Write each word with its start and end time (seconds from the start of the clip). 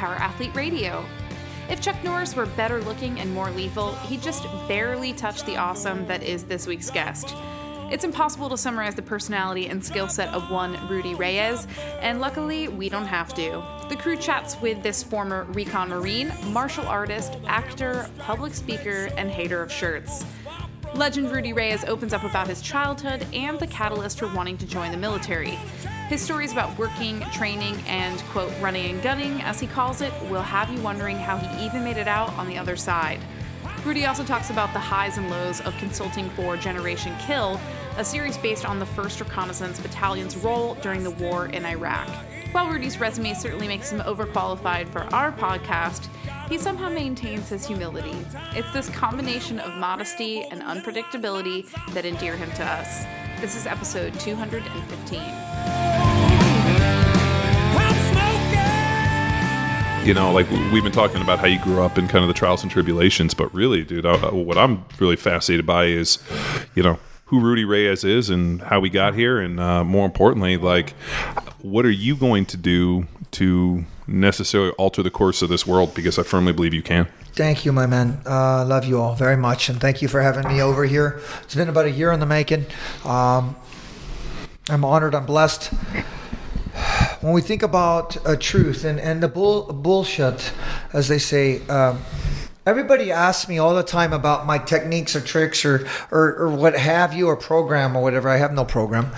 Power 0.00 0.14
Athlete 0.14 0.54
Radio. 0.54 1.04
If 1.68 1.82
Chuck 1.82 2.02
Norris 2.02 2.34
were 2.34 2.46
better 2.46 2.80
looking 2.80 3.20
and 3.20 3.30
more 3.34 3.50
lethal, 3.50 3.92
he'd 3.96 4.22
just 4.22 4.44
barely 4.66 5.12
touch 5.12 5.44
the 5.44 5.58
awesome 5.58 6.06
that 6.06 6.22
is 6.22 6.44
this 6.44 6.66
week's 6.66 6.90
guest. 6.90 7.34
It's 7.90 8.02
impossible 8.02 8.48
to 8.48 8.56
summarize 8.56 8.94
the 8.94 9.02
personality 9.02 9.68
and 9.68 9.84
skill 9.84 10.08
set 10.08 10.32
of 10.32 10.50
one 10.50 10.88
Rudy 10.88 11.14
Reyes, 11.14 11.66
and 12.00 12.18
luckily, 12.18 12.66
we 12.66 12.88
don't 12.88 13.04
have 13.04 13.34
to. 13.34 13.62
The 13.90 13.96
crew 13.96 14.16
chats 14.16 14.58
with 14.62 14.82
this 14.82 15.02
former 15.02 15.44
recon 15.50 15.90
Marine, 15.90 16.32
martial 16.46 16.86
artist, 16.86 17.36
actor, 17.46 18.08
public 18.20 18.54
speaker, 18.54 19.10
and 19.18 19.30
hater 19.30 19.62
of 19.62 19.70
shirts. 19.70 20.24
Legend 20.94 21.30
Rudy 21.30 21.52
Reyes 21.52 21.84
opens 21.84 22.14
up 22.14 22.24
about 22.24 22.48
his 22.48 22.62
childhood 22.62 23.26
and 23.34 23.60
the 23.60 23.66
catalyst 23.66 24.18
for 24.18 24.34
wanting 24.34 24.56
to 24.56 24.66
join 24.66 24.92
the 24.92 24.96
military. 24.96 25.58
His 26.10 26.20
stories 26.20 26.50
about 26.50 26.76
working, 26.76 27.20
training, 27.30 27.80
and, 27.86 28.18
quote, 28.32 28.52
running 28.60 28.90
and 28.90 29.00
gunning, 29.00 29.40
as 29.42 29.60
he 29.60 29.68
calls 29.68 30.00
it, 30.00 30.12
will 30.28 30.42
have 30.42 30.68
you 30.68 30.80
wondering 30.80 31.16
how 31.16 31.36
he 31.36 31.64
even 31.64 31.84
made 31.84 31.98
it 31.98 32.08
out 32.08 32.30
on 32.30 32.48
the 32.48 32.58
other 32.58 32.74
side. 32.74 33.20
Rudy 33.84 34.06
also 34.06 34.24
talks 34.24 34.50
about 34.50 34.72
the 34.72 34.80
highs 34.80 35.18
and 35.18 35.30
lows 35.30 35.60
of 35.60 35.72
consulting 35.78 36.28
for 36.30 36.56
Generation 36.56 37.14
Kill, 37.20 37.60
a 37.96 38.04
series 38.04 38.36
based 38.38 38.66
on 38.66 38.80
the 38.80 38.86
1st 38.86 39.20
Reconnaissance 39.20 39.78
Battalion's 39.78 40.36
role 40.38 40.74
during 40.82 41.04
the 41.04 41.12
war 41.12 41.46
in 41.46 41.64
Iraq. 41.64 42.08
While 42.50 42.68
Rudy's 42.68 42.98
resume 42.98 43.32
certainly 43.32 43.68
makes 43.68 43.92
him 43.92 44.00
overqualified 44.00 44.88
for 44.88 45.02
our 45.14 45.30
podcast, 45.30 46.08
he 46.48 46.58
somehow 46.58 46.88
maintains 46.88 47.50
his 47.50 47.64
humility. 47.64 48.16
It's 48.56 48.72
this 48.72 48.88
combination 48.88 49.60
of 49.60 49.76
modesty 49.76 50.42
and 50.42 50.60
unpredictability 50.60 51.70
that 51.92 52.04
endear 52.04 52.36
him 52.36 52.50
to 52.56 52.64
us. 52.64 53.04
This 53.40 53.56
is 53.56 53.66
episode 53.66 54.12
215. 54.20 55.20
you 60.06 60.14
know, 60.14 60.32
like 60.32 60.50
we've 60.72 60.82
been 60.82 60.92
talking 60.92 61.22
about 61.22 61.38
how 61.38 61.46
you 61.46 61.58
grew 61.60 61.82
up 61.82 61.96
in 61.96 62.08
kind 62.08 62.24
of 62.24 62.28
the 62.28 62.34
trials 62.34 62.62
and 62.62 62.70
tribulations, 62.70 63.32
but 63.32 63.52
really, 63.54 63.84
dude, 63.84 64.04
I, 64.04 64.30
what 64.30 64.58
I'm 64.58 64.84
really 64.98 65.16
fascinated 65.16 65.64
by 65.66 65.86
is, 65.86 66.18
you 66.74 66.82
know, 66.82 66.98
who 67.26 67.40
Rudy 67.40 67.64
Reyes 67.64 68.02
is 68.02 68.28
and 68.28 68.60
how 68.60 68.80
we 68.80 68.90
got 68.90 69.14
here, 69.14 69.40
and 69.40 69.60
uh, 69.60 69.84
more 69.84 70.04
importantly, 70.04 70.56
like, 70.56 70.90
what 71.62 71.86
are 71.86 71.90
you 71.90 72.16
going 72.16 72.44
to 72.46 72.56
do 72.56 73.06
to 73.32 73.84
necessarily 74.06 74.72
alter 74.72 75.02
the 75.02 75.10
course 75.10 75.42
of 75.42 75.48
this 75.48 75.66
world? 75.66 75.94
Because 75.94 76.18
I 76.18 76.24
firmly 76.24 76.52
believe 76.52 76.74
you 76.74 76.82
can. 76.82 77.06
Thank 77.32 77.64
you, 77.64 77.72
my 77.72 77.86
man. 77.86 78.20
Uh, 78.26 78.64
love 78.64 78.84
you 78.84 79.00
all 79.00 79.14
very 79.14 79.36
much, 79.36 79.68
and 79.68 79.80
thank 79.80 80.02
you 80.02 80.08
for 80.08 80.20
having 80.20 80.46
me 80.48 80.60
over 80.60 80.84
here. 80.84 81.20
It's 81.42 81.54
been 81.54 81.68
about 81.68 81.86
a 81.86 81.90
year 81.90 82.12
in 82.12 82.20
the 82.20 82.26
making. 82.26 82.66
Um, 83.04 83.56
I'm 84.68 84.84
honored. 84.84 85.14
I'm 85.14 85.26
blessed 85.26 85.72
when 87.20 87.32
we 87.32 87.40
think 87.40 87.62
about 87.62 88.16
uh, 88.26 88.36
truth 88.36 88.84
and, 88.84 88.98
and 88.98 89.22
the 89.22 89.28
bull, 89.28 89.72
bullshit, 89.72 90.52
as 90.92 91.08
they 91.08 91.18
say, 91.18 91.66
um, 91.68 92.00
everybody 92.64 93.12
asks 93.12 93.48
me 93.48 93.58
all 93.58 93.74
the 93.74 93.82
time 93.82 94.12
about 94.12 94.46
my 94.46 94.58
techniques 94.58 95.14
or 95.14 95.20
tricks 95.20 95.64
or, 95.64 95.86
or, 96.10 96.36
or, 96.36 96.50
what 96.50 96.76
have 96.76 97.12
you, 97.12 97.26
or 97.26 97.36
program 97.36 97.96
or 97.96 98.02
whatever. 98.02 98.28
I 98.28 98.36
have 98.36 98.52
no 98.52 98.64
program. 98.64 99.10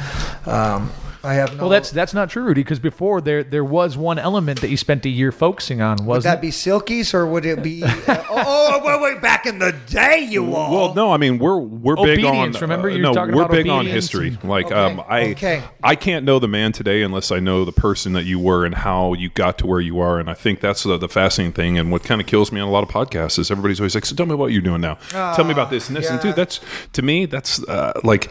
Um, 0.46 0.90
I 1.24 1.34
have 1.34 1.56
no. 1.56 1.62
Well, 1.62 1.68
that's 1.70 1.90
that's 1.90 2.14
not 2.14 2.30
true, 2.30 2.42
Rudy. 2.42 2.62
Because 2.62 2.78
before 2.78 3.20
there 3.20 3.44
there 3.44 3.64
was 3.64 3.96
one 3.96 4.18
element 4.18 4.60
that 4.60 4.70
you 4.70 4.76
spent 4.76 5.04
a 5.06 5.08
year 5.08 5.30
focusing 5.30 5.80
on. 5.80 6.04
Was 6.04 6.24
would 6.24 6.30
that 6.30 6.40
be 6.40 6.48
silkies 6.48 7.14
or 7.14 7.26
would 7.26 7.46
it 7.46 7.62
be? 7.62 7.82
uh, 7.84 7.88
oh, 8.08 8.24
oh, 8.28 8.80
wait, 8.84 9.00
wait, 9.00 9.22
back 9.22 9.46
in 9.46 9.58
the 9.58 9.72
day, 9.86 10.20
you 10.20 10.54
all. 10.54 10.72
Well, 10.72 10.94
no, 10.94 11.12
I 11.12 11.16
mean 11.16 11.38
we're 11.38 11.58
we're 11.58 11.96
big 11.96 12.24
on. 12.24 12.52
Remember, 12.52 12.88
you 12.90 13.06
uh, 13.06 13.12
no, 13.12 13.36
we're 13.36 13.48
big 13.48 13.68
on 13.68 13.86
history. 13.86 14.28
And, 14.28 14.44
like, 14.44 14.66
okay, 14.66 14.74
um, 14.74 15.02
I 15.08 15.30
okay. 15.30 15.62
I 15.82 15.94
can't 15.94 16.24
know 16.24 16.38
the 16.38 16.48
man 16.48 16.72
today 16.72 17.02
unless 17.02 17.30
I 17.30 17.38
know 17.40 17.64
the 17.64 17.72
person 17.72 18.12
that 18.14 18.24
you 18.24 18.40
were 18.40 18.64
and 18.64 18.74
how 18.74 19.14
you 19.14 19.28
got 19.28 19.58
to 19.58 19.66
where 19.66 19.80
you 19.80 20.00
are. 20.00 20.18
And 20.18 20.28
I 20.28 20.34
think 20.34 20.60
that's 20.60 20.82
the, 20.82 20.98
the 20.98 21.08
fascinating 21.08 21.52
thing. 21.52 21.78
And 21.78 21.92
what 21.92 22.02
kind 22.02 22.20
of 22.20 22.26
kills 22.26 22.50
me 22.50 22.60
on 22.60 22.68
a 22.68 22.70
lot 22.70 22.82
of 22.82 22.88
podcasts 22.88 23.38
is 23.38 23.50
everybody's 23.50 23.80
always 23.80 23.94
like, 23.94 24.06
"So 24.06 24.16
tell 24.16 24.26
me 24.26 24.34
what 24.34 24.52
you're 24.52 24.62
doing 24.62 24.80
now. 24.80 24.98
Uh, 25.14 25.34
tell 25.36 25.44
me 25.44 25.52
about 25.52 25.70
this 25.70 25.88
and 25.88 25.96
this." 25.96 26.06
yeah. 26.06 26.14
And 26.14 26.20
dude, 26.20 26.36
that's 26.36 26.60
to 26.94 27.02
me, 27.02 27.26
that's 27.26 27.62
uh, 27.64 28.00
like 28.02 28.28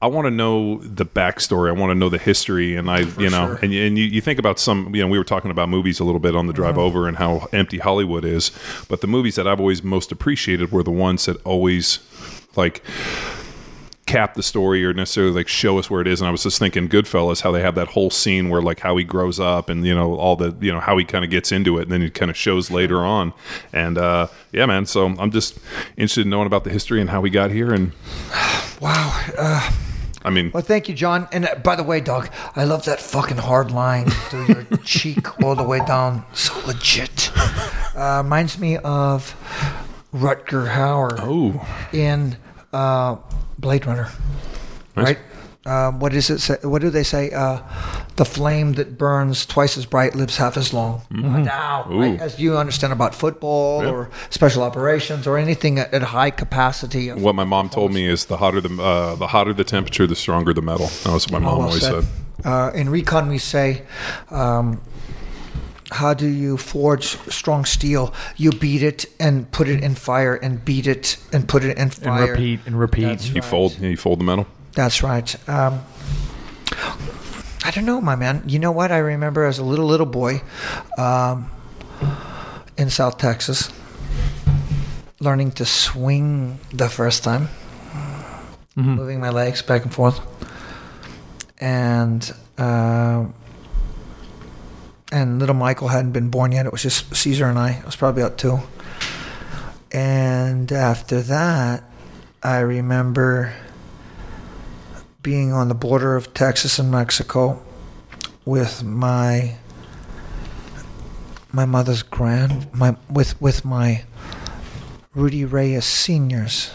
I 0.00 0.06
want 0.06 0.26
to 0.26 0.30
know 0.30 0.78
the 0.78 1.04
backstory. 1.04 1.68
I 1.68 1.72
want 1.72 1.90
to 1.90 1.94
know 1.94 2.08
the 2.08 2.18
history, 2.18 2.29
and 2.76 2.90
I 2.90 3.04
For 3.04 3.22
you 3.22 3.30
know, 3.30 3.46
sure. 3.46 3.58
and, 3.62 3.72
and 3.72 3.98
you, 3.98 4.04
you 4.04 4.20
think 4.20 4.38
about 4.38 4.58
some, 4.58 4.94
you 4.94 5.02
know, 5.02 5.08
we 5.08 5.18
were 5.18 5.24
talking 5.24 5.50
about 5.50 5.68
movies 5.68 6.00
a 6.00 6.04
little 6.04 6.20
bit 6.20 6.36
on 6.36 6.46
the 6.46 6.52
Mm-hmm. 6.52 6.62
drive 6.62 6.78
over 6.78 7.06
and 7.08 7.16
how 7.16 7.48
empty 7.52 7.78
Hollywood 7.78 8.24
is, 8.24 8.50
but 8.88 9.00
the 9.00 9.06
movies 9.06 9.36
that 9.36 9.46
I've 9.48 9.60
always 9.60 9.82
most 9.82 10.10
appreciated 10.12 10.72
were 10.72 10.82
the 10.82 10.90
ones 10.90 11.26
that 11.26 11.36
always 11.44 12.00
like 12.56 12.82
cap 14.06 14.34
the 14.34 14.42
story 14.42 14.84
or 14.84 14.92
necessarily 14.92 15.32
like 15.32 15.46
show 15.46 15.78
us 15.78 15.88
where 15.88 16.00
it 16.00 16.08
is. 16.08 16.20
And 16.20 16.26
I 16.26 16.32
was 16.32 16.42
just 16.42 16.58
thinking 16.58 16.88
Goodfellas, 16.88 17.42
how 17.42 17.52
they 17.52 17.60
have 17.62 17.76
that 17.76 17.86
whole 17.88 18.10
scene 18.10 18.48
where 18.48 18.60
like 18.60 18.80
how 18.80 18.96
he 18.96 19.04
grows 19.04 19.38
up 19.38 19.70
and 19.70 19.86
you 19.86 19.94
know 19.94 20.16
all 20.16 20.34
the 20.34 20.56
you 20.60 20.72
know 20.72 20.80
how 20.80 20.96
he 20.98 21.04
kind 21.04 21.24
of 21.24 21.30
gets 21.30 21.52
into 21.52 21.78
it, 21.78 21.82
and 21.82 21.92
then 21.92 22.02
it 22.02 22.12
kind 22.14 22.30
of 22.30 22.36
shows 22.36 22.70
later 22.72 22.98
on. 23.04 23.32
And 23.72 23.96
uh, 23.96 24.26
yeah, 24.52 24.66
man. 24.66 24.84
So 24.86 25.06
I'm 25.06 25.30
just 25.30 25.58
interested 25.96 26.22
in 26.22 26.30
knowing 26.30 26.46
about 26.48 26.64
the 26.64 26.70
history 26.70 27.00
and 27.00 27.08
how 27.08 27.20
we 27.20 27.30
got 27.30 27.52
here. 27.52 27.72
And 27.72 27.92
wow. 28.80 29.16
Uh, 29.38 29.70
I 30.22 30.30
mean, 30.30 30.50
well, 30.52 30.62
thank 30.62 30.88
you, 30.88 30.94
John. 30.94 31.28
And 31.32 31.46
uh, 31.46 31.54
by 31.56 31.76
the 31.76 31.82
way, 31.82 32.00
dog, 32.00 32.28
I 32.54 32.64
love 32.64 32.84
that 32.84 33.00
fucking 33.00 33.38
hard 33.38 33.70
line 33.70 34.10
through 34.10 34.46
your 34.46 34.64
cheek 34.84 35.42
all 35.42 35.54
the 35.54 35.62
way 35.64 35.78
down. 35.86 36.24
So 36.34 36.54
legit. 36.66 37.30
Uh, 37.96 38.20
reminds 38.22 38.58
me 38.58 38.76
of 38.78 39.34
Rutger 40.12 40.68
Hauer 40.68 41.16
oh, 41.20 41.66
in 41.92 42.36
uh, 42.72 43.16
Blade 43.58 43.86
Runner. 43.86 44.08
Nice. 44.96 45.06
Right? 45.06 45.18
Uh, 45.66 45.90
what 45.92 46.14
is 46.14 46.30
it? 46.30 46.38
Say, 46.38 46.56
what 46.62 46.80
do 46.80 46.88
they 46.88 47.02
say? 47.02 47.30
Uh, 47.32 47.60
the 48.16 48.24
flame 48.24 48.72
that 48.74 48.96
burns 48.96 49.44
twice 49.44 49.76
as 49.76 49.84
bright 49.84 50.14
lives 50.14 50.38
half 50.38 50.56
as 50.56 50.72
long. 50.72 51.02
Now, 51.10 51.82
Mm-hmm. 51.84 51.92
Ooh. 51.92 52.00
right? 52.00 52.20
as 52.20 52.40
you 52.40 52.56
understand 52.56 52.92
about 52.94 53.14
football 53.14 53.82
Yeah. 53.82 53.90
or 53.90 54.10
special 54.30 54.62
operations 54.62 55.26
or 55.26 55.36
anything 55.36 55.78
at, 55.78 55.92
at 55.92 56.02
high 56.02 56.30
capacity. 56.30 57.10
Of, 57.10 57.20
what 57.22 57.34
my 57.34 57.44
mom 57.44 57.68
told 57.68 57.92
me 57.92 58.06
is 58.06 58.24
the 58.24 58.38
hotter 58.38 58.60
the 58.62 58.82
uh, 58.82 59.16
the 59.16 59.26
hotter 59.26 59.52
the 59.52 59.64
temperature, 59.64 60.06
the 60.06 60.16
stronger 60.16 60.54
the 60.54 60.62
metal. 60.62 60.86
That 61.04 61.12
was 61.12 61.28
what 61.28 61.42
my 61.42 61.48
mom 61.48 61.58
well 61.58 61.66
always 61.68 61.82
said. 61.82 62.04
said. 62.04 62.46
Uh, 62.46 62.70
in 62.74 62.88
recon, 62.88 63.28
we 63.28 63.36
say, 63.36 63.82
um, 64.30 64.80
how 65.90 66.14
do 66.14 66.26
you 66.26 66.56
forge 66.56 67.18
strong 67.30 67.66
steel? 67.66 68.14
You 68.38 68.50
beat 68.52 68.82
it 68.82 69.04
and 69.20 69.50
put 69.52 69.68
it 69.68 69.82
in 69.84 69.94
fire, 69.94 70.36
and 70.36 70.64
beat 70.64 70.86
it 70.86 71.18
and 71.34 71.46
put 71.46 71.64
it 71.64 71.76
in 71.76 71.90
fire. 71.90 72.22
and 72.22 72.30
repeat 72.32 72.60
and 72.64 72.78
repeat. 72.80 73.02
That's 73.04 73.28
You 73.28 73.34
right. 73.42 73.44
fold, 73.44 73.78
you 73.78 73.96
fold 73.98 74.20
the 74.20 74.24
metal. 74.24 74.46
That's 74.80 75.02
right. 75.02 75.36
Um, 75.46 75.82
I 77.62 77.70
don't 77.70 77.84
know, 77.84 78.00
my 78.00 78.16
man. 78.16 78.42
You 78.46 78.58
know 78.58 78.72
what? 78.72 78.90
I 78.90 78.96
remember 78.96 79.44
as 79.44 79.58
a 79.58 79.62
little 79.62 79.84
little 79.84 80.06
boy 80.06 80.40
um, 80.96 81.50
in 82.78 82.88
South 82.88 83.18
Texas, 83.18 83.70
learning 85.20 85.50
to 85.60 85.66
swing 85.66 86.60
the 86.72 86.88
first 86.88 87.22
time, 87.22 87.50
moving 88.74 89.20
my 89.20 89.28
legs 89.28 89.60
back 89.60 89.82
and 89.82 89.92
forth, 89.92 90.18
and 91.58 92.32
uh, 92.56 93.26
and 95.12 95.38
little 95.40 95.54
Michael 95.54 95.88
hadn't 95.88 96.12
been 96.12 96.30
born 96.30 96.52
yet. 96.52 96.64
It 96.64 96.72
was 96.72 96.82
just 96.82 97.14
Caesar 97.14 97.50
and 97.50 97.58
I. 97.58 97.82
I 97.82 97.84
was 97.84 97.96
probably 97.96 98.22
about 98.22 98.38
two. 98.38 98.60
And 99.92 100.72
after 100.72 101.20
that, 101.20 101.84
I 102.42 102.60
remember 102.60 103.52
being 105.22 105.52
on 105.52 105.68
the 105.68 105.74
border 105.74 106.16
of 106.16 106.32
Texas 106.34 106.78
and 106.78 106.90
Mexico 106.90 107.62
with 108.44 108.82
my 108.82 109.56
my 111.52 111.64
mother's 111.64 112.02
grand 112.02 112.72
my 112.72 112.96
with 113.10 113.40
with 113.40 113.64
my 113.64 114.04
Rudy 115.14 115.44
Reyes 115.44 115.84
Senior's 115.84 116.70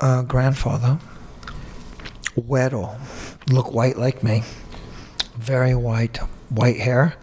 uh, 0.00 0.22
grandfather, 0.22 0.98
Weddle, 2.34 2.98
look 3.50 3.72
white 3.74 3.98
like 3.98 4.22
me, 4.22 4.42
very 5.36 5.74
white, 5.74 6.16
white 6.48 6.78
hair, 6.78 7.16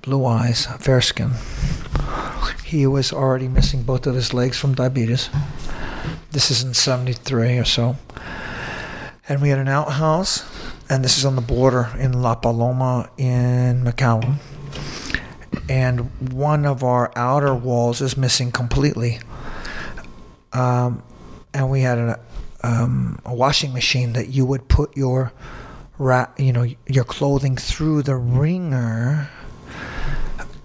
blue 0.00 0.24
eyes, 0.24 0.66
fair 0.78 1.02
skin. 1.02 1.32
He 2.64 2.86
was 2.86 3.12
already 3.12 3.46
missing 3.46 3.82
both 3.82 4.06
of 4.06 4.14
his 4.14 4.32
legs 4.32 4.58
from 4.58 4.74
diabetes. 4.74 5.28
This 6.30 6.50
is 6.50 6.64
in 6.64 6.72
73 6.72 7.58
or 7.58 7.64
so. 7.64 7.96
And 9.28 9.40
we 9.40 9.48
had 9.48 9.58
an 9.58 9.68
outhouse, 9.68 10.44
and 10.90 11.02
this 11.02 11.16
is 11.16 11.24
on 11.24 11.34
the 11.34 11.42
border 11.42 11.90
in 11.98 12.20
La 12.20 12.34
Paloma 12.34 13.08
in 13.16 13.82
Macau. 13.82 14.38
And 15.68 16.32
one 16.32 16.66
of 16.66 16.82
our 16.82 17.10
outer 17.16 17.54
walls 17.54 18.02
is 18.02 18.16
missing 18.16 18.52
completely. 18.52 19.20
Um, 20.52 21.02
and 21.54 21.70
we 21.70 21.80
had 21.80 21.98
a, 21.98 22.20
um, 22.62 23.18
a 23.24 23.34
washing 23.34 23.72
machine 23.72 24.12
that 24.12 24.28
you 24.28 24.44
would 24.44 24.68
put 24.68 24.96
your 24.96 25.32
ra- 25.98 26.30
you 26.36 26.52
know 26.52 26.66
your 26.86 27.04
clothing 27.04 27.56
through 27.56 28.02
the 28.02 28.16
wringer 28.16 29.28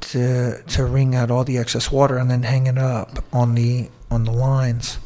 to 0.01 0.61
to 0.63 0.85
wring 0.85 1.15
out 1.15 1.29
all 1.29 1.43
the 1.43 1.57
excess 1.57 1.91
water 1.91 2.17
and 2.17 2.29
then 2.31 2.43
hang 2.43 2.67
it 2.67 2.77
up 2.77 3.23
on 3.31 3.55
the 3.55 3.89
on 4.09 4.23
the 4.23 4.31
lines. 4.31 4.97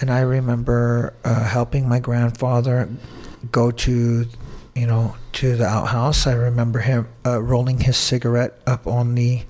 And 0.00 0.10
I 0.10 0.20
remember 0.20 1.14
uh, 1.24 1.44
helping 1.44 1.88
my 1.88 1.98
grandfather 1.98 2.88
go 3.50 3.70
to 3.70 4.26
you 4.78 4.86
know, 4.86 5.16
to 5.32 5.56
the 5.56 5.66
outhouse. 5.66 6.24
I 6.28 6.34
remember 6.34 6.78
him 6.78 7.08
uh, 7.26 7.42
rolling 7.42 7.80
his 7.80 7.96
cigarette 7.96 8.60
up 8.64 8.86
on 8.86 9.16
the 9.16 9.42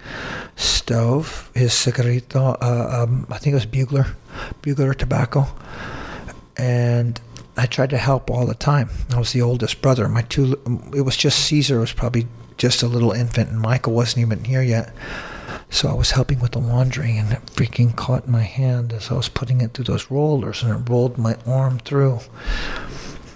stove, 0.56 1.50
his 1.54 1.72
cigarrito, 1.72 2.56
uh, 2.62 3.02
um, 3.02 3.26
I 3.28 3.36
think 3.36 3.52
it 3.52 3.56
was 3.56 3.66
Bugler, 3.66 4.06
Bugler 4.62 4.94
tobacco. 4.94 5.46
And 6.56 7.20
I 7.58 7.66
tried 7.66 7.90
to 7.90 7.98
help 7.98 8.30
all 8.30 8.46
the 8.46 8.54
time. 8.54 8.88
I 9.12 9.18
was 9.18 9.32
the 9.32 9.42
oldest 9.42 9.82
brother. 9.82 10.08
My 10.08 10.22
two, 10.22 10.58
it 10.96 11.02
was 11.02 11.16
just 11.16 11.40
Caesar 11.40 11.78
was 11.78 11.92
probably 11.92 12.26
just 12.56 12.82
a 12.82 12.88
little 12.88 13.12
infant, 13.12 13.50
and 13.50 13.60
Michael 13.60 13.92
wasn't 13.92 14.22
even 14.22 14.44
here 14.44 14.62
yet. 14.62 14.94
So 15.70 15.88
I 15.88 15.94
was 15.94 16.12
helping 16.12 16.40
with 16.40 16.52
the 16.52 16.60
laundry, 16.60 17.16
and 17.16 17.32
it 17.32 17.44
freaking 17.46 17.94
caught 17.94 18.26
my 18.26 18.42
hand 18.42 18.92
as 18.92 19.10
I 19.10 19.14
was 19.14 19.28
putting 19.28 19.60
it 19.60 19.74
through 19.74 19.84
those 19.84 20.10
rollers, 20.10 20.62
and 20.62 20.72
it 20.72 20.90
rolled 20.90 21.18
my 21.18 21.36
arm 21.46 21.78
through. 21.78 22.20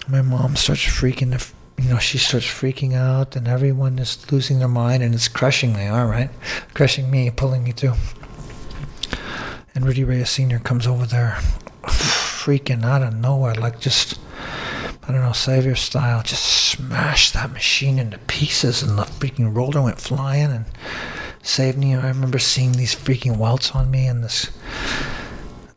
My 0.09 0.23
mom 0.23 0.57
starts 0.57 0.83
freaking, 0.83 1.53
you 1.79 1.91
know, 1.91 1.99
she 1.99 2.19
starts 2.19 2.47
freaking 2.47 2.95
out, 2.95 3.37
and 3.37 3.47
everyone 3.47 3.99
is 3.99 4.31
losing 4.33 4.59
their 4.59 4.69
mind, 4.69 5.03
and 5.03 5.15
it's 5.15 5.29
crushing 5.29 5.75
me, 5.75 5.87
all 5.87 6.07
right? 6.07 6.31
Crushing 6.75 7.11
me, 7.11 7.31
pulling 7.31 7.65
me 7.65 7.73
through. 7.73 7.95
And 9.75 9.85
Rudy 9.85 10.03
Reyes 10.03 10.31
Sr. 10.31 10.59
comes 10.59 10.87
over 10.87 11.07
there, 11.07 11.39
freaking 11.85 12.83
out 12.83 13.03
of 13.03 13.15
nowhere, 13.15 13.55
like 13.55 13.79
just, 13.79 14.19
I 15.03 15.13
don't 15.13 15.23
know, 15.23 15.33
Savior 15.33 15.75
style, 15.75 16.23
just 16.23 16.45
smashed 16.45 17.35
that 17.35 17.53
machine 17.53 17.99
into 17.99 18.19
pieces, 18.19 18.83
and 18.83 18.99
the 18.99 19.03
freaking 19.03 19.55
roller 19.55 19.83
went 19.83 20.01
flying 20.01 20.51
and 20.51 20.65
saved 21.43 21.79
me. 21.79 21.95
I 21.95 22.09
remember 22.09 22.39
seeing 22.39 22.73
these 22.73 22.95
freaking 22.95 23.37
welts 23.37 23.73
on 23.73 23.91
me, 23.91 24.07
and 24.07 24.23
this. 24.25 24.51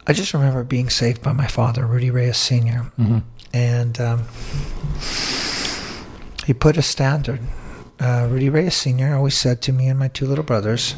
I 0.08 0.14
just 0.14 0.34
remember 0.34 0.64
being 0.64 0.90
saved 0.90 1.22
by 1.24 1.34
my 1.34 1.48
father, 1.48 1.86
Rudy 1.86 2.12
Reyes 2.12 2.38
senior 2.38 2.92
And 3.54 4.00
um, 4.00 4.24
he 6.46 6.54
put 6.54 6.78
a 6.78 6.82
standard. 6.84 7.40
Uh, 8.00 8.28
Rudy 8.30 8.50
Reyes 8.50 8.76
Sr. 8.76 9.16
always 9.16 9.36
said 9.36 9.62
to 9.64 9.72
me 9.72 9.88
and 9.88 9.98
my 9.98 10.10
two 10.10 10.28
little 10.28 10.44
brothers, 10.44 10.96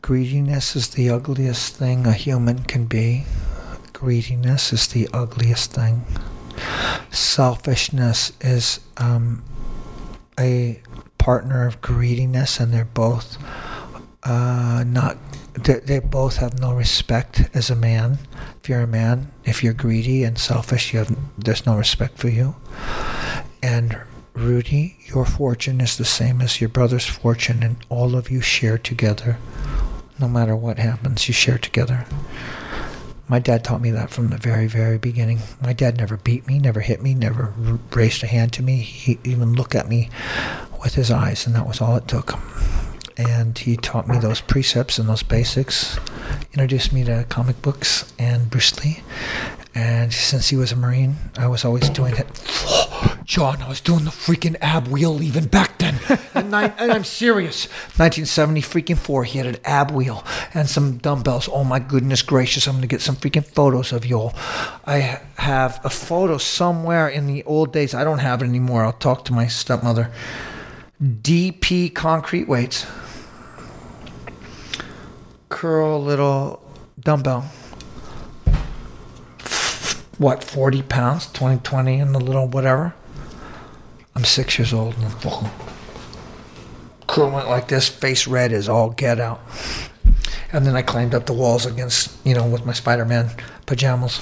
Greediness 0.00 0.76
is 0.76 0.88
the 0.90 1.10
ugliest 1.10 1.76
thing 1.76 2.06
a 2.06 2.12
human 2.12 2.62
can 2.64 2.84
be. 2.84 3.24
Greediness 3.92 4.72
is 4.72 4.86
the 4.88 5.08
ugliest 5.12 5.72
thing. 5.72 6.04
Selfishness 7.10 8.32
is 8.40 8.80
um, 8.98 9.42
a 10.38 10.80
partner 11.18 11.66
of 11.66 11.80
greediness, 11.80 12.60
and 12.60 12.72
they're 12.72 12.84
both 12.84 13.38
uh, 14.24 14.84
not. 14.86 15.18
They, 15.54 15.78
they 15.80 15.98
both 16.00 16.38
have 16.38 16.58
no 16.58 16.74
respect 16.74 17.48
as 17.54 17.70
a 17.70 17.76
man. 17.76 18.18
If 18.62 18.68
you're 18.68 18.80
a 18.80 18.86
man, 18.86 19.30
if 19.44 19.62
you're 19.62 19.72
greedy 19.72 20.24
and 20.24 20.38
selfish, 20.38 20.92
you 20.92 20.98
have 21.00 21.16
there's 21.38 21.66
no 21.66 21.76
respect 21.76 22.18
for 22.18 22.28
you. 22.28 22.56
And 23.62 23.98
Rudy, 24.34 24.96
your 25.06 25.24
fortune 25.24 25.80
is 25.80 25.96
the 25.96 26.04
same 26.04 26.40
as 26.40 26.60
your 26.60 26.68
brother's 26.68 27.06
fortune, 27.06 27.62
and 27.62 27.76
all 27.88 28.16
of 28.16 28.30
you 28.30 28.40
share 28.40 28.78
together. 28.78 29.38
No 30.18 30.28
matter 30.28 30.56
what 30.56 30.78
happens, 30.78 31.28
you 31.28 31.34
share 31.34 31.58
together. 31.58 32.06
My 33.26 33.38
dad 33.38 33.64
taught 33.64 33.80
me 33.80 33.90
that 33.90 34.10
from 34.10 34.28
the 34.28 34.36
very, 34.36 34.66
very 34.66 34.98
beginning. 34.98 35.40
My 35.62 35.72
dad 35.72 35.96
never 35.96 36.18
beat 36.18 36.46
me, 36.46 36.58
never 36.58 36.80
hit 36.80 37.02
me, 37.02 37.14
never 37.14 37.54
raised 37.92 38.22
a 38.22 38.26
hand 38.26 38.52
to 38.54 38.62
me. 38.62 38.76
He 38.78 39.18
even 39.24 39.54
looked 39.54 39.74
at 39.74 39.88
me 39.88 40.10
with 40.82 40.94
his 40.94 41.10
eyes, 41.10 41.46
and 41.46 41.54
that 41.56 41.66
was 41.66 41.80
all 41.80 41.96
it 41.96 42.06
took. 42.06 42.38
And 43.16 43.56
he 43.56 43.76
taught 43.76 44.08
me 44.08 44.18
those 44.18 44.40
precepts 44.42 44.98
and 44.98 45.08
those 45.08 45.22
basics, 45.22 45.98
introduced 46.52 46.92
me 46.92 47.04
to 47.04 47.24
comic 47.28 47.62
books 47.62 48.12
and 48.18 48.50
Bruce 48.50 48.84
Lee. 48.84 49.00
And 49.74 50.12
since 50.12 50.50
he 50.50 50.56
was 50.56 50.70
a 50.70 50.76
Marine, 50.76 51.16
I 51.36 51.48
was 51.48 51.64
always 51.64 51.90
doing 51.90 52.14
it. 52.14 52.26
John, 53.24 53.60
I 53.62 53.68
was 53.68 53.80
doing 53.80 54.04
the 54.04 54.10
freaking 54.10 54.54
ab 54.60 54.86
wheel 54.86 55.20
even 55.20 55.46
back 55.46 55.78
then. 55.78 55.98
and, 56.34 56.50
nine, 56.50 56.72
and 56.78 56.92
I'm 56.92 57.02
serious. 57.02 57.66
1970 57.96 58.60
freaking 58.60 58.98
four, 58.98 59.24
he 59.24 59.38
had 59.38 59.48
an 59.48 59.56
ab 59.64 59.90
wheel 59.90 60.24
and 60.52 60.68
some 60.70 60.98
dumbbells. 60.98 61.48
Oh 61.50 61.64
my 61.64 61.80
goodness 61.80 62.22
gracious, 62.22 62.68
I'm 62.68 62.76
gonna 62.76 62.86
get 62.86 63.00
some 63.00 63.16
freaking 63.16 63.44
photos 63.44 63.92
of 63.92 64.06
y'all. 64.06 64.32
I 64.86 65.20
have 65.38 65.80
a 65.82 65.90
photo 65.90 66.38
somewhere 66.38 67.08
in 67.08 67.26
the 67.26 67.42
old 67.44 67.72
days. 67.72 67.94
I 67.94 68.04
don't 68.04 68.18
have 68.18 68.42
it 68.42 68.46
anymore. 68.46 68.84
I'll 68.84 68.92
talk 68.92 69.24
to 69.24 69.32
my 69.32 69.48
stepmother. 69.48 70.12
DP 71.02 71.92
concrete 71.92 72.46
weights. 72.46 72.86
Curl 75.48 76.00
little 76.02 76.62
dumbbell 77.00 77.50
what, 80.18 80.44
40 80.44 80.82
pounds, 80.82 81.30
20, 81.32 81.60
20 81.62 81.98
in 81.98 82.12
the 82.12 82.20
little 82.20 82.46
whatever. 82.46 82.94
I'm 84.14 84.24
six 84.24 84.58
years 84.58 84.72
old 84.72 84.96
and 84.98 85.12
curl 87.06 87.30
went 87.30 87.48
like 87.48 87.68
this, 87.68 87.88
face 87.88 88.26
red 88.26 88.52
is 88.52 88.68
all 88.68 88.90
get 88.90 89.20
out. 89.20 89.40
And 90.52 90.64
then 90.64 90.76
I 90.76 90.82
climbed 90.82 91.14
up 91.14 91.26
the 91.26 91.32
walls 91.32 91.66
against, 91.66 92.16
you 92.24 92.34
know, 92.34 92.46
with 92.46 92.64
my 92.64 92.72
Spider 92.72 93.04
Man 93.04 93.30
pajamas. 93.66 94.20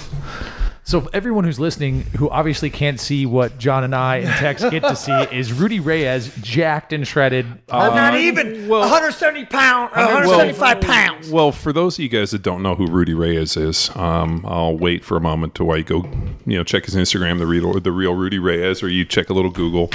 So, 0.85 1.09
everyone 1.13 1.45
who's 1.45 1.61
listening, 1.61 2.03
who 2.19 2.29
obviously 2.29 2.69
can't 2.69 2.99
see 2.99 3.25
what 3.25 3.57
John 3.57 3.85
and 3.85 3.95
I 3.95 4.17
and 4.17 4.29
Tex 4.31 4.63
get 4.69 4.83
to 4.83 4.97
see, 4.97 5.13
is 5.31 5.53
Rudy 5.53 5.79
Reyes 5.79 6.35
jacked 6.43 6.93
and 6.93 7.07
shredded. 7.07 7.47
I'm 7.71 7.95
not 7.95 8.17
even 8.17 8.67
well- 8.69 8.81
170 8.81 9.45
pounds, 9.47 9.93
175 9.95 10.81
pounds. 10.81 11.31
Well, 11.31 11.53
for 11.53 11.73
those 11.73 11.97
of 11.99 12.03
you 12.03 12.09
guys 12.09 12.33
that 12.33 12.43
don't 12.43 12.63
know 12.65 12.75
who 12.75 12.89
Rudy 12.89 13.15
Reyes 13.15 13.57
is, 13.57 13.91
um, 13.95 14.45
I'll 14.47 14.77
wait 14.77 15.05
for 15.05 15.17
a 15.17 15.21
moment 15.21 15.55
till 15.55 15.71
I 15.71 15.83
go, 15.83 15.99
you 16.47 16.59
know, 16.59 16.65
check 16.65 16.85
his 16.87 16.97
Instagram, 16.97 17.39
the 17.39 17.47
real, 17.47 17.79
the 17.79 17.93
real 17.93 18.15
Rudy 18.15 18.41
Reyes, 18.41 18.83
or 18.83 18.89
you 18.89 19.05
check 19.05 19.31
a 19.31 19.35
little 19.35 19.53
Google. 19.53 19.89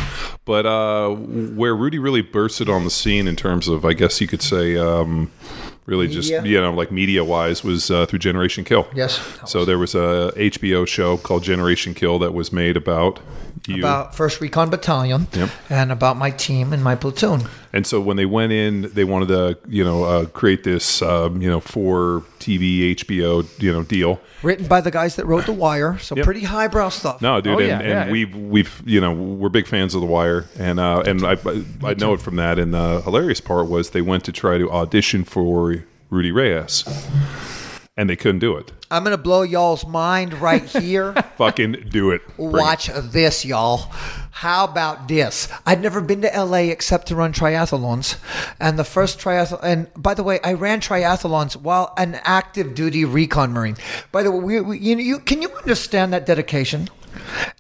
But 0.46 0.66
uh, 0.66 1.10
where 1.10 1.76
Rudy 1.76 2.00
really 2.00 2.22
bursted 2.22 2.70
on 2.70 2.86
the 2.86 2.90
scene 2.90 3.28
in 3.28 3.36
terms 3.36 3.68
of, 3.68 3.84
I 3.84 3.92
guess 3.92 4.22
you 4.22 4.28
could 4.28 4.42
say, 4.42 4.78
um, 4.78 5.32
really 5.88 6.08
just 6.08 6.30
you 6.30 6.62
know, 6.62 6.74
like 6.74 6.92
media 6.92 7.24
wise, 7.24 7.64
was 7.64 7.90
uh, 7.90 8.06
through 8.06 8.20
Generation 8.20 8.64
Kill. 8.64 8.88
Yes. 8.94 9.20
So 9.48 9.66
there 9.66 9.80
was 9.80 9.96
a 9.96 10.32
HBO 10.36 10.86
show 10.88 11.18
called 11.18 11.44
Generation 11.44 11.96
Kill 11.96 12.20
that 12.20 12.34
was 12.34 12.54
made 12.54 12.78
about 12.78 13.20
you. 13.68 13.80
About 13.80 14.16
First 14.16 14.40
Recon 14.42 14.70
Battalion 14.70 15.28
Yep. 15.34 15.50
and 15.70 15.92
about 15.92 16.18
my 16.18 16.32
team 16.32 16.74
and 16.74 16.84
my 16.84 16.96
platoon. 16.96 17.44
And 17.74 17.86
so 17.86 18.00
when 18.02 18.18
they 18.18 18.26
went 18.26 18.52
in, 18.54 18.90
they 18.94 19.04
wanted 19.04 19.28
to, 19.28 19.58
you 19.68 19.84
know, 19.84 20.04
uh, 20.04 20.26
create 20.26 20.64
this, 20.64 21.02
um, 21.02 21.42
you 21.42 21.50
know, 21.50 21.60
for 21.60 22.24
TV 22.40 22.92
HBO, 22.96 23.46
you 23.62 23.72
know, 23.72 23.84
deal. 23.84 24.20
Written 24.42 24.68
by 24.68 24.82
the 24.82 24.90
guys 24.92 25.16
that 25.18 25.26
wrote 25.26 25.46
The 25.46 25.54
Wire, 25.54 25.98
so 26.00 26.16
Yep. 26.16 26.26
pretty 26.26 26.44
highbrow 26.44 26.90
stuff. 26.90 27.22
No, 27.22 27.42
dude, 27.42 27.56
Oh, 27.56 27.60
and, 27.60 27.68
yeah, 27.68 27.80
and 27.80 27.88
yeah. 27.90 28.12
we've 28.12 28.36
we've 28.36 28.82
you 28.86 29.02
know 29.02 29.12
we're 29.14 29.50
big 29.50 29.68
fans 29.68 29.94
of 29.96 30.02
The 30.02 30.08
Wire, 30.08 30.46
and 30.58 30.80
uh, 30.80 31.04
and 31.06 31.24
I 31.26 31.38
I 31.84 31.94
know 31.96 32.14
it 32.14 32.22
from 32.22 32.36
that. 32.38 32.58
And 32.60 32.74
the 32.74 33.02
hilarious 33.04 33.42
part 33.42 33.68
was 33.68 33.92
they 33.92 34.02
went 34.02 34.24
to 34.26 34.32
try 34.32 34.58
to 34.58 34.72
audition 34.72 35.24
for 35.24 35.84
Rudy 36.10 36.32
Reyes, 36.32 36.84
and 37.98 38.08
they 38.10 38.16
couldn't 38.16 38.40
do 38.40 38.56
it. 38.56 38.72
I'm 38.90 39.04
to 39.04 39.18
blow 39.18 39.42
y'all's 39.42 39.86
mind 39.86 40.36
right 40.36 40.64
here. 40.64 41.14
Fucking 41.38 41.88
do 41.90 42.12
it. 42.12 42.22
Bring 42.38 42.50
it. 42.50 42.54
Watch 42.54 42.90
this, 42.94 43.44
y'all. 43.44 43.92
How 44.32 44.66
about 44.66 45.08
this? 45.08 45.50
I'd 45.66 45.82
never 45.82 46.00
been 46.00 46.22
to 46.22 46.28
LA 46.28 46.70
except 46.70 47.08
to 47.08 47.16
run 47.16 47.34
triathlons. 47.34 48.18
And 48.60 48.78
the 48.78 48.84
first 48.84 49.20
triathlon, 49.20 49.60
and 49.64 49.88
by 49.98 50.14
the 50.14 50.24
way, 50.24 50.40
I 50.44 50.54
ran 50.54 50.80
triathlons 50.80 51.56
while 51.56 51.94
an 51.98 52.22
active 52.24 52.76
duty 52.76 53.04
recon 53.04 53.52
Marine. 53.52 53.78
By 54.12 54.22
the 54.22 54.32
way, 54.32 54.40
we, 54.40 54.62
we, 54.62 54.78
you, 54.78 54.98
you, 54.98 55.20
can 55.20 55.42
you 55.42 55.50
understand 55.50 56.14
that 56.14 56.28
dedication? 56.28 56.90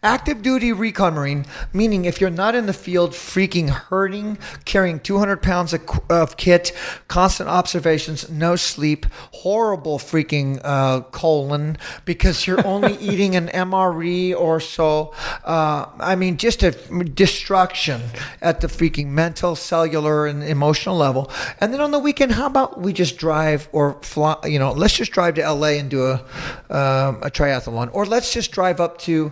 Active 0.03 0.41
duty 0.41 0.71
recon 0.71 1.15
Marine, 1.15 1.45
meaning 1.73 2.05
if 2.05 2.21
you're 2.21 2.29
not 2.29 2.55
in 2.55 2.65
the 2.65 2.73
field 2.73 3.11
freaking 3.11 3.69
hurting, 3.69 4.37
carrying 4.65 4.99
200 4.99 5.41
pounds 5.41 5.73
of, 5.73 5.81
of 6.09 6.37
kit, 6.37 6.71
constant 7.07 7.49
observations, 7.49 8.29
no 8.29 8.55
sleep, 8.55 9.05
horrible 9.31 9.97
freaking 9.97 10.59
uh, 10.63 11.01
colon 11.01 11.77
because 12.05 12.45
you're 12.45 12.65
only 12.73 12.95
eating 12.97 13.35
an 13.35 13.47
MRE 13.47 14.35
or 14.35 14.59
so. 14.59 15.13
Uh, 15.43 15.85
I 15.99 16.15
mean, 16.15 16.37
just 16.37 16.63
a 16.63 16.71
destruction 17.03 18.01
at 18.41 18.61
the 18.61 18.67
freaking 18.67 19.07
mental, 19.07 19.55
cellular, 19.55 20.27
and 20.27 20.43
emotional 20.43 20.95
level. 20.95 21.31
And 21.59 21.73
then 21.73 21.81
on 21.81 21.91
the 21.91 21.99
weekend, 21.99 22.33
how 22.33 22.47
about 22.47 22.79
we 22.79 22.93
just 22.93 23.17
drive 23.17 23.69
or 23.71 23.97
fly? 24.01 24.37
You 24.45 24.59
know, 24.59 24.71
let's 24.71 24.95
just 24.95 25.11
drive 25.11 25.35
to 25.35 25.51
LA 25.51 25.79
and 25.79 25.89
do 25.89 26.05
a 26.05 26.13
um, 26.69 27.17
a 27.23 27.31
triathlon, 27.31 27.89
or 27.93 28.05
let's 28.05 28.33
just 28.33 28.51
drive 28.51 28.79
up 28.79 28.97
to 28.99 29.31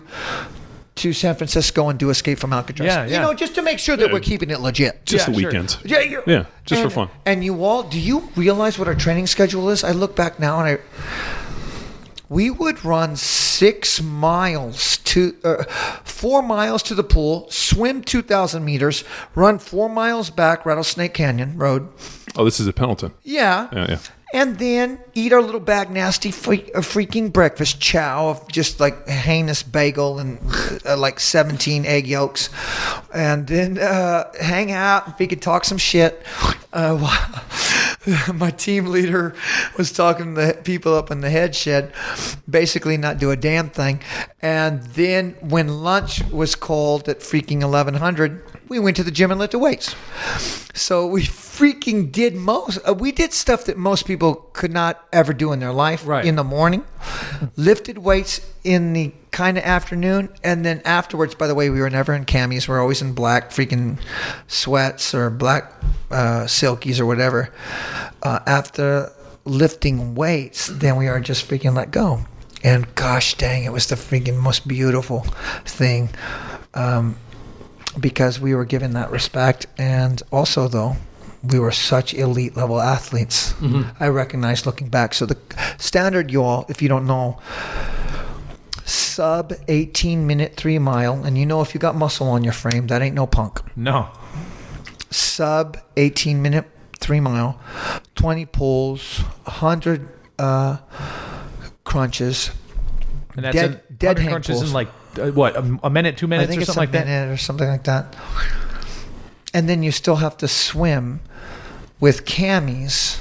to 0.96 1.12
San 1.12 1.34
Francisco 1.34 1.90
and 1.90 1.98
do 1.98 2.08
Escape 2.08 2.38
from 2.38 2.52
Alcatraz. 2.54 2.86
Yeah, 2.86 3.04
You 3.04 3.18
know, 3.26 3.34
just 3.34 3.54
to 3.56 3.62
make 3.62 3.78
sure 3.78 3.96
that 3.98 4.10
we're 4.10 4.20
keeping 4.20 4.50
it 4.50 4.60
legit. 4.60 5.04
Just 5.04 5.28
Yeah, 5.28 5.34
the 5.34 5.40
sure. 5.40 5.50
weekends. 5.50 5.78
Yeah, 5.84 6.00
you 6.00 6.22
Yeah, 6.26 6.44
just 6.64 6.82
for 6.82 6.88
fun. 6.90 7.08
And 7.26 7.44
you 7.44 7.62
all, 7.64 7.82
do 7.82 8.00
you 8.00 8.30
realize 8.34 8.78
what 8.78 8.88
our 8.88 8.94
training 8.94 9.26
schedule 9.26 9.68
is? 9.68 9.84
I 9.84 9.92
look 9.92 10.16
back 10.16 10.40
now 10.40 10.58
and 10.58 10.78
I, 10.78 10.78
we 12.30 12.50
would 12.50 12.82
run 12.84 13.14
six 13.16 14.00
miles 14.02 14.96
to, 14.98 15.36
uh, 15.44 15.64
four 16.02 16.40
miles 16.42 16.82
to 16.84 16.94
the 16.94 17.04
pool, 17.04 17.46
swim 17.50 18.02
2,000 18.02 18.64
meters, 18.64 19.04
run 19.34 19.58
four 19.58 19.88
miles 19.90 20.30
back 20.30 20.64
Rattlesnake 20.64 21.12
Canyon 21.14 21.58
Road. 21.58 21.88
Oh, 22.36 22.44
this 22.44 22.58
is 22.58 22.66
at 22.68 22.74
Pendleton. 22.74 23.12
Yeah. 23.22 23.68
Yeah, 23.72 23.86
yeah. 23.90 23.98
And 24.32 24.58
then 24.58 24.98
eat 25.14 25.32
our 25.32 25.40
little 25.40 25.60
bag 25.60 25.90
nasty 25.90 26.30
freak, 26.30 26.70
uh, 26.74 26.80
freaking 26.80 27.32
breakfast 27.32 27.80
chow 27.80 28.28
of 28.30 28.48
just 28.48 28.80
like 28.80 29.08
heinous 29.08 29.62
bagel 29.62 30.18
and 30.18 30.38
uh, 30.84 30.96
like 30.96 31.20
17 31.20 31.86
egg 31.86 32.06
yolks. 32.06 32.50
And 33.14 33.46
then 33.46 33.78
uh, 33.78 34.32
hang 34.40 34.72
out. 34.72 35.08
If 35.08 35.18
we 35.18 35.26
could 35.26 35.42
talk 35.42 35.64
some 35.64 35.78
shit. 35.78 36.22
Uh, 36.72 36.98
my 38.34 38.50
team 38.50 38.86
leader 38.86 39.34
was 39.76 39.92
talking 39.92 40.34
to 40.34 40.40
the 40.40 40.54
people 40.62 40.94
up 40.94 41.10
in 41.10 41.20
the 41.20 41.30
head 41.30 41.54
shed 41.54 41.92
basically 42.48 42.96
not 42.96 43.18
do 43.18 43.30
a 43.30 43.36
damn 43.36 43.70
thing. 43.70 44.00
And 44.40 44.82
then 44.82 45.36
when 45.40 45.82
lunch 45.82 46.22
was 46.24 46.54
called 46.54 47.08
at 47.08 47.20
freaking 47.20 47.62
1100 47.62 48.45
we 48.68 48.78
went 48.78 48.96
to 48.96 49.04
the 49.04 49.10
gym 49.10 49.30
and 49.30 49.40
lifted 49.40 49.58
weights 49.58 49.94
so 50.76 51.06
we 51.06 51.22
freaking 51.22 52.12
did 52.12 52.34
most. 52.34 52.78
Uh, 52.86 52.92
we 52.92 53.10
did 53.10 53.32
stuff 53.32 53.64
that 53.64 53.78
most 53.78 54.06
people 54.06 54.34
could 54.52 54.70
not 54.70 55.06
ever 55.12 55.32
do 55.32 55.52
in 55.52 55.58
their 55.58 55.72
life. 55.72 56.06
Right. 56.06 56.24
In 56.24 56.36
the 56.36 56.44
morning, 56.44 56.84
lifted 57.56 57.98
weights 57.98 58.46
in 58.62 58.92
the 58.92 59.12
kind 59.30 59.56
of 59.56 59.64
afternoon, 59.64 60.28
and 60.44 60.64
then 60.64 60.82
afterwards. 60.84 61.34
By 61.34 61.46
the 61.46 61.54
way, 61.54 61.70
we 61.70 61.80
were 61.80 61.90
never 61.90 62.12
in 62.12 62.26
camis. 62.26 62.68
We're 62.68 62.80
always 62.80 63.00
in 63.00 63.14
black 63.14 63.50
freaking 63.50 63.98
sweats 64.48 65.14
or 65.14 65.30
black 65.30 65.72
uh, 66.10 66.44
silkies 66.44 67.00
or 67.00 67.06
whatever. 67.06 67.52
Uh, 68.22 68.40
after 68.46 69.12
lifting 69.44 70.14
weights, 70.14 70.66
then 70.66 70.96
we 70.96 71.08
are 71.08 71.20
just 71.20 71.48
freaking 71.48 71.74
let 71.74 71.90
go. 71.90 72.26
And 72.62 72.92
gosh 72.96 73.34
dang, 73.34 73.64
it 73.64 73.72
was 73.72 73.86
the 73.86 73.94
freaking 73.94 74.38
most 74.40 74.68
beautiful 74.68 75.20
thing. 75.64 76.10
Um, 76.74 77.16
because 78.00 78.38
we 78.40 78.54
were 78.54 78.64
given 78.64 78.92
that 78.92 79.10
respect. 79.10 79.66
And 79.78 80.22
also 80.30 80.68
though 80.68 80.96
we 81.42 81.58
were 81.58 81.70
such 81.72 82.12
elite 82.14 82.56
level 82.56 82.80
athletes. 82.80 83.54
I 84.00 84.08
recognize 84.08 84.66
looking 84.66 84.88
back. 84.88 85.14
So 85.14 85.26
the 85.26 85.36
standard 85.78 86.30
y'all 86.30 86.66
if 86.68 86.82
you 86.82 86.88
don't 86.88 87.06
know 87.06 87.38
sub 88.84 89.52
18 89.68 90.26
minute 90.26 90.54
three 90.56 90.78
mile. 90.78 91.24
And 91.24 91.36
you 91.38 91.46
know 91.46 91.60
if 91.60 91.74
you 91.74 91.80
got 91.80 91.94
muscle 91.96 92.28
on 92.28 92.44
your 92.44 92.52
frame 92.52 92.86
that 92.88 93.02
ain't 93.02 93.14
no 93.14 93.26
punk. 93.26 93.60
No. 93.76 94.08
sub 95.10 95.78
18 95.96 96.42
minute 96.42 96.66
three 96.98 97.20
mile 97.20 97.60
20 98.16 98.46
pulls 98.46 99.18
100 99.44 100.08
uh, 100.38 100.78
crunches. 101.84 102.50
And 103.36 103.44
that's 103.44 103.54
Dead- 103.54 103.82
in, 103.90 103.96
dead 103.96 104.16
100 104.16 104.30
crunches 104.30 104.56
pulls. 104.58 104.68
in 104.70 104.74
like 104.74 104.88
uh, 105.18 105.30
what 105.32 105.56
a, 105.56 105.78
a 105.82 105.90
minute, 105.90 106.16
two 106.16 106.26
minutes, 106.26 106.56
or 106.56 106.64
something 106.64 106.82
like 106.82 106.92
that. 106.92 107.28
or 107.28 107.36
something 107.36 107.68
like 107.68 107.84
that. 107.84 108.16
And 109.54 109.68
then 109.68 109.82
you 109.82 109.92
still 109.92 110.16
have 110.16 110.36
to 110.38 110.48
swim 110.48 111.20
with 111.98 112.24
camis 112.26 113.20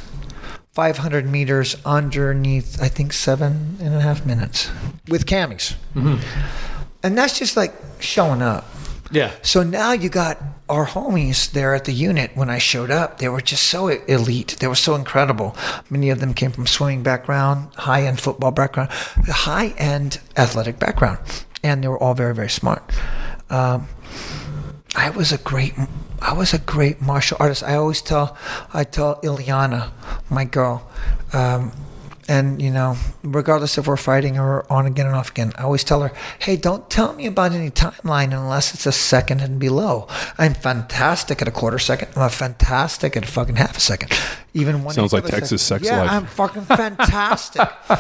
500 0.76 1.26
meters 1.26 1.78
underneath, 1.86 2.82
I 2.82 2.90
think, 2.90 3.14
seven 3.14 3.78
and 3.80 3.96
a 3.96 4.02
half 4.02 4.26
minutes 4.26 4.70
with 5.08 5.26
camis. 5.26 5.76
Mm-hmm. 5.96 6.22
And 7.02 7.18
that's 7.18 7.40
just 7.40 7.56
like 7.56 7.74
showing 8.02 8.42
up. 8.42 8.66
Yeah. 9.10 9.32
So 9.42 9.64
now 9.64 9.94
you 9.94 10.10
got 10.10 10.38
our 10.68 10.86
homies 10.86 11.50
there 11.52 11.74
at 11.74 11.86
the 11.86 11.94
unit. 11.94 12.32
When 12.36 12.50
I 12.50 12.58
showed 12.58 12.92
up, 12.92 13.20
they 13.20 13.30
were 13.30 13.40
just 13.40 13.68
so 13.68 13.88
elite. 13.88 14.58
They 14.60 14.68
were 14.68 14.76
so 14.76 14.96
incredible. 14.96 15.56
Many 15.90 16.10
of 16.10 16.20
them 16.20 16.34
came 16.34 16.52
from 16.52 16.68
swimming 16.68 17.04
background, 17.04 17.74
high 17.76 18.04
end 18.04 18.20
football 18.20 18.52
background, 18.52 18.90
high 18.90 19.68
end 19.78 20.20
athletic 20.36 20.78
background, 20.78 21.20
and 21.66 21.84
they 21.84 21.88
were 21.88 22.02
all 22.02 22.14
very 22.14 22.36
very 22.36 22.50
smart. 22.50 22.84
Um, 23.50 23.88
I 24.96 25.10
was 25.10 25.32
a 25.32 25.38
great 25.40 25.74
I 26.22 26.34
was 26.34 26.54
a 26.54 26.60
great 26.60 27.02
martial 27.02 27.38
artist. 27.40 27.64
I 27.64 27.76
always 27.76 28.02
tell 28.02 28.38
I 28.74 28.84
tell 28.84 29.20
Ileana, 29.22 29.92
my 30.30 30.46
girl, 30.46 30.88
um, 31.34 31.72
and 32.28 32.62
you 32.62 32.72
know, 32.72 32.96
regardless 33.24 33.78
if 33.78 33.88
we're 33.88 33.98
fighting 33.98 34.38
or 34.38 34.72
on 34.72 34.86
again 34.86 35.08
and 35.08 35.16
off 35.16 35.32
again, 35.32 35.54
I 35.58 35.64
always 35.64 35.84
tell 35.84 36.02
her, 36.02 36.12
"Hey, 36.40 36.56
don't 36.56 36.88
tell 36.90 37.14
me 37.14 37.26
about 37.26 37.52
any 37.52 37.72
timeline 37.72 38.32
unless 38.32 38.74
it's 38.74 38.86
a 38.86 38.92
second 38.92 39.42
and 39.42 39.60
below. 39.60 40.08
I'm 40.38 40.54
fantastic 40.54 41.42
at 41.42 41.48
a 41.48 41.52
quarter 41.52 41.80
second. 41.80 42.10
I'm 42.16 42.22
a 42.24 42.30
fantastic 42.30 43.18
at 43.18 43.24
a 43.24 43.28
fucking 43.28 43.58
half 43.58 43.76
a 43.76 43.82
second. 43.82 44.14
Even 44.56 44.84
one. 44.86 44.94
Sounds 44.96 45.12
like 45.12 45.26
eighth 45.26 45.34
of 45.34 45.38
a 45.38 45.40
Texas 45.42 45.62
sex 45.62 45.86
yeah, 45.86 46.02
life. 46.02 46.12
I'm 46.12 46.26
fucking 46.26 46.64
fantastic. 46.64 47.62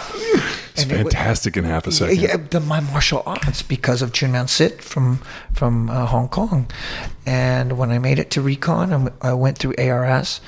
It's 0.77 0.83
And 0.83 0.91
fantastic 0.91 1.55
in 1.55 1.63
half 1.63 1.88
a 1.88 1.91
second. 1.93 2.19
yeah, 2.19 2.35
the, 2.35 2.59
my 2.59 2.81
martial 2.81 3.24
arts 3.25 3.62
because 3.62 4.01
of 4.01 4.12
Chun 4.12 4.33
Man 4.33 4.50
Sit 4.50 4.81
from 4.83 5.21
from 5.53 5.89
uh, 5.89 6.05
Hong 6.05 6.27
Kong, 6.27 6.69
and 7.25 7.77
when 7.77 7.91
I 7.91 7.97
made 7.97 8.19
it 8.19 8.29
to 8.31 8.41
Recon, 8.41 9.09
I 9.21 9.33
went 9.33 9.57
through 9.57 9.75
ARS. 9.77 10.41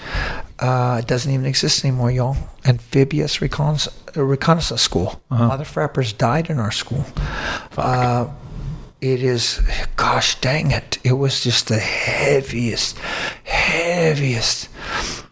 Uh, 0.60 0.98
it 1.00 1.08
doesn't 1.08 1.32
even 1.32 1.46
exist 1.46 1.86
anymore, 1.86 2.12
y'all. 2.12 2.36
Amphibious 2.66 3.42
Recon- 3.42 3.78
uh, 4.18 4.22
Reconnaissance 4.22 4.82
School. 4.82 5.22
Mother 5.30 5.64
frappers 5.64 6.18
died 6.18 6.50
in 6.50 6.60
our 6.60 6.72
school. 6.72 7.06
Uh, 7.78 8.28
it 9.00 9.24
is, 9.24 9.62
gosh 9.96 10.42
dang 10.42 10.72
it! 10.72 10.98
It 11.06 11.14
was 11.14 11.42
just 11.42 11.70
the 11.70 11.80
heaviest, 11.80 12.98
heaviest 13.46 14.68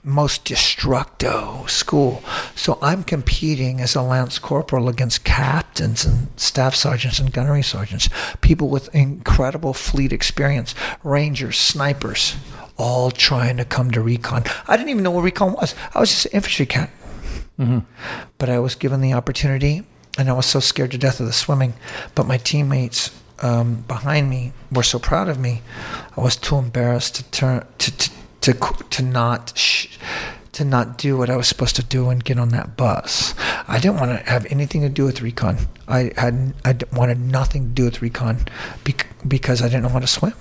most 0.06 0.46
destructo 0.46 1.68
school. 1.70 2.24
So 2.56 2.78
I'm 2.82 3.04
competing 3.04 3.82
as 3.82 3.96
a 3.96 4.02
lance 4.02 4.38
corporal 4.40 4.88
against 4.88 5.24
captains 5.24 6.06
and 6.06 6.28
staff 6.40 6.76
sergeants 6.76 7.20
and 7.20 7.34
gunnery 7.34 7.64
sergeants, 7.64 8.08
people 8.42 8.70
with 8.70 8.94
incredible 8.94 9.74
fleet 9.74 10.14
experience, 10.14 10.76
rangers, 11.04 11.58
snipers, 11.58 12.36
all 12.78 13.10
trying 13.10 13.58
to 13.58 13.66
come 13.66 13.90
to 13.92 14.02
recon. 14.02 14.44
I 14.68 14.78
didn't 14.78 14.90
even 14.90 15.04
know 15.04 15.12
what 15.12 15.24
recon 15.24 15.54
was. 15.54 15.74
I 15.94 16.00
was 16.00 16.10
just 16.10 16.26
an 16.28 16.32
infantry 16.34 16.66
cat. 16.68 16.92
But 18.38 18.50
I 18.50 18.60
was 18.60 18.76
given 18.76 19.02
the 19.02 19.14
opportunity, 19.14 19.84
and 20.18 20.30
I 20.30 20.34
was 20.34 20.46
so 20.46 20.60
scared 20.60 20.92
to 20.92 20.98
death 20.98 21.20
of 21.20 21.26
the 21.26 21.34
swimming. 21.34 21.74
But 22.14 22.28
my 22.28 22.38
teammates 22.38 23.12
um, 23.42 23.86
behind 23.88 24.30
me 24.30 24.54
were 24.72 24.84
so 24.84 25.00
proud 25.00 25.30
of 25.30 25.40
me. 25.40 25.62
I 26.18 26.22
was 26.22 26.36
too 26.36 26.58
embarrassed 26.58 27.16
to 27.16 27.24
turn 27.32 27.66
to 27.80 27.92
to 27.92 28.12
to, 28.46 28.54
to 28.92 29.04
not. 29.04 29.54
Sh- 29.58 29.88
to 30.54 30.64
not 30.64 30.98
do 30.98 31.18
what 31.18 31.30
I 31.30 31.36
was 31.36 31.50
supposed 31.50 31.76
to 31.76 31.84
do 31.84 32.10
and 32.10 32.24
get 32.24 32.40
on 32.40 32.48
that 32.50 32.78
bus. 32.78 33.36
I 33.68 33.78
didn't 33.78 34.00
want 34.00 34.18
to 34.18 34.32
have 34.32 34.46
anything 34.50 34.84
to 34.84 34.90
do 34.90 35.04
with 35.04 35.22
recon. 35.22 35.58
I 35.90 36.14
had 36.16 36.54
I 36.64 36.78
wanted 36.94 37.20
nothing 37.20 37.64
to 37.66 37.70
do 37.72 37.84
with 37.84 38.02
recon 38.02 38.38
bec- 38.86 39.08
because 39.28 39.62
I 39.62 39.66
didn't 39.66 39.84
know 39.84 39.90
how 39.90 40.00
to 40.00 40.08
swim. 40.08 40.34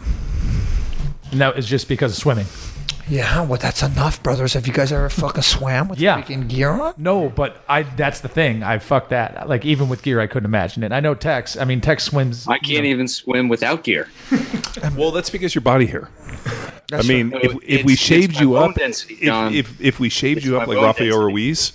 And 1.32 1.40
that 1.40 1.56
was 1.56 1.66
just 1.66 1.88
because 1.88 2.12
of 2.12 2.18
swimming. 2.18 2.46
Yeah, 3.08 3.42
well, 3.42 3.58
that's 3.58 3.82
enough, 3.82 4.22
brothers. 4.22 4.54
Have 4.54 4.66
you 4.66 4.72
guys 4.72 4.90
ever 4.90 5.08
fucking 5.10 5.42
swam 5.42 5.88
with 5.88 6.00
Yeah. 6.00 6.20
freaking 6.22 6.48
gear 6.48 6.70
on? 6.70 6.94
No, 6.96 7.28
but 7.28 7.62
I 7.68 7.82
that's 7.82 8.20
the 8.20 8.28
thing. 8.28 8.62
I 8.62 8.78
fuck 8.78 9.10
that. 9.10 9.48
Like 9.48 9.64
even 9.66 9.88
with 9.90 10.02
gear 10.02 10.20
I 10.20 10.26
couldn't 10.26 10.46
imagine 10.46 10.82
it. 10.82 10.92
I 10.92 11.00
know 11.00 11.14
Tex, 11.14 11.56
I 11.56 11.64
mean 11.64 11.80
Tex 11.82 12.04
swims 12.04 12.48
I 12.48 12.58
can't 12.58 12.86
even 12.86 13.06
swim 13.08 13.48
without 13.48 13.84
gear. 13.84 14.08
Well, 14.96 15.12
that's 15.12 15.30
because 15.30 15.54
your 15.54 15.62
body 15.62 15.86
hair. 15.86 16.10
I 16.92 17.02
mean, 17.02 17.30
right. 17.30 17.44
if, 17.44 17.52
So 17.52 17.58
if 17.62 17.84
we 17.86 17.92
it's- 17.94 17.98
shaved 17.98 18.30
it's 18.32 18.34
my 18.36 18.40
you 18.42 18.50
bone 18.50 18.70
up, 18.70 18.76
density, 18.76 19.14
if, 19.14 19.20
John. 19.22 19.54
if 19.54 19.80
if 19.80 20.00
we 20.00 20.08
shaved 20.08 20.38
It's 20.38 20.46
you 20.46 20.52
my 20.52 20.62
up 20.62 20.68
like 20.68 20.76
bone 20.76 20.84
Rafael 20.86 21.06
density. 21.10 21.24
Ruiz, 21.32 21.72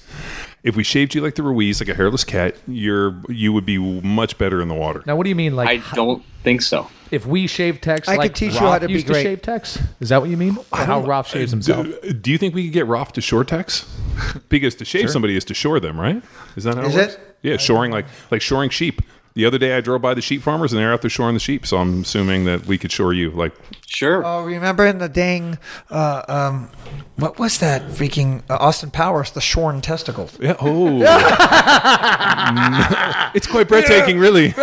if 0.64 0.76
we 0.76 0.84
shaved 0.84 1.16
you 1.16 1.22
like 1.22 1.36
the 1.36 1.44
Ruiz, 1.44 1.80
like 1.80 1.90
a 1.90 1.94
hairless 1.96 2.24
cat, 2.24 2.56
you're 2.68 3.16
you 3.30 3.52
would 3.54 3.66
be 3.66 3.78
much 3.78 4.38
better 4.38 4.62
in 4.62 4.68
the 4.68 4.74
water. 4.76 5.02
Now 5.06 5.16
what 5.16 5.24
do 5.24 5.30
you 5.30 5.36
mean 5.36 5.56
like 5.56 5.70
I 5.70 5.96
don't 5.96 6.24
think 6.44 6.62
so. 6.62 6.88
If 7.12 7.26
we 7.26 7.48
shave 7.48 7.82
Tex 7.82 8.08
I 8.08 8.14
could 8.14 8.20
like 8.20 8.36
teach 8.36 8.54
you 8.54 8.60
Rolf 8.60 8.74
how 8.74 8.80
to 8.80 8.88
be 8.88 8.94
used 8.94 9.08
great. 9.08 9.24
shave 9.24 9.42
Tex? 9.42 9.80
Is 10.00 10.10
that 10.10 10.22
what 10.22 10.30
you 10.30 10.38
mean? 10.38 10.58
Or 10.72 10.78
how 10.80 11.02
Rolf 11.02 11.28
shaves 11.28 11.52
himself? 11.52 11.86
Do, 11.86 12.14
do 12.14 12.32
you 12.32 12.38
think 12.38 12.56
we 12.56 12.64
could 12.66 12.74
get 12.74 12.88
Roth 12.88 13.14
to 13.14 13.22
shore 13.22 13.44
tex? 13.44 13.86
Because 14.50 14.76
to 14.76 14.86
shave 14.86 15.10
somebody 15.10 15.38
is 15.38 15.46
to 15.46 15.54
shore 15.54 15.80
them, 15.80 15.98
right? 15.98 16.22
Is 16.58 16.66
that 16.66 16.76
how 16.76 16.84
Is 16.84 16.96
it 16.96 17.00
works? 17.00 17.18
Yeah, 17.42 17.56
shoring 17.56 17.92
like 17.92 18.06
like 18.32 18.42
shoring 18.42 18.70
sheep. 18.70 19.02
The 19.36 19.46
other 19.46 19.58
day 19.58 19.78
I 19.78 19.82
drove 19.82 20.02
by 20.02 20.14
the 20.14 20.22
sheep 20.22 20.42
farmers 20.42 20.74
and 20.74 20.82
they're 20.82 20.92
out 20.92 21.02
there 21.02 21.10
shoring 21.10 21.36
the 21.36 21.40
sheep, 21.40 21.66
so 21.66 21.78
I'm 21.78 22.02
assuming 22.02 22.44
that 22.46 22.66
we 22.66 22.78
could 22.78 22.92
shore 22.92 23.14
you. 23.14 23.32
Like 23.32 23.54
Sure. 23.86 24.24
Oh, 24.26 24.44
remember 24.44 24.86
in 24.86 24.98
the 24.98 25.08
dang, 25.10 25.58
uh, 25.90 26.24
um, 26.28 26.70
what 27.16 27.40
was 27.40 27.60
that 27.60 27.84
freaking 27.84 28.44
uh, 28.50 28.58
Austin 28.60 28.92
Powers, 28.92 29.32
the 29.32 29.42
shorn 29.42 29.82
testicles? 29.82 30.38
yeah, 30.40 30.56
oh, 30.60 31.02
it's 33.34 33.48
quite 33.48 33.68
breathtaking, 33.68 34.20
really. 34.20 34.54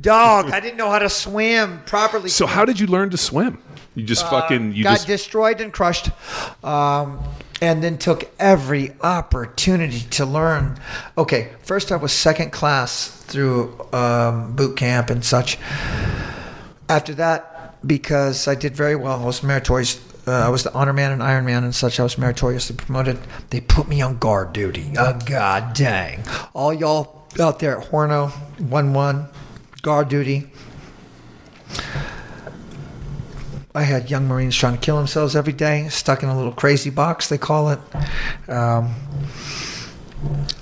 Dog, 0.00 0.50
I 0.50 0.60
didn't 0.60 0.76
know 0.76 0.90
how 0.90 0.98
to 0.98 1.08
swim 1.08 1.82
properly. 1.86 2.28
So 2.28 2.46
how 2.46 2.64
did 2.64 2.80
you 2.80 2.86
learn 2.86 3.10
to 3.10 3.16
swim? 3.16 3.62
You 3.94 4.04
just 4.04 4.28
fucking 4.28 4.72
you 4.74 4.84
got 4.84 4.92
just 4.92 5.06
destroyed 5.06 5.60
and 5.60 5.72
crushed, 5.72 6.10
um, 6.64 7.20
and 7.60 7.82
then 7.82 7.98
took 7.98 8.30
every 8.38 8.94
opportunity 9.02 10.00
to 10.10 10.24
learn. 10.24 10.78
Okay, 11.18 11.52
first 11.62 11.90
I 11.90 11.96
was 11.96 12.12
second 12.12 12.50
class 12.52 13.08
through 13.08 13.88
um, 13.92 14.54
boot 14.54 14.76
camp 14.76 15.10
and 15.10 15.24
such. 15.24 15.58
After 16.88 17.14
that, 17.14 17.76
because 17.86 18.48
I 18.48 18.54
did 18.54 18.74
very 18.74 18.96
well, 18.96 19.20
I 19.20 19.24
was 19.24 19.42
meritorious. 19.42 20.00
Uh, 20.30 20.46
I 20.46 20.48
was 20.48 20.62
the 20.62 20.72
honor 20.72 20.92
man 20.92 21.10
and 21.10 21.22
Iron 21.22 21.44
Man 21.44 21.64
and 21.64 21.74
such. 21.74 21.98
I 21.98 22.04
was 22.04 22.16
meritoriously 22.16 22.76
promoted. 22.76 23.18
They 23.50 23.60
put 23.60 23.88
me 23.88 24.00
on 24.00 24.18
guard 24.18 24.52
duty. 24.52 24.92
Oh 24.96 25.18
god 25.26 25.74
dang! 25.74 26.22
All 26.54 26.72
y'all 26.72 27.26
out 27.40 27.58
there 27.58 27.76
at 27.80 27.88
Horno, 27.88 28.30
one 28.60 28.92
one, 28.92 29.26
guard 29.82 30.08
duty. 30.08 30.48
I 33.74 33.82
had 33.82 34.08
young 34.08 34.28
Marines 34.28 34.54
trying 34.54 34.74
to 34.74 34.80
kill 34.80 34.96
themselves 34.98 35.34
every 35.34 35.52
day, 35.52 35.88
stuck 35.88 36.22
in 36.22 36.28
a 36.28 36.36
little 36.36 36.52
crazy 36.52 36.90
box, 36.90 37.28
they 37.28 37.38
call 37.38 37.70
it. 37.70 37.80
Um, 38.48 38.94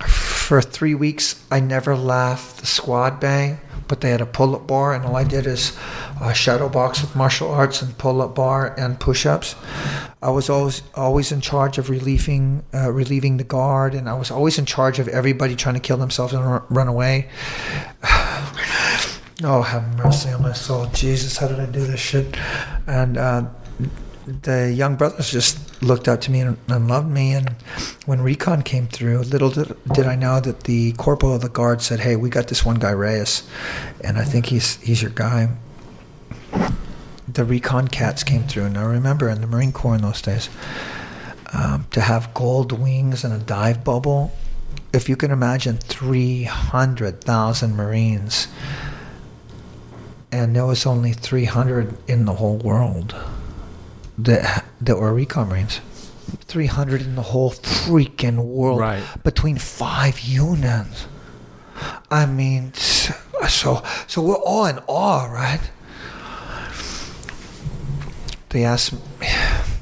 for 0.06 0.62
three 0.62 0.94
weeks, 0.94 1.44
I 1.50 1.60
never 1.60 1.94
left 1.94 2.60
the 2.60 2.66
squad 2.66 3.20
bay, 3.20 3.58
but 3.88 4.00
they 4.00 4.10
had 4.10 4.20
a 4.20 4.26
pull 4.26 4.54
up 4.54 4.66
bar, 4.66 4.94
and 4.94 5.04
all 5.04 5.16
I 5.16 5.24
did 5.24 5.46
is 5.46 5.76
uh, 6.20 6.32
shadow 6.32 6.68
box 6.68 7.00
with 7.00 7.16
martial 7.16 7.50
arts 7.50 7.82
and 7.82 7.96
pull 7.98 8.22
up 8.22 8.34
bar 8.34 8.74
and 8.78 9.00
push 9.00 9.26
ups. 9.26 9.54
I 10.22 10.30
was 10.30 10.50
always 10.50 10.82
always 10.94 11.32
in 11.32 11.40
charge 11.40 11.78
of 11.78 11.90
relieving 11.90 12.64
uh, 12.74 12.92
relieving 12.92 13.36
the 13.36 13.44
guard, 13.44 13.94
and 13.94 14.08
I 14.08 14.14
was 14.14 14.30
always 14.30 14.58
in 14.58 14.66
charge 14.66 14.98
of 14.98 15.08
everybody 15.08 15.56
trying 15.56 15.74
to 15.74 15.80
kill 15.80 15.96
themselves 15.96 16.32
and 16.32 16.44
r- 16.44 16.64
run 16.68 16.88
away. 16.88 17.28
oh, 19.44 19.62
have 19.62 19.96
mercy 19.96 20.30
on 20.30 20.42
my 20.42 20.52
soul, 20.52 20.86
Jesus! 20.86 21.36
How 21.36 21.48
did 21.48 21.60
I 21.60 21.66
do 21.66 21.86
this 21.86 22.00
shit? 22.00 22.36
And 22.86 23.16
uh, 23.16 23.46
the 24.42 24.72
young 24.72 24.96
brothers 24.96 25.30
just 25.30 25.67
looked 25.80 26.08
up 26.08 26.20
to 26.22 26.30
me 26.30 26.40
and, 26.40 26.56
and 26.68 26.88
loved 26.88 27.08
me. 27.08 27.32
And 27.32 27.50
when 28.06 28.20
recon 28.20 28.62
came 28.62 28.86
through, 28.86 29.20
little 29.20 29.50
did, 29.50 29.76
did 29.92 30.06
I 30.06 30.14
know 30.14 30.40
that 30.40 30.64
the 30.64 30.92
corporal 30.92 31.34
of 31.34 31.42
the 31.42 31.48
guard 31.48 31.82
said, 31.82 32.00
"Hey, 32.00 32.16
we 32.16 32.30
got 32.30 32.48
this 32.48 32.64
one 32.64 32.76
guy 32.76 32.92
Reyes, 32.92 33.42
and 34.02 34.18
I 34.18 34.24
think 34.24 34.46
he's 34.46 34.76
he's 34.76 35.02
your 35.02 35.10
guy." 35.10 35.48
The 37.26 37.44
recon 37.44 37.88
cats 37.88 38.24
came 38.24 38.44
through, 38.44 38.64
and 38.64 38.78
I 38.78 38.84
remember 38.84 39.28
in 39.28 39.40
the 39.40 39.46
Marine 39.46 39.72
Corps 39.72 39.94
in 39.94 40.02
those 40.02 40.22
days 40.22 40.48
um, 41.52 41.86
to 41.90 42.00
have 42.00 42.32
gold 42.34 42.72
wings 42.72 43.24
and 43.24 43.34
a 43.34 43.38
dive 43.38 43.84
bubble. 43.84 44.32
If 44.92 45.08
you 45.08 45.16
can 45.16 45.30
imagine, 45.30 45.76
three 45.76 46.44
hundred 46.44 47.20
thousand 47.22 47.76
Marines, 47.76 48.48
and 50.32 50.56
there 50.56 50.64
was 50.64 50.86
only 50.86 51.12
three 51.12 51.44
hundred 51.44 51.96
in 52.08 52.24
the 52.24 52.34
whole 52.34 52.56
world 52.56 53.14
that 54.18 54.64
that 54.80 54.96
were 54.98 55.12
recon 55.14 55.48
marines. 55.48 55.80
300 56.46 57.00
in 57.02 57.14
the 57.14 57.22
whole 57.22 57.52
freaking 57.52 58.36
world 58.44 58.80
Right. 58.80 59.02
between 59.24 59.56
five 59.56 60.20
unions. 60.20 61.06
I 62.10 62.26
mean, 62.26 62.72
so 62.74 63.82
so 64.06 64.20
we're 64.22 64.34
all 64.36 64.66
in 64.66 64.78
awe, 64.86 65.24
right? 65.26 65.60
They 68.50 68.64
asked 68.64 68.92
me, 69.20 69.28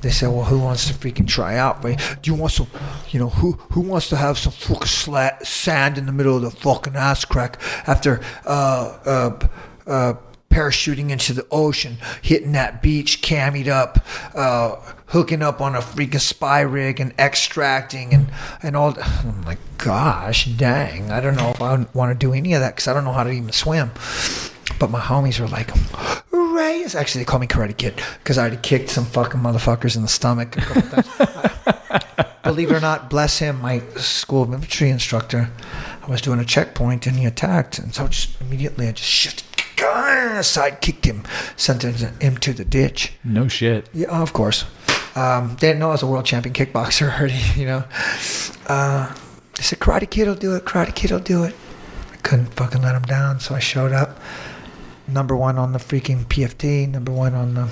they 0.02 0.10
said, 0.10 0.28
"Well, 0.28 0.44
who 0.44 0.58
wants 0.58 0.88
to 0.88 0.94
freaking 0.94 1.28
try 1.28 1.56
out? 1.56 1.84
Right? 1.84 1.98
Do 2.20 2.30
you 2.30 2.34
want 2.34 2.52
some, 2.52 2.66
you 3.10 3.20
know, 3.20 3.28
who 3.28 3.52
who 3.72 3.80
wants 3.80 4.08
to 4.08 4.16
have 4.16 4.38
some 4.38 4.52
fucking 4.52 4.88
sla- 4.88 5.44
sand 5.46 5.98
in 5.98 6.06
the 6.06 6.12
middle 6.12 6.36
of 6.36 6.42
the 6.42 6.50
fucking 6.50 6.96
ass 6.96 7.24
crack 7.24 7.58
after 7.86 8.20
uh 8.44 8.98
uh 9.06 9.30
uh 9.86 10.14
parachuting 10.56 11.10
into 11.10 11.34
the 11.34 11.46
ocean, 11.50 11.98
hitting 12.22 12.52
that 12.52 12.80
beach, 12.80 13.20
cammied 13.20 13.68
up, 13.68 13.98
uh, 14.34 14.76
hooking 15.08 15.42
up 15.42 15.60
on 15.60 15.74
a 15.74 15.80
freaking 15.80 16.20
spy 16.20 16.60
rig 16.60 16.98
and 16.98 17.12
extracting 17.18 18.14
and, 18.14 18.28
and 18.62 18.74
all. 18.74 18.96
I'm 18.98 19.42
like, 19.42 19.58
gosh, 19.76 20.46
dang. 20.46 21.10
I 21.10 21.20
don't 21.20 21.36
know 21.36 21.50
if 21.50 21.60
I 21.60 21.84
want 21.92 22.18
to 22.18 22.26
do 22.26 22.32
any 22.32 22.54
of 22.54 22.60
that 22.60 22.74
because 22.74 22.88
I 22.88 22.94
don't 22.94 23.04
know 23.04 23.12
how 23.12 23.24
to 23.24 23.30
even 23.30 23.52
swim. 23.52 23.90
But 24.78 24.90
my 24.90 25.00
homies 25.00 25.38
were 25.38 25.48
like, 25.48 25.70
Ray 26.30 26.84
Actually, 26.94 27.22
they 27.22 27.26
call 27.26 27.40
me 27.40 27.46
Karate 27.46 27.76
Kid 27.76 28.00
because 28.18 28.38
I 28.38 28.42
already 28.42 28.56
kicked 28.56 28.88
some 28.88 29.04
fucking 29.04 29.40
motherfuckers 29.40 29.96
in 29.96 30.02
the 30.02 30.08
stomach. 30.08 30.56
Believe 32.44 32.70
it 32.70 32.74
or 32.74 32.80
not, 32.80 33.10
bless 33.10 33.40
him, 33.40 33.60
my 33.60 33.80
school 33.96 34.44
of 34.44 34.54
infantry 34.54 34.88
instructor. 34.88 35.50
I 36.02 36.06
was 36.10 36.20
doing 36.20 36.38
a 36.38 36.44
checkpoint 36.44 37.06
and 37.06 37.16
he 37.16 37.26
attacked, 37.26 37.78
and 37.78 37.92
so 37.92 38.06
just 38.06 38.40
immediately 38.40 38.86
I 38.86 38.92
just 38.92 39.10
shifted, 39.10 39.44
side 40.42 40.80
kicked 40.80 41.04
him, 41.04 41.24
sent 41.56 41.82
him 41.82 42.36
to 42.38 42.52
the 42.52 42.64
ditch. 42.64 43.12
No 43.24 43.48
shit. 43.48 43.88
Yeah, 43.92 44.08
of 44.08 44.32
course. 44.32 44.64
Um, 45.14 45.56
they 45.60 45.68
didn't 45.68 45.78
know 45.80 45.88
I 45.88 45.92
was 45.92 46.02
a 46.02 46.06
world 46.06 46.26
champion 46.26 46.54
kickboxer 46.54 47.12
already, 47.18 47.40
you 47.58 47.66
know. 47.66 47.84
Uh, 48.66 49.14
they 49.54 49.62
said, 49.62 49.78
Karate 49.78 50.08
Kid 50.08 50.28
will 50.28 50.34
do 50.34 50.54
it, 50.54 50.64
Karate 50.64 50.94
Kid 50.94 51.10
will 51.10 51.20
do 51.20 51.44
it. 51.44 51.54
I 52.12 52.16
couldn't 52.18 52.54
fucking 52.54 52.82
let 52.82 52.94
him 52.94 53.02
down, 53.02 53.40
so 53.40 53.54
I 53.54 53.58
showed 53.58 53.92
up. 53.92 54.18
Number 55.08 55.36
one 55.36 55.56
on 55.56 55.72
the 55.72 55.78
freaking 55.78 56.24
PFT, 56.26 56.88
number 56.88 57.12
one 57.12 57.34
on 57.34 57.54
the 57.54 57.68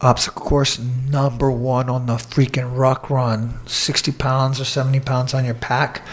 obstacle 0.00 0.42
course, 0.42 0.78
number 0.78 1.50
one 1.50 1.88
on 1.88 2.06
the 2.06 2.14
freaking 2.14 2.76
rock 2.76 3.08
run. 3.08 3.54
60 3.66 4.12
pounds 4.12 4.60
or 4.60 4.64
70 4.64 5.00
pounds 5.00 5.32
on 5.32 5.44
your 5.44 5.54
pack, 5.54 6.06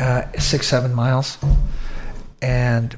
uh, 0.00 0.22
six, 0.38 0.66
seven 0.66 0.94
miles. 0.94 1.36
And 2.40 2.96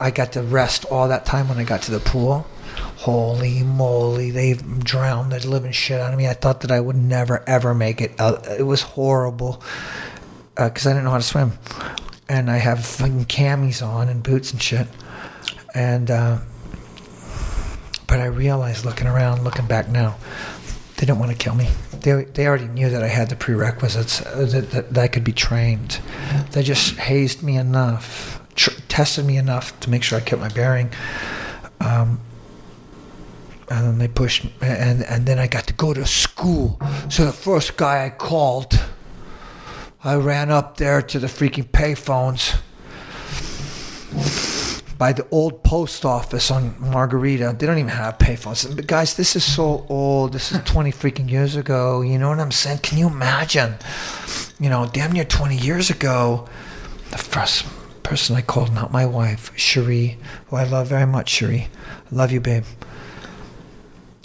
I 0.00 0.10
got 0.10 0.32
to 0.32 0.42
rest 0.42 0.84
all 0.86 1.08
that 1.08 1.24
time 1.24 1.48
when 1.48 1.58
I 1.58 1.64
got 1.64 1.82
to 1.82 1.90
the 1.90 2.00
pool. 2.00 2.46
Holy 2.96 3.62
moly, 3.62 4.30
they 4.30 4.54
drowned 4.54 5.32
the 5.32 5.46
living 5.48 5.72
shit 5.72 6.00
out 6.00 6.12
of 6.12 6.18
me. 6.18 6.28
I 6.28 6.34
thought 6.34 6.60
that 6.60 6.70
I 6.70 6.80
would 6.80 6.96
never 6.96 7.42
ever 7.46 7.74
make 7.74 8.00
it. 8.00 8.18
out. 8.20 8.46
It 8.46 8.66
was 8.66 8.82
horrible 8.82 9.62
because 10.54 10.86
I 10.86 10.90
didn't 10.90 11.04
know 11.04 11.10
how 11.10 11.18
to 11.18 11.22
swim, 11.22 11.52
and 12.28 12.50
I 12.50 12.58
have 12.58 12.84
fucking 12.84 13.26
camis 13.26 13.86
on 13.86 14.08
and 14.08 14.22
boots 14.22 14.52
and 14.52 14.62
shit. 14.62 14.86
And 15.74 16.10
uh, 16.10 16.38
but 18.12 18.20
I 18.20 18.26
realized 18.26 18.84
looking 18.84 19.06
around, 19.06 19.42
looking 19.42 19.66
back 19.66 19.88
now, 19.88 20.16
they 20.96 21.06
didn't 21.06 21.18
want 21.18 21.32
to 21.32 21.38
kill 21.38 21.54
me. 21.54 21.70
They, 22.02 22.24
they 22.24 22.46
already 22.46 22.68
knew 22.68 22.90
that 22.90 23.02
I 23.02 23.08
had 23.08 23.30
the 23.30 23.36
prerequisites, 23.36 24.20
uh, 24.20 24.46
that, 24.50 24.70
that, 24.72 24.92
that 24.92 25.02
I 25.02 25.08
could 25.08 25.24
be 25.24 25.32
trained. 25.32 25.98
They 26.50 26.62
just 26.62 26.96
hazed 26.96 27.42
me 27.42 27.56
enough, 27.56 28.41
tested 28.92 29.24
me 29.24 29.38
enough 29.38 29.80
to 29.80 29.88
make 29.88 30.02
sure 30.02 30.18
I 30.18 30.20
kept 30.20 30.42
my 30.42 30.50
bearing. 30.50 30.90
Um, 31.80 32.20
and 33.70 33.86
then 33.86 33.98
they 33.98 34.06
pushed, 34.06 34.44
and, 34.60 35.02
and 35.04 35.24
then 35.24 35.38
I 35.38 35.46
got 35.46 35.66
to 35.68 35.72
go 35.72 35.94
to 35.94 36.04
school. 36.04 36.78
So 37.08 37.24
the 37.24 37.32
first 37.32 37.78
guy 37.78 38.04
I 38.04 38.10
called, 38.10 38.78
I 40.04 40.16
ran 40.16 40.50
up 40.50 40.76
there 40.76 41.00
to 41.00 41.18
the 41.18 41.26
freaking 41.26 41.70
payphones 41.70 42.60
by 44.98 45.14
the 45.14 45.26
old 45.30 45.64
post 45.64 46.04
office 46.04 46.50
on 46.50 46.78
Margarita. 46.78 47.56
They 47.58 47.66
don't 47.66 47.78
even 47.78 47.88
have 47.88 48.18
payphones. 48.18 48.76
But 48.76 48.86
guys, 48.86 49.16
this 49.16 49.34
is 49.36 49.42
so 49.42 49.86
old. 49.88 50.34
This 50.34 50.52
is 50.52 50.60
20 50.64 50.92
freaking 50.92 51.30
years 51.30 51.56
ago. 51.56 52.02
You 52.02 52.18
know 52.18 52.28
what 52.28 52.40
I'm 52.40 52.52
saying? 52.52 52.80
Can 52.82 52.98
you 52.98 53.06
imagine? 53.06 53.74
You 54.60 54.68
know, 54.68 54.86
damn 54.92 55.12
near 55.12 55.24
20 55.24 55.56
years 55.56 55.88
ago, 55.88 56.46
the 57.10 57.16
first 57.16 57.64
person 58.12 58.36
I 58.36 58.42
called, 58.42 58.74
not 58.74 58.92
my 58.92 59.06
wife, 59.06 59.50
Cherie, 59.56 60.18
who 60.48 60.56
I 60.56 60.64
love 60.64 60.88
very 60.88 61.06
much, 61.06 61.30
Cherie. 61.30 61.68
I 62.10 62.14
love 62.14 62.30
you, 62.30 62.42
babe. 62.42 62.66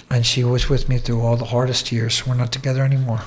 And 0.10 0.26
she 0.26 0.44
was 0.44 0.68
with 0.68 0.90
me 0.90 0.98
through 0.98 1.22
all 1.22 1.38
the 1.38 1.46
hardest 1.46 1.90
years. 1.90 2.28
We're 2.28 2.36
not 2.36 2.52
together 2.52 2.84
anymore. 2.84 3.22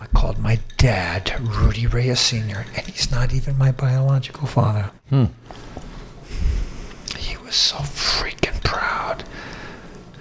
I 0.00 0.06
called 0.06 0.38
my 0.38 0.58
dad, 0.78 1.38
Rudy 1.38 1.86
Reyes 1.86 2.18
Sr., 2.18 2.64
and 2.74 2.86
he's 2.86 3.10
not 3.10 3.34
even 3.34 3.58
my 3.58 3.72
biological 3.72 4.46
father. 4.46 4.90
Hmm. 5.10 5.26
He 7.18 7.36
was 7.36 7.54
so 7.54 7.76
freaking 7.76 8.64
proud. 8.64 9.24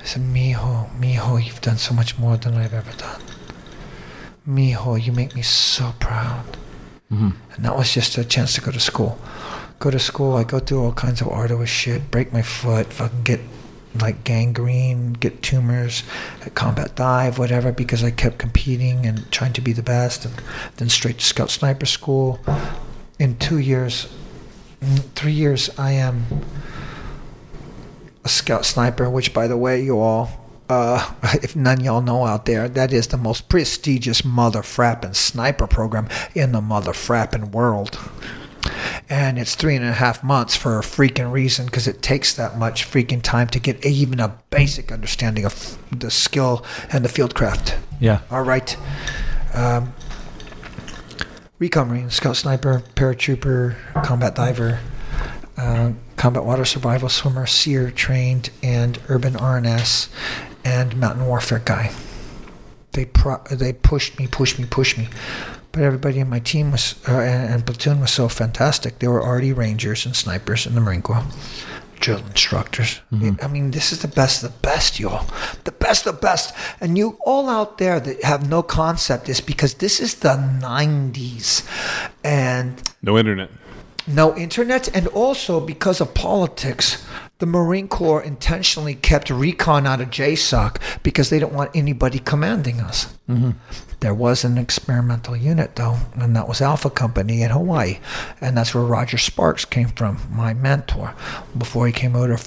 I 0.01 0.03
said, 0.03 0.23
Mijo, 0.23 0.89
Mijo, 0.99 1.41
you've 1.41 1.61
done 1.61 1.77
so 1.77 1.93
much 1.93 2.19
more 2.19 2.35
than 2.35 2.55
I've 2.55 2.73
ever 2.73 2.91
done. 2.97 3.21
Mijo, 4.45 5.01
you 5.01 5.13
make 5.13 5.33
me 5.33 5.41
so 5.41 5.93
proud. 6.01 6.57
And 7.09 7.35
that 7.59 7.75
was 7.77 7.93
just 7.93 8.17
a 8.17 8.25
chance 8.25 8.55
to 8.55 8.61
go 8.61 8.71
to 8.71 8.79
school. 8.79 9.19
Go 9.79 9.91
to 9.91 9.99
school, 9.99 10.35
I 10.35 10.43
go 10.43 10.59
through 10.59 10.83
all 10.83 10.93
kinds 10.93 11.21
of 11.21 11.27
arduous 11.27 11.69
shit, 11.69 12.09
break 12.09 12.33
my 12.33 12.41
foot, 12.41 12.91
fucking 12.91 13.23
get 13.23 13.41
like 14.01 14.23
gangrene, 14.23 15.13
get 15.13 15.43
tumors, 15.43 16.03
at 16.43 16.55
combat 16.55 16.95
dive, 16.95 17.37
whatever, 17.37 17.71
because 17.71 18.03
I 18.03 18.11
kept 18.11 18.39
competing 18.39 19.05
and 19.05 19.31
trying 19.31 19.53
to 19.53 19.61
be 19.61 19.73
the 19.73 19.83
best. 19.83 20.25
And 20.25 20.33
then 20.77 20.89
straight 20.89 21.19
to 21.19 21.25
scout 21.25 21.51
sniper 21.51 21.85
school. 21.85 22.39
In 23.19 23.37
two 23.37 23.59
years, 23.59 24.11
three 25.13 25.33
years, 25.33 25.69
I 25.77 25.91
am 25.91 26.25
a 28.25 28.29
scout 28.29 28.65
sniper, 28.65 29.09
which, 29.09 29.33
by 29.33 29.47
the 29.47 29.57
way, 29.57 29.83
you 29.83 29.99
all, 29.99 30.42
uh, 30.69 31.13
if 31.43 31.55
none 31.55 31.79
of 31.79 31.85
y'all 31.85 32.01
know 32.01 32.25
out 32.25 32.45
there, 32.45 32.67
that 32.69 32.93
is 32.93 33.07
the 33.07 33.17
most 33.17 33.49
prestigious 33.49 34.23
mother 34.23 34.61
frappin' 34.61 35.15
sniper 35.15 35.67
program 35.67 36.07
in 36.35 36.51
the 36.51 36.61
mother 36.61 36.93
frappin' 36.93 37.51
world. 37.51 37.99
And 39.09 39.37
it's 39.37 39.55
three 39.55 39.75
and 39.75 39.83
a 39.83 39.91
half 39.91 40.23
months 40.23 40.55
for 40.55 40.79
a 40.79 40.81
freaking 40.81 41.31
reason 41.31 41.65
because 41.65 41.87
it 41.87 42.01
takes 42.01 42.33
that 42.35 42.57
much 42.57 42.89
freaking 42.89 43.21
time 43.21 43.47
to 43.49 43.59
get 43.59 43.85
even 43.85 44.19
a 44.19 44.37
basic 44.49 44.91
understanding 44.91 45.45
of 45.45 45.77
the 45.91 46.09
skill 46.09 46.65
and 46.91 47.03
the 47.03 47.09
fieldcraft. 47.09 47.77
Yeah. 47.99 48.21
All 48.31 48.43
right. 48.43 48.75
Um, 49.53 49.93
recon 51.59 51.89
marine, 51.89 52.09
scout 52.09 52.37
sniper, 52.37 52.83
paratrooper, 52.95 53.75
combat 54.03 54.35
diver, 54.35 54.79
uh, 55.57 55.91
combat 56.15 56.45
water 56.45 56.65
survival 56.65 57.09
swimmer, 57.09 57.45
SERE 57.45 57.91
trained, 57.91 58.49
and 58.61 58.99
urban 59.09 59.33
RNS, 59.33 60.07
and 60.65 60.95
mountain 60.97 61.25
warfare 61.25 61.61
guy. 61.63 61.91
They 62.93 63.05
pro- 63.05 63.43
they 63.49 63.73
pushed 63.73 64.19
me, 64.19 64.27
pushed 64.27 64.59
me, 64.59 64.65
pushed 64.65 64.97
me. 64.97 65.07
But 65.71 65.81
everybody 65.81 66.19
in 66.19 66.29
my 66.29 66.39
team 66.39 66.71
was 66.71 66.95
uh, 67.07 67.13
and, 67.13 67.53
and 67.53 67.65
platoon 67.65 67.99
was 67.99 68.11
so 68.11 68.27
fantastic. 68.29 68.99
They 68.99 69.07
were 69.07 69.23
already 69.23 69.51
rangers 69.53 70.05
and 70.05 70.15
snipers 70.15 70.67
in 70.67 70.75
the 70.75 70.81
Marine 70.81 71.01
Corps. 71.01 71.23
drill 71.99 72.19
instructors. 72.27 72.99
I 73.41 73.47
mean, 73.47 73.71
this 73.71 73.91
is 73.93 73.99
the 74.01 74.07
best 74.09 74.43
of 74.43 74.51
the 74.51 74.57
best, 74.59 74.99
y'all. 74.99 75.25
The 75.63 75.71
best 75.71 76.05
of 76.05 76.15
the 76.15 76.21
best. 76.21 76.53
And 76.81 76.97
you 76.97 77.17
all 77.25 77.49
out 77.49 77.77
there 77.77 77.99
that 77.99 78.23
have 78.23 78.47
no 78.49 78.61
concept 78.61 79.29
is 79.29 79.39
because 79.41 79.75
this 79.75 79.99
is 80.01 80.15
the 80.15 80.35
90s. 80.61 81.63
And 82.23 82.81
No 83.01 83.17
internet. 83.17 83.49
no 84.05 84.35
internet, 84.35 84.89
and 84.95 85.07
also 85.07 85.59
because 85.59 86.01
of 86.01 86.13
politics, 86.13 87.03
the 87.43 87.47
Marine 87.47 87.89
Corps 87.89 88.21
intentionally 88.23 88.95
kept 88.95 89.29
recon 89.29 89.85
out 89.85 89.99
of 89.99 90.09
JSOC 90.09 90.77
because 91.03 91.29
they 91.29 91.39
didn't 91.39 91.51
want 91.51 91.71
anybody 91.75 92.17
commanding 92.17 92.79
us. 92.79 93.13
There 93.99 94.13
was 94.13 94.45
an 94.45 94.57
experimental 94.57 95.35
unit, 95.35 95.75
though, 95.75 95.97
and 96.15 96.33
that 96.37 96.47
was 96.47 96.61
Alpha 96.61 96.89
Company 96.89 97.41
in 97.41 97.51
Hawaii, 97.51 97.99
and 98.39 98.55
that's 98.55 98.73
where 98.73 98.85
Roger 98.85 99.17
Sparks 99.17 99.65
came 99.65 99.89
from, 99.89 100.19
my 100.31 100.53
mentor, 100.53 101.15
before 101.57 101.85
he 101.85 101.91
came 101.91 102.15
over 102.15 102.39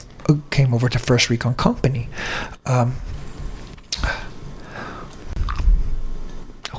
came 0.48 0.72
over 0.72 0.88
to 0.88 0.98
First 0.98 1.28
Recon 1.28 1.52
Company. 1.52 2.08
Um, 2.64 2.94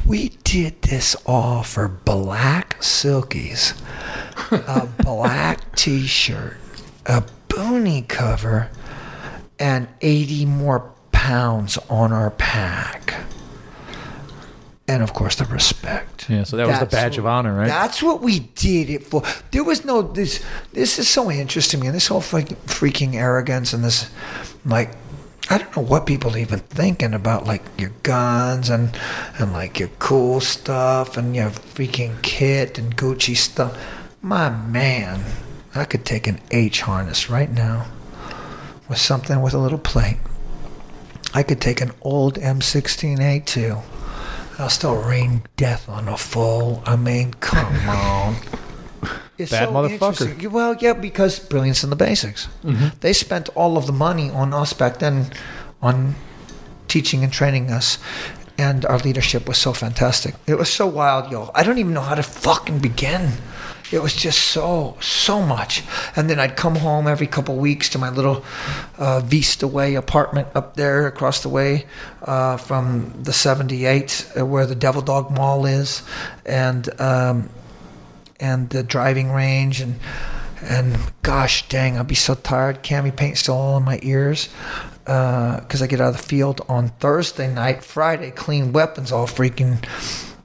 we 0.07 0.29
did 0.43 0.81
this 0.81 1.15
all 1.27 1.61
for 1.61 1.87
black 1.87 2.79
silkies 2.79 3.79
a 4.51 4.87
black 5.03 5.75
t-shirt, 5.75 6.57
a 7.05 7.23
boonie 7.57 8.03
cover, 8.03 8.69
and 9.57 9.87
80 10.01 10.45
more 10.45 10.91
pounds 11.11 11.77
on 11.89 12.13
our 12.13 12.29
pack. 12.29 13.15
And 14.87 15.01
of 15.03 15.13
course, 15.13 15.35
the 15.35 15.45
respect. 15.45 16.29
Yeah, 16.29 16.43
so 16.43 16.55
that 16.55 16.67
was 16.67 16.79
the 16.79 16.85
That's 16.85 16.93
badge 16.93 17.17
of 17.17 17.25
honor, 17.25 17.57
right? 17.57 17.67
That's 17.67 18.01
what 18.01 18.21
we 18.21 18.39
did 18.39 18.89
it 18.89 19.03
for. 19.03 19.23
There 19.51 19.63
was 19.63 19.83
no 19.83 20.01
this. 20.01 20.43
This 20.71 20.99
is 20.99 21.09
so 21.09 21.29
interesting, 21.31 21.81
man. 21.81 21.93
This 21.93 22.07
whole 22.07 22.21
freaking, 22.21 22.55
freaking 22.67 23.15
arrogance 23.15 23.73
and 23.73 23.83
this, 23.83 24.09
like, 24.63 24.91
I 25.49 25.57
don't 25.57 25.75
know 25.75 25.83
what 25.83 26.05
people 26.05 26.37
even 26.37 26.59
thinking 26.59 27.13
about, 27.13 27.45
like 27.45 27.63
your 27.77 27.91
guns 28.03 28.69
and 28.69 28.97
and 29.39 29.51
like 29.51 29.79
your 29.79 29.89
cool 29.99 30.39
stuff 30.39 31.17
and 31.17 31.35
your 31.35 31.49
freaking 31.49 32.21
kit 32.21 32.77
and 32.77 32.95
Gucci 32.95 33.35
stuff. 33.35 33.77
My 34.21 34.49
man, 34.49 35.23
I 35.77 35.85
could 35.85 36.05
take 36.05 36.27
an 36.27 36.39
H 36.51 36.81
harness 36.81 37.29
right 37.29 37.51
now 37.51 37.85
with 38.89 38.97
something 38.97 39.41
with 39.41 39.53
a 39.53 39.57
little 39.57 39.77
plate. 39.77 40.17
I 41.33 41.43
could 41.43 41.61
take 41.61 41.81
an 41.81 41.91
old 42.01 42.35
M16A2. 42.35 43.83
I'll 44.59 44.69
still 44.69 44.95
rain 44.95 45.43
death 45.55 45.87
on 45.87 46.07
a 46.07 46.17
fool. 46.17 46.81
I 46.85 46.95
mean, 46.95 47.33
come 47.35 47.75
on. 47.89 48.35
It's 49.37 49.51
Bad 49.51 49.69
motherfucker. 49.69 50.49
Well, 50.49 50.75
yeah, 50.79 50.93
because 50.93 51.37
brilliance 51.37 51.83
in 51.83 51.91
the 51.91 51.95
basics. 51.95 52.47
Mm-hmm. 52.63 52.97
They 53.01 53.13
spent 53.13 53.49
all 53.49 53.77
of 53.77 53.85
the 53.85 53.93
money 53.93 54.31
on 54.31 54.53
us 54.53 54.73
back 54.73 54.97
then 54.97 55.31
on 55.81 56.15
teaching 56.87 57.23
and 57.23 57.31
training 57.31 57.69
us. 57.69 57.99
And 58.57 58.83
our 58.85 58.97
leadership 58.97 59.47
was 59.47 59.59
so 59.59 59.73
fantastic. 59.73 60.33
It 60.47 60.55
was 60.57 60.69
so 60.69 60.87
wild, 60.87 61.31
yo. 61.31 61.51
I 61.53 61.61
don't 61.61 61.77
even 61.77 61.93
know 61.93 62.01
how 62.01 62.15
to 62.15 62.23
fucking 62.23 62.79
begin. 62.79 63.33
It 63.91 64.01
was 64.01 64.13
just 64.13 64.39
so, 64.39 64.97
so 64.99 65.41
much. 65.41 65.83
And 66.15 66.29
then 66.29 66.39
I'd 66.39 66.57
come 66.57 66.75
home 66.75 67.07
every 67.07 67.27
couple 67.27 67.55
weeks 67.55 67.89
to 67.89 67.97
my 67.97 68.09
little 68.09 68.43
uh, 68.97 69.21
Vista 69.21 69.67
Way 69.67 69.95
apartment 69.95 70.49
up 70.55 70.75
there 70.75 71.07
across 71.07 71.41
the 71.41 71.49
way 71.49 71.85
uh, 72.21 72.57
from 72.57 73.13
the 73.23 73.31
78, 73.31 74.31
uh, 74.37 74.45
where 74.45 74.65
the 74.65 74.75
Devil 74.75 75.01
Dog 75.01 75.31
Mall 75.31 75.65
is. 75.65 76.03
And 76.45 76.89
um, 76.99 77.49
and 78.39 78.69
the 78.69 78.83
driving 78.83 79.31
range 79.31 79.81
and 79.81 79.99
and 80.61 80.97
gosh 81.23 81.67
dang 81.69 81.97
i'd 81.97 82.07
be 82.07 82.15
so 82.15 82.35
tired 82.35 82.83
cami 82.83 83.15
paint 83.15 83.37
still 83.37 83.55
all 83.55 83.77
in 83.77 83.83
my 83.83 83.99
ears 84.03 84.49
because 85.05 85.81
I 85.81 85.87
get 85.87 86.01
out 86.01 86.09
of 86.09 86.17
the 86.17 86.23
field 86.23 86.59
on 86.67 86.89
Thursday 86.89 87.51
night 87.51 87.81
Friday 87.81 88.29
clean 88.29 88.73
weapons 88.73 89.11
all 89.11 89.25
freaking 89.25 89.81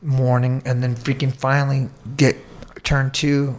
morning 0.01 0.63
and 0.65 0.83
then 0.83 0.95
freaking 0.95 1.35
finally 1.35 1.89
get 2.17 2.37
turn 2.85 3.11
to 3.13 3.59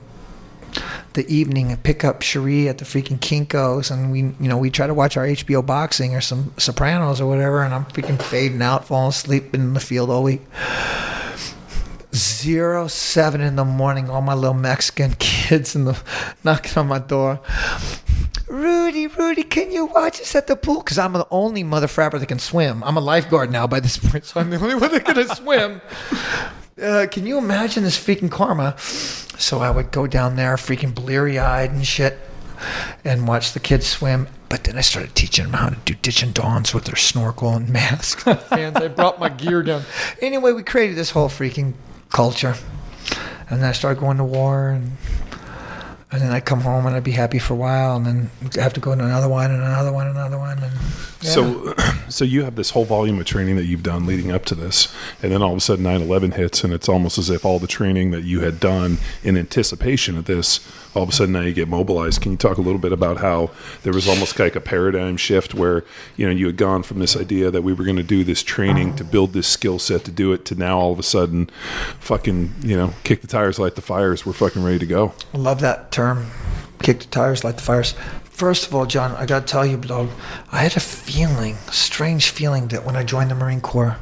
the 1.13 1.27
evening 1.33 1.71
and 1.71 1.83
pick 1.83 2.03
up 2.03 2.23
Cherie 2.23 2.67
at 2.67 2.79
the 2.79 2.85
freaking 2.85 3.19
Kinkos 3.19 3.91
and 3.91 4.11
we 4.11 4.19
you 4.19 4.49
know 4.49 4.57
we 4.57 4.71
try 4.71 4.87
to 4.87 4.93
watch 4.93 5.15
our 5.17 5.25
HBO 5.25 5.63
boxing 5.63 6.15
or 6.15 6.21
some 6.21 6.53
Sopranos 6.57 7.21
or 7.21 7.27
whatever 7.27 7.61
and 7.61 7.73
I'm 7.73 7.85
freaking 7.85 8.19
fading 8.19 8.61
out 8.61 8.85
falling 8.87 9.09
asleep 9.09 9.53
in 9.53 9.75
the 9.75 9.79
field 9.79 10.09
all 10.09 10.23
week 10.23 10.41
zero 12.13 12.87
seven 12.87 13.41
in 13.41 13.55
the 13.55 13.65
morning. 13.65 14.09
All 14.09 14.21
my 14.21 14.33
little 14.33 14.53
Mexican 14.53 15.13
kids 15.19 15.75
in 15.75 15.85
the 15.85 15.99
knocking 16.43 16.77
on 16.77 16.87
my 16.87 16.99
door. 16.99 17.39
Rudy, 18.47 19.07
Rudy, 19.07 19.43
can 19.43 19.71
you 19.71 19.85
watch 19.85 20.21
us 20.21 20.35
at 20.35 20.47
the 20.47 20.55
pool? 20.55 20.81
Because 20.81 20.99
I'm 20.99 21.13
the 21.13 21.25
only 21.31 21.63
mother 21.63 21.87
frapper 21.87 22.19
that 22.19 22.27
can 22.27 22.39
swim. 22.39 22.83
I'm 22.83 22.97
a 22.97 23.01
lifeguard 23.01 23.51
now 23.51 23.65
by 23.65 23.79
this 23.79 23.97
point, 23.97 24.25
so 24.25 24.39
I'm 24.39 24.49
the 24.51 24.57
only 24.59 24.75
one 24.75 24.91
that 24.91 25.05
can 25.05 25.27
swim. 25.35 25.81
Uh, 26.81 27.05
can 27.09 27.25
you 27.25 27.37
imagine 27.37 27.83
this 27.83 27.97
freaking 27.97 28.31
karma? 28.31 28.75
So 28.79 29.59
I 29.59 29.69
would 29.69 29.91
go 29.91 30.07
down 30.07 30.35
there, 30.35 30.55
freaking 30.55 30.93
bleary 30.93 31.37
eyed 31.37 31.71
and 31.71 31.85
shit, 31.85 32.17
and 33.03 33.27
watch 33.27 33.53
the 33.53 33.59
kids 33.59 33.85
swim. 33.85 34.27
But 34.49 34.63
then 34.63 34.77
I 34.77 34.81
started 34.81 35.15
teaching 35.15 35.45
them 35.45 35.53
how 35.53 35.69
to 35.69 35.75
do 35.85 35.93
ditch 35.95 36.23
and 36.23 36.33
dawns 36.33 36.73
with 36.73 36.85
their 36.85 36.95
snorkel 36.95 37.55
and 37.55 37.69
mask. 37.69 38.19
Fans, 38.49 38.75
I 38.77 38.87
brought 38.87 39.19
my 39.19 39.29
gear 39.29 39.63
down. 39.63 39.83
Anyway, 40.21 40.51
we 40.51 40.63
created 40.63 40.95
this 40.95 41.11
whole 41.11 41.29
freaking 41.29 41.73
culture, 42.09 42.55
and 43.49 43.61
then 43.61 43.69
I 43.69 43.71
started 43.71 43.99
going 43.99 44.17
to 44.17 44.23
war, 44.23 44.69
and 44.69 44.91
and 46.11 46.21
then 46.21 46.31
I'd 46.31 46.45
come 46.45 46.61
home 46.61 46.85
and 46.85 46.95
I'd 46.95 47.03
be 47.03 47.11
happy 47.11 47.39
for 47.39 47.53
a 47.53 47.57
while, 47.57 47.95
and 47.95 48.05
then 48.05 48.29
have 48.55 48.73
to 48.73 48.79
go 48.79 48.93
to 48.93 49.03
another 49.03 49.27
one 49.27 49.49
and 49.49 49.61
another 49.61 49.91
one 49.91 50.05
and 50.07 50.15
another 50.15 50.37
one. 50.37 50.61
And 50.61 50.73
yeah. 51.23 51.29
So, 51.29 51.73
so 52.09 52.25
you 52.25 52.43
have 52.43 52.55
this 52.55 52.71
whole 52.71 52.85
volume 52.85 53.19
of 53.19 53.25
training 53.25 53.55
that 53.55 53.65
you've 53.65 53.83
done 53.83 54.05
leading 54.05 54.31
up 54.31 54.45
to 54.45 54.55
this, 54.55 54.93
and 55.21 55.31
then 55.31 55.41
all 55.41 55.51
of 55.51 55.57
a 55.57 55.61
sudden 55.61 55.85
9/11 55.85 56.33
hits, 56.33 56.63
and 56.63 56.73
it's 56.73 56.89
almost 56.89 57.17
as 57.17 57.29
if 57.29 57.45
all 57.45 57.59
the 57.59 57.67
training 57.67 58.11
that 58.11 58.23
you 58.23 58.41
had 58.41 58.59
done 58.59 58.97
in 59.23 59.37
anticipation 59.37 60.17
of 60.17 60.25
this, 60.25 60.59
all 60.95 61.03
of 61.03 61.09
a 61.09 61.11
sudden 61.11 61.33
now 61.33 61.41
you 61.41 61.53
get 61.53 61.67
mobilized. 61.67 62.21
Can 62.21 62.31
you 62.31 62.37
talk 62.37 62.57
a 62.57 62.61
little 62.61 62.79
bit 62.79 62.91
about 62.91 63.17
how 63.17 63.51
there 63.83 63.93
was 63.93 64.07
almost 64.07 64.37
like 64.39 64.55
a 64.55 64.61
paradigm 64.61 65.17
shift 65.17 65.53
where 65.53 65.83
you 66.15 66.25
know 66.25 66.31
you 66.31 66.47
had 66.47 66.57
gone 66.57 66.83
from 66.83 66.99
this 66.99 67.15
idea 67.15 67.49
that 67.51 67.61
we 67.61 67.73
were 67.73 67.83
going 67.83 67.97
to 67.97 68.03
do 68.03 68.23
this 68.23 68.43
training 68.43 68.95
to 68.97 69.03
build 69.03 69.33
this 69.33 69.47
skill 69.47 69.79
set 69.79 70.03
to 70.05 70.11
do 70.11 70.33
it 70.33 70.45
to 70.45 70.55
now 70.55 70.77
all 70.77 70.91
of 70.91 70.99
a 70.99 71.03
sudden, 71.03 71.49
fucking 71.99 72.53
you 72.61 72.75
know 72.75 72.93
kick 73.03 73.21
the 73.21 73.27
tires, 73.27 73.59
light 73.59 73.75
the 73.75 73.81
fires, 73.81 74.25
we're 74.25 74.33
fucking 74.33 74.63
ready 74.63 74.79
to 74.79 74.85
go. 74.85 75.13
I 75.33 75.37
love 75.37 75.61
that 75.61 75.91
term. 75.91 76.27
Kick 76.81 76.99
the 76.99 77.05
tires, 77.05 77.43
light 77.45 77.55
the 77.55 77.63
fires. 77.63 77.95
First 78.33 78.65
of 78.65 78.73
all, 78.73 78.87
John, 78.87 79.11
I 79.11 79.27
got 79.27 79.45
to 79.45 79.51
tell 79.51 79.63
you, 79.63 79.77
dog, 79.77 80.09
I 80.51 80.63
had 80.63 80.75
a 80.75 80.79
feeling, 80.79 81.55
strange 81.71 82.31
feeling, 82.31 82.67
that 82.69 82.83
when 82.83 82.95
I 82.95 83.03
joined 83.03 83.29
the 83.29 83.35
Marine 83.35 83.61
Corps, 83.61 83.97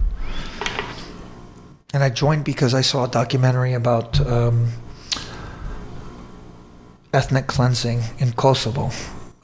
and 1.94 2.02
I 2.02 2.10
joined 2.10 2.46
because 2.46 2.74
I 2.74 2.80
saw 2.80 3.04
a 3.04 3.08
documentary 3.10 3.74
about 3.74 4.26
um, 4.26 4.70
ethnic 7.14 7.48
cleansing 7.48 8.04
in 8.20 8.32
Kosovo. 8.32 8.92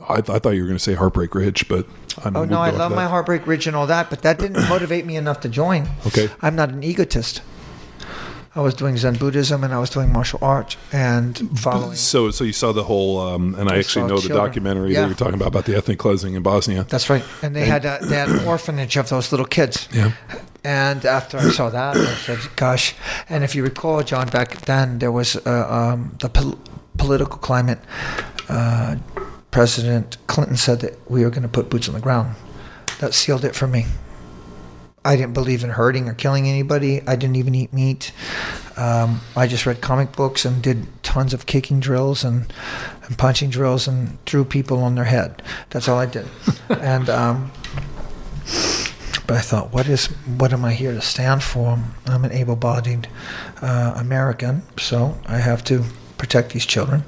I, 0.08 0.20
I 0.20 0.22
thought 0.22 0.52
you 0.52 0.62
were 0.62 0.68
going 0.68 0.78
to 0.78 0.84
say 0.84 0.94
Heartbreak 0.94 1.36
Ridge, 1.36 1.68
but 1.68 1.86
I 2.24 2.32
Oh 2.34 2.46
no, 2.46 2.62
I 2.62 2.70
love 2.70 2.94
my 2.94 3.08
Heartbreak 3.08 3.46
Ridge 3.46 3.68
and 3.68 3.76
all 3.76 3.88
that, 3.88 4.10
but 4.10 4.22
that 4.22 4.40
didn't 4.40 4.70
motivate 4.70 5.06
me 5.06 5.18
enough 5.18 5.42
to 5.42 5.50
join. 5.50 5.90
Okay. 6.08 6.30
I'm 6.42 6.56
not 6.56 6.70
an 6.70 6.82
egotist. 6.82 7.42
I 8.58 8.62
was 8.62 8.74
doing 8.74 8.98
Zen 8.98 9.16
Buddhism 9.18 9.64
and 9.64 9.72
I 9.74 9.80
was 9.80 9.90
doing 9.92 10.12
martial 10.12 10.40
arts 10.42 10.78
and 10.92 11.38
following. 11.60 11.96
So, 11.96 12.32
so 12.32 12.44
you 12.44 12.54
saw 12.54 12.72
the 12.72 12.84
whole, 12.84 13.20
um, 13.20 13.54
and 13.56 13.70
I, 13.70 13.76
I 13.76 13.78
actually 13.80 14.08
know 14.08 14.16
the 14.16 14.28
children. 14.30 14.46
documentary 14.46 14.94
Yeah. 14.94 15.02
that 15.02 15.08
you're 15.10 15.16
talking 15.16 15.36
about 15.36 15.50
about 15.50 15.66
the 15.66 15.76
ethnic 15.78 16.00
cleansing 16.00 16.34
in 16.34 16.42
Bosnia. 16.42 16.84
That's 16.90 17.08
right. 17.10 17.24
And 17.44 17.56
they 17.56 17.66
had 17.66 17.86
a, 17.86 18.00
they 18.02 18.16
had 18.18 18.30
an 18.30 18.46
orphanage 18.48 18.98
of 18.98 19.10
those 19.10 19.32
little 19.32 19.46
kids. 19.46 19.88
Yeah. 19.94 20.12
And 20.64 21.06
after 21.06 21.38
I 21.38 21.50
saw 21.52 21.70
that, 21.70 21.96
I 21.96 22.14
said, 22.26 22.40
"Gosh!" 22.58 22.96
And 23.30 23.44
if 23.44 23.56
you 23.56 23.64
recall, 23.64 24.02
John, 24.04 24.28
back 24.28 24.50
then 24.66 25.00
there 25.00 25.12
was 25.14 25.36
uh, 25.46 25.68
um, 25.94 26.18
the 26.20 26.28
pol- 26.30 26.60
political 26.98 27.38
climate. 27.38 27.80
Uh, 28.50 28.96
President 29.52 30.18
Clinton 30.28 30.58
said 30.58 30.82
that 30.82 30.94
we 31.10 31.24
were 31.24 31.30
going 31.30 31.44
to 31.44 31.48
put 31.48 31.70
boots 31.70 31.88
on 31.88 31.94
the 31.94 32.02
ground. 32.02 32.36
That 33.00 33.14
sealed 33.14 33.46
it 33.46 33.56
for 33.56 33.68
me. 33.68 33.86
I 35.08 35.16
didn't 35.16 35.34
believe 35.34 35.64
in 35.64 35.70
hurting 35.70 36.10
or 36.10 36.14
killing 36.14 36.50
anybody. 36.50 37.02
I 37.08 37.16
didn't 37.16 37.38
even 37.38 37.56
eat 37.56 37.72
meat. 37.72 38.12
Um, 38.76 39.22
I 39.38 39.48
just 39.48 39.66
read 39.66 39.80
comic 39.80 40.12
books 40.12 40.44
and 40.44 40.62
did 40.62 40.86
tons 41.02 41.34
of 41.34 41.46
kicking 41.46 41.80
drills 41.80 42.26
and, 42.26 42.52
and 43.06 43.18
punching 43.18 43.50
drills 43.50 43.88
and 43.88 44.24
threw 44.26 44.44
people 44.44 44.84
on 44.84 44.96
their 44.96 45.06
head. 45.06 45.42
That's 45.70 45.88
all 45.88 45.98
I 45.98 46.08
did. 46.08 46.28
and 46.70 47.10
um, 47.10 47.52
but 49.26 49.38
I 49.38 49.40
thought, 49.40 49.72
what 49.72 49.88
is 49.88 50.08
what 50.38 50.52
am 50.52 50.66
I 50.66 50.74
here 50.74 50.92
to 50.92 51.02
stand 51.02 51.42
for? 51.42 51.80
I'm 52.06 52.26
an 52.26 52.34
able-bodied 52.34 53.08
uh, 53.62 53.94
American, 53.96 54.64
so 54.78 55.18
I 55.26 55.38
have 55.38 55.64
to 55.66 55.86
protect 56.18 56.52
these 56.52 56.66
children. 56.66 57.06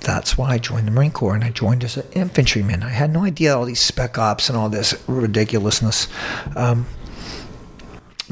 That's 0.00 0.36
why 0.36 0.54
I 0.54 0.58
joined 0.58 0.88
the 0.88 0.90
Marine 0.90 1.12
Corps, 1.12 1.36
and 1.36 1.44
I 1.44 1.50
joined 1.50 1.84
as 1.84 1.96
an 1.96 2.06
infantryman. 2.10 2.82
I 2.82 2.88
had 2.88 3.12
no 3.12 3.22
idea 3.22 3.56
all 3.56 3.64
these 3.64 3.80
spec 3.80 4.18
ops 4.18 4.48
and 4.48 4.58
all 4.58 4.68
this 4.68 5.00
ridiculousness. 5.06 6.08
Um, 6.56 6.86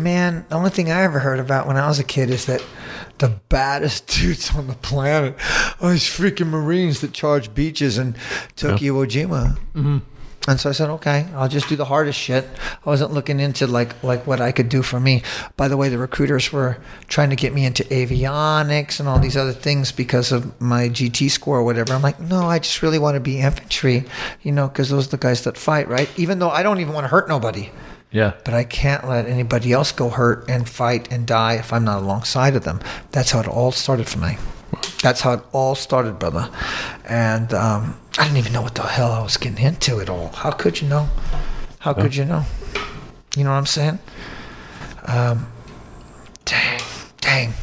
man, 0.02 0.44
the 0.48 0.56
only 0.56 0.70
thing 0.70 0.90
I 0.90 1.02
ever 1.02 1.18
heard 1.18 1.38
about 1.38 1.66
when 1.66 1.76
I 1.76 1.86
was 1.86 1.98
a 1.98 2.04
kid 2.04 2.30
is 2.30 2.46
that 2.46 2.64
the 3.18 3.40
baddest 3.48 4.06
dudes 4.18 4.54
on 4.54 4.66
the 4.66 4.74
planet 4.74 5.36
oh, 5.80 5.90
these 5.90 6.04
freaking 6.04 6.48
Marines 6.48 7.00
that 7.00 7.12
charge 7.12 7.54
beaches 7.54 7.98
in 7.98 8.16
Tokyo 8.56 8.94
Iwo 8.94 9.06
Jima. 9.06 9.58
Mm-hmm. 9.74 9.98
And 10.48 10.58
so 10.58 10.70
I 10.70 10.72
said, 10.72 10.88
okay, 10.88 11.28
I'll 11.34 11.48
just 11.48 11.68
do 11.68 11.76
the 11.76 11.84
hardest 11.84 12.18
shit. 12.18 12.48
I 12.84 12.88
wasn't 12.88 13.12
looking 13.12 13.40
into 13.40 13.66
like 13.66 14.02
like 14.02 14.26
what 14.26 14.40
I 14.40 14.52
could 14.52 14.70
do 14.70 14.82
for 14.82 14.98
me. 14.98 15.22
By 15.58 15.68
the 15.68 15.76
way, 15.76 15.90
the 15.90 15.98
recruiters 15.98 16.50
were 16.50 16.78
trying 17.08 17.28
to 17.28 17.36
get 17.36 17.52
me 17.52 17.66
into 17.66 17.84
avionics 17.84 19.00
and 19.00 19.08
all 19.08 19.18
these 19.18 19.36
other 19.36 19.52
things 19.52 19.92
because 19.92 20.32
of 20.32 20.58
my 20.58 20.88
GT 20.88 21.30
score 21.30 21.58
or 21.58 21.62
whatever. 21.62 21.92
I'm 21.92 22.00
like, 22.00 22.18
no, 22.20 22.46
I 22.46 22.58
just 22.58 22.80
really 22.80 22.98
want 22.98 23.16
to 23.16 23.20
be 23.20 23.40
infantry, 23.40 24.04
you 24.42 24.50
know, 24.50 24.66
because 24.66 24.88
those 24.88 25.08
are 25.08 25.10
the 25.10 25.18
guys 25.18 25.44
that 25.44 25.58
fight, 25.58 25.88
right? 25.88 26.10
Even 26.18 26.38
though 26.38 26.50
I 26.50 26.62
don't 26.62 26.80
even 26.80 26.94
want 26.94 27.04
to 27.04 27.08
hurt 27.08 27.28
nobody 27.28 27.70
Yeah. 28.12 28.34
but 28.44 28.54
I 28.54 28.64
can't 28.64 29.06
let 29.08 29.26
anybody 29.26 29.72
else 29.72 29.92
go 29.92 30.10
hurt 30.10 30.48
and 30.48 30.68
fight 30.68 31.12
and 31.12 31.26
die 31.26 31.54
if 31.54 31.72
I'm 31.72 31.84
not 31.84 32.02
alongside 32.02 32.56
of 32.56 32.64
them. 32.64 32.80
That's 33.12 33.30
how 33.30 33.40
it 33.40 33.46
all 33.46 33.70
started 33.70 34.08
for 34.08 34.18
me. 34.18 34.36
That's 35.02 35.20
how 35.20 35.34
it 35.34 35.42
all 35.52 35.74
started, 35.74 36.18
brother. 36.18 36.50
And 37.08 37.54
um, 37.54 37.96
I 38.18 38.24
didn't 38.24 38.38
even 38.38 38.52
know 38.52 38.62
what 38.62 38.74
the 38.74 38.82
hell 38.82 39.12
I 39.12 39.22
was 39.22 39.36
getting 39.36 39.64
into 39.64 40.00
at 40.00 40.10
all. 40.10 40.28
How 40.28 40.50
could 40.50 40.80
you 40.80 40.88
know? 40.88 41.08
How 41.78 41.92
could 41.94 42.14
you 42.14 42.24
know? 42.24 42.44
You 43.36 43.44
know 43.44 43.50
what 43.50 43.56
I'm 43.56 43.66
saying? 43.66 43.98
Um, 45.06 45.46
dang, 46.44 46.80
dang. 47.20 47.54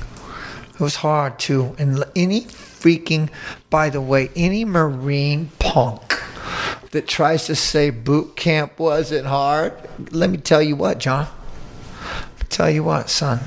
It 0.74 0.80
was 0.80 0.96
hard 0.96 1.40
too. 1.40 1.76
And 1.78 2.04
any 2.16 2.42
freaking, 2.42 3.30
by 3.70 3.90
the 3.90 4.02
way, 4.02 4.30
any 4.36 4.66
Marine 4.66 5.52
punk 5.60 6.17
that 6.98 7.08
tries 7.08 7.46
to 7.46 7.54
say 7.54 7.92
boot 7.92 8.36
camp 8.36 8.80
wasn't 8.80 9.28
hard, 9.28 9.72
let 10.10 10.32
me 10.32 10.38
tell 10.40 10.64
you 10.64 10.76
what, 10.76 10.98
John. 10.98 11.28
Tell 12.50 12.72
you 12.72 12.84
what, 12.84 13.08
son. 13.08 13.40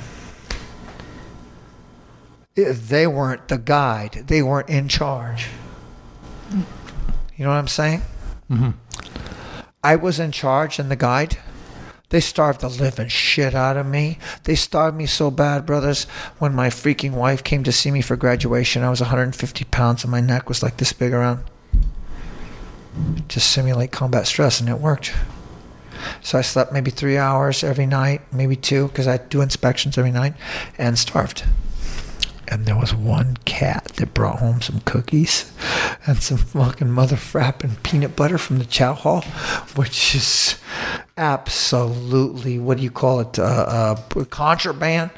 If 2.54 2.86
they 2.88 3.08
weren't 3.08 3.48
the 3.48 3.58
guide, 3.58 4.26
they 4.28 4.40
weren't 4.40 4.68
in 4.68 4.86
charge. 4.86 5.48
You 6.52 7.44
know 7.44 7.48
what 7.48 7.56
I'm 7.56 7.66
saying? 7.66 8.02
Mm-hmm. 8.48 8.70
I 9.82 9.96
was 9.96 10.20
in 10.20 10.30
charge 10.30 10.78
and 10.78 10.88
the 10.88 10.94
guide. 10.94 11.36
They 12.10 12.20
starved 12.20 12.60
the 12.60 12.68
living 12.68 13.08
shit 13.08 13.52
out 13.52 13.76
of 13.76 13.84
me. 13.84 14.18
They 14.44 14.54
starved 14.54 14.96
me 14.96 15.06
so 15.06 15.32
bad, 15.32 15.66
brothers. 15.66 16.04
When 16.38 16.54
my 16.54 16.68
freaking 16.68 17.14
wife 17.14 17.42
came 17.42 17.64
to 17.64 17.72
see 17.72 17.90
me 17.90 18.00
for 18.00 18.14
graduation, 18.14 18.84
I 18.84 18.90
was 18.90 19.00
150 19.00 19.64
pounds 19.64 20.04
and 20.04 20.12
my 20.12 20.20
neck 20.20 20.48
was 20.48 20.62
like 20.62 20.76
this 20.76 20.92
big 20.92 21.12
around. 21.12 21.49
To 23.28 23.40
simulate 23.40 23.92
combat 23.92 24.26
stress, 24.26 24.60
and 24.60 24.68
it 24.68 24.78
worked. 24.78 25.12
So 26.22 26.38
I 26.38 26.42
slept 26.42 26.72
maybe 26.72 26.90
three 26.90 27.18
hours 27.18 27.62
every 27.62 27.86
night, 27.86 28.22
maybe 28.32 28.56
two, 28.56 28.88
because 28.88 29.06
I 29.06 29.18
do 29.18 29.40
inspections 29.40 29.98
every 29.98 30.10
night, 30.10 30.34
and 30.78 30.98
starved. 30.98 31.44
And 32.48 32.66
there 32.66 32.76
was 32.76 32.92
one 32.92 33.36
cat 33.44 33.84
that 33.96 34.12
brought 34.12 34.40
home 34.40 34.60
some 34.60 34.80
cookies 34.80 35.52
and 36.06 36.20
some 36.20 36.38
fucking 36.38 36.90
mother 36.90 37.16
frapping 37.16 37.80
peanut 37.84 38.16
butter 38.16 38.38
from 38.38 38.58
the 38.58 38.64
chow 38.64 38.94
hall, 38.94 39.22
which 39.76 40.14
is 40.14 40.58
absolutely 41.16 42.58
what 42.58 42.78
do 42.78 42.82
you 42.82 42.90
call 42.90 43.20
it? 43.20 43.38
Uh, 43.38 43.42
uh, 43.42 44.24
contraband. 44.24 45.10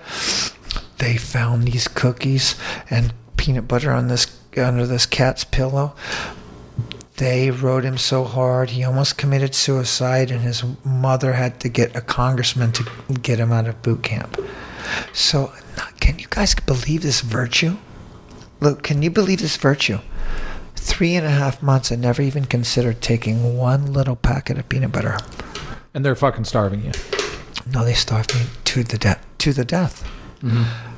They 0.99 1.16
found 1.16 1.64
these 1.64 1.88
cookies 1.88 2.55
and 2.90 3.14
peanut 3.37 3.66
butter 3.66 3.92
on 3.92 4.09
this 4.09 4.27
under 4.57 4.87
this 4.87 5.07
cat's 5.07 5.45
pillow. 5.45 5.95
They 7.23 7.53
rode 7.53 7.85
him 7.85 7.99
so 7.99 8.25
hard 8.25 8.71
he 8.71 8.83
almost 8.83 9.17
committed 9.17 9.55
suicide, 9.55 10.33
and 10.33 10.41
his 10.41 10.65
mother 10.85 11.35
had 11.35 11.61
to 11.61 11.69
get 11.69 11.95
a 11.95 12.01
congressman 12.01 12.73
to 12.73 12.85
get 13.23 13.39
him 13.39 13.53
out 13.53 13.69
of 13.69 13.81
boot 13.81 14.03
camp. 14.03 14.45
So, 15.13 15.53
can 16.01 16.19
you 16.19 16.27
guys 16.29 16.53
believe 16.57 17.03
this 17.03 17.21
virtue? 17.21 17.77
Look, 18.59 18.83
can 18.83 19.03
you 19.03 19.11
believe 19.11 19.41
this 19.41 19.57
virtue? 19.57 20.01
Three 20.75 21.15
and 21.15 21.25
a 21.25 21.31
half 21.31 21.63
months, 21.63 21.93
I 21.93 21.95
never 21.95 22.23
even 22.23 22.47
considered 22.47 23.01
taking 23.01 23.57
one 23.57 23.93
little 23.93 24.17
packet 24.17 24.59
of 24.59 24.69
peanut 24.69 24.91
butter. 24.91 25.17
And 25.95 26.05
they're 26.05 26.17
fucking 26.17 26.47
starving 26.47 26.85
you. 26.85 26.91
No, 27.73 27.85
they 27.85 27.95
starved 27.95 28.35
me 28.35 28.47
to 28.65 28.83
the 28.83 28.99
death. 28.99 29.25
To 29.39 29.53
the 29.53 29.65
death. 29.65 30.03
Mm-hmm. 30.41 30.91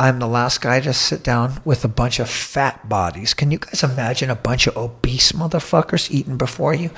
I'm 0.00 0.18
the 0.18 0.26
last 0.26 0.62
guy 0.62 0.80
to 0.80 0.94
sit 0.94 1.22
down 1.22 1.60
with 1.62 1.84
a 1.84 1.88
bunch 1.88 2.20
of 2.20 2.30
fat 2.30 2.88
bodies. 2.88 3.34
Can 3.34 3.50
you 3.50 3.58
guys 3.58 3.82
imagine 3.82 4.30
a 4.30 4.34
bunch 4.34 4.66
of 4.66 4.74
obese 4.74 5.32
motherfuckers 5.32 6.10
eating 6.10 6.38
before 6.38 6.72
you? 6.72 6.88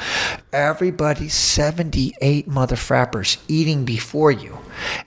Everybody, 0.55 1.31
78 1.31 2.47
mother 2.47 2.77
frappers 2.77 3.39
eating 3.49 3.87
before 3.87 4.31
you. 4.31 4.59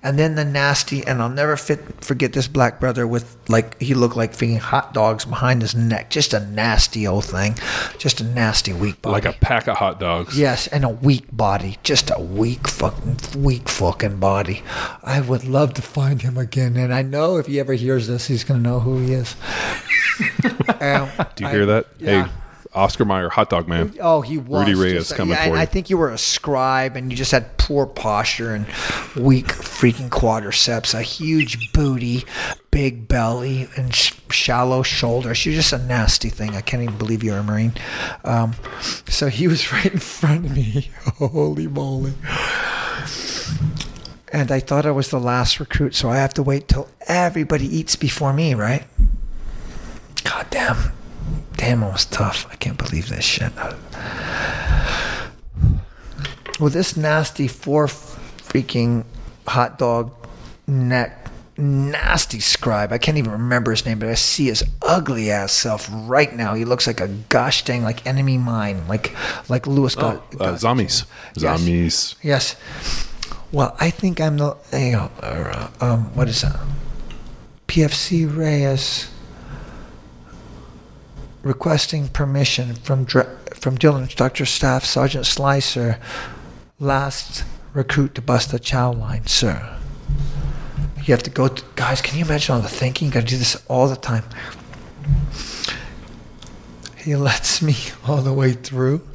And 0.02 0.18
then 0.18 0.34
the 0.34 0.44
nasty, 0.44 1.06
and 1.06 1.22
I'll 1.22 1.30
never 1.30 1.56
fit, 1.56 2.04
forget 2.04 2.34
this 2.34 2.48
black 2.48 2.80
brother 2.80 3.06
with, 3.06 3.38
like, 3.48 3.80
he 3.80 3.94
looked 3.94 4.16
like 4.16 4.34
feeding 4.34 4.58
hot 4.58 4.96
dogs 4.96 5.24
behind 5.24 5.62
his 5.62 5.76
neck. 5.76 6.10
Just 6.10 6.34
a 6.34 6.40
nasty 6.40 7.06
old 7.06 7.26
thing. 7.26 7.56
Just 8.00 8.22
a 8.22 8.24
nasty, 8.24 8.74
weak 8.74 9.00
body. 9.04 9.14
Like 9.14 9.36
a 9.36 9.38
pack 9.40 9.68
of 9.68 9.78
hot 9.78 10.00
dogs. 10.00 10.36
Yes, 10.36 10.66
and 10.66 10.84
a 10.84 10.90
weak 10.90 11.26
body, 11.32 11.78
just 11.84 12.10
a 12.10 12.20
weak 12.20 12.68
fucking 12.68 13.18
weak 13.38 13.70
fucking 13.70 14.18
body. 14.20 14.64
I 15.04 15.22
would 15.22 15.44
love 15.44 15.76
to 15.76 15.84
find 15.84 16.24
him 16.24 16.40
again, 16.40 16.76
and 16.76 16.92
I 16.92 17.04
know 17.04 17.38
if 17.38 17.46
he 17.46 17.60
ever 17.60 17.74
hears 17.74 18.08
this, 18.08 18.26
he's 18.26 18.44
gonna 18.44 18.62
know 18.62 18.80
who 18.80 18.98
he 19.00 19.14
is. 19.14 19.36
Um, 20.82 21.10
Do 21.36 21.44
you 21.44 21.50
I- 21.50 21.52
hear 21.52 21.66
that? 21.66 21.88
yeah. 22.00 22.26
Hey, 22.28 22.32
Oscar 22.76 23.06
Mayer, 23.06 23.30
hot 23.30 23.50
dog 23.50 23.68
man. 23.68 23.94
Oh, 24.02 24.22
he 24.22 24.38
was. 24.38 24.68
Rudy 24.68 24.76
Reyes 24.80 25.08
just- 25.08 25.16
coming 25.16 25.36
yeah, 25.36 25.46
for 25.46 25.56
you. 25.56 25.56
I 25.56 25.66
think 25.66 25.90
you 25.90 25.98
were 25.98 26.12
a 26.12 26.18
scribe, 26.18 26.96
and 26.96 27.12
you 27.12 27.18
just 27.18 27.32
had 27.32 27.58
poor 27.58 27.86
posture 27.86 28.54
and 28.54 28.66
weak 29.16 29.48
freaking 29.48 30.10
quadriceps, 30.10 30.94
a 30.94 31.02
huge 31.02 31.72
booty, 31.74 32.26
big 32.72 33.08
belly, 33.08 33.70
and 33.76 33.96
sh- 33.96 34.14
shallow 34.30 34.84
shoulders. 34.84 35.46
You're 35.46 35.56
just 35.56 35.74
a 35.74 35.78
nasty 35.78 36.30
thing. 36.30 36.56
I 36.56 36.62
can't 36.62 36.84
even 36.84 36.98
believe 36.98 37.24
you're 37.24 37.38
a 37.38 37.44
marine. 37.44 37.74
Um, 38.24 38.54
so 39.08 39.28
he 39.28 39.48
was 39.48 39.72
right 39.74 39.86
in 39.92 40.00
front 40.00 40.46
of 40.46 40.56
me. 40.56 40.92
Holy 41.18 41.68
moly! 41.68 42.14
And 44.34 44.52
I 44.52 44.60
thought 44.60 44.86
I 44.86 44.92
was 44.92 45.10
the 45.10 45.20
last 45.20 45.60
recruit, 45.62 45.96
so 45.96 46.10
I 46.10 46.18
have 46.18 46.34
to 46.34 46.44
wait 46.44 46.68
till 46.68 46.90
everybody 47.08 47.66
eats 47.74 47.96
before 47.96 48.34
me, 48.34 48.54
right? 48.54 48.84
God 50.26 50.48
damn. 50.50 50.92
Damn, 51.58 51.84
it 51.84 51.92
was 51.92 52.06
tough. 52.06 52.48
I 52.52 52.56
can't 52.56 52.78
believe 52.78 53.10
this 53.10 53.24
shit. 53.24 53.52
Well, 56.60 56.70
this 56.70 56.96
nasty 56.96 57.48
four 57.48 57.88
freaking 57.88 59.04
hot 59.48 59.78
dog 59.78 60.14
neck, 60.68 61.30
nasty 61.58 62.40
scribe. 62.40 62.94
I 62.94 62.98
can't 62.98 63.18
even 63.18 63.32
remember 63.32 63.72
his 63.72 63.86
name, 63.86 64.00
but 64.00 64.10
I 64.10 64.14
see 64.14 64.46
his 64.46 64.64
ugly 64.82 65.32
ass 65.32 65.52
self 65.52 65.90
right 65.92 66.34
now. 66.34 66.54
He 66.54 66.64
looks 66.64 66.88
like 66.88 67.02
a 67.02 67.08
gosh 67.08 67.64
dang 67.66 67.84
like 67.84 68.06
enemy 68.06 68.38
mine, 68.38 68.88
like 68.88 69.16
like 69.50 69.68
Lewis 69.68 69.96
got. 69.96 70.24
Uh, 70.40 70.56
zombies. 70.56 71.06
Yes. 71.36 71.42
Zombies. 71.42 72.16
Yes. 72.22 72.56
Well, 73.52 73.76
I 73.80 73.90
think 73.90 74.22
I'm 74.22 74.38
the. 74.38 74.56
You 74.74 74.92
know, 74.94 75.12
uh, 75.22 75.70
um, 75.82 76.16
what 76.16 76.30
is 76.30 76.42
that? 76.42 76.60
PFC 77.68 78.26
Reyes 78.34 79.10
requesting 81.46 82.08
permission 82.10 82.74
from 82.74 83.06
from 83.06 83.78
drill 83.78 83.96
instructor 83.96 84.46
staff 84.46 84.84
Sergeant 84.84 85.26
Slicer, 85.26 86.00
last 86.80 87.46
recruit 87.74 88.16
to 88.16 88.22
bust 88.22 88.52
the 88.52 88.60
chow 88.60 88.92
line, 88.92 89.28
sir. 89.28 89.78
You 90.98 91.14
have 91.14 91.24
to 91.24 91.30
go. 91.30 91.48
To, 91.48 91.64
guys, 91.76 92.02
can 92.02 92.18
you 92.18 92.26
imagine 92.26 92.56
all 92.56 92.62
the 92.62 92.68
thinking? 92.68 93.08
You 93.08 93.14
got 93.14 93.22
to 93.22 93.28
do 93.28 93.38
this 93.38 93.64
all 93.68 93.88
the 93.88 93.96
time. 93.96 94.24
He 96.98 97.16
lets 97.28 97.62
me 97.62 97.76
all 98.08 98.22
the 98.22 98.34
way 98.34 98.54
through, 98.54 99.08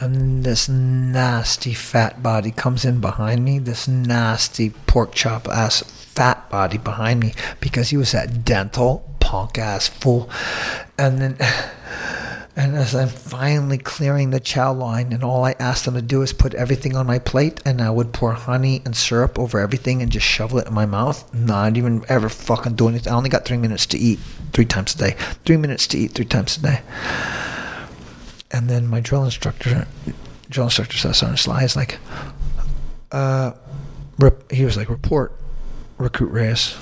and 0.00 0.42
this 0.42 0.68
nasty 0.68 1.72
fat 1.72 2.20
body 2.20 2.50
comes 2.50 2.84
in 2.84 3.00
behind 3.00 3.44
me. 3.44 3.60
This 3.60 3.86
nasty 3.86 4.70
pork 4.70 5.14
chop 5.14 5.46
ass 5.46 5.82
fat 5.82 6.50
body 6.50 6.78
behind 6.78 7.20
me 7.20 7.32
because 7.60 7.90
he 7.90 7.96
was 7.96 8.10
that 8.10 8.44
dental 8.44 9.09
ass 9.32 9.88
fool. 9.88 10.28
And 10.98 11.20
then, 11.20 11.36
and 12.56 12.76
as 12.76 12.94
I'm 12.94 13.08
finally 13.08 13.78
clearing 13.78 14.30
the 14.30 14.40
chow 14.40 14.72
line, 14.72 15.12
and 15.12 15.22
all 15.24 15.44
I 15.44 15.54
asked 15.58 15.84
them 15.84 15.94
to 15.94 16.02
do 16.02 16.22
is 16.22 16.32
put 16.32 16.54
everything 16.54 16.96
on 16.96 17.06
my 17.06 17.18
plate, 17.18 17.60
and 17.64 17.80
I 17.80 17.90
would 17.90 18.12
pour 18.12 18.32
honey 18.32 18.82
and 18.84 18.96
syrup 18.96 19.38
over 19.38 19.58
everything 19.58 20.02
and 20.02 20.10
just 20.10 20.26
shovel 20.26 20.58
it 20.58 20.66
in 20.66 20.74
my 20.74 20.86
mouth. 20.86 21.32
Not 21.32 21.76
even 21.76 22.04
ever 22.08 22.28
fucking 22.28 22.74
do 22.74 22.88
anything. 22.88 23.12
I 23.12 23.16
only 23.16 23.30
got 23.30 23.44
three 23.44 23.56
minutes 23.56 23.86
to 23.86 23.98
eat 23.98 24.18
three 24.52 24.66
times 24.66 24.94
a 24.94 24.98
day. 24.98 25.16
Three 25.44 25.56
minutes 25.56 25.86
to 25.88 25.98
eat 25.98 26.12
three 26.12 26.24
times 26.24 26.58
a 26.58 26.62
day. 26.62 26.80
And 28.50 28.68
then 28.68 28.88
my 28.88 29.00
drill 29.00 29.24
instructor, 29.24 29.86
drill 30.48 30.66
instructor 30.66 30.98
says 30.98 31.22
on 31.22 31.30
his 31.30 31.42
slide, 31.42 31.62
is 31.62 31.76
like, 31.76 31.98
uh, 33.12 33.52
he 34.50 34.64
was 34.64 34.76
like, 34.76 34.88
report, 34.90 35.32
recruit 35.98 36.30
Reyes. 36.30 36.74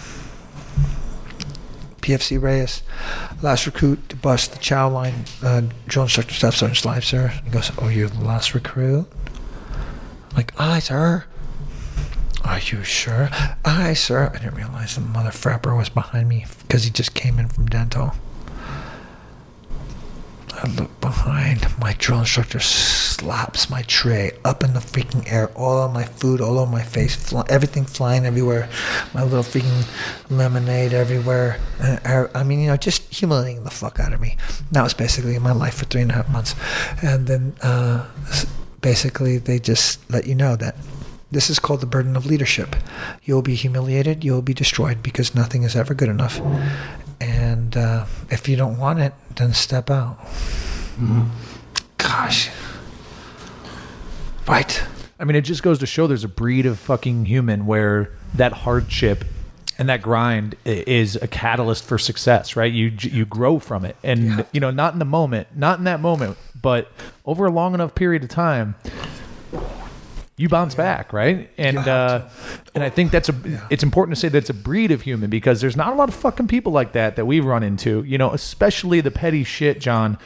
PFC 2.01 2.41
Reyes, 2.41 2.83
last 3.43 3.67
recruit 3.67 4.09
to 4.09 4.17
bust 4.17 4.53
the 4.53 4.59
chow 4.59 4.89
line. 4.89 5.25
Uh, 5.43 5.63
drill 5.87 6.05
instructor 6.05 6.47
on 6.47 6.71
his 6.71 6.85
live, 6.85 7.05
sir. 7.05 7.29
He 7.45 7.51
goes, 7.51 7.71
oh, 7.79 7.89
you're 7.89 8.09
the 8.09 8.25
last 8.25 8.55
recruit? 8.55 9.07
I'm 10.31 10.37
like, 10.37 10.59
aye, 10.61 10.79
sir. 10.79 11.25
Are 12.45 12.61
you 12.61 12.83
sure? 12.85 13.29
Aye, 13.65 13.95
sir. 13.95 14.31
I 14.35 14.39
didn't 14.39 14.55
realize 14.55 14.95
the 14.95 15.01
mother 15.01 15.31
frapper 15.31 15.77
was 15.77 15.89
behind 15.89 16.29
me 16.29 16.47
because 16.63 16.85
he 16.85 16.91
just 16.91 17.15
came 17.15 17.39
in 17.39 17.49
from 17.49 17.67
dental. 17.67 18.15
I 20.61 20.69
look 20.73 21.01
behind. 21.01 21.67
My 21.79 21.95
drill 21.99 22.21
instructor 22.21 22.59
slaps 22.59 23.71
my 23.71 23.83
tray 23.83 24.33
up 24.45 24.65
in 24.65 24.75
the 24.75 24.81
freaking 24.81 25.31
air. 25.31 25.51
All 25.55 25.79
of 25.79 25.93
my 25.93 26.03
food, 26.03 26.41
all 26.41 26.59
over 26.59 26.71
my 26.71 26.83
face, 26.83 27.15
fly, 27.15 27.45
everything 27.49 27.85
flying 27.85 28.27
everywhere. 28.27 28.69
My 29.15 29.23
little 29.23 29.45
freaking 29.45 29.87
lemonade 30.31 30.93
everywhere. 30.93 31.61
I, 31.81 32.27
I 32.35 32.43
mean, 32.43 32.61
you 32.61 32.67
know, 32.67 32.77
just 32.77 33.03
humiliating 33.15 33.63
the 33.63 33.71
fuck 33.71 34.01
out 34.01 34.13
of 34.13 34.21
me. 34.21 34.37
That 34.73 34.83
was 34.83 34.95
basically 34.95 35.39
my 35.39 35.53
life 35.53 35.75
for 35.75 35.85
three 35.85 36.03
and 36.03 36.11
a 36.11 36.15
half 36.15 36.29
months. 36.29 36.57
And 37.03 37.29
then 37.29 37.55
uh, 37.63 38.09
basically, 38.81 39.39
they 39.39 39.61
just 39.61 40.11
let 40.11 40.27
you 40.27 40.35
know 40.35 40.57
that 40.57 40.75
this 41.31 41.51
is 41.51 41.61
called 41.61 41.83
the 41.83 41.87
burden 41.87 42.17
of 42.17 42.27
leadership. 42.27 42.75
You'll 43.23 43.43
be 43.43 43.55
humiliated, 43.55 44.25
you'll 44.25 44.43
be 44.43 44.55
destroyed 44.55 45.03
because 45.05 45.35
nothing 45.35 45.63
is 45.63 45.77
ever 45.77 45.95
good 45.95 46.09
enough. 46.09 46.41
And 47.21 47.77
uh, 47.77 48.07
if 48.31 48.49
you 48.49 48.57
don't 48.57 48.79
want 48.79 49.01
it, 49.01 49.13
then 49.37 49.53
step 49.53 49.91
out. 49.91 50.19
Gosh. 51.99 52.51
Right. 54.47 54.83
I 55.21 55.25
mean, 55.25 55.37
it 55.37 55.43
just 55.43 55.63
goes 55.63 55.79
to 55.81 55.87
show 55.87 56.07
there's 56.07 56.25
a 56.25 56.29
breed 56.29 56.65
of 56.67 56.79
fucking 56.79 57.27
human 57.27 57.67
where 57.67 58.11
that 58.35 58.53
hardship 58.53 59.25
and 59.79 59.89
that 59.89 60.03
grind 60.03 60.57
is 60.65 61.17
a 61.17 61.29
catalyst 61.29 61.85
for 61.85 61.99
success, 61.99 62.57
right? 62.57 62.73
You 62.73 62.93
you 63.01 63.25
grow 63.25 63.59
from 63.61 63.85
it, 63.85 63.97
and 64.03 64.25
Yeah. 64.25 64.43
you 64.53 64.61
know, 64.61 64.71
not 64.73 64.93
in 64.93 64.99
the 64.99 65.05
moment, 65.05 65.49
not 65.57 65.79
in 65.79 65.85
that 65.85 66.01
moment, 66.01 66.37
but 66.61 66.91
over 67.25 67.47
a 67.47 67.51
long 67.51 67.75
enough 67.75 67.95
period 67.95 68.25
of 68.25 68.29
time, 68.29 68.75
you 70.39 70.49
bounce 70.49 70.75
back, 70.75 71.13
right? 71.13 71.51
And 71.59 71.77
uh, 71.77 72.27
and 72.75 72.83
I 72.83 72.89
think 72.89 73.11
that's 73.13 73.29
a 73.29 73.35
it's 73.69 73.83
important 73.83 74.17
to 74.17 74.21
say 74.21 74.31
that 74.31 74.39
it's 74.39 74.51
a 74.51 74.55
breed 74.55 74.91
of 74.91 75.03
human 75.03 75.29
because 75.29 75.61
there's 75.61 75.77
not 75.77 75.93
a 75.93 75.97
lot 75.97 76.09
of 76.09 76.15
fucking 76.15 76.49
people 76.49 76.73
like 76.73 76.93
that 76.93 77.17
that 77.17 77.27
we've 77.27 77.45
run 77.45 77.63
into, 77.63 78.03
you 78.05 78.17
know, 78.17 78.31
especially 78.33 79.03
the 79.03 79.11
petty 79.11 79.45
shit, 79.45 79.81
John 79.81 80.17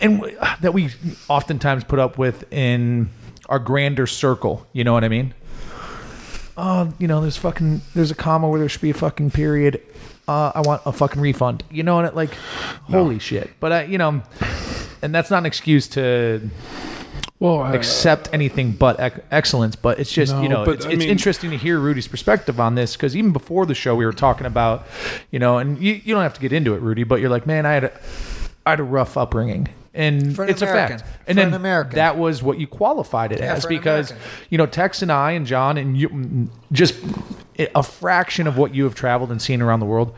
and 0.00 0.20
w- 0.20 0.36
that 0.60 0.74
we 0.74 0.90
oftentimes 1.28 1.84
put 1.84 1.98
up 1.98 2.18
with 2.18 2.50
in 2.52 3.08
our 3.48 3.58
grander 3.58 4.06
circle. 4.06 4.66
You 4.72 4.84
know 4.84 4.92
what 4.92 5.04
I 5.04 5.08
mean? 5.08 5.34
Oh, 6.56 6.92
you 6.98 7.08
know, 7.08 7.20
there's 7.20 7.36
fucking 7.36 7.80
there's 7.94 8.10
a 8.10 8.14
comma 8.14 8.48
where 8.48 8.60
there 8.60 8.68
should 8.68 8.82
be 8.82 8.90
a 8.90 8.94
fucking 8.94 9.30
period. 9.30 9.80
Uh, 10.28 10.52
I 10.54 10.60
want 10.60 10.82
a 10.86 10.92
fucking 10.92 11.20
refund. 11.20 11.64
You 11.70 11.82
know, 11.82 11.98
and 11.98 12.06
it 12.06 12.14
like, 12.14 12.34
holy 12.84 13.18
shit. 13.18 13.50
But 13.60 13.72
I, 13.72 13.82
you 13.84 13.98
know, 13.98 14.22
and 15.02 15.14
that's 15.14 15.30
not 15.30 15.38
an 15.38 15.46
excuse 15.46 15.88
to 15.88 16.48
Well, 17.40 17.60
I, 17.60 17.74
accept 17.74 18.28
anything 18.32 18.72
but 18.72 18.98
ec- 19.00 19.24
excellence. 19.30 19.76
But 19.76 19.98
it's 19.98 20.12
just 20.12 20.32
No, 20.32 20.42
you 20.42 20.48
know, 20.48 20.64
but 20.64 20.76
it's, 20.76 20.84
it's 20.86 20.96
mean- 20.98 21.08
interesting 21.08 21.50
to 21.50 21.56
hear 21.56 21.78
Rudy's 21.78 22.08
perspective 22.08 22.60
on 22.60 22.74
this 22.74 22.94
because 22.96 23.16
even 23.16 23.32
before 23.32 23.66
the 23.66 23.74
show, 23.74 23.94
we 23.96 24.06
were 24.06 24.12
talking 24.12 24.46
about, 24.46 24.86
you 25.30 25.38
know, 25.38 25.58
and 25.58 25.78
you, 25.78 25.94
you 26.04 26.14
don't 26.14 26.22
have 26.22 26.34
to 26.34 26.40
get 26.40 26.52
into 26.52 26.74
it, 26.74 26.80
Rudy, 26.80 27.04
but 27.04 27.20
you're 27.20 27.30
like, 27.30 27.46
man, 27.46 27.66
I 27.66 27.72
had 27.72 27.84
a, 27.84 28.00
I 28.64 28.70
had 28.70 28.80
a 28.80 28.84
rough 28.84 29.16
upbringing. 29.16 29.68
And 29.96 30.36
an 30.38 30.48
it's 30.48 30.60
American. 30.62 30.96
a 30.96 30.98
fact. 30.98 31.00
For 31.02 31.06
And 31.30 31.38
then 31.38 31.48
an 31.48 31.54
American. 31.54 31.94
that 31.96 32.18
was 32.18 32.42
what 32.42 32.58
you 32.58 32.66
qualified 32.66 33.30
it 33.30 33.40
as 33.40 33.64
because, 33.64 34.10
American. 34.10 34.30
you 34.50 34.58
know, 34.58 34.66
Tex 34.66 35.02
and 35.02 35.12
I 35.12 35.32
and 35.32 35.46
John 35.46 35.76
and 35.78 35.96
you, 35.96 36.08
mm, 36.08 36.48
just 36.72 36.96
a 37.74 37.82
fraction 37.82 38.46
of 38.46 38.56
what 38.56 38.74
you 38.74 38.84
have 38.84 38.94
traveled 38.94 39.30
and 39.30 39.40
seen 39.40 39.62
around 39.62 39.80
the 39.80 39.86
world 39.86 40.14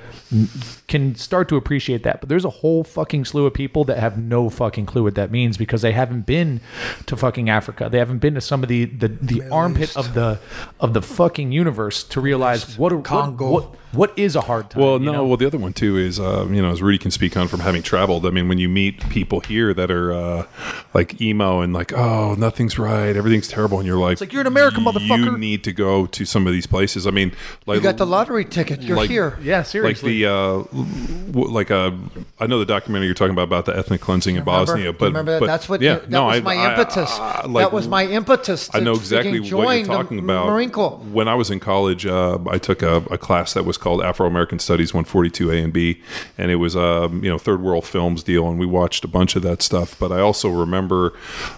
can 0.89 1.15
start 1.15 1.49
to 1.49 1.57
appreciate 1.57 2.03
that. 2.03 2.21
But 2.21 2.29
there's 2.29 2.45
a 2.45 2.51
whole 2.51 2.85
fucking 2.85 3.25
slew 3.25 3.47
of 3.47 3.55
people 3.55 3.85
that 3.85 3.99
have 3.99 4.19
no 4.19 4.49
fucking 4.49 4.87
clue 4.87 5.03
what 5.03 5.15
that 5.17 5.31
means 5.31 5.57
because 5.57 5.83
they 5.83 5.93
haven't 5.93 6.27
been 6.27 6.61
to 7.07 7.17
fucking 7.17 7.51
Africa. 7.51 7.89
They 7.91 7.99
haven't 7.99 8.19
been 8.19 8.35
to 8.35 8.41
some 8.41 8.63
of 8.63 8.69
the 8.69 8.87
the, 8.87 9.09
the 9.09 9.49
armpit 9.51 9.91
East. 9.91 9.97
of 9.97 10.15
the 10.15 10.39
of 10.81 10.95
the 10.95 11.03
fucking 11.03 11.53
universe 11.53 12.05
to 12.05 12.21
realize 12.21 12.79
what, 12.79 12.93
a- 12.93 12.97
what 12.97 13.05
Congo. 13.05 13.51
what 13.51 13.75
what 13.93 14.19
is 14.19 14.37
a 14.37 14.43
hard 14.43 14.71
time. 14.71 14.83
Well, 14.83 14.99
you 14.99 15.07
no. 15.07 15.13
know? 15.13 15.27
Well, 15.27 15.37
the 15.37 15.47
other 15.47 15.59
one 15.59 15.73
too 15.73 15.97
is, 15.97 16.21
uh, 16.21 16.47
you 16.51 16.61
know, 16.61 16.71
as 16.71 16.83
Rudy 16.83 16.99
can 16.99 17.11
speak 17.11 17.37
on 17.37 17.49
from 17.49 17.61
having 17.61 17.83
traveled. 17.83 18.27
I 18.27 18.31
mean, 18.31 18.49
when 18.49 18.59
you 18.59 18.69
meet 18.69 19.09
people 19.09 19.41
here 19.41 19.73
that 19.73 19.91
are 19.91 20.13
uh, 20.13 20.47
like 20.93 21.21
emo 21.21 21.61
and 21.61 21.73
like, 21.73 21.93
oh, 21.93 22.35
nothing's 22.35 22.79
right, 22.79 23.17
everything's 23.17 23.49
terrible, 23.49 23.79
and 23.79 23.87
you're 23.87 23.99
like, 23.99 24.21
like, 24.21 24.33
"You're 24.33 24.43
an 24.43 24.47
American, 24.47 24.85
motherfucker. 24.85 25.25
You 25.25 25.39
need 25.39 25.65
to 25.65 25.73
go 25.73 26.07
to 26.07 26.25
some 26.25 26.47
of 26.47 26.53
these 26.53 26.67
places. 26.67 27.07
I 27.07 27.11
mean, 27.11 27.26
like 27.67 27.77
You 27.77 27.83
got 27.83 27.97
the 27.97 28.07
lottery 28.07 28.45
ticket. 28.45 28.83
You're 28.83 28.97
like- 28.97 29.11
here. 29.11 29.39
yeah, 29.43 29.63
seriously. 29.63 30.23
like 30.23 30.25
seriously. 30.25 31.33
the 31.33 31.39
uh, 31.39 31.51
like 31.51 31.71
uh, 31.71 31.93
I 32.41 32.47
know 32.47 32.59
the 32.59 32.65
documentary 32.67 33.07
you're 33.07 33.15
talking 33.15 33.33
about 33.33 33.45
about 33.45 33.67
the 33.67 33.77
ethnic 33.77 34.01
cleansing 34.01 34.37
in 34.37 34.45
Bosnia, 34.45 34.93
but 34.93 35.07
remember 35.07 35.33
that? 35.33 35.41
but 35.41 35.47
that's 35.47 35.69
what. 35.69 35.81
yeah, 35.81 35.97
that 35.97 36.11
no, 36.11 36.27
was 36.27 36.37
I- 36.39 36.41
my 36.41 36.55
I- 36.57 36.71
impetus. 36.71 37.11
I- 37.19 37.47
like, 37.47 37.65
that 37.65 37.73
was 37.73 37.89
my 37.89 38.07
impetus. 38.07 38.69
To 38.69 38.77
I 38.79 38.81
know 38.81 38.93
exactly 38.95 39.41
freaking 39.41 39.53
what 39.65 39.77
you're 39.77 39.87
talking 39.87 40.19
about. 40.19 40.47
Marine 40.47 40.71
Corps. 40.71 40.99
When 41.13 41.29
I 41.29 41.35
was 41.35 41.51
in 41.51 41.61
college, 41.61 42.07
uh, 42.07 42.39
I 42.49 42.59
took 42.59 42.83
a, 42.83 42.97
a 43.11 43.19
class 43.19 43.55
that 43.55 43.65
was 43.65 43.77
called 43.77 44.03
Afro 44.03 44.27
American 44.27 44.59
Studies 44.59 44.93
142 44.95 45.51
A 45.51 45.63
and 45.63 45.73
B, 45.73 46.01
and 46.39 46.51
it 46.51 46.57
was 46.57 46.77
um, 46.77 47.23
you 47.23 47.31
know 47.31 47.39
third 47.39 47.61
world 47.63 47.85
films 47.85 48.23
deal, 48.23 48.49
and 48.49 48.59
we 48.59 48.67
watched 48.67 49.05
a 49.05 49.09
bunch 49.09 49.37
of 49.37 49.43
that 49.43 49.63
stuff. 49.63 49.97
But 49.99 50.13
I 50.13 50.21
also 50.21 50.49
remember 50.49 51.13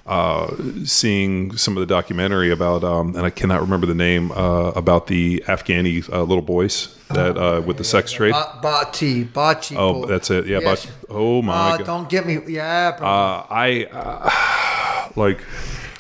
uh, 0.07 0.55
seeing 0.85 1.57
some 1.57 1.77
of 1.77 1.81
the 1.81 1.87
documentary 1.87 2.51
about, 2.51 2.85
um, 2.85 3.15
and 3.17 3.25
I 3.25 3.31
cannot 3.31 3.61
remember 3.61 3.87
the 3.87 3.95
name 3.95 4.33
uh, 4.33 4.71
about 4.71 5.07
the 5.07 5.43
Afghani 5.59 6.09
uh, 6.13 6.23
little 6.23 6.43
boys 6.43 6.97
that 7.11 7.37
uh, 7.37 7.61
with 7.67 7.77
the 7.79 7.85
sex 7.85 8.13
trade. 8.13 8.33
Ba- 8.33 8.59
Bati, 8.63 9.25
Bachi. 9.25 9.77
Oh, 9.77 10.07
that's 10.07 10.31
it. 10.31 10.47
Yeah, 10.47 10.61
Yes. 10.61 10.87
but 10.87 11.15
oh 11.15 11.43
my 11.43 11.53
Uh, 11.73 11.77
god. 11.79 11.87
don't 11.87 12.09
get 12.09 12.27
me. 12.27 12.39
Yeah, 12.47 12.97
bro. 12.99 13.07
Uh, 13.09 13.47
I 13.51 13.85
uh, 13.93 15.09
like 15.17 15.41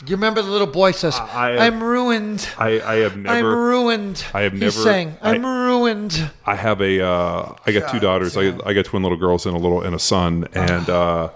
you 0.06 0.16
remember 0.16 0.40
the 0.42 0.50
little 0.50 0.66
boy 0.66 0.92
says, 0.92 1.16
I- 1.16 1.58
"I'm 1.58 1.82
ruined. 1.82 2.48
I, 2.56 2.80
I 2.80 2.94
have 2.96 3.16
never. 3.16 3.36
I'm 3.36 3.44
ruined." 3.44 4.24
I 4.32 4.42
have 4.42 4.52
never. 4.54 4.64
He's 4.66 4.82
saying, 4.82 5.16
I- 5.20 5.34
"I'm 5.34 5.44
ruined." 5.44 6.30
I 6.46 6.54
have 6.54 6.80
a 6.80 7.02
uh, 7.04 7.54
I 7.66 7.72
got 7.72 7.90
two 7.90 8.00
daughters. 8.00 8.36
I, 8.36 8.56
I 8.64 8.72
got 8.74 8.84
twin 8.86 9.02
little 9.02 9.18
girls 9.18 9.44
and 9.46 9.54
a 9.56 9.58
little 9.58 9.82
and 9.82 9.94
a 9.94 9.98
son. 9.98 10.46
And 10.54 10.88
uh, 10.88 11.30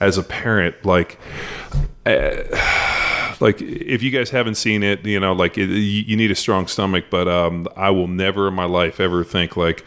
as 0.00 0.18
a 0.18 0.22
parent, 0.22 0.84
like. 0.84 1.18
Like 3.40 3.60
if 3.60 4.02
you 4.02 4.10
guys 4.10 4.30
haven't 4.30 4.56
seen 4.56 4.82
it, 4.82 5.04
you 5.04 5.20
know, 5.20 5.32
like 5.32 5.58
it, 5.58 5.68
you, 5.68 5.76
you 5.76 6.16
need 6.16 6.30
a 6.30 6.34
strong 6.34 6.66
stomach. 6.66 7.06
But 7.10 7.28
um, 7.28 7.68
I 7.76 7.90
will 7.90 8.08
never 8.08 8.48
in 8.48 8.54
my 8.54 8.64
life 8.64 9.00
ever 9.00 9.24
think 9.24 9.56
like 9.56 9.84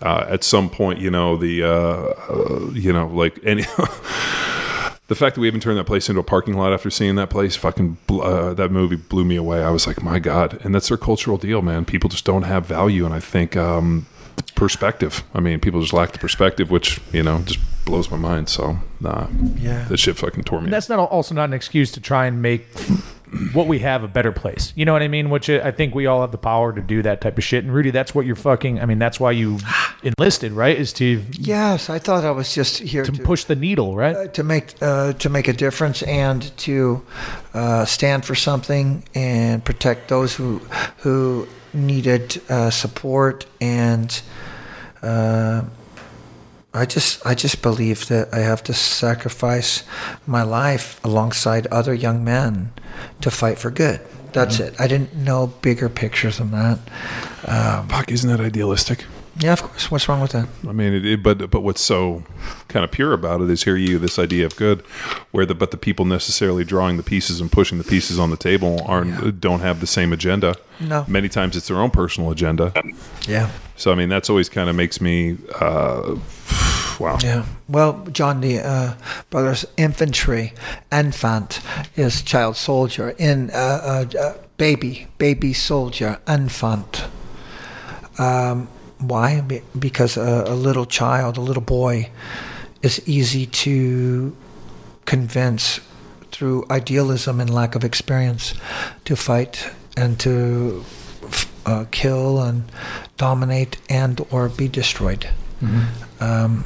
uh, 0.00 0.26
at 0.28 0.44
some 0.44 0.70
point, 0.70 1.00
you 1.00 1.10
know, 1.10 1.36
the 1.36 1.62
uh, 1.62 1.68
uh, 1.68 2.70
you 2.72 2.92
know, 2.92 3.06
like 3.08 3.38
any. 3.44 3.62
the 5.08 5.16
fact 5.16 5.34
that 5.34 5.40
we 5.42 5.46
even 5.46 5.60
turned 5.60 5.78
that 5.78 5.84
place 5.84 6.08
into 6.08 6.20
a 6.20 6.24
parking 6.24 6.54
lot 6.54 6.72
after 6.72 6.88
seeing 6.88 7.16
that 7.16 7.28
place, 7.28 7.54
fucking, 7.54 7.98
uh, 8.08 8.54
that 8.54 8.70
movie 8.70 8.96
blew 8.96 9.26
me 9.26 9.36
away. 9.36 9.62
I 9.62 9.68
was 9.68 9.86
like, 9.86 10.02
my 10.02 10.18
god, 10.18 10.58
and 10.64 10.74
that's 10.74 10.88
their 10.88 10.96
cultural 10.96 11.36
deal, 11.36 11.60
man. 11.60 11.84
People 11.84 12.08
just 12.08 12.24
don't 12.24 12.44
have 12.44 12.64
value, 12.64 13.04
and 13.04 13.12
I 13.12 13.20
think 13.20 13.54
um, 13.54 14.06
perspective. 14.54 15.22
I 15.34 15.40
mean, 15.40 15.60
people 15.60 15.80
just 15.80 15.92
lack 15.92 16.12
the 16.12 16.18
perspective, 16.18 16.70
which 16.70 17.00
you 17.12 17.22
know 17.22 17.40
just 17.44 17.58
blows 17.84 18.10
my 18.10 18.16
mind. 18.16 18.48
So, 18.48 18.78
nah, 19.00 19.26
Yeah. 19.56 19.84
that 19.88 19.98
shit 19.98 20.16
fucking 20.16 20.44
tore 20.44 20.60
me. 20.60 20.66
And 20.66 20.72
that's 20.72 20.88
not 20.88 20.98
also 20.98 21.34
not 21.34 21.44
an 21.44 21.52
excuse 21.52 21.90
to 21.92 22.00
try 22.00 22.26
and 22.26 22.40
make 22.40 22.66
what 23.54 23.66
we 23.66 23.78
have 23.80 24.04
a 24.04 24.08
better 24.08 24.30
place. 24.30 24.72
You 24.76 24.84
know 24.84 24.92
what 24.92 25.02
I 25.02 25.08
mean? 25.08 25.30
Which 25.30 25.48
I 25.48 25.70
think 25.70 25.94
we 25.94 26.06
all 26.06 26.20
have 26.20 26.32
the 26.32 26.38
power 26.38 26.72
to 26.72 26.80
do 26.82 27.02
that 27.02 27.20
type 27.22 27.38
of 27.38 27.44
shit. 27.44 27.64
And 27.64 27.72
Rudy, 27.74 27.90
that's 27.90 28.14
what 28.14 28.26
you're 28.26 28.36
fucking. 28.36 28.78
I 28.78 28.84
mean, 28.86 28.98
that's 28.98 29.18
why 29.18 29.32
you 29.32 29.58
enlisted, 30.02 30.52
right? 30.52 30.76
Is 30.78 30.92
to 30.94 31.22
Yes, 31.32 31.88
I 31.90 31.98
thought 31.98 32.24
I 32.24 32.30
was 32.30 32.54
just 32.54 32.78
here 32.78 33.04
to 33.04 33.10
to, 33.12 33.22
push 33.22 33.44
the 33.44 33.56
needle, 33.56 33.96
right? 33.96 34.32
to 34.34 34.44
make 34.44 34.74
uh, 34.80 35.14
to 35.14 35.28
make 35.28 35.48
a 35.48 35.52
difference 35.54 36.02
and 36.02 36.56
to 36.58 37.02
uh, 37.54 37.84
stand 37.84 38.24
for 38.24 38.34
something 38.34 39.02
and 39.14 39.64
protect 39.64 40.08
those 40.08 40.34
who 40.36 40.58
who 40.98 41.48
needed 41.74 42.40
uh, 42.48 42.70
support 42.70 43.46
and 43.60 44.22
uh, 45.02 45.62
I 46.74 46.86
just 46.86 47.24
I 47.26 47.34
just 47.34 47.60
believe 47.60 48.06
that 48.08 48.32
I 48.32 48.38
have 48.38 48.62
to 48.64 48.74
sacrifice 48.74 49.84
my 50.26 50.42
life 50.42 51.02
alongside 51.04 51.66
other 51.66 51.92
young 51.92 52.24
men 52.24 52.72
to 53.20 53.30
fight 53.30 53.58
for 53.58 53.70
good. 53.70 54.00
That's 54.32 54.58
it. 54.60 54.80
I 54.80 54.86
didn't 54.86 55.14
know 55.14 55.48
bigger 55.60 55.90
pictures 55.90 56.38
than 56.38 56.52
that. 56.52 56.78
Fuck, 57.90 58.10
isn't 58.10 58.30
that 58.30 58.40
idealistic? 58.40 59.04
Yeah, 59.38 59.54
of 59.54 59.62
course. 59.62 59.90
What's 59.90 60.08
wrong 60.08 60.20
with 60.20 60.32
that? 60.32 60.46
I 60.68 60.72
mean, 60.72 60.92
it, 60.92 61.06
it, 61.06 61.22
but 61.22 61.50
but 61.50 61.62
what's 61.62 61.80
so 61.80 62.22
kind 62.68 62.84
of 62.84 62.90
pure 62.90 63.12
about 63.14 63.40
it 63.40 63.48
is 63.48 63.64
here 63.64 63.76
you 63.76 63.98
this 63.98 64.18
idea 64.18 64.44
of 64.44 64.54
good, 64.56 64.82
where 65.30 65.46
the 65.46 65.54
but 65.54 65.70
the 65.70 65.78
people 65.78 66.04
necessarily 66.04 66.64
drawing 66.64 66.98
the 66.98 67.02
pieces 67.02 67.40
and 67.40 67.50
pushing 67.50 67.78
the 67.78 67.84
pieces 67.84 68.18
on 68.18 68.30
the 68.30 68.36
table 68.36 68.82
aren't 68.84 69.40
don't 69.40 69.60
have 69.60 69.80
the 69.80 69.86
same 69.86 70.12
agenda. 70.12 70.56
No. 70.80 71.04
many 71.06 71.28
times 71.28 71.56
it's 71.56 71.68
their 71.68 71.78
own 71.78 71.90
personal 71.90 72.30
agenda. 72.30 72.72
Yeah. 73.26 73.50
So 73.76 73.90
I 73.90 73.94
mean, 73.94 74.08
that's 74.08 74.28
always 74.28 74.48
kind 74.48 74.68
of 74.68 74.76
makes 74.76 75.00
me, 75.00 75.38
uh, 75.60 76.16
wow. 77.00 77.18
Yeah. 77.22 77.46
Well, 77.68 78.06
John, 78.12 78.40
the 78.40 78.60
uh, 78.60 78.94
brothers 79.30 79.64
infantry, 79.76 80.52
infant 80.90 81.60
is 81.96 82.22
child 82.22 82.56
soldier. 82.56 83.10
In 83.18 83.50
uh, 83.50 83.54
uh, 84.14 84.18
uh, 84.18 84.34
baby, 84.56 85.06
baby 85.18 85.52
soldier, 85.52 86.20
infant. 86.28 87.06
Um, 88.18 88.68
why? 89.08 89.62
Because 89.78 90.16
a, 90.16 90.44
a 90.46 90.54
little 90.54 90.86
child, 90.86 91.36
a 91.36 91.40
little 91.40 91.62
boy, 91.62 92.10
is 92.82 93.00
easy 93.08 93.46
to 93.46 94.34
convince 95.04 95.80
through 96.30 96.64
idealism 96.70 97.40
and 97.40 97.50
lack 97.52 97.74
of 97.74 97.84
experience 97.84 98.54
to 99.04 99.14
fight 99.16 99.70
and 99.96 100.18
to 100.20 100.84
uh, 101.66 101.84
kill 101.90 102.40
and 102.40 102.64
dominate 103.16 103.76
and 103.88 104.20
or 104.30 104.48
be 104.48 104.68
destroyed. 104.68 105.28
Um, 106.20 106.64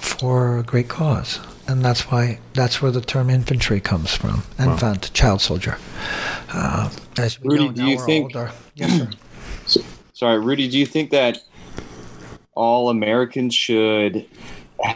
for 0.00 0.58
a 0.58 0.62
great 0.62 0.88
cause. 0.88 1.40
And 1.68 1.84
that's 1.84 2.02
why 2.12 2.38
that's 2.54 2.80
where 2.80 2.92
the 2.92 3.00
term 3.00 3.28
infantry 3.28 3.80
comes 3.80 4.14
from. 4.14 4.44
Infant, 4.58 5.12
child 5.12 5.40
soldier. 5.40 5.78
Uh, 6.52 6.90
as 7.18 7.40
we 7.40 7.48
Rudy, 7.58 7.66
know, 7.66 7.72
do 7.72 7.84
you 7.86 7.96
we're 7.96 8.06
think- 8.06 8.24
older. 8.36 8.52
Yes, 8.76 8.92
sir. 8.98 9.10
Sorry, 10.16 10.38
Rudy. 10.38 10.66
Do 10.66 10.78
you 10.78 10.86
think 10.86 11.10
that 11.10 11.40
all 12.54 12.88
Americans 12.88 13.54
should 13.54 14.24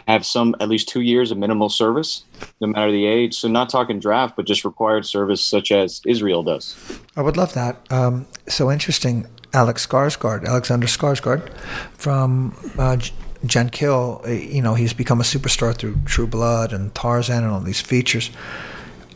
have 0.07 0.25
some 0.25 0.55
at 0.59 0.67
least 0.67 0.89
two 0.89 1.01
years 1.01 1.29
of 1.29 1.37
minimal 1.37 1.69
service, 1.69 2.23
no 2.59 2.65
matter 2.65 2.91
the 2.91 3.05
age? 3.05 3.35
So 3.35 3.47
not 3.47 3.69
talking 3.69 3.99
draft, 3.99 4.35
but 4.35 4.47
just 4.47 4.65
required 4.65 5.05
service, 5.05 5.43
such 5.43 5.71
as 5.71 6.01
Israel 6.07 6.41
does. 6.41 6.75
I 7.15 7.21
would 7.21 7.37
love 7.37 7.53
that. 7.53 7.77
Um, 7.91 8.25
so 8.47 8.71
interesting. 8.71 9.27
Alex 9.53 9.85
Skarsgård, 9.85 10.47
Alexander 10.47 10.87
Skarsgård, 10.87 11.53
from 11.93 12.55
uh, 12.79 12.95
J- 12.97 13.13
Genkill. 13.45 14.25
uh, 14.25 14.31
You 14.31 14.63
know, 14.63 14.73
he's 14.73 14.93
become 14.93 15.19
a 15.21 15.23
superstar 15.23 15.77
through 15.77 15.97
True 16.05 16.25
Blood 16.25 16.73
and 16.73 16.95
Tarzan 16.95 17.43
and 17.43 17.53
all 17.53 17.59
these 17.59 17.79
features. 17.81 18.31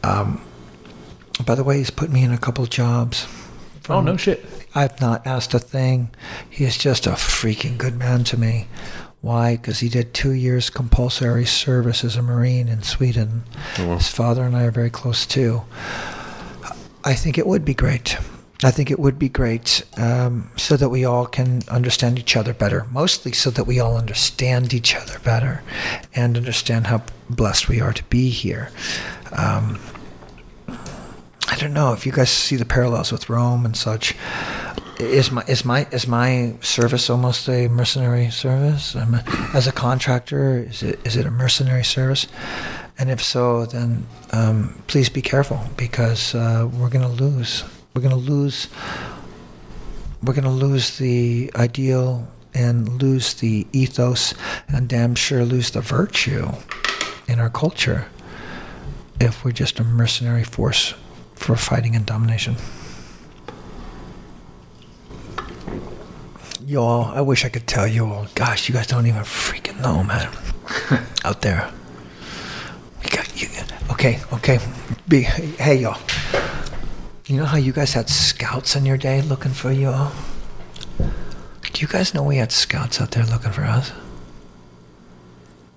Um, 0.03 0.39
by 1.47 1.56
the 1.56 1.64
way, 1.64 1.80
he's 1.80 1.89
put 1.89 2.12
me 2.12 2.22
in 2.22 2.32
a 2.32 2.38
couple 2.38 2.64
of 2.64 2.70
jobs. 2.70 3.26
Oh 3.89 4.01
no 4.01 4.18
shit. 4.18 4.45
I've 4.76 4.99
not 4.99 5.26
asked 5.26 5.53
a 5.53 5.59
thing. 5.59 6.09
He 6.49 6.65
is 6.65 6.78
just 6.78 7.07
a 7.07 7.11
freaking 7.11 7.78
good 7.78 7.97
man 7.97 8.26
to 8.26 8.38
me. 8.38 8.67
Why? 9.21 9.55
Because 9.55 9.80
he 9.80 9.89
did 9.89 10.13
two 10.13 10.34
years 10.34 10.69
compulsory 10.69 11.45
service 11.45 12.03
as 12.03 12.15
a 12.15 12.21
Marine 12.21 12.67
in 12.67 12.84
Sweden. 12.84 13.43
His 13.95 14.09
father 14.09 14.43
and 14.43 14.55
I 14.55 14.65
are 14.65 14.71
very 14.71 14.91
close 14.91 15.26
too. 15.26 15.63
I 17.03 17.13
think 17.13 17.38
it 17.38 17.47
would 17.47 17.63
be 17.65 17.73
great. 17.73 18.17
I 18.63 18.71
think 18.71 18.89
it 18.89 18.99
would 18.99 19.19
be 19.19 19.30
great 19.30 19.84
um, 19.97 20.49
so 20.57 20.78
that 20.78 20.89
we 20.89 21.05
all 21.05 21.26
can 21.26 21.61
understand 21.69 22.19
each 22.19 22.36
other 22.38 22.53
better. 22.53 22.86
Mostly 22.91 23.32
so 23.32 23.49
that 23.51 23.65
we 23.65 23.80
all 23.80 23.97
understand 23.97 24.73
each 24.73 24.95
other 24.95 25.19
better 25.19 25.61
and 26.13 26.38
understand 26.38 26.88
how 26.88 27.03
blessed 27.30 27.67
we 27.67 27.82
are 27.82 27.93
to 27.93 28.03
be 28.05 28.30
here. 28.30 28.71
Um, 29.32 29.80
I 31.56 31.58
don't 31.58 31.72
know 31.72 31.93
if 31.93 32.06
you 32.06 32.12
guys 32.12 32.30
see 32.30 32.58
the 32.58 32.66
parallels 32.66 33.14
with 33.14 33.30
Rome 33.30 33.66
and 33.66 33.78
such. 33.78 34.14
Is 34.99 35.32
my 35.32 35.41
is 35.47 35.64
my 35.64 35.88
is 35.89 36.06
my 36.06 36.53
service 36.60 37.10
almost 37.10 37.47
a 37.47 37.70
mercenary 37.70 38.30
service? 38.30 38.93
I- 38.93 39.51
as 39.53 39.66
a 39.66 39.72
contractor, 39.72 40.66
is 40.70 40.84
it 40.84 40.99
is 41.06 41.16
it 41.16 41.26
a 41.26 41.32
mercenary 41.32 41.86
service? 41.86 42.28
And 42.99 43.10
if 43.10 43.24
so, 43.24 43.66
then 43.68 44.06
um, 44.34 44.84
please 44.88 45.08
be 45.08 45.22
careful 45.22 45.62
because 45.78 46.36
uh, 46.36 46.70
we're 46.74 46.89
going 46.89 47.08
to 47.08 47.24
lose. 47.24 47.64
We're 47.93 48.01
going 48.01 48.22
to 48.22 48.32
lose. 48.34 48.68
We're 50.22 50.34
going 50.34 50.43
to 50.43 50.49
lose 50.68 50.97
the 50.97 51.51
ideal 51.56 52.28
and 52.53 53.01
lose 53.01 53.34
the 53.36 53.66
ethos, 53.72 54.34
and 54.68 54.89
damn 54.89 55.16
sure 55.16 55.45
lose 55.45 55.72
the 55.72 55.80
virtue 55.80 56.51
in 57.30 57.39
our 57.39 57.49
culture 57.49 58.08
if 59.22 59.45
we're 59.45 59.53
just 59.53 59.80
a 59.80 59.86
mercenary 59.86 60.43
force 60.43 60.93
for 61.36 61.56
fighting 61.56 61.96
and 61.96 62.06
domination. 62.06 62.56
Y'all, 66.66 67.06
I 67.16 67.22
wish 67.22 67.46
I 67.46 67.50
could 67.50 67.68
tell 67.68 67.88
you 67.88 68.06
all. 68.06 68.28
Gosh, 68.34 68.68
you 68.68 68.74
guys 68.74 68.88
don't 68.88 69.06
even 69.06 69.22
freaking 69.22 69.80
know, 69.82 70.04
man. 70.04 70.30
Out 71.24 71.42
there. 71.42 71.72
You 73.04 73.10
got, 73.12 73.42
you, 73.42 73.48
okay, 73.92 74.20
okay. 74.34 74.60
Be, 75.08 75.22
hey, 75.22 75.76
y'all. 75.76 76.00
You 77.28 77.38
know 77.38 77.46
how 77.46 77.58
you 77.58 77.72
guys 77.72 77.94
had 77.94 78.10
scouts 78.10 78.76
in 78.76 78.86
your 78.86 78.98
day 78.98 79.22
looking 79.22 79.52
for 79.52 79.72
you 79.72 79.90
all? 79.90 80.12
Do 80.98 81.82
you 81.82 81.88
guys 81.88 82.14
know 82.14 82.24
we 82.24 82.38
had 82.38 82.52
scouts 82.52 83.02
out 83.02 83.12
there 83.12 83.26
looking 83.26 83.52
for 83.52 83.64
us? 83.64 83.92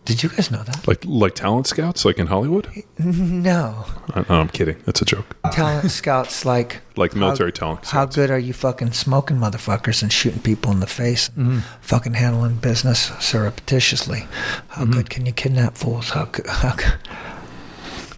Did 0.09 0.23
you 0.23 0.31
guys 0.31 0.51
know 0.51 0.63
that? 0.63 0.89
Like 0.89 1.05
like 1.05 1.35
talent 1.35 1.67
scouts, 1.67 2.07
like 2.07 2.19
in 2.19 2.29
Hollywood. 2.29 2.67
No. 2.99 3.85
I, 4.15 4.25
no, 4.29 4.41
I'm 4.41 4.49
kidding. 4.49 4.77
That's 4.87 5.03
a 5.03 5.05
joke. 5.05 5.37
Talent 5.53 5.91
scouts 6.01 6.47
like 6.47 6.81
Like 6.97 7.13
how- 7.13 7.21
military 7.21 7.53
talent 7.53 7.85
How 7.87 8.07
good 8.07 8.31
are 8.31 8.39
you 8.39 8.55
fucking 8.55 8.93
smoking 8.93 9.37
motherfuckers 9.37 10.03
and 10.03 10.11
shooting 10.11 10.41
people 10.41 10.73
in 10.73 10.81
the 10.81 10.87
face 10.87 11.31
and 11.37 11.63
fucking 11.83 12.15
handling 12.15 12.57
business 12.57 13.13
surreptitiously? 13.21 14.27
How 14.69 14.83
mm-hmm. 14.83 14.93
good 14.93 15.11
can 15.11 15.27
you 15.27 15.33
kidnap 15.33 15.77
fools? 15.77 16.11
How 16.11 16.25
good? 16.25 16.47
How 16.47 16.75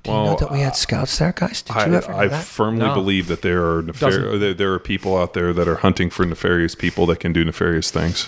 good? 0.03 0.11
Do 0.11 0.11
you 0.11 0.17
know 0.17 0.25
Well, 0.25 0.37
that 0.37 0.51
we 0.51 0.61
had 0.61 0.77
scouts 0.77 1.19
there, 1.19 1.33
guys? 1.33 1.63
Did 1.63 1.75
you 1.77 1.81
I, 1.81 1.85
ever 1.85 2.13
know 2.13 2.19
I 2.19 2.29
that? 2.29 2.45
firmly 2.45 2.87
No. 2.87 2.95
believe 2.95 3.27
that 3.29 3.43
there 3.43 3.65
are 3.65 3.83
nefar- 3.83 4.39
there, 4.41 4.55
there 4.55 4.73
are 4.73 4.79
people 4.79 5.17
out 5.17 5.35
there 5.35 5.53
that 5.53 5.69
are 5.69 5.77
hunting 5.77 6.11
for 6.11 6.25
nefarious 6.25 6.75
people 6.75 7.07
that 7.07 7.21
can 7.21 7.33
do 7.33 7.45
nefarious 7.45 7.91
things, 7.91 8.27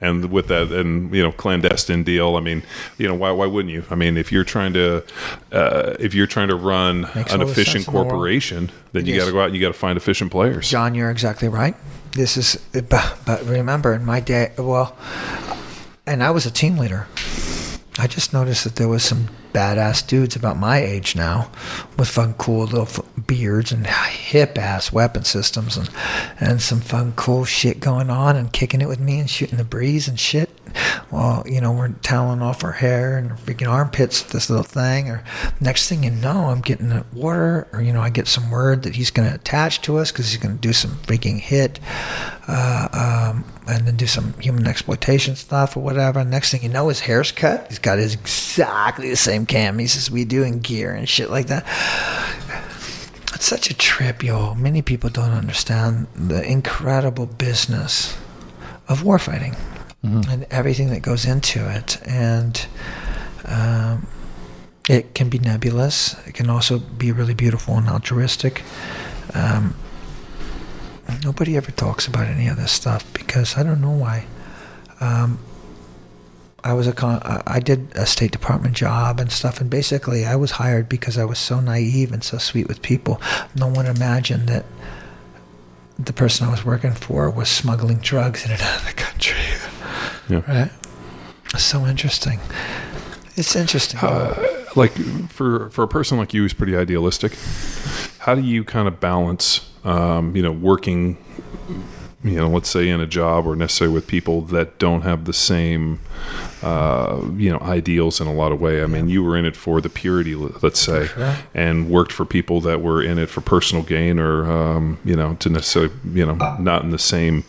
and 0.00 0.30
with 0.30 0.48
that 0.48 0.70
and 0.72 1.12
you 1.14 1.22
know 1.22 1.32
clandestine 1.32 2.04
deal. 2.04 2.36
I 2.36 2.40
mean, 2.40 2.62
you 2.98 3.08
know 3.08 3.14
why 3.14 3.30
why 3.32 3.46
wouldn't 3.46 3.72
you? 3.74 3.84
I 3.90 3.94
mean, 3.94 4.16
if 4.16 4.30
you're 4.30 4.44
trying 4.44 4.72
to 4.74 5.02
uh, 5.52 5.96
if 5.98 6.14
you're 6.14 6.26
trying 6.26 6.48
to 6.48 6.56
run 6.56 7.08
Makes 7.14 7.32
an 7.32 7.40
all 7.40 7.46
the 7.46 7.52
efficient 7.52 7.84
sense 7.84 7.86
the 7.86 7.92
corporation, 7.92 8.70
then 8.92 9.02
It 9.02 9.08
you 9.08 9.18
got 9.18 9.26
to 9.26 9.32
go 9.32 9.40
out 9.40 9.46
and 9.46 9.54
you 9.54 9.60
got 9.60 9.68
to 9.68 9.78
find 9.78 9.96
efficient 9.96 10.30
players. 10.30 10.68
John, 10.70 10.94
you're 10.94 11.10
exactly 11.10 11.48
right. 11.48 11.74
This 12.12 12.36
is, 12.36 12.56
but, 12.88 13.18
but 13.26 13.44
remember, 13.44 13.92
in 13.94 14.04
my 14.04 14.18
day, 14.20 14.52
well, 14.58 14.96
and 16.06 16.22
I 16.22 16.30
was 16.30 16.46
a 16.46 16.50
team 16.50 16.78
leader. 16.78 17.06
I 17.98 18.06
just 18.06 18.32
noticed 18.32 18.64
that 18.64 18.76
there 18.76 18.88
was 18.88 19.04
some 19.04 19.28
badass 19.58 20.06
dudes 20.06 20.36
about 20.36 20.56
my 20.56 20.78
age 20.78 21.16
now, 21.16 21.50
with 21.98 22.08
fun, 22.08 22.32
cool 22.34 22.64
little 22.64 23.04
beards 23.26 23.72
and 23.72 23.84
hip 23.88 24.56
ass 24.56 24.92
weapon 24.92 25.24
systems, 25.24 25.76
and 25.76 25.90
and 26.38 26.62
some 26.62 26.80
fun, 26.80 27.12
cool 27.16 27.44
shit 27.44 27.80
going 27.80 28.08
on, 28.08 28.36
and 28.36 28.52
kicking 28.52 28.80
it 28.80 28.86
with 28.86 29.00
me 29.00 29.18
and 29.18 29.28
shooting 29.28 29.58
the 29.58 29.64
breeze 29.64 30.06
and 30.06 30.20
shit. 30.20 30.48
Well, 31.10 31.42
you 31.46 31.60
know, 31.60 31.72
we're 31.72 31.88
toweling 31.88 32.42
off 32.42 32.64
our 32.64 32.72
hair 32.72 33.18
and 33.18 33.30
our 33.30 33.36
freaking 33.36 33.68
armpits, 33.68 34.22
this 34.22 34.50
little 34.50 34.64
thing. 34.64 35.08
Or 35.08 35.24
next 35.60 35.88
thing 35.88 36.04
you 36.04 36.10
know, 36.10 36.46
I'm 36.46 36.60
getting 36.60 37.04
order, 37.16 37.66
or 37.72 37.80
you 37.80 37.92
know, 37.92 38.00
I 38.00 38.10
get 38.10 38.28
some 38.28 38.50
word 38.50 38.82
that 38.82 38.96
he's 38.96 39.10
going 39.10 39.28
to 39.28 39.34
attach 39.34 39.82
to 39.82 39.98
us 39.98 40.12
because 40.12 40.30
he's 40.30 40.40
going 40.40 40.56
to 40.56 40.60
do 40.60 40.72
some 40.72 40.92
freaking 41.06 41.38
hit, 41.38 41.80
uh, 42.46 42.88
um, 42.92 43.44
and 43.66 43.86
then 43.86 43.96
do 43.96 44.06
some 44.06 44.34
human 44.40 44.66
exploitation 44.66 45.36
stuff 45.36 45.76
or 45.76 45.80
whatever. 45.80 46.24
Next 46.24 46.50
thing 46.50 46.62
you 46.62 46.68
know, 46.68 46.88
his 46.88 47.00
hair's 47.00 47.32
cut. 47.32 47.66
He's 47.68 47.78
got 47.78 47.98
his 47.98 48.14
exactly 48.14 49.10
the 49.10 49.16
same 49.16 49.46
camis 49.46 49.96
as 49.96 50.10
we 50.10 50.24
do 50.24 50.42
in 50.42 50.60
gear 50.60 50.94
and 50.94 51.08
shit 51.08 51.30
like 51.30 51.46
that. 51.46 51.64
It's 53.34 53.46
such 53.46 53.70
a 53.70 53.74
trip, 53.74 54.22
yo. 54.22 54.54
Many 54.54 54.82
people 54.82 55.10
don't 55.10 55.30
understand 55.30 56.08
the 56.14 56.42
incredible 56.42 57.26
business 57.26 58.16
of 58.88 59.02
warfighting 59.02 59.56
and 60.02 60.46
everything 60.50 60.90
that 60.90 61.02
goes 61.02 61.26
into 61.26 61.68
it. 61.70 62.00
And 62.06 62.66
um, 63.44 64.06
it 64.88 65.14
can 65.14 65.28
be 65.28 65.38
nebulous. 65.38 66.14
It 66.26 66.34
can 66.34 66.48
also 66.48 66.78
be 66.78 67.12
really 67.12 67.34
beautiful 67.34 67.76
and 67.76 67.88
altruistic. 67.88 68.62
Um, 69.34 69.74
nobody 71.24 71.56
ever 71.56 71.70
talks 71.70 72.06
about 72.06 72.26
any 72.26 72.48
of 72.48 72.56
this 72.56 72.72
stuff 72.72 73.10
because 73.12 73.56
I 73.56 73.62
don't 73.62 73.80
know 73.80 73.90
why. 73.90 74.26
Um, 75.00 75.38
I 76.64 76.72
was 76.72 76.86
a 76.86 76.92
con- 76.92 77.22
I 77.46 77.60
did 77.60 77.92
a 77.94 78.04
State 78.04 78.32
Department 78.32 78.74
job 78.76 79.20
and 79.20 79.30
stuff, 79.30 79.60
and 79.60 79.70
basically 79.70 80.26
I 80.26 80.34
was 80.34 80.52
hired 80.52 80.88
because 80.88 81.16
I 81.16 81.24
was 81.24 81.38
so 81.38 81.60
naive 81.60 82.12
and 82.12 82.24
so 82.24 82.38
sweet 82.38 82.66
with 82.66 82.82
people. 82.82 83.20
No 83.54 83.68
one 83.68 83.86
imagined 83.86 84.48
that 84.48 84.64
the 85.98 86.12
person 86.12 86.46
I 86.48 86.50
was 86.50 86.64
working 86.64 86.92
for 86.92 87.30
was 87.30 87.48
smuggling 87.48 87.98
drugs 87.98 88.44
in 88.44 88.50
and 88.50 88.60
out 88.60 88.80
of 88.80 88.86
the 88.86 88.92
country. 88.92 89.36
Yeah. 90.28 90.42
Right? 90.46 90.70
So 91.58 91.86
interesting. 91.86 92.40
It's 93.36 93.56
interesting. 93.56 94.00
like 94.76 94.92
for 95.30 95.70
for 95.70 95.82
a 95.82 95.88
person 95.88 96.18
like 96.18 96.34
you 96.34 96.42
who's 96.42 96.52
pretty 96.52 96.76
idealistic 96.76 97.36
how 98.18 98.34
do 98.34 98.42
you 98.42 98.62
kind 98.64 98.86
of 98.86 99.00
balance 99.00 99.70
um, 99.84 100.36
you 100.36 100.42
know 100.42 100.52
working 100.52 101.16
you 102.22 102.36
know 102.36 102.48
let's 102.48 102.68
say 102.68 102.88
in 102.88 103.00
a 103.00 103.06
job 103.06 103.46
or 103.46 103.56
necessarily 103.56 103.94
with 103.94 104.06
people 104.06 104.42
that 104.42 104.78
don't 104.78 105.02
have 105.02 105.24
the 105.24 105.32
same 105.32 105.98
uh, 106.62 107.20
you 107.36 107.50
know 107.50 107.58
ideals 107.60 108.20
in 108.20 108.26
a 108.26 108.32
lot 108.32 108.52
of 108.52 108.60
way 108.60 108.82
i 108.82 108.86
mean 108.86 109.08
you 109.08 109.22
were 109.22 109.36
in 109.36 109.44
it 109.44 109.56
for 109.56 109.80
the 109.80 109.88
purity 109.88 110.34
let's 110.34 110.80
say 110.80 111.06
sure. 111.06 111.36
and 111.54 111.88
worked 111.88 112.12
for 112.12 112.24
people 112.24 112.60
that 112.60 112.80
were 112.80 113.02
in 113.02 113.18
it 113.18 113.28
for 113.28 113.40
personal 113.40 113.84
gain 113.84 114.18
or 114.18 114.50
um, 114.50 114.98
you 115.04 115.14
know 115.16 115.34
to 115.36 115.48
necessarily 115.48 115.92
you 116.12 116.26
know 116.26 116.34
not 116.58 116.82
in 116.82 116.90
the 116.90 116.98
same 116.98 117.44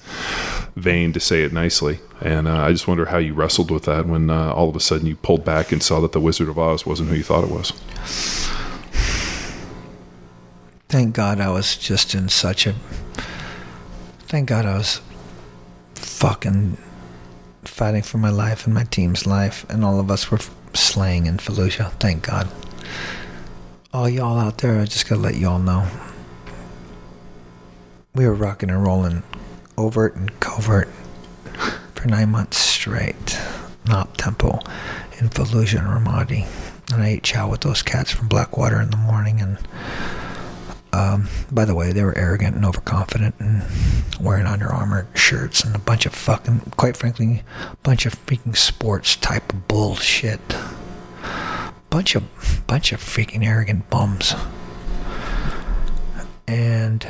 vein 0.75 1.11
to 1.11 1.19
say 1.19 1.43
it 1.43 1.51
nicely 1.51 1.99
and 2.21 2.47
uh, 2.47 2.61
i 2.63 2.71
just 2.71 2.87
wonder 2.87 3.05
how 3.05 3.17
you 3.17 3.33
wrestled 3.33 3.71
with 3.71 3.83
that 3.83 4.05
when 4.05 4.29
uh, 4.29 4.53
all 4.53 4.69
of 4.69 4.75
a 4.75 4.79
sudden 4.79 5.07
you 5.07 5.15
pulled 5.15 5.43
back 5.43 5.71
and 5.71 5.81
saw 5.81 5.99
that 5.99 6.11
the 6.11 6.19
wizard 6.19 6.49
of 6.49 6.57
oz 6.57 6.85
wasn't 6.85 7.07
who 7.09 7.15
you 7.15 7.23
thought 7.23 7.43
it 7.43 7.51
was 7.51 7.73
Thank 10.89 11.13
God 11.13 11.39
I 11.39 11.51
was 11.51 11.77
just 11.77 12.15
in 12.15 12.29
such 12.29 12.65
a. 12.65 12.73
Thank 14.21 14.49
God 14.49 14.65
I 14.65 14.75
was 14.75 15.01
fucking 15.93 16.79
fighting 17.63 18.01
for 18.01 18.17
my 18.17 18.29
life 18.29 18.65
and 18.65 18.73
my 18.73 18.83
team's 18.85 19.25
life, 19.25 19.65
and 19.69 19.83
all 19.83 19.99
of 19.99 20.09
us 20.09 20.31
were 20.31 20.39
slaying 20.73 21.25
in 21.25 21.37
Fallujah. 21.37 21.91
Thank 21.99 22.27
God. 22.27 22.47
All 23.93 24.07
y'all 24.07 24.37
out 24.37 24.59
there, 24.59 24.79
I 24.79 24.85
just 24.85 25.07
gotta 25.07 25.21
let 25.21 25.35
y'all 25.35 25.59
know. 25.59 25.87
We 28.15 28.27
were 28.27 28.33
rocking 28.33 28.69
and 28.69 28.83
rolling, 28.83 29.23
overt 29.77 30.15
and 30.15 30.39
covert, 30.39 30.89
for 31.95 32.07
nine 32.07 32.29
months 32.29 32.57
straight, 32.57 33.39
not 33.85 34.17
Temple 34.17 34.61
in 35.19 35.29
Fallujah 35.29 35.79
and 35.79 36.05
Ramadi. 36.05 36.47
And 36.93 37.03
I 37.03 37.09
ate 37.09 37.23
chow 37.23 37.49
with 37.49 37.61
those 37.61 37.83
cats 37.83 38.11
from 38.11 38.27
Blackwater 38.27 38.81
in 38.81 38.89
the 38.89 38.97
morning. 38.97 39.41
And 39.41 39.57
um, 40.91 41.27
by 41.51 41.65
the 41.65 41.75
way, 41.75 41.91
they 41.91 42.03
were 42.03 42.17
arrogant 42.17 42.55
and 42.55 42.65
overconfident 42.65 43.35
and 43.39 43.63
wearing 44.19 44.45
Under 44.45 44.67
Armour 44.67 45.07
shirts 45.13 45.63
and 45.63 45.75
a 45.75 45.79
bunch 45.79 46.05
of 46.05 46.13
fucking, 46.13 46.59
quite 46.77 46.97
frankly, 46.97 47.43
a 47.71 47.75
bunch 47.77 48.05
of 48.05 48.13
freaking 48.25 48.55
sports 48.55 49.15
type 49.15 49.51
of 49.53 49.67
bullshit. 49.67 50.41
Bunch 51.89 52.15
of, 52.15 52.23
bunch 52.67 52.91
of 52.91 52.99
freaking 53.01 53.45
arrogant 53.45 53.89
bums. 53.89 54.35
And 56.47 57.05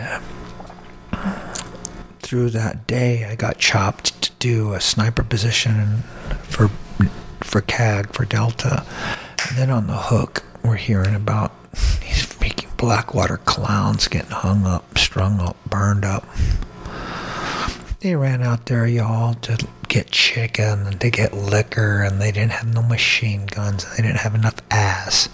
through 2.22 2.50
that 2.52 2.86
day, 2.88 3.26
I 3.26 3.36
got 3.36 3.58
chopped 3.58 4.22
to 4.22 4.32
do 4.40 4.74
a 4.74 4.82
sniper 4.82 5.24
position 5.24 6.04
for 6.44 6.70
for 7.42 7.62
CAG 7.62 8.14
for 8.14 8.26
Delta, 8.26 8.86
and 9.48 9.58
then 9.58 9.70
on 9.72 9.88
the 9.88 9.96
hook, 9.98 10.44
we're 10.64 10.76
hearing 10.76 11.16
about 11.16 11.52
these 11.72 12.26
freaking 12.26 12.76
Blackwater 12.78 13.38
clowns 13.38 14.08
getting 14.08 14.32
hung 14.32 14.66
up, 14.66 14.98
strung 14.98 15.40
up, 15.40 15.58
burned 15.68 16.06
up. 16.06 16.26
They 18.02 18.16
ran 18.16 18.42
out 18.42 18.68
there, 18.68 18.88
y'all, 18.88 19.34
to 19.34 19.68
get 19.90 20.10
chicken 20.10 20.88
and 20.88 21.02
to 21.02 21.10
get 21.10 21.34
liquor, 21.34 22.02
and 22.02 22.22
they 22.22 22.32
didn't 22.32 22.54
have 22.54 22.74
no 22.74 22.82
machine 22.82 23.46
guns, 23.46 23.84
and 23.84 23.92
they 23.98 24.04
didn't 24.04 24.20
have 24.20 24.36
enough 24.36 24.56
ass. 24.72 25.28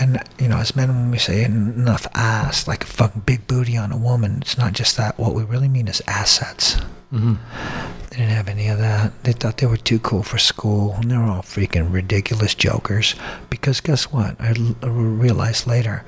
And, 0.00 0.22
you 0.38 0.48
know, 0.48 0.58
as 0.58 0.76
men, 0.76 0.88
when 0.88 1.10
we 1.10 1.18
say 1.18 1.42
enough 1.42 2.06
ass, 2.14 2.68
like 2.68 2.84
a 2.84 2.86
fucking 2.86 3.22
big 3.22 3.46
booty 3.48 3.76
on 3.76 3.90
a 3.90 3.96
woman, 3.96 4.38
it's 4.40 4.56
not 4.56 4.72
just 4.72 4.96
that. 4.96 5.18
What 5.18 5.34
we 5.34 5.42
really 5.42 5.68
mean 5.68 5.88
is 5.88 6.02
assets. 6.06 6.76
Mm-hmm. 7.12 7.34
They 8.10 8.16
didn't 8.16 8.30
have 8.30 8.48
any 8.48 8.68
of 8.68 8.78
that. 8.78 9.24
They 9.24 9.32
thought 9.32 9.56
they 9.56 9.66
were 9.66 9.76
too 9.76 9.98
cool 9.98 10.22
for 10.22 10.38
school, 10.38 10.94
and 10.94 11.10
they 11.10 11.16
were 11.16 11.24
all 11.24 11.42
freaking 11.42 11.92
ridiculous 11.92 12.54
jokers. 12.54 13.14
Because 13.50 13.80
guess 13.80 14.12
what? 14.12 14.40
I 14.40 14.50
l- 14.50 14.90
realized 14.90 15.66
later, 15.66 16.04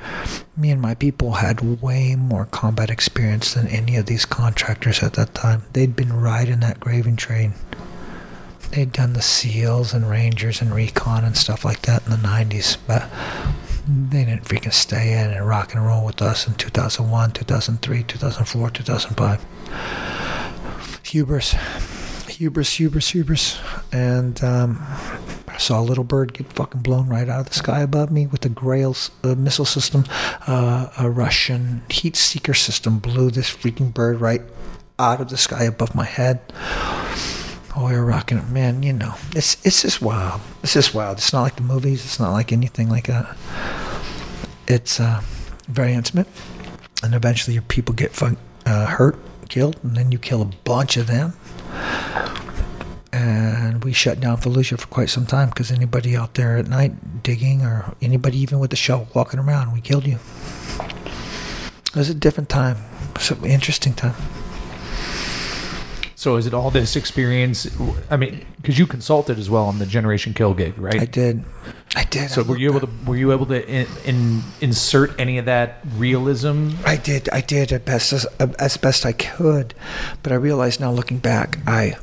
me 0.56 0.70
and 0.70 0.80
my 0.80 0.94
people 0.94 1.32
had 1.32 1.82
way 1.82 2.14
more 2.16 2.46
combat 2.46 2.90
experience 2.90 3.54
than 3.54 3.66
any 3.68 3.96
of 3.96 4.06
these 4.06 4.24
contractors 4.24 5.02
at 5.02 5.14
that 5.14 5.34
time. 5.34 5.62
They'd 5.72 5.96
been 5.96 6.12
riding 6.12 6.60
that 6.60 6.80
graving 6.80 7.16
train. 7.16 7.54
They'd 8.70 8.92
done 8.92 9.14
the 9.14 9.22
SEALs 9.22 9.92
and 9.92 10.08
Rangers 10.08 10.60
and 10.60 10.72
Recon 10.72 11.24
and 11.24 11.36
stuff 11.36 11.64
like 11.64 11.82
that 11.82 12.04
in 12.04 12.10
the 12.10 12.16
90s, 12.16 12.76
but 12.86 13.08
they 13.90 14.24
didn't 14.24 14.44
freaking 14.44 14.72
stay 14.72 15.12
in 15.12 15.30
and 15.30 15.46
rock 15.46 15.74
and 15.74 15.84
roll 15.84 16.04
with 16.04 16.22
us 16.22 16.46
in 16.46 16.54
2001, 16.54 17.32
2003, 17.32 18.02
2004, 18.04 18.70
2005. 18.70 19.46
Hubris, 21.04 21.56
hubris, 22.28 22.74
hubris, 22.74 23.08
hubris. 23.08 23.58
And 23.92 24.42
um, 24.44 24.78
I 25.48 25.56
saw 25.58 25.80
a 25.80 25.82
little 25.82 26.04
bird 26.04 26.32
get 26.34 26.52
fucking 26.52 26.82
blown 26.82 27.08
right 27.08 27.28
out 27.28 27.40
of 27.40 27.48
the 27.48 27.54
sky 27.54 27.80
above 27.80 28.12
me 28.12 28.26
with 28.26 28.44
a 28.44 28.48
Grail 28.48 28.94
uh, 29.24 29.34
missile 29.34 29.64
system. 29.64 30.04
Uh, 30.46 30.88
a 30.98 31.10
Russian 31.10 31.82
heat 31.90 32.14
seeker 32.14 32.54
system 32.54 33.00
blew 33.00 33.30
this 33.30 33.50
freaking 33.50 33.92
bird 33.92 34.20
right 34.20 34.42
out 34.98 35.20
of 35.20 35.30
the 35.30 35.36
sky 35.36 35.64
above 35.64 35.94
my 35.94 36.04
head. 36.04 36.40
Oh, 37.80 37.86
we 37.86 37.94
were 37.94 38.04
rocking 38.04 38.36
it, 38.36 38.46
man. 38.50 38.82
You 38.82 38.92
know, 38.92 39.14
it's 39.34 39.56
it's 39.64 39.80
just 39.80 40.02
wild. 40.02 40.42
It's 40.62 40.74
just 40.74 40.94
wild. 40.94 41.16
It's 41.16 41.32
not 41.32 41.40
like 41.40 41.56
the 41.56 41.62
movies. 41.62 42.04
It's 42.04 42.20
not 42.20 42.30
like 42.30 42.52
anything 42.52 42.90
like 42.90 43.06
that. 43.06 43.34
It's 44.68 45.00
uh, 45.00 45.22
very 45.66 45.94
intimate, 45.94 46.26
and 47.02 47.14
eventually 47.14 47.54
your 47.54 47.62
people 47.62 47.94
get 47.94 48.12
fun, 48.12 48.36
uh, 48.66 48.84
hurt, 48.84 49.16
killed, 49.48 49.78
and 49.82 49.96
then 49.96 50.12
you 50.12 50.18
kill 50.18 50.42
a 50.42 50.50
bunch 50.64 50.98
of 50.98 51.06
them. 51.06 51.32
And 53.14 53.82
we 53.82 53.94
shut 53.94 54.20
down 54.20 54.36
Fallujah 54.36 54.78
for 54.78 54.86
quite 54.88 55.08
some 55.08 55.24
time 55.24 55.48
because 55.48 55.70
anybody 55.72 56.14
out 56.18 56.34
there 56.34 56.58
at 56.58 56.68
night 56.68 57.22
digging, 57.22 57.62
or 57.62 57.94
anybody 58.02 58.36
even 58.36 58.58
with 58.58 58.74
a 58.74 58.76
shovel 58.76 59.08
walking 59.14 59.40
around, 59.40 59.72
we 59.72 59.80
killed 59.80 60.06
you. 60.06 60.18
It 61.86 61.96
was 61.96 62.10
a 62.10 62.14
different 62.14 62.50
time. 62.50 62.76
It 63.14 63.18
was 63.18 63.30
an 63.30 63.46
interesting 63.46 63.94
time. 63.94 64.16
So 66.20 66.36
is 66.36 66.46
it 66.46 66.52
all 66.52 66.70
this 66.70 66.96
experience? 66.96 67.66
I 68.10 68.18
mean, 68.18 68.44
because 68.56 68.78
you 68.78 68.86
consulted 68.86 69.38
as 69.38 69.48
well 69.48 69.64
on 69.64 69.78
the 69.78 69.86
Generation 69.86 70.34
Kill 70.34 70.52
gig, 70.52 70.76
right? 70.76 71.00
I 71.00 71.06
did. 71.06 71.42
I 71.96 72.04
did. 72.04 72.28
So 72.28 72.42
I 72.42 72.44
were 72.44 72.58
you 72.58 72.68
able 72.68 72.86
to 72.86 72.92
were 73.06 73.16
you 73.16 73.32
able 73.32 73.46
to 73.46 73.66
in, 73.66 73.86
in, 74.04 74.42
insert 74.60 75.18
any 75.18 75.38
of 75.38 75.46
that 75.46 75.78
realism? 75.96 76.72
I 76.84 76.98
did. 76.98 77.30
I 77.30 77.40
did 77.40 77.72
as 77.72 77.80
best 77.80 78.12
as, 78.12 78.26
as 78.38 78.76
best 78.76 79.06
I 79.06 79.12
could, 79.12 79.72
but 80.22 80.30
I 80.30 80.34
realized 80.34 80.78
now, 80.78 80.92
looking 80.92 81.16
back, 81.16 81.58
I 81.66 81.96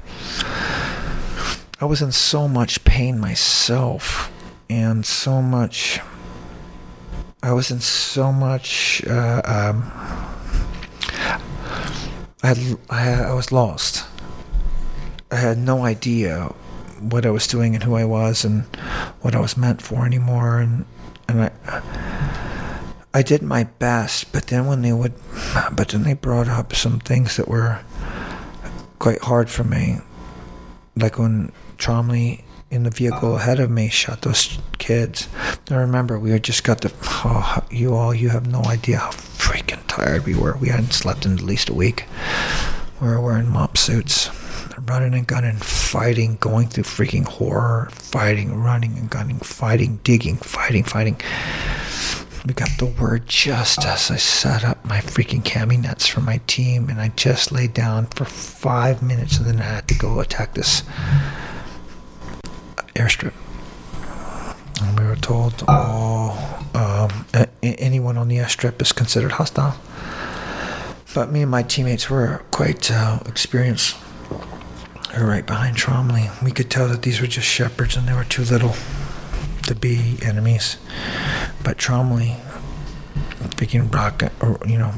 I 1.80 1.86
was 1.86 2.02
in 2.02 2.12
so 2.12 2.48
much 2.48 2.84
pain 2.86 3.20
myself, 3.20 4.32
and 4.68 5.06
so 5.06 5.44
much. 5.44 6.00
I 7.44 7.54
was 7.54 7.70
in 7.70 7.82
so 7.82 8.32
much. 8.32 9.06
Uh, 9.06 9.44
um, 9.46 9.92
I, 12.42 12.48
had, 12.48 12.58
I 12.90 13.10
I 13.30 13.34
was 13.34 13.52
lost. 13.52 14.07
I 15.32 15.36
had 15.36 15.58
no 15.58 15.84
idea 15.84 16.54
what 17.00 17.26
I 17.26 17.30
was 17.30 17.48
doing 17.48 17.76
and 17.76 17.84
who 17.84 17.96
I 17.96 18.06
was 18.06 18.46
and 18.46 18.64
what 19.22 19.36
I 19.36 19.40
was 19.40 19.58
meant 19.58 19.82
for 19.82 20.06
anymore, 20.06 20.60
and 20.60 20.86
and 21.28 21.42
I. 21.44 21.52
I 23.14 23.24
did 23.24 23.42
my 23.42 23.64
best, 23.64 24.32
but 24.32 24.48
then 24.48 24.68
when 24.68 24.84
they 24.84 24.94
would, 24.94 25.14
but 25.72 25.90
then 25.90 26.04
they 26.04 26.14
brought 26.14 26.48
up 26.48 26.76
some 26.76 27.00
things 27.00 27.36
that 27.38 27.48
were 27.48 27.80
quite 29.00 29.24
hard 29.24 29.50
for 29.50 29.64
me, 29.64 29.98
like 30.96 31.18
when 31.18 31.52
Trombley 31.80 32.44
in 32.70 32.84
the 32.84 32.90
vehicle 32.90 33.38
ahead 33.38 33.60
of 33.60 33.72
me 33.72 33.90
shot 33.90 34.22
those 34.22 34.60
kids. 34.78 35.28
I 35.70 35.76
remember 35.76 36.20
we 36.20 36.32
had 36.32 36.44
just 36.44 36.64
got 36.64 36.82
the, 36.82 36.94
oh, 37.04 37.64
you 37.72 37.96
all, 37.96 38.14
you 38.14 38.30
have 38.30 38.46
no 38.46 38.62
idea 38.66 38.98
how 38.98 39.12
freaking 39.12 39.82
tired 39.88 40.26
we 40.26 40.36
were. 40.36 40.58
We 40.58 40.70
hadn't 40.70 40.94
slept 40.94 41.26
in 41.26 41.34
at 41.34 41.42
least 41.42 41.70
a 41.70 41.74
week. 41.74 42.06
We 43.02 43.08
were 43.08 43.22
wearing 43.22 43.48
MOPP 43.48 43.78
suits, 43.78 44.30
running 44.88 45.14
and 45.14 45.28
gunning, 45.28 45.58
fighting, 45.58 46.38
going 46.40 46.68
through 46.68 46.84
freaking 46.86 47.26
horror, 47.26 47.90
fighting, 47.92 48.62
running 48.62 48.98
and 48.98 49.10
gunning, 49.10 49.38
fighting, 49.40 50.00
digging, 50.04 50.38
fighting, 50.38 50.84
fighting. 50.84 51.20
We 52.46 52.54
got 52.54 52.70
the 52.80 52.86
word 52.86 53.28
just 53.28 53.86
as 53.86 54.10
I 54.10 54.16
set 54.16 54.64
up 54.64 54.84
my 54.86 55.00
freaking 55.00 55.44
cami 55.44 55.82
nets 55.82 56.08
for 56.08 56.22
my 56.22 56.40
team, 56.48 56.88
and 56.90 57.02
I 57.02 57.10
just 57.10 57.52
laid 57.52 57.74
down 57.74 58.06
for 58.06 58.24
five 58.24 59.04
minutes, 59.04 59.38
and 59.38 59.46
then 59.46 59.60
I 59.60 59.64
had 59.64 59.88
to 59.90 59.96
go 59.96 60.22
attack 60.22 60.54
this 60.54 60.84
airstrip. 62.96 63.34
And 64.82 64.98
we 64.98 65.06
were 65.06 65.18
told 65.18 65.64
all 65.68 66.38
um, 66.74 67.26
a- 67.34 67.50
anyone 67.64 68.16
on 68.18 68.30
the 68.30 68.38
airstrip 68.38 68.82
is 68.82 68.94
considered 68.94 69.34
hostile. 69.34 69.76
But 71.14 71.32
me 71.32 71.42
and 71.42 71.52
my 71.52 71.64
teammates 71.64 72.10
were 72.10 72.44
quite 72.52 72.90
uh, 72.92 73.20
experienced. 73.26 73.98
Right 75.16 75.46
behind 75.46 75.78
Trombley. 75.78 76.30
We 76.44 76.52
could 76.52 76.70
tell 76.70 76.88
that 76.90 77.02
these 77.02 77.22
were 77.22 77.28
just 77.28 77.48
shepherds 77.48 77.96
and 77.96 78.08
they 78.08 78.14
were 78.14 78.24
too 78.24 78.44
little 78.44 78.76
to 79.64 79.76
be 79.76 80.18
enemies. 80.22 80.78
But 81.64 81.78
Trombley, 81.78 82.40
freaking 83.56 83.94
rocket, 83.94 84.32
or, 84.42 84.60
you 84.66 84.78
know, 84.78 84.94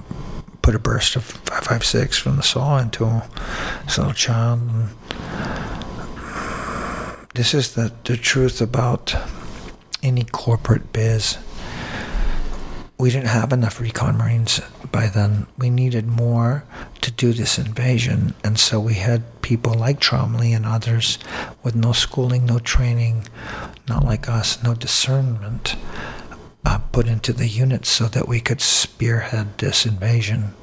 put 0.62 0.76
a 0.76 0.80
burst 0.80 1.16
of 1.16 1.24
556 1.24 2.18
from 2.18 2.38
the 2.38 2.44
saw 2.44 2.78
into 2.80 3.22
this 3.86 3.98
little 3.98 4.14
child. 4.14 4.62
And 4.62 4.90
this 7.34 7.54
is 7.54 7.76
the, 7.76 7.94
the 8.04 8.18
truth 8.18 8.62
about 8.62 9.16
any 10.04 10.24
corporate 10.24 10.92
biz. 10.92 11.38
We 12.98 13.12
didn't 13.12 13.28
have 13.28 13.54
enough 13.54 13.80
recon 13.80 14.18
marines 14.18 14.60
by 14.92 15.08
then. 15.08 15.48
We 15.58 15.70
needed 15.70 16.08
more 16.08 16.64
to 17.02 17.12
do 17.12 17.34
this 17.34 17.58
invasion, 17.58 18.34
and 18.44 18.60
so 18.60 18.80
we 18.80 18.96
had 18.96 19.42
people 19.42 19.74
like 19.74 20.00
Trombley 20.00 20.56
and 20.56 20.66
others 20.66 21.18
with 21.64 21.76
no 21.76 21.92
schooling, 21.92 22.46
no 22.46 22.60
training, 22.60 23.28
not 23.88 24.04
like 24.04 24.30
us, 24.30 24.62
no 24.64 24.74
discernment, 24.74 25.76
uh, 26.66 26.80
put 26.92 27.08
into 27.08 27.34
the 27.34 27.48
units 27.48 27.90
so 27.90 28.06
that 28.06 28.28
we 28.28 28.40
could 28.40 28.62
spearhead 28.62 29.58
this 29.58 29.86
invasion. 29.86 30.54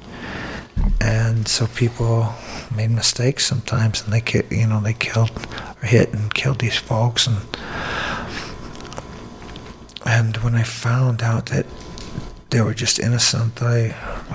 And 1.01 1.47
so 1.47 1.67
people 1.67 2.33
made 2.75 2.91
mistakes 2.91 3.45
sometimes, 3.45 4.03
and 4.03 4.13
they 4.13 4.21
ki- 4.21 4.43
you 4.51 4.67
know 4.67 4.79
they 4.81 4.93
killed 4.93 5.31
or 5.81 5.85
hit 5.85 6.13
and 6.13 6.33
killed 6.33 6.59
these 6.59 6.77
folks, 6.77 7.27
and 7.27 7.37
and 10.05 10.37
when 10.37 10.55
I 10.55 10.63
found 10.63 11.21
out 11.21 11.47
that 11.47 11.65
they 12.49 12.61
were 12.61 12.73
just 12.73 12.99
innocent, 12.99 13.61
I 13.61 13.87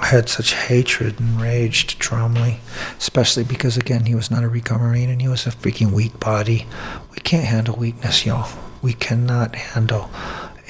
had 0.02 0.28
such 0.28 0.52
hatred 0.52 1.18
and 1.18 1.40
rage 1.40 1.86
to 1.86 1.96
Trombley, 1.96 2.58
especially 2.98 3.44
because 3.44 3.76
again 3.76 4.04
he 4.04 4.14
was 4.14 4.30
not 4.30 4.44
a 4.44 4.48
recon 4.48 4.80
marine 4.80 5.08
and 5.08 5.22
he 5.22 5.28
was 5.28 5.46
a 5.46 5.50
freaking 5.50 5.92
weak 5.92 6.20
body. 6.20 6.66
We 7.10 7.18
can't 7.18 7.46
handle 7.46 7.76
weakness, 7.76 8.26
y'all. 8.26 8.50
We 8.82 8.92
cannot 8.92 9.54
handle 9.54 10.10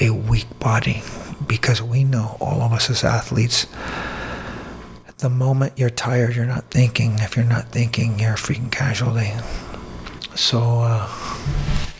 a 0.00 0.10
weak 0.10 0.46
body 0.60 1.02
because 1.46 1.82
we 1.82 2.04
know 2.04 2.36
all 2.40 2.62
of 2.62 2.72
us 2.72 2.90
as 2.90 3.02
athletes. 3.04 3.66
The 5.18 5.30
moment 5.30 5.74
you're 5.76 5.90
tired, 5.90 6.34
you're 6.36 6.46
not 6.46 6.70
thinking. 6.70 7.18
If 7.20 7.36
you're 7.36 7.44
not 7.44 7.68
thinking, 7.68 8.18
you're 8.18 8.32
a 8.32 8.36
freaking 8.36 8.70
casualty. 8.72 9.30
So, 10.34 10.80
uh, 10.80 11.08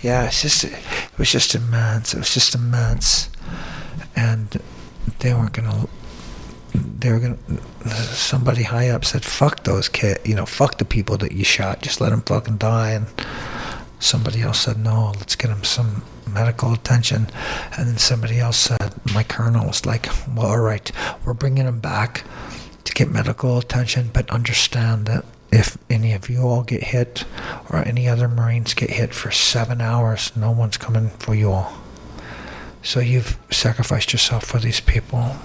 yeah, 0.03 0.27
it's 0.27 0.43
just 0.43 0.65
it 0.65 1.19
was 1.19 1.31
just 1.31 1.55
immense. 1.55 2.15
It 2.15 2.19
was 2.19 2.35
just 2.35 2.55
immense, 2.55 3.29
and 4.17 4.61
they 5.21 5.35
weren't 5.35 5.53
gonna. 5.53 5.87
They 6.75 7.11
were 7.13 7.19
gonna. 7.19 7.39
Somebody 8.13 8.63
high 8.65 8.89
up 8.89 9.05
said, 9.05 9.25
"Fuck 9.25 9.65
those 9.65 9.89
kids," 9.89 10.21
you 10.25 10.35
know, 10.35 10.47
"Fuck 10.47 10.79
the 10.79 10.85
people 10.85 11.17
that 11.19 11.33
you 11.33 11.45
shot. 11.45 11.83
Just 11.83 12.01
let 12.01 12.11
them 12.11 12.23
fucking 12.23 12.59
die." 12.59 12.91
And 12.93 13.07
somebody 13.99 14.43
else 14.43 14.61
said, 14.61 14.79
"No, 14.79 15.13
let's 15.19 15.37
get 15.37 15.49
them 15.49 15.65
some 15.65 16.03
medical 16.27 16.73
attention." 16.73 17.29
And 17.77 17.89
then 17.89 17.99
somebody 17.99 18.41
else 18.41 18.57
said, 18.57 18.95
"My 19.13 19.23
colonel 19.23 19.67
was 19.67 19.85
like, 19.85 20.09
well, 20.35 20.47
all 20.47 20.59
right, 20.59 20.91
we're 21.25 21.35
bringing 21.35 21.67
them 21.67 21.81
back 21.81 22.25
to 22.85 22.93
get 22.95 23.11
medical 23.11 23.59
attention, 23.59 24.11
but 24.13 24.31
understand 24.31 25.07
that." 25.07 25.25
If 25.51 25.77
any 25.91 26.15
of 26.15 26.31
you 26.31 26.41
all 26.49 26.63
get 26.63 26.83
hit, 26.83 27.25
or 27.69 27.87
any 27.87 28.09
other 28.09 28.27
Marines 28.27 28.73
get 28.73 28.89
hit 28.89 29.13
for 29.13 29.31
seven 29.31 29.83
hours, 29.83 30.33
no 30.35 30.51
one's 30.51 30.79
coming 30.79 31.11
for 31.19 31.35
you 31.35 31.53
all. 31.53 31.75
So 32.83 33.01
you've 33.01 33.39
sacrificed 33.51 34.13
yourself 34.13 34.45
for 34.45 34.59
these 34.59 34.81
people. 34.81 35.37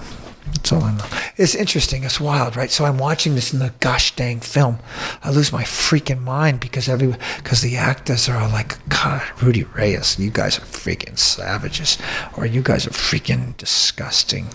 That's 0.52 0.72
all 0.72 0.82
I 0.82 0.92
know. 0.96 1.04
It's 1.36 1.54
interesting. 1.54 2.04
It's 2.04 2.20
wild, 2.20 2.56
right? 2.56 2.70
So 2.70 2.84
I'm 2.84 2.98
watching 2.98 3.34
this 3.34 3.52
in 3.52 3.58
the 3.58 3.72
gosh 3.80 4.16
dang 4.16 4.40
film. 4.40 4.78
I 5.22 5.30
lose 5.30 5.52
my 5.52 5.62
freaking 5.62 6.22
mind 6.22 6.60
because 6.60 6.88
every 6.88 7.14
because 7.36 7.60
the 7.62 7.76
actors 7.76 8.28
are 8.28 8.36
all 8.38 8.48
like, 8.48 8.76
God, 8.88 9.22
Rudy 9.42 9.64
Reyes, 9.64 10.18
you 10.18 10.30
guys 10.30 10.58
are 10.58 10.62
freaking 10.62 11.18
savages, 11.18 11.98
or 12.36 12.46
you 12.46 12.62
guys 12.62 12.86
are 12.86 12.90
freaking 12.90 13.56
disgusting. 13.56 14.46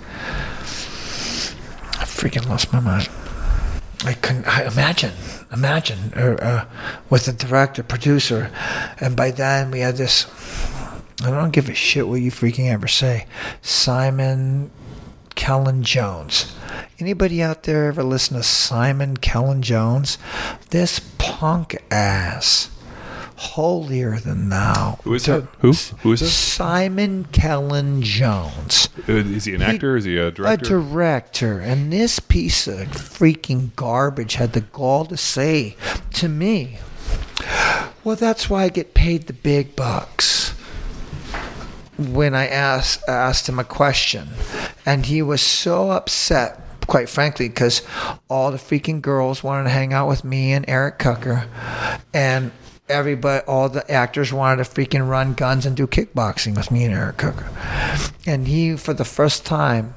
I 2.00 2.06
freaking 2.06 2.50
lost 2.50 2.74
my 2.74 2.80
mind. 2.80 3.10
I 4.06 4.14
couldn't 4.14 4.48
I 4.48 4.66
imagine, 4.66 5.14
imagine, 5.54 6.12
uh, 6.16 6.36
uh, 6.42 6.66
with 7.10 7.26
the 7.26 7.34
director, 7.34 7.84
producer, 7.84 8.52
and 9.00 9.16
by 9.16 9.32
then 9.32 9.72
we 9.72 9.80
had 9.80 9.96
this. 9.98 10.26
I 11.22 11.30
don't 11.30 11.52
give 11.52 11.70
a 11.70 11.74
shit 11.74 12.08
what 12.08 12.22
you 12.22 12.32
freaking 12.32 12.70
ever 12.72 12.88
say, 12.88 13.26
Simon 13.62 14.72
Cellan 15.36 15.82
Jones. 15.82 16.56
Anybody 17.00 17.42
out 17.42 17.64
there 17.64 17.86
ever 17.88 18.04
listen 18.04 18.38
to 18.38 18.44
Simon 18.44 19.18
Cellan 19.18 19.62
Jones? 19.62 20.18
This 20.72 21.00
punk 21.18 21.82
ass, 21.92 22.70
holier 23.36 24.20
than 24.20 24.50
thou. 24.50 25.00
Who 25.04 25.14
is 25.14 25.26
that? 25.26 25.44
Who? 25.60 25.74
Who 26.02 26.14
is 26.14 26.20
that? 26.22 26.28
Simon 26.28 27.26
Cellan 27.32 28.02
Jones 28.02 28.90
Uh, 29.08 29.14
Is 29.14 29.46
he 29.46 29.56
an 29.56 29.62
actor? 29.62 29.96
Is 29.98 30.06
he 30.06 30.18
a 30.18 30.32
director? 30.32 30.78
a 30.78 30.82
director, 30.82 31.60
and 31.60 31.92
this 31.92 32.20
piece 32.20 32.68
of 32.68 32.88
freaking 32.90 33.76
garbage 33.76 34.36
had 34.36 34.54
the 34.54 34.62
gall 34.62 35.06
to 35.06 35.18
say 35.18 35.76
to 36.14 36.28
me, 36.30 36.80
"Well, 38.04 38.16
that's 38.16 38.50
why 38.50 38.64
I 38.64 38.70
get 38.70 38.94
paid 38.94 39.28
the 39.28 39.34
big 39.34 39.76
bucks." 39.76 40.43
When 41.98 42.34
I 42.34 42.48
asked 42.48 43.08
asked 43.08 43.48
him 43.48 43.60
a 43.60 43.64
question, 43.64 44.30
and 44.86 45.06
he 45.06 45.22
was 45.22 45.42
so 45.42 45.92
upset, 45.92 46.60
quite 46.88 47.08
frankly, 47.08 47.50
because 47.50 47.82
all 48.30 48.52
the 48.52 48.58
freaking 48.58 49.02
girls 49.02 49.44
wanted 49.44 49.66
to 49.66 49.70
hang 49.70 49.94
out 49.94 50.08
with 50.08 50.24
me 50.24 50.54
and 50.54 50.66
Eric 50.68 50.98
Kocher, 50.98 51.48
and 52.14 52.52
everybody, 52.90 53.46
all 53.46 53.70
the 53.70 53.90
actors 53.92 54.34
wanted 54.34 54.64
to 54.64 54.70
freaking 54.70 55.08
run 55.08 55.34
guns 55.34 55.66
and 55.66 55.76
do 55.78 55.88
kickboxing 55.88 56.56
with 56.58 56.72
me 56.72 56.84
and 56.86 56.94
Eric 56.94 57.18
Kocher. 57.18 58.12
And 58.26 58.48
he, 58.48 58.76
for 58.76 58.94
the 58.94 59.06
first 59.06 59.46
time, 59.46 59.94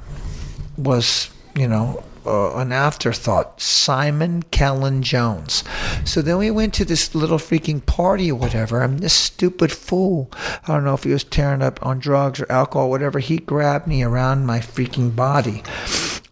was, 0.76 1.30
you 1.54 1.66
know, 1.66 2.04
uh, 2.26 2.56
an 2.56 2.72
afterthought. 2.72 3.60
Simon 3.60 4.42
Cellan 4.44 5.02
Jones. 5.02 5.64
So 6.04 6.22
then 6.22 6.38
we 6.38 6.50
went 6.50 6.74
to 6.74 6.84
this 6.84 7.14
little 7.14 7.38
freaking 7.38 7.84
party 7.84 8.30
or 8.30 8.38
whatever, 8.38 8.82
and 8.82 9.00
this 9.00 9.12
stupid 9.12 9.72
fool, 9.72 10.30
I 10.34 10.68
don't 10.68 10.84
know 10.84 10.94
if 10.94 11.04
he 11.04 11.12
was 11.12 11.24
tearing 11.24 11.62
up 11.62 11.84
on 11.84 11.98
drugs 11.98 12.40
or 12.40 12.50
alcohol, 12.50 12.90
whatever, 12.90 13.18
he 13.18 13.38
grabbed 13.38 13.86
me 13.86 14.02
around 14.02 14.46
my 14.46 14.58
freaking 14.58 15.14
body. 15.14 15.62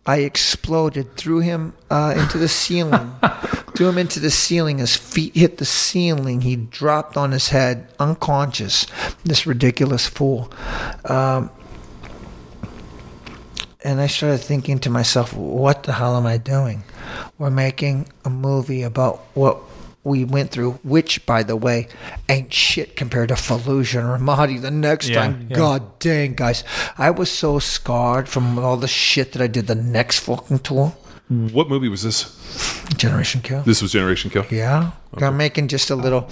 I 0.06 0.18
exploded, 0.18 1.16
threw 1.16 1.40
him 1.40 1.72
uh, 1.90 2.14
into 2.16 2.36
the 2.36 2.48
ceiling, 2.48 3.12
threw 3.74 3.88
him 3.88 3.96
into 3.96 4.20
the 4.20 4.30
ceiling. 4.30 4.78
His 4.78 4.94
feet 4.96 5.34
hit 5.34 5.56
the 5.56 5.64
ceiling. 5.64 6.42
He 6.42 6.56
dropped 6.56 7.16
on 7.16 7.32
his 7.32 7.48
head, 7.48 7.88
unconscious. 7.98 8.86
This 9.24 9.46
ridiculous 9.46 10.06
fool. 10.06 10.52
Um, 11.06 11.50
and 13.84 14.00
I 14.00 14.06
started 14.08 14.38
thinking 14.38 14.78
to 14.80 14.90
myself, 14.90 15.32
what 15.34 15.82
the 15.84 15.92
hell 15.92 16.16
am 16.16 16.26
I 16.26 16.38
doing? 16.38 16.82
We're 17.38 17.50
making 17.50 18.08
a 18.24 18.30
movie 18.30 18.82
about 18.82 19.18
what 19.34 19.58
we 20.02 20.24
went 20.24 20.50
through, 20.50 20.72
which, 20.82 21.24
by 21.26 21.42
the 21.42 21.56
way, 21.56 21.88
ain't 22.28 22.52
shit 22.52 22.96
compared 22.96 23.28
to 23.28 23.34
Fallujah 23.34 24.00
and 24.00 24.26
Ramadi 24.26 24.60
the 24.60 24.70
next 24.70 25.08
Yeah, 25.08 25.22
time. 25.22 25.46
yeah. 25.48 25.56
God 25.56 25.98
dang, 25.98 26.34
guys. 26.34 26.64
I 26.98 27.10
was 27.10 27.30
so 27.30 27.58
scarred 27.58 28.28
from 28.28 28.58
all 28.58 28.76
the 28.76 28.88
shit 28.88 29.32
that 29.32 29.40
I 29.42 29.46
did 29.46 29.66
the 29.66 29.74
next 29.74 30.18
fucking 30.20 30.58
tour. 30.60 30.92
what 31.28 31.68
movie 31.70 31.88
was 31.88 32.02
this? 32.02 32.36
Generation 32.98 33.40
Kill. 33.40 33.62
This 33.62 33.80
was 33.80 33.92
Generation 33.92 34.30
Kill. 34.30 34.44
Yeah. 34.50 34.90
I'm 35.16 35.36
making 35.38 35.68
just 35.68 35.88
a 35.90 35.96
little, 35.96 36.28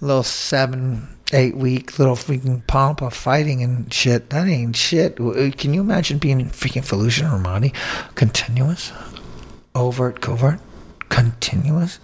little 0.00 0.22
seven, 0.22 1.08
eight 1.32 1.56
week 1.56 1.98
little 1.98 2.14
freaking 2.14 2.66
pomp 2.66 3.02
of 3.02 3.12
fighting 3.12 3.62
and 3.62 3.92
shit. 3.92 4.30
That 4.30 4.46
ain't 4.46 4.76
shit. 4.76 5.20
Uh, 5.20 5.50
can 5.56 5.74
you 5.74 5.80
imagine 5.80 6.18
being 6.18 6.40
in 6.40 6.50
freaking 6.50 6.84
Fallujah 6.84 7.30
Ramadi? 7.30 7.74
Continuous? 8.14 8.92
Overt, 9.74 10.20
covert? 10.20 10.60
Continuous? 11.08 11.98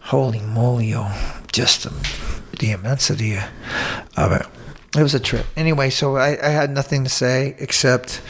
Holy 0.00 0.40
moly, 0.40 0.94
oh. 0.94 1.42
Just 1.52 1.84
the, 1.84 1.90
the 2.58 2.70
immensity 2.70 3.36
of 4.16 4.32
it. 4.32 4.46
It 4.96 5.02
was 5.02 5.14
a 5.14 5.20
trip. 5.20 5.46
Anyway, 5.56 5.90
so 5.90 6.16
I, 6.16 6.38
I 6.42 6.50
had 6.50 6.70
nothing 6.70 7.04
to 7.04 7.10
say 7.10 7.54
except 7.58 8.22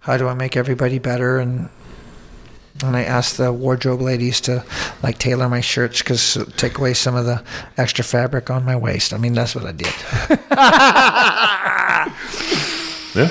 how 0.00 0.16
do 0.16 0.26
I 0.26 0.34
make 0.34 0.56
everybody 0.56 0.98
better 0.98 1.38
and 1.38 1.68
and 2.82 2.96
I 2.96 3.04
asked 3.04 3.36
the 3.36 3.52
wardrobe 3.52 4.00
ladies 4.00 4.40
to 4.42 4.64
like 5.02 5.18
tailor 5.18 5.48
my 5.48 5.60
shirts 5.60 5.98
because 6.02 6.38
take 6.56 6.78
away 6.78 6.94
some 6.94 7.14
of 7.14 7.26
the 7.26 7.42
extra 7.76 8.04
fabric 8.04 8.50
on 8.50 8.64
my 8.64 8.76
waist. 8.76 9.12
I 9.12 9.18
mean, 9.18 9.34
that's 9.34 9.54
what 9.54 9.64
I 9.64 9.72
did. 9.72 9.86
Yeah. 13.14 13.28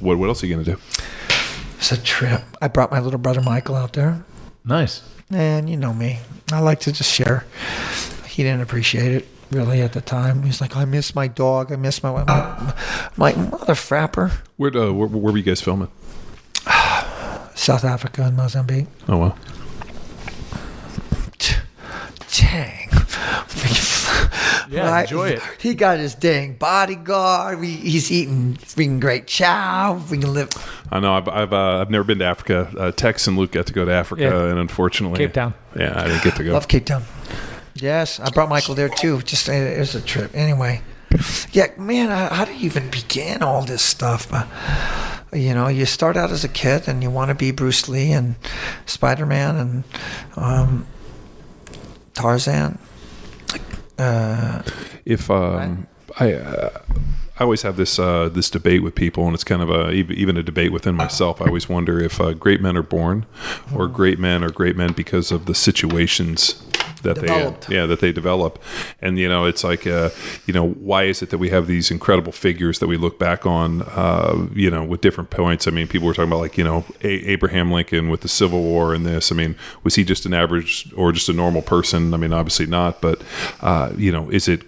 What 0.00 0.16
What 0.18 0.28
else 0.28 0.42
are 0.42 0.46
you 0.46 0.54
gonna 0.54 0.64
do? 0.64 0.78
It's 1.76 1.92
a 1.92 2.02
trip. 2.02 2.40
I 2.62 2.68
brought 2.68 2.90
my 2.90 2.98
little 3.00 3.18
brother 3.18 3.42
Michael 3.42 3.74
out 3.76 3.92
there, 3.92 4.24
Nice. 4.64 5.02
and 5.30 5.68
you 5.68 5.76
know 5.76 5.92
me, 5.92 6.20
I 6.50 6.60
like 6.60 6.80
to 6.80 6.92
just 6.92 7.12
share. 7.12 7.44
He 8.26 8.42
didn't 8.42 8.62
appreciate 8.62 9.12
it 9.12 9.28
really 9.50 9.82
at 9.82 9.92
the 9.92 10.00
time. 10.00 10.44
He's 10.44 10.62
like, 10.62 10.76
"I 10.76 10.86
miss 10.86 11.14
my 11.14 11.28
dog. 11.28 11.70
I 11.72 11.76
miss 11.76 12.02
my 12.02 12.24
my, 12.24 12.74
my 13.18 13.34
mother 13.34 13.74
frapper." 13.74 14.32
Where 14.56 14.74
uh, 14.74 14.92
where, 14.92 15.08
where 15.08 15.32
were 15.32 15.36
you 15.36 15.44
guys 15.44 15.60
filming? 15.60 15.88
South 17.62 17.84
Africa 17.84 18.22
and 18.22 18.36
Mozambique. 18.36 18.86
Oh 19.08 19.18
wow. 19.18 19.36
Dang. 22.38 22.88
Yeah, 24.70 25.00
enjoy 25.02 25.30
it. 25.30 25.42
He 25.60 25.74
got 25.74 25.98
his 25.98 26.14
dang 26.14 26.54
bodyguard. 26.54 27.62
He, 27.62 27.76
he's 27.76 28.10
eating 28.10 28.54
freaking 28.54 29.00
great 29.00 29.26
chow. 29.26 30.00
We 30.10 30.16
can 30.18 30.32
live. 30.32 30.48
I 30.90 30.98
know. 31.00 31.12
I've 31.14 31.28
I've, 31.28 31.52
uh, 31.52 31.80
I've 31.80 31.90
never 31.90 32.04
been 32.04 32.18
to 32.20 32.24
Africa. 32.24 32.72
Uh, 32.78 32.90
Tex 32.90 33.26
and 33.26 33.36
Luke 33.36 33.52
got 33.52 33.66
to 33.66 33.72
go 33.74 33.84
to 33.84 33.92
Africa, 33.92 34.22
Yeah. 34.22 34.46
and 34.50 34.58
unfortunately, 34.58 35.18
Cape 35.18 35.34
Town. 35.34 35.52
Yeah, 35.78 35.92
I 35.94 36.04
didn't 36.08 36.24
get 36.24 36.36
to 36.36 36.44
go. 36.44 36.52
Love 36.54 36.68
Cape 36.68 36.86
Town. 36.86 37.02
Yes, 37.74 38.18
I 38.18 38.30
brought 38.30 38.48
Michael 38.48 38.74
there 38.74 38.88
too. 38.88 39.20
Just 39.22 39.48
uh, 39.48 39.52
it 39.52 39.78
was 39.78 39.94
a 39.94 40.00
trip. 40.00 40.30
Anyway, 40.34 40.80
yeah, 41.52 41.66
man, 41.76 42.10
I- 42.10 42.34
how 42.34 42.44
do 42.46 42.52
you 42.54 42.64
even 42.64 42.88
begin 42.90 43.42
all 43.42 43.62
this 43.62 43.82
stuff? 43.82 44.28
Uh, 44.32 44.46
you 45.32 45.54
know, 45.54 45.68
you 45.68 45.86
start 45.86 46.16
out 46.16 46.30
as 46.30 46.44
a 46.44 46.48
kid 46.48 46.88
and 46.88 47.02
you 47.02 47.10
want 47.10 47.30
to 47.30 47.34
be 47.34 47.50
Bruce 47.50 47.88
Lee 47.88 48.12
and 48.12 48.34
Spider 48.86 49.26
Man 49.26 49.56
and 49.56 49.84
um, 50.36 50.86
Tarzan. 52.14 52.78
Uh, 53.98 54.62
if 55.04 55.30
um, 55.30 55.86
I, 56.18 56.34
uh, 56.34 56.80
I 57.38 57.44
always 57.44 57.62
have 57.62 57.76
this 57.76 57.98
uh, 57.98 58.28
this 58.28 58.50
debate 58.50 58.82
with 58.82 58.94
people, 58.94 59.24
and 59.26 59.34
it's 59.34 59.44
kind 59.44 59.62
of 59.62 59.70
a 59.70 59.90
even 59.90 60.36
a 60.36 60.42
debate 60.42 60.72
within 60.72 60.94
myself. 60.94 61.40
I 61.40 61.46
always 61.46 61.68
wonder 61.68 62.00
if 62.00 62.20
uh, 62.20 62.34
great 62.34 62.60
men 62.60 62.76
are 62.76 62.82
born, 62.82 63.26
or 63.74 63.88
great 63.88 64.18
men 64.18 64.44
are 64.44 64.50
great 64.50 64.76
men 64.76 64.92
because 64.92 65.32
of 65.32 65.46
the 65.46 65.54
situations 65.54 66.61
that 67.02 67.14
Developed. 67.16 67.68
they 67.68 67.76
yeah 67.76 67.86
that 67.86 68.00
they 68.00 68.12
develop 68.12 68.62
and 69.00 69.18
you 69.18 69.28
know 69.28 69.44
it's 69.44 69.64
like 69.64 69.86
uh 69.86 70.10
you 70.46 70.54
know 70.54 70.68
why 70.68 71.04
is 71.04 71.22
it 71.22 71.30
that 71.30 71.38
we 71.38 71.50
have 71.50 71.66
these 71.66 71.90
incredible 71.90 72.32
figures 72.32 72.78
that 72.78 72.86
we 72.86 72.96
look 72.96 73.18
back 73.18 73.46
on 73.46 73.82
uh 73.82 74.46
you 74.54 74.70
know 74.70 74.84
with 74.84 75.00
different 75.00 75.30
points 75.30 75.66
i 75.66 75.70
mean 75.70 75.86
people 75.86 76.06
were 76.06 76.14
talking 76.14 76.30
about 76.30 76.40
like 76.40 76.56
you 76.56 76.64
know 76.64 76.84
a- 77.02 77.30
abraham 77.30 77.70
lincoln 77.70 78.08
with 78.08 78.20
the 78.20 78.28
civil 78.28 78.62
war 78.62 78.94
and 78.94 79.04
this 79.04 79.30
i 79.32 79.34
mean 79.34 79.56
was 79.84 79.94
he 79.94 80.04
just 80.04 80.26
an 80.26 80.34
average 80.34 80.92
or 80.96 81.12
just 81.12 81.28
a 81.28 81.32
normal 81.32 81.62
person 81.62 82.14
i 82.14 82.16
mean 82.16 82.32
obviously 82.32 82.66
not 82.66 83.00
but 83.00 83.22
uh 83.60 83.92
you 83.96 84.12
know 84.12 84.30
is 84.30 84.48
it 84.48 84.62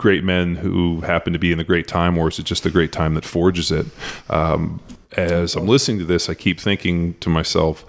great 0.00 0.24
men 0.24 0.56
who 0.56 1.02
happen 1.02 1.32
to 1.34 1.38
be 1.38 1.52
in 1.52 1.58
the 1.58 1.64
great 1.64 1.86
time, 1.86 2.16
or 2.16 2.28
is 2.28 2.38
it 2.38 2.44
just 2.44 2.62
the 2.62 2.70
great 2.70 2.90
time 2.90 3.12
that 3.12 3.24
forges 3.24 3.70
it? 3.70 3.84
Um, 4.30 4.80
as 5.16 5.56
I'm 5.56 5.66
listening 5.66 5.98
to 5.98 6.04
this, 6.04 6.28
I 6.28 6.34
keep 6.34 6.60
thinking 6.60 7.14
to 7.14 7.28
myself, 7.28 7.80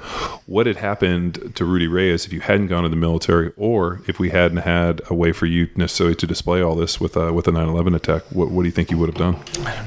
what 0.47 0.65
had 0.65 0.77
happened 0.77 1.53
to 1.55 1.65
Rudy 1.65 1.87
Reyes 1.87 2.25
if 2.25 2.33
you 2.33 2.39
hadn't 2.41 2.67
gone 2.67 2.83
to 2.83 2.89
the 2.89 2.95
military, 2.95 3.51
or 3.57 4.01
if 4.07 4.19
we 4.19 4.31
hadn't 4.31 4.57
had 4.57 5.01
a 5.09 5.13
way 5.13 5.31
for 5.31 5.45
you 5.45 5.69
necessarily 5.75 6.15
to 6.15 6.27
display 6.27 6.61
all 6.61 6.75
this 6.75 6.99
with 6.99 7.15
uh, 7.15 7.31
with 7.33 7.47
a 7.47 7.51
9/11 7.51 7.95
attack? 7.95 8.23
What, 8.31 8.49
what 8.49 8.63
do 8.63 8.67
you 8.67 8.71
think 8.71 8.89
you 8.89 8.97
would 8.97 9.09
have 9.09 9.17
done? 9.17 9.37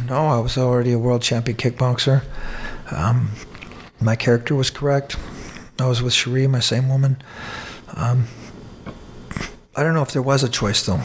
No, 0.07 0.27
I 0.27 0.39
was 0.39 0.57
already 0.57 0.93
a 0.93 0.99
world 0.99 1.23
champion 1.23 1.57
kickboxer. 1.57 2.23
Um, 2.93 3.31
my 4.01 4.15
character 4.15 4.55
was 4.55 4.71
correct. 4.71 5.17
I 5.81 5.87
was 5.87 6.03
with 6.03 6.13
Cherie, 6.13 6.47
my 6.47 6.61
same 6.61 6.89
woman. 6.89 7.21
Um, 7.97 8.29
I 9.75 9.83
don't 9.83 9.95
know 9.95 10.03
if 10.03 10.13
there 10.13 10.23
was 10.23 10.45
a 10.45 10.49
choice 10.49 10.85
though. 10.85 11.01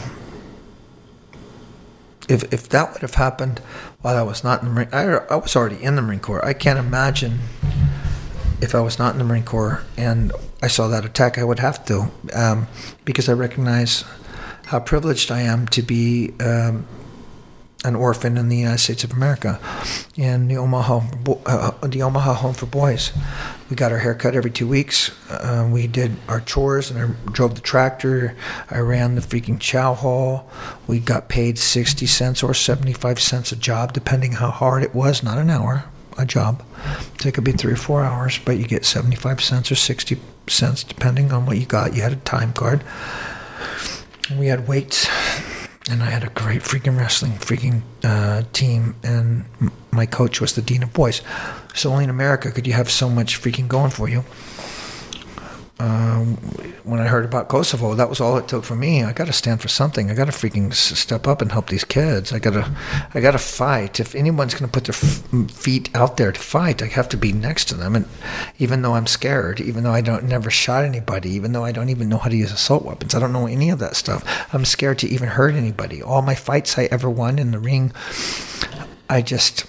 If 2.28 2.52
if 2.52 2.68
that 2.68 2.92
would 2.92 3.02
have 3.02 3.14
happened 3.14 3.60
while 4.02 4.16
I 4.16 4.22
was 4.22 4.42
not 4.42 4.62
in 4.62 4.68
the 4.68 4.74
Marine, 4.74 4.88
I, 4.92 5.02
I 5.30 5.36
was 5.36 5.54
already 5.56 5.82
in 5.82 5.96
the 5.96 6.02
Marine 6.02 6.20
Corps. 6.20 6.44
I 6.44 6.52
can't 6.52 6.78
imagine 6.78 7.40
if 8.60 8.74
I 8.74 8.80
was 8.80 8.98
not 8.98 9.12
in 9.12 9.18
the 9.18 9.24
Marine 9.24 9.44
Corps 9.44 9.82
and 9.96 10.32
I 10.62 10.68
saw 10.68 10.88
that 10.88 11.04
attack, 11.04 11.38
I 11.38 11.44
would 11.44 11.58
have 11.58 11.84
to, 11.86 12.10
um, 12.34 12.66
because 13.04 13.28
I 13.28 13.32
recognize 13.32 14.04
how 14.66 14.80
privileged 14.80 15.30
I 15.30 15.40
am 15.40 15.66
to 15.68 15.82
be 15.82 16.32
um, 16.40 16.86
an 17.82 17.96
orphan 17.96 18.36
in 18.36 18.48
the 18.50 18.56
United 18.58 18.78
States 18.78 19.04
of 19.04 19.12
America, 19.12 19.58
in 20.16 20.48
the 20.48 20.56
Omaha, 20.56 21.00
uh, 21.46 21.86
the 21.86 22.02
Omaha 22.02 22.34
Home 22.34 22.54
for 22.54 22.66
Boys. 22.66 23.12
We 23.70 23.76
got 23.76 23.90
our 23.92 23.98
hair 23.98 24.14
cut 24.14 24.34
every 24.34 24.50
two 24.50 24.66
weeks. 24.66 25.10
Uh, 25.30 25.68
we 25.72 25.86
did 25.86 26.16
our 26.28 26.40
chores, 26.40 26.90
and 26.90 27.00
I 27.00 27.30
drove 27.30 27.54
the 27.54 27.60
tractor. 27.60 28.36
I 28.70 28.80
ran 28.80 29.14
the 29.14 29.20
freaking 29.20 29.58
chow 29.58 29.94
hall. 29.94 30.50
We 30.86 30.98
got 30.98 31.28
paid 31.28 31.58
sixty 31.58 32.06
cents 32.06 32.42
or 32.42 32.52
seventy-five 32.52 33.18
cents 33.20 33.52
a 33.52 33.56
job, 33.56 33.92
depending 33.92 34.32
how 34.32 34.50
hard 34.50 34.82
it 34.82 34.94
was. 34.94 35.22
Not 35.22 35.38
an 35.38 35.48
hour, 35.48 35.84
a 36.18 36.26
job. 36.26 36.62
So 37.20 37.28
it 37.28 37.34
could 37.34 37.44
be 37.44 37.52
three 37.52 37.72
or 37.72 37.76
four 37.76 38.02
hours, 38.02 38.38
but 38.44 38.58
you 38.58 38.66
get 38.66 38.84
seventy-five 38.84 39.40
cents 39.40 39.70
or 39.70 39.76
sixty 39.76 40.18
cents, 40.48 40.84
depending 40.84 41.32
on 41.32 41.46
what 41.46 41.56
you 41.56 41.64
got. 41.64 41.94
You 41.94 42.02
had 42.02 42.12
a 42.12 42.16
time 42.16 42.52
card. 42.52 42.84
We 44.36 44.48
had 44.48 44.68
weights 44.68 45.08
and 45.88 46.02
I 46.02 46.06
had 46.06 46.24
a 46.24 46.28
great 46.30 46.60
freaking 46.60 46.98
wrestling 46.98 47.32
freaking 47.32 47.82
uh, 48.04 48.42
team, 48.52 48.96
and 49.02 49.44
my 49.90 50.06
coach 50.06 50.40
was 50.40 50.54
the 50.54 50.62
dean 50.62 50.82
of 50.82 50.92
boys. 50.92 51.22
So 51.74 51.90
only 51.90 52.04
in 52.04 52.10
America 52.10 52.50
could 52.50 52.66
you 52.66 52.74
have 52.74 52.90
so 52.90 53.08
much 53.08 53.40
freaking 53.40 53.68
going 53.68 53.90
for 53.90 54.08
you. 54.08 54.24
Um, 55.80 56.36
when 56.84 57.00
I 57.00 57.06
heard 57.06 57.24
about 57.24 57.48
Kosovo, 57.48 57.94
that 57.94 58.10
was 58.10 58.20
all 58.20 58.36
it 58.36 58.46
took 58.46 58.64
for 58.64 58.76
me. 58.76 59.02
I 59.02 59.14
got 59.14 59.28
to 59.28 59.32
stand 59.32 59.62
for 59.62 59.68
something. 59.68 60.10
I 60.10 60.14
got 60.14 60.26
to 60.26 60.30
freaking 60.30 60.74
step 60.74 61.26
up 61.26 61.40
and 61.40 61.50
help 61.50 61.68
these 61.68 61.84
kids. 61.84 62.34
I 62.34 62.38
got 62.38 62.50
to, 62.50 62.70
I 63.14 63.20
got 63.20 63.30
to 63.30 63.38
fight. 63.38 63.98
If 63.98 64.14
anyone's 64.14 64.52
going 64.52 64.70
to 64.70 64.72
put 64.72 64.84
their 64.84 64.94
f- 64.94 65.50
feet 65.50 65.88
out 65.94 66.18
there 66.18 66.32
to 66.32 66.38
fight, 66.38 66.82
I 66.82 66.86
have 66.86 67.08
to 67.08 67.16
be 67.16 67.32
next 67.32 67.64
to 67.68 67.74
them. 67.74 67.96
And 67.96 68.06
even 68.58 68.82
though 68.82 68.92
I'm 68.92 69.06
scared, 69.06 69.58
even 69.58 69.82
though 69.82 69.92
I 69.92 70.02
don't 70.02 70.24
never 70.24 70.50
shot 70.50 70.84
anybody, 70.84 71.30
even 71.30 71.52
though 71.52 71.64
I 71.64 71.72
don't 71.72 71.88
even 71.88 72.10
know 72.10 72.18
how 72.18 72.28
to 72.28 72.36
use 72.36 72.52
assault 72.52 72.84
weapons, 72.84 73.14
I 73.14 73.18
don't 73.18 73.32
know 73.32 73.46
any 73.46 73.70
of 73.70 73.78
that 73.78 73.96
stuff. 73.96 74.22
I'm 74.52 74.66
scared 74.66 74.98
to 74.98 75.08
even 75.08 75.28
hurt 75.30 75.54
anybody. 75.54 76.02
All 76.02 76.20
my 76.20 76.34
fights 76.34 76.76
I 76.76 76.88
ever 76.90 77.08
won 77.08 77.38
in 77.38 77.52
the 77.52 77.58
ring, 77.58 77.92
I 79.08 79.22
just. 79.22 79.64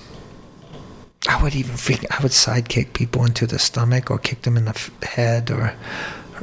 I 1.27 1.41
would 1.41 1.55
even 1.55 1.77
freak. 1.77 2.05
I 2.11 2.21
would 2.23 2.31
sidekick 2.31 2.93
people 2.93 3.25
into 3.25 3.45
the 3.45 3.59
stomach 3.59 4.09
or 4.09 4.17
kick 4.17 4.41
them 4.41 4.57
in 4.57 4.65
the 4.65 4.71
f- 4.71 5.03
head 5.03 5.51
or 5.51 5.73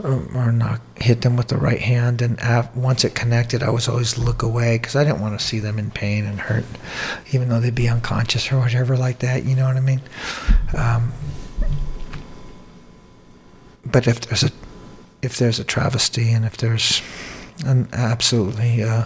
or, 0.03 0.23
or 0.35 0.53
knock, 0.53 0.81
hit 0.97 1.23
them 1.23 1.37
with 1.37 1.49
the 1.49 1.57
right 1.57 1.81
hand. 1.81 2.23
And 2.23 2.39
af- 2.41 2.75
once 2.77 3.05
it 3.05 3.17
connected, 3.17 3.63
I 3.65 3.71
was 3.71 3.89
always 3.89 4.17
look 4.17 4.43
away 4.43 4.79
because 4.79 4.95
I 4.95 5.03
didn't 5.03 5.21
want 5.21 5.39
to 5.39 5.45
see 5.45 5.59
them 5.59 5.79
in 5.79 5.91
pain 5.91 6.25
and 6.25 6.39
hurt, 6.39 6.65
even 7.33 7.49
though 7.49 7.59
they'd 7.59 7.75
be 7.75 7.89
unconscious 7.89 8.53
or 8.53 8.59
whatever 8.61 8.97
like 8.97 9.19
that. 9.21 9.45
You 9.45 9.57
know 9.57 9.67
what 9.67 9.77
I 9.77 9.81
mean? 9.81 10.01
Um, 10.77 11.13
but 13.85 14.07
if 14.07 14.21
there's 14.21 14.45
a 14.45 14.51
if 15.23 15.37
there's 15.39 15.59
a 15.59 15.65
travesty 15.65 16.31
and 16.31 16.45
if 16.45 16.57
there's 16.57 17.03
an 17.67 17.89
absolutely 17.93 18.85
uh, 18.85 19.05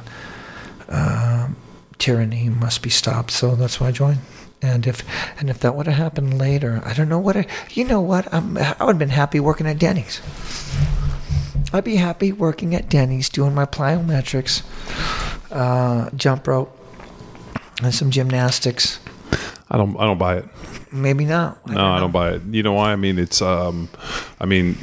uh, 0.90 1.48
tyranny 1.98 2.50
must 2.50 2.82
be 2.82 2.90
stopped. 2.90 3.30
So 3.30 3.54
that's 3.54 3.80
why 3.80 3.88
I 3.88 3.92
joined. 3.92 4.18
And 4.62 4.86
if 4.86 5.02
and 5.40 5.50
if 5.50 5.58
that 5.60 5.74
would 5.74 5.86
have 5.86 5.96
happened 5.96 6.38
later, 6.38 6.80
I 6.84 6.94
don't 6.94 7.08
know 7.08 7.18
what 7.18 7.36
I. 7.36 7.46
You 7.70 7.84
know 7.84 8.00
what? 8.00 8.32
I'm, 8.32 8.56
I 8.56 8.76
would 8.80 8.94
have 8.94 8.98
been 8.98 9.08
happy 9.08 9.40
working 9.40 9.66
at 9.66 9.78
Denny's. 9.78 10.20
I'd 11.72 11.84
be 11.84 11.96
happy 11.96 12.32
working 12.32 12.74
at 12.74 12.88
Denny's 12.88 13.28
doing 13.28 13.54
my 13.54 13.64
plyometrics, 13.64 14.62
uh, 15.50 16.10
jump 16.14 16.46
rope, 16.46 16.76
and 17.82 17.92
some 17.92 18.10
gymnastics. 18.10 19.00
I 19.68 19.78
don't 19.78 19.96
I 19.98 20.04
don't 20.04 20.18
buy 20.18 20.38
it. 20.38 20.44
Maybe 20.92 21.24
not. 21.24 21.66
No, 21.66 21.84
I 21.84 21.98
don't 21.98 22.12
buy 22.12 22.32
it. 22.32 22.42
You 22.50 22.62
know 22.62 22.74
why? 22.74 22.92
I 22.92 22.96
mean, 22.96 23.18
it's 23.18 23.40
um, 23.40 23.88
I 24.38 24.44
mean, 24.44 24.76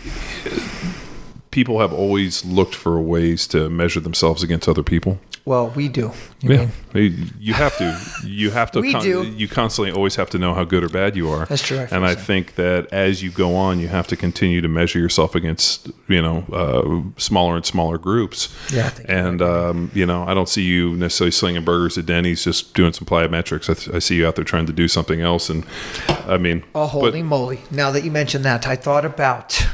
people 1.52 1.80
have 1.80 1.94
always 1.94 2.44
looked 2.44 2.76
for 2.76 3.00
ways 3.00 3.48
to 3.48 3.70
measure 3.70 4.00
themselves 4.00 4.44
against 4.44 4.68
other 4.68 4.84
people. 4.84 5.20
Well, 5.46 5.70
we 5.70 5.88
do. 5.88 6.12
You 6.42 6.50
mean? 6.94 7.34
you 7.40 7.54
have 7.54 7.76
to. 7.78 8.00
You 8.28 8.52
have 8.52 8.72
to. 8.72 8.82
We 8.82 8.94
do. 9.00 9.24
You 9.24 9.48
constantly 9.48 9.92
always 9.92 10.16
have 10.16 10.30
to 10.32 10.38
know 10.38 10.54
how 10.54 10.64
good 10.64 10.84
or 10.84 10.90
bad 10.90 11.16
you 11.16 11.30
are. 11.30 11.46
That's 11.46 11.62
true, 11.64 11.80
I 11.80 11.88
and 11.92 12.06
I 12.06 12.16
think 12.16 12.20
so. 12.20 12.26
think 12.26 12.56
that 12.56 12.94
as 12.94 13.24
you 13.24 13.32
go 13.32 13.56
on, 13.56 13.80
you 13.80 13.88
have 13.88 14.08
to 14.08 14.16
continue 14.16 14.62
to 14.62 14.68
measure 14.68 15.00
yourself 15.00 15.36
against 15.36 15.90
you 16.08 16.22
know 16.22 16.46
uh, 16.54 17.20
smaller 17.20 17.56
and 17.56 17.66
smaller 17.66 17.98
groups. 17.98 18.54
Yeah, 18.72 18.86
I 18.88 18.90
think 18.90 19.10
and 19.10 19.42
um, 19.42 19.92
you 19.94 20.06
know, 20.06 20.24
I 20.28 20.34
don't 20.34 20.50
see 20.50 20.64
you 20.64 20.96
necessarily 20.96 21.32
slinging 21.32 21.64
burgers 21.66 21.98
at 21.98 22.06
Denny's, 22.06 22.44
just 22.44 22.74
doing 22.74 22.94
some 22.94 23.06
plyometrics. 23.06 23.70
I, 23.70 23.74
th- 23.74 23.96
I 23.96 24.00
see 24.00 24.16
you 24.16 24.28
out 24.28 24.36
there 24.36 24.46
trying 24.46 24.66
to 24.68 24.74
do 24.74 24.88
something 24.88 25.22
else. 25.22 25.50
And 25.50 25.66
I 26.08 26.38
mean, 26.38 26.64
Oh, 26.76 26.84
but- 26.86 26.88
holy 26.90 27.24
moly. 27.24 27.62
Now 27.72 27.92
that 27.92 28.04
you 28.04 28.12
mentioned 28.12 28.46
that, 28.46 28.68
I 28.68 28.76
thought 28.76 29.06
about 29.06 29.66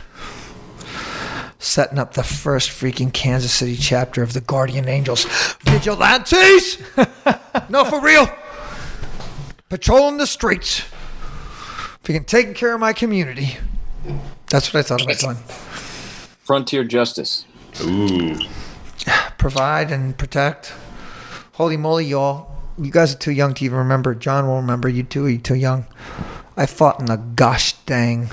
setting 1.65 1.97
up 1.97 2.13
the 2.13 2.23
first 2.23 2.69
freaking 2.69 3.11
Kansas 3.11 3.51
City 3.51 3.75
chapter 3.75 4.21
of 4.21 4.33
the 4.33 4.41
Guardian 4.41 4.87
Angels. 4.87 5.25
Vigilantes! 5.63 6.77
no, 7.69 7.83
for 7.85 7.99
real. 8.01 8.27
Patrolling 9.69 10.17
the 10.17 10.27
streets. 10.27 10.83
Freaking 12.03 12.25
taking 12.25 12.53
care 12.53 12.73
of 12.73 12.79
my 12.79 12.93
community. 12.93 13.57
That's 14.49 14.73
what 14.73 14.81
I 14.81 14.83
thought 14.83 15.01
about 15.03 15.17
doing. 15.17 15.37
Frontier 16.43 16.83
justice. 16.83 17.45
ooh, 17.81 18.37
Provide 19.39 19.91
and 19.91 20.15
protect. 20.15 20.71
Holy 21.53 21.77
moly, 21.77 22.05
y'all. 22.05 22.51
You 22.77 22.91
guys 22.91 23.15
are 23.15 23.17
too 23.17 23.31
young 23.31 23.55
to 23.55 23.65
even 23.65 23.79
remember. 23.79 24.13
John 24.13 24.47
won't 24.47 24.63
remember. 24.63 24.87
You 24.87 25.01
too. 25.03 25.27
You 25.27 25.39
too 25.39 25.55
young. 25.55 25.85
I 26.55 26.67
fought 26.67 26.99
in 26.99 27.07
the 27.07 27.17
gosh 27.17 27.73
dang, 27.85 28.31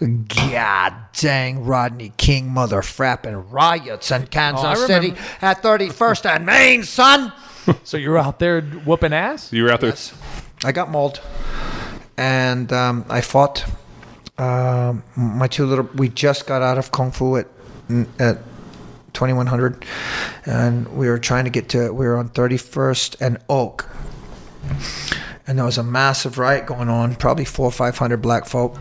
god 0.00 0.94
dang 1.18 1.64
Rodney 1.64 2.12
King 2.16 2.50
mother 2.50 2.80
frapping 2.82 3.44
riots 3.50 4.10
in 4.10 4.26
Kansas 4.26 4.64
Oh, 4.82 4.86
City 4.86 5.14
at 5.40 5.62
31st 5.62 6.26
and 6.36 6.46
Main, 6.46 6.82
son. 6.82 7.32
So 7.84 7.96
you 7.96 8.10
were 8.10 8.18
out 8.18 8.38
there 8.40 8.60
whooping 8.60 9.14
ass? 9.14 9.50
you 9.50 9.62
were 9.62 9.70
out 9.70 9.80
there. 9.80 9.94
I 10.64 10.72
got 10.72 10.90
mauled, 10.90 11.20
and 12.18 12.70
um, 12.72 13.06
I 13.08 13.22
fought. 13.22 13.64
Um, 14.36 15.02
my 15.16 15.46
two 15.46 15.64
little. 15.64 15.88
We 15.94 16.08
just 16.10 16.46
got 16.46 16.60
out 16.60 16.76
of 16.76 16.90
kung 16.92 17.10
fu 17.10 17.36
at 17.38 17.46
at 18.18 18.38
2100, 19.14 19.84
and 20.44 20.88
we 20.94 21.08
were 21.08 21.18
trying 21.18 21.44
to 21.44 21.50
get 21.50 21.70
to. 21.70 21.90
We 21.94 22.04
were 22.06 22.16
on 22.18 22.28
31st 22.30 23.20
and 23.22 23.38
Oak, 23.48 23.88
and 25.46 25.56
there 25.58 25.64
was 25.64 25.78
a 25.78 25.82
massive 25.84 26.36
riot 26.36 26.66
going 26.66 26.90
on. 26.90 27.14
Probably 27.14 27.44
four 27.46 27.66
or 27.68 27.72
five 27.72 27.96
hundred 27.96 28.18
black 28.20 28.44
folk, 28.44 28.76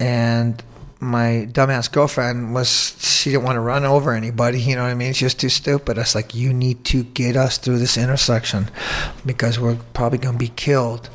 and 0.00 0.62
my 1.00 1.46
dumbass 1.52 1.90
girlfriend 1.92 2.52
was 2.54 2.96
she 2.98 3.30
didn't 3.30 3.44
want 3.44 3.54
to 3.54 3.60
run 3.60 3.84
over 3.84 4.12
anybody 4.12 4.60
you 4.60 4.74
know 4.74 4.82
what 4.82 4.90
i 4.90 4.94
mean? 4.94 5.12
She 5.12 5.24
was 5.24 5.34
too 5.34 5.48
stupid. 5.48 5.96
I 5.96 6.02
was 6.02 6.14
like 6.14 6.34
you 6.34 6.52
need 6.52 6.84
to 6.86 7.04
get 7.04 7.36
us 7.36 7.56
through 7.58 7.78
this 7.78 7.96
intersection 7.96 8.68
because 9.24 9.60
we're 9.60 9.76
probably 9.94 10.18
going 10.18 10.34
to 10.34 10.38
be 10.38 10.48
killed. 10.48 11.08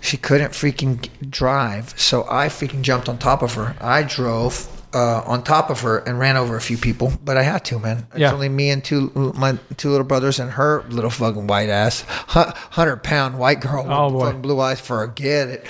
She 0.00 0.16
couldn't 0.16 0.50
freaking 0.50 1.08
drive 1.30 1.94
so 1.98 2.26
i 2.28 2.48
freaking 2.48 2.82
jumped 2.82 3.08
on 3.08 3.18
top 3.18 3.40
of 3.42 3.54
her. 3.54 3.74
I 3.80 4.02
drove 4.02 4.68
uh, 4.94 5.22
on 5.24 5.42
top 5.42 5.70
of 5.70 5.80
her 5.80 6.00
and 6.00 6.18
ran 6.18 6.36
over 6.36 6.54
a 6.54 6.60
few 6.60 6.76
people 6.76 7.12
but 7.24 7.38
i 7.38 7.42
had 7.42 7.64
to 7.66 7.78
man. 7.78 8.06
It's 8.10 8.18
Yeah. 8.20 8.32
only 8.34 8.50
me 8.50 8.68
and 8.68 8.84
two 8.84 9.10
my 9.34 9.58
two 9.78 9.88
little 9.88 10.06
brothers 10.06 10.38
and 10.38 10.50
her 10.50 10.84
little 10.90 11.08
fucking 11.08 11.46
white 11.46 11.70
ass 11.70 12.02
100 12.02 12.96
pound 13.02 13.38
white 13.38 13.60
girl 13.60 13.84
with 13.84 13.92
Oh, 13.92 14.32
blue 14.34 14.60
eyes 14.60 14.80
forget 14.80 15.48
it. 15.48 15.66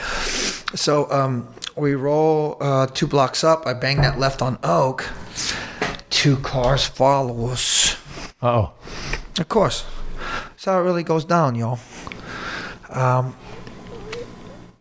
So 0.74 1.08
um, 1.12 1.46
we 1.76 1.94
roll 1.94 2.56
uh, 2.60 2.86
two 2.86 3.06
blocks 3.06 3.44
up. 3.44 3.66
I 3.66 3.74
bang 3.74 3.98
that 3.98 4.18
left 4.18 4.42
on 4.42 4.58
Oak. 4.62 5.08
Two 6.10 6.36
cars 6.38 6.84
follow 6.86 7.46
us. 7.46 7.96
Oh. 8.42 8.72
Of 9.38 9.48
course. 9.48 9.84
That's 10.50 10.64
how 10.64 10.78
it 10.78 10.82
really 10.82 11.02
goes 11.02 11.24
down, 11.24 11.54
y'all. 11.54 11.78
Um, 12.90 13.34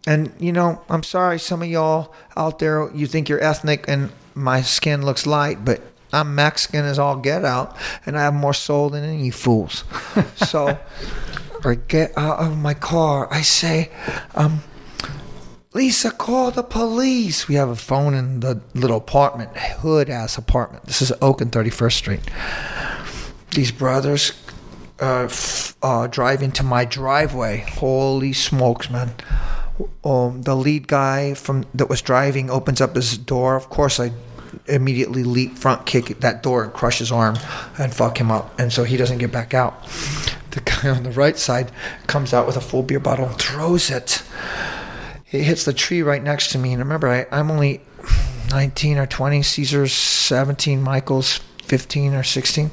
and, 0.05 0.33
you 0.39 0.51
know, 0.51 0.81
I'm 0.89 1.03
sorry, 1.03 1.39
some 1.39 1.61
of 1.61 1.67
y'all 1.67 2.13
out 2.35 2.59
there, 2.59 2.91
you 2.93 3.07
think 3.07 3.29
you're 3.29 3.43
ethnic 3.43 3.85
and 3.87 4.11
my 4.35 4.61
skin 4.61 5.05
looks 5.05 5.25
light, 5.25 5.63
but 5.63 5.81
I'm 6.11 6.35
Mexican 6.35 6.83
as 6.83 6.99
all 6.99 7.15
get 7.15 7.45
out, 7.45 7.77
and 8.05 8.17
I 8.17 8.23
have 8.23 8.33
more 8.33 8.53
soul 8.53 8.89
than 8.89 9.03
any 9.03 9.31
fools. 9.31 9.83
So, 10.35 10.77
I 11.63 11.75
get 11.75 12.17
out 12.17 12.39
of 12.39 12.57
my 12.57 12.73
car. 12.73 13.31
I 13.31 13.41
say, 13.41 13.91
um, 14.35 14.63
Lisa, 15.73 16.11
call 16.11 16.51
the 16.51 16.63
police. 16.63 17.47
We 17.47 17.55
have 17.55 17.69
a 17.69 17.77
phone 17.77 18.13
in 18.13 18.41
the 18.41 18.61
little 18.73 18.97
apartment, 18.97 19.55
hood 19.55 20.09
ass 20.09 20.37
apartment. 20.37 20.85
This 20.85 21.01
is 21.01 21.13
Oak 21.21 21.39
and 21.39 21.49
31st 21.49 21.93
Street. 21.93 22.19
These 23.51 23.71
brothers 23.71 24.33
uh, 25.01 25.23
f- 25.29 25.77
uh, 25.81 26.07
drive 26.07 26.41
into 26.41 26.63
my 26.63 26.83
driveway. 26.83 27.59
Holy 27.59 28.33
smokes, 28.33 28.89
man. 28.89 29.13
Um, 30.03 30.41
the 30.41 30.55
lead 30.55 30.89
guy 30.89 31.35
from 31.35 31.65
that 31.73 31.87
was 31.87 32.01
driving 32.01 32.49
opens 32.49 32.81
up 32.81 32.95
his 32.95 33.17
door. 33.17 33.55
Of 33.55 33.69
course, 33.69 33.97
I 33.97 34.11
immediately 34.67 35.23
leap 35.23 35.57
front 35.57 35.85
kick 35.85 36.19
that 36.19 36.43
door 36.43 36.65
and 36.65 36.73
crush 36.73 36.99
his 36.99 37.13
arm 37.13 37.37
and 37.79 37.93
fuck 37.93 38.19
him 38.19 38.29
up, 38.29 38.59
and 38.59 38.73
so 38.73 38.83
he 38.83 38.97
doesn't 38.97 39.19
get 39.19 39.31
back 39.31 39.53
out. 39.53 39.87
The 40.51 40.59
guy 40.59 40.89
on 40.89 41.03
the 41.03 41.11
right 41.11 41.37
side 41.37 41.71
comes 42.07 42.33
out 42.33 42.45
with 42.45 42.57
a 42.57 42.61
full 42.61 42.83
beer 42.83 42.99
bottle 42.99 43.27
and 43.27 43.39
throws 43.39 43.89
it. 43.89 44.21
It 45.31 45.43
hits 45.43 45.65
the 45.65 45.73
tree 45.73 46.01
right 46.01 46.21
next 46.23 46.51
to 46.51 46.57
me, 46.57 46.73
and 46.73 46.79
remember, 46.79 47.07
I, 47.07 47.25
I'm 47.31 47.49
only 47.51 47.81
19 48.49 48.97
or 48.97 49.05
20. 49.05 49.41
Caesar's 49.43 49.93
17. 49.93 50.81
Michael's 50.81 51.37
15 51.63 52.13
or 52.13 52.23
16. 52.23 52.69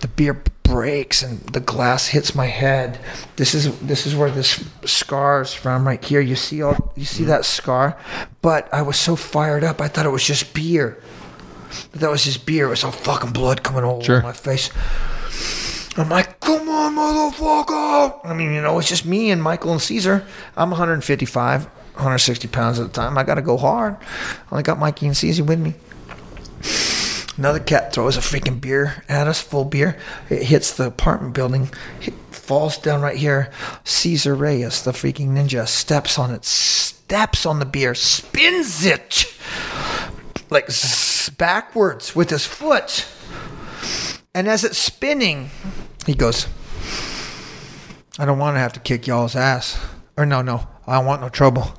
The 0.00 0.08
beer 0.08 0.42
breaks 0.62 1.20
and 1.22 1.40
the 1.48 1.60
glass 1.60 2.06
hits 2.08 2.34
my 2.34 2.46
head. 2.46 2.98
This 3.36 3.54
is 3.54 3.76
this 3.80 4.06
is 4.06 4.14
where 4.14 4.30
this 4.30 4.64
scar 4.84 5.42
is 5.42 5.52
from 5.52 5.86
right 5.86 6.02
here. 6.02 6.20
You 6.20 6.36
see 6.36 6.62
all 6.62 6.92
you 6.96 7.04
see 7.04 7.24
that 7.24 7.44
scar, 7.44 7.98
but 8.40 8.72
I 8.72 8.82
was 8.82 8.96
so 8.98 9.16
fired 9.16 9.64
up. 9.64 9.80
I 9.80 9.88
thought 9.88 10.06
it 10.06 10.10
was 10.10 10.24
just 10.24 10.54
beer. 10.54 11.02
That 11.92 12.08
was 12.10 12.24
just 12.24 12.46
beer. 12.46 12.66
It 12.66 12.70
was 12.70 12.84
all 12.84 12.92
fucking 12.92 13.32
blood 13.32 13.62
coming 13.62 13.84
all 13.84 14.00
Sure. 14.00 14.18
over 14.18 14.26
my 14.26 14.32
face. 14.32 14.70
I'm 15.98 16.08
like, 16.08 16.38
come 16.40 16.68
on, 16.68 16.94
motherfucker. 16.94 18.20
I 18.24 18.32
mean, 18.32 18.52
you 18.54 18.62
know, 18.62 18.78
it's 18.78 18.88
just 18.88 19.04
me 19.04 19.30
and 19.30 19.42
Michael 19.42 19.72
and 19.72 19.82
Caesar. 19.82 20.24
I'm 20.56 20.70
155, 20.70 21.68
160 22.00 22.48
pounds 22.48 22.80
at 22.80 22.86
the 22.86 22.92
time. 22.92 23.16
I 23.16 23.24
got 23.24 23.36
to 23.36 23.42
go 23.42 23.56
hard. 23.56 23.96
I 24.00 24.52
only 24.52 24.62
got 24.62 24.78
Mikey 24.78 25.06
and 25.06 25.16
Caesar 25.16 25.44
with 25.44 25.60
me. 25.60 25.74
Another 27.36 27.60
cat 27.60 27.92
throws 27.92 28.16
a 28.16 28.20
freaking 28.20 28.60
beer 28.60 29.02
at 29.08 29.26
us, 29.26 29.40
full 29.40 29.64
beer. 29.64 29.96
It 30.28 30.42
hits 30.42 30.72
the 30.74 30.86
apartment 30.86 31.34
building, 31.34 31.70
hit, 32.00 32.14
falls 32.30 32.76
down 32.76 33.00
right 33.00 33.16
here. 33.16 33.50
Caesar 33.84 34.34
Reyes, 34.34 34.82
the 34.82 34.92
freaking 34.92 35.28
ninja, 35.28 35.66
steps 35.66 36.18
on 36.18 36.32
it, 36.32 36.44
steps 36.44 37.46
on 37.46 37.58
the 37.58 37.64
beer, 37.64 37.94
spins 37.94 38.84
it 38.84 39.32
like 40.50 40.68
backwards 41.38 42.14
with 42.14 42.30
his 42.30 42.44
foot. 42.44 43.06
And 44.34 44.48
as 44.48 44.64
it's 44.64 44.78
spinning, 44.78 45.50
he 46.06 46.14
goes, 46.14 46.46
I 48.18 48.26
don't 48.26 48.38
want 48.38 48.56
to 48.56 48.60
have 48.60 48.72
to 48.74 48.80
kick 48.80 49.06
y'all's 49.06 49.34
ass. 49.34 49.78
Or 50.16 50.26
no, 50.26 50.42
no, 50.42 50.68
I 50.86 50.96
don't 50.96 51.06
want 51.06 51.22
no 51.22 51.28
trouble. 51.28 51.74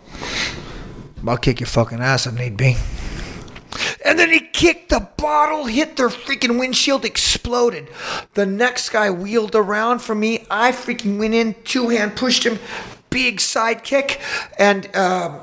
I'll 1.28 1.38
kick 1.38 1.60
your 1.60 1.68
fucking 1.68 2.00
ass 2.00 2.26
if 2.26 2.34
need 2.34 2.58
be. 2.58 2.78
And 4.04 4.18
then 4.18 4.32
he 4.32 4.40
kicked 4.40 4.90
the 4.90 5.08
bottle, 5.18 5.66
hit 5.66 5.96
their 5.96 6.10
freaking 6.10 6.60
windshield, 6.60 7.06
exploded. 7.06 7.88
The 8.34 8.46
next 8.46 8.90
guy 8.90 9.12
wheeled 9.12 9.56
around 9.56 10.00
for 10.00 10.16
me. 10.16 10.46
I 10.50 10.72
freaking 10.72 11.20
went 11.20 11.34
in, 11.34 11.56
two 11.64 11.90
hand 11.90 12.16
pushed 12.16 12.44
him, 12.44 12.60
big 13.10 13.40
side 13.40 13.84
kick. 13.84 14.20
And 14.58 14.94
um, 14.96 15.40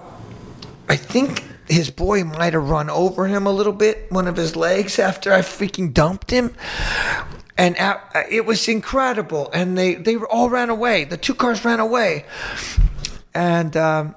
I 0.88 0.96
think 0.96 1.44
his 1.68 1.90
boy 1.90 2.24
might 2.24 2.54
have 2.54 2.68
run 2.68 2.90
over 2.90 3.26
him 3.26 3.46
a 3.46 3.52
little 3.52 3.72
bit, 3.72 4.10
one 4.10 4.26
of 4.26 4.36
his 4.36 4.56
legs, 4.56 4.98
after 4.98 5.32
I 5.32 5.40
freaking 5.40 5.94
dumped 5.94 6.30
him. 6.30 6.54
And 7.56 7.76
uh, 7.78 7.98
it 8.30 8.44
was 8.44 8.68
incredible. 8.68 9.50
And 9.52 9.78
they, 9.78 9.94
they 9.94 10.16
all 10.16 10.50
ran 10.50 10.70
away. 10.70 11.04
The 11.04 11.16
two 11.16 11.34
cars 11.34 11.64
ran 11.64 11.80
away. 11.80 12.24
And 13.34 13.76
um, 13.76 14.14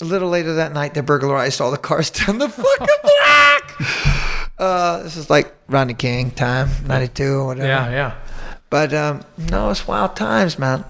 a 0.00 0.04
little 0.04 0.28
later 0.28 0.54
that 0.54 0.72
night, 0.72 0.94
they 0.94 1.00
burglarized 1.00 1.60
all 1.60 1.70
the 1.70 1.78
cars 1.78 2.10
down 2.26 2.38
the 2.38 2.48
fucking 2.48 2.86
block. 3.02 4.50
Uh, 4.58 5.02
this 5.02 5.16
is 5.16 5.30
like 5.30 5.54
Rodney 5.68 5.94
King 5.94 6.30
time, 6.30 6.68
92 6.86 7.24
or 7.24 7.46
whatever. 7.46 7.66
Yeah, 7.66 7.90
yeah. 7.90 8.14
But 8.68 8.94
um, 8.94 9.24
no, 9.50 9.70
it's 9.70 9.86
wild 9.86 10.16
times, 10.16 10.58
man. 10.58 10.84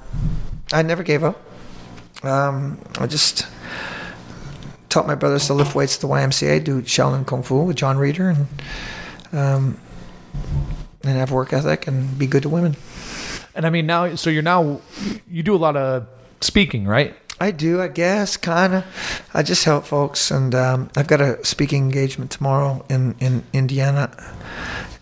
I 0.73 0.83
never 0.83 1.03
gave 1.03 1.25
up. 1.25 1.41
Um, 2.23 2.79
I 2.99 3.07
just 3.07 3.47
taught 4.91 5.07
my 5.07 5.15
brothers 5.15 5.47
to 5.47 5.55
lift 5.55 5.75
weights 5.75 5.97
at 5.97 6.01
the 6.03 6.09
YMCA, 6.09 6.63
do 6.63 6.83
Shaolin 6.83 7.27
Kung 7.27 7.43
Fu 7.43 7.63
with 7.63 7.77
John 7.77 7.97
Reeder, 7.97 8.31
and 8.31 8.47
um, 9.33 9.81
and 11.03 11.17
have 11.17 11.31
work 11.31 11.53
ethic 11.53 11.87
and 11.87 12.19
be 12.19 12.27
good 12.27 12.43
to 12.43 12.49
women. 12.49 12.77
And 13.55 13.65
I 13.65 13.71
mean 13.71 13.87
now, 13.87 14.15
so 14.17 14.29
you're 14.31 14.43
now 14.43 14.81
you 15.29 15.43
do 15.43 15.55
a 15.55 15.57
lot 15.57 15.77
of 15.77 16.07
speaking, 16.41 16.87
right? 16.87 17.15
I 17.41 17.53
do, 17.53 17.81
I 17.81 17.89
guess, 17.89 18.37
kind 18.37 18.75
of. 18.75 19.31
I 19.33 19.43
just 19.43 19.65
help 19.65 19.87
folks, 19.87 20.31
and 20.31 20.55
um, 20.55 20.91
I've 20.95 21.07
got 21.07 21.23
a 21.23 21.43
speaking 21.45 21.83
engagement 21.85 22.31
tomorrow 22.31 22.85
in 22.91 23.15
in 23.19 23.45
Indiana, 23.55 24.11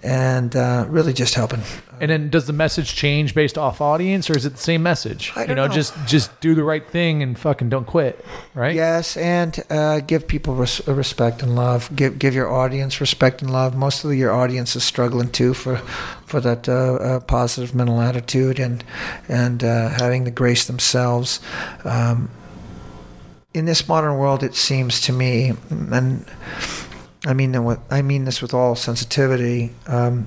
and 0.02 0.54
uh, 0.54 0.86
really 0.88 1.12
just 1.12 1.34
helping. 1.34 1.62
And 2.00 2.10
then 2.10 2.30
does 2.30 2.46
the 2.46 2.52
message 2.52 2.94
change 2.94 3.34
based 3.34 3.58
off 3.58 3.80
audience, 3.80 4.30
or 4.30 4.36
is 4.36 4.46
it 4.46 4.50
the 4.50 4.58
same 4.58 4.82
message? 4.82 5.32
I 5.34 5.42
you 5.42 5.54
know, 5.54 5.66
know. 5.66 5.72
just 5.72 5.94
just 6.06 6.40
do 6.40 6.54
the 6.54 6.62
right 6.62 6.86
thing 6.86 7.22
and 7.22 7.36
fucking 7.36 7.68
don't 7.68 7.86
quit, 7.86 8.24
right? 8.54 8.74
Yes, 8.74 9.16
and 9.16 9.58
uh, 9.68 10.00
give 10.00 10.28
people 10.28 10.54
res- 10.54 10.86
respect 10.86 11.42
and 11.42 11.56
love. 11.56 11.90
Give 11.96 12.16
give 12.16 12.34
your 12.34 12.52
audience 12.52 13.00
respect 13.00 13.42
and 13.42 13.52
love. 13.52 13.74
Most 13.74 14.04
of 14.04 14.14
your 14.14 14.32
audience 14.32 14.76
is 14.76 14.84
struggling 14.84 15.30
too 15.30 15.54
for 15.54 15.78
for 16.24 16.40
that 16.40 16.68
uh, 16.68 16.72
uh, 16.72 17.20
positive 17.20 17.74
mental 17.74 18.00
attitude 18.00 18.60
and 18.60 18.84
and 19.28 19.64
uh, 19.64 19.88
having 19.88 20.22
the 20.24 20.30
grace 20.30 20.66
themselves. 20.66 21.40
Um, 21.84 22.30
in 23.54 23.64
this 23.64 23.88
modern 23.88 24.18
world, 24.18 24.44
it 24.44 24.54
seems 24.54 25.00
to 25.00 25.12
me, 25.12 25.54
and 25.70 26.24
I 27.26 27.34
mean 27.34 27.54
I 27.90 28.02
mean 28.02 28.24
this 28.24 28.40
with 28.40 28.54
all 28.54 28.74
sensitivity. 28.74 29.74
Um, 29.86 30.26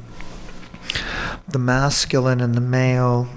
the 1.47 1.59
masculine 1.59 2.41
and 2.41 2.55
the 2.55 2.61
male 2.61 3.27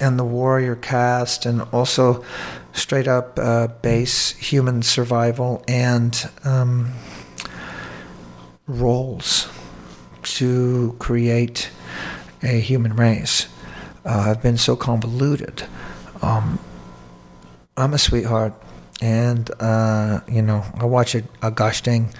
and 0.00 0.18
the 0.18 0.24
warrior 0.24 0.76
caste, 0.76 1.44
and 1.44 1.62
also 1.72 2.24
straight 2.72 3.08
up 3.08 3.38
uh, 3.38 3.66
base 3.82 4.30
human 4.32 4.82
survival 4.82 5.62
and 5.68 6.30
um, 6.44 6.92
roles 8.66 9.48
to 10.22 10.94
create 10.98 11.70
a 12.42 12.60
human 12.60 12.94
race 12.94 13.48
uh, 14.04 14.22
have 14.24 14.42
been 14.42 14.56
so 14.56 14.76
convoluted. 14.76 15.64
Um, 16.22 16.58
I'm 17.76 17.94
a 17.94 17.98
sweetheart, 17.98 18.54
and 19.00 19.50
uh, 19.60 20.20
you 20.28 20.42
know 20.42 20.64
I 20.74 20.84
watch 20.84 21.14
a, 21.14 21.22
a 21.42 21.50
gosh 21.50 21.82
dang 21.82 22.10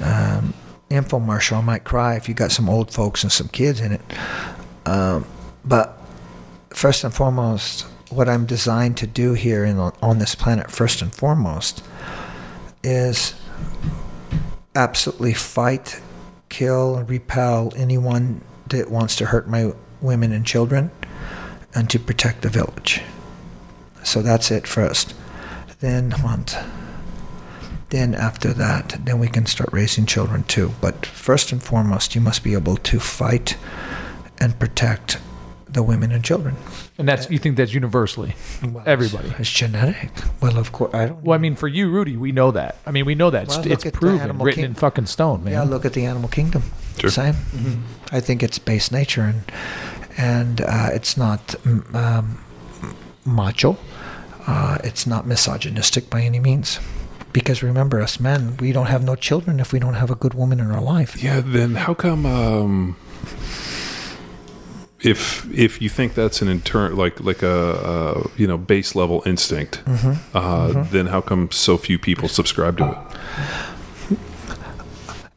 um, 0.00 0.54
infomercial. 0.90 1.58
I 1.58 1.60
might 1.62 1.84
cry 1.84 2.16
if 2.16 2.28
you 2.28 2.34
got 2.34 2.52
some 2.52 2.68
old 2.68 2.92
folks 2.92 3.22
and 3.22 3.32
some 3.32 3.48
kids 3.48 3.80
in 3.80 3.92
it. 3.92 4.02
Um, 4.86 5.24
but 5.64 6.00
first 6.70 7.04
and 7.04 7.12
foremost, 7.12 7.82
what 8.10 8.28
I'm 8.28 8.46
designed 8.46 8.96
to 8.98 9.06
do 9.06 9.34
here 9.34 9.64
in, 9.64 9.78
on 9.78 10.18
this 10.18 10.34
planet, 10.34 10.70
first 10.70 11.02
and 11.02 11.12
foremost, 11.12 11.84
is 12.82 13.34
absolutely 14.74 15.34
fight, 15.34 16.00
kill, 16.48 17.02
repel 17.04 17.72
anyone 17.76 18.40
that 18.68 18.90
wants 18.90 19.16
to 19.16 19.26
hurt 19.26 19.48
my 19.48 19.72
women 20.00 20.32
and 20.32 20.46
children, 20.46 20.90
and 21.74 21.90
to 21.90 21.98
protect 21.98 22.42
the 22.42 22.48
village. 22.48 23.02
So 24.04 24.22
that's 24.22 24.50
it 24.50 24.66
first. 24.66 25.14
Then 25.80 26.10
hunt. 26.10 26.56
Then 27.90 28.14
after 28.14 28.52
that, 28.52 28.98
then 29.04 29.18
we 29.18 29.28
can 29.28 29.46
start 29.46 29.70
raising 29.72 30.04
children 30.06 30.42
too. 30.44 30.72
But 30.80 31.06
first 31.06 31.52
and 31.52 31.62
foremost, 31.62 32.14
you 32.14 32.20
must 32.20 32.44
be 32.44 32.52
able 32.52 32.76
to 32.76 33.00
fight 33.00 33.56
and 34.38 34.58
protect 34.58 35.18
the 35.70 35.82
women 35.82 36.12
and 36.12 36.24
children. 36.24 36.56
And 36.98 37.08
that's 37.08 37.30
you 37.30 37.38
think 37.38 37.56
that's 37.56 37.72
universally 37.72 38.34
Well, 38.62 38.82
everybody. 38.86 39.28
It's, 39.30 39.40
it's 39.40 39.50
genetic. 39.50 40.10
Well, 40.40 40.58
of 40.58 40.72
course, 40.72 40.92
I 40.94 41.06
don't. 41.06 41.22
Well, 41.22 41.34
I 41.34 41.38
mean, 41.38 41.56
for 41.56 41.68
you, 41.68 41.88
Rudy, 41.90 42.16
we 42.16 42.32
know 42.32 42.50
that. 42.50 42.76
I 42.86 42.90
mean, 42.90 43.04
we 43.06 43.14
know 43.14 43.30
that. 43.30 43.48
Well, 43.48 43.66
it's 43.66 43.84
it's 43.84 43.96
proven, 43.96 44.38
written 44.38 44.62
king- 44.62 44.64
in 44.64 44.74
fucking 44.74 45.06
stone, 45.06 45.44
man. 45.44 45.52
yeah, 45.52 45.62
look 45.62 45.84
at 45.84 45.92
the 45.92 46.04
animal 46.04 46.28
kingdom. 46.28 46.62
Sure. 46.98 47.10
Same. 47.10 47.36
I 48.10 48.20
think 48.20 48.42
it's 48.42 48.58
base 48.58 48.90
nature, 48.90 49.22
and 49.22 49.42
and 50.16 50.60
uh, 50.62 50.88
it's 50.92 51.16
not 51.16 51.46
mm, 51.64 51.94
um, 51.94 52.42
macho. 53.24 53.76
Uh, 54.48 54.78
it's 54.82 55.06
not 55.06 55.26
misogynistic 55.26 56.08
by 56.08 56.22
any 56.22 56.40
means. 56.40 56.80
Because 57.34 57.62
remember, 57.62 58.00
us 58.00 58.18
men, 58.18 58.56
we 58.56 58.72
don't 58.72 58.86
have 58.86 59.04
no 59.04 59.14
children 59.14 59.60
if 59.60 59.74
we 59.74 59.78
don't 59.78 59.94
have 59.94 60.10
a 60.10 60.14
good 60.14 60.32
woman 60.32 60.58
in 60.58 60.70
our 60.70 60.80
life. 60.80 61.22
Yeah, 61.22 61.42
then 61.44 61.74
how 61.74 61.92
come 61.92 62.24
um 62.24 62.96
if 65.00 65.46
if 65.52 65.82
you 65.82 65.90
think 65.90 66.14
that's 66.14 66.40
an 66.40 66.48
intern 66.48 66.96
like 66.96 67.20
like 67.20 67.42
a, 67.42 68.24
a 68.26 68.30
you 68.38 68.46
know 68.46 68.56
base 68.56 68.94
level 68.94 69.22
instinct, 69.26 69.82
uh, 70.34 70.82
then 70.84 71.06
how 71.08 71.20
come 71.20 71.50
so 71.50 71.76
few 71.76 71.98
people 71.98 72.28
subscribe 72.28 72.78
to 72.78 72.90
it? 72.90 74.18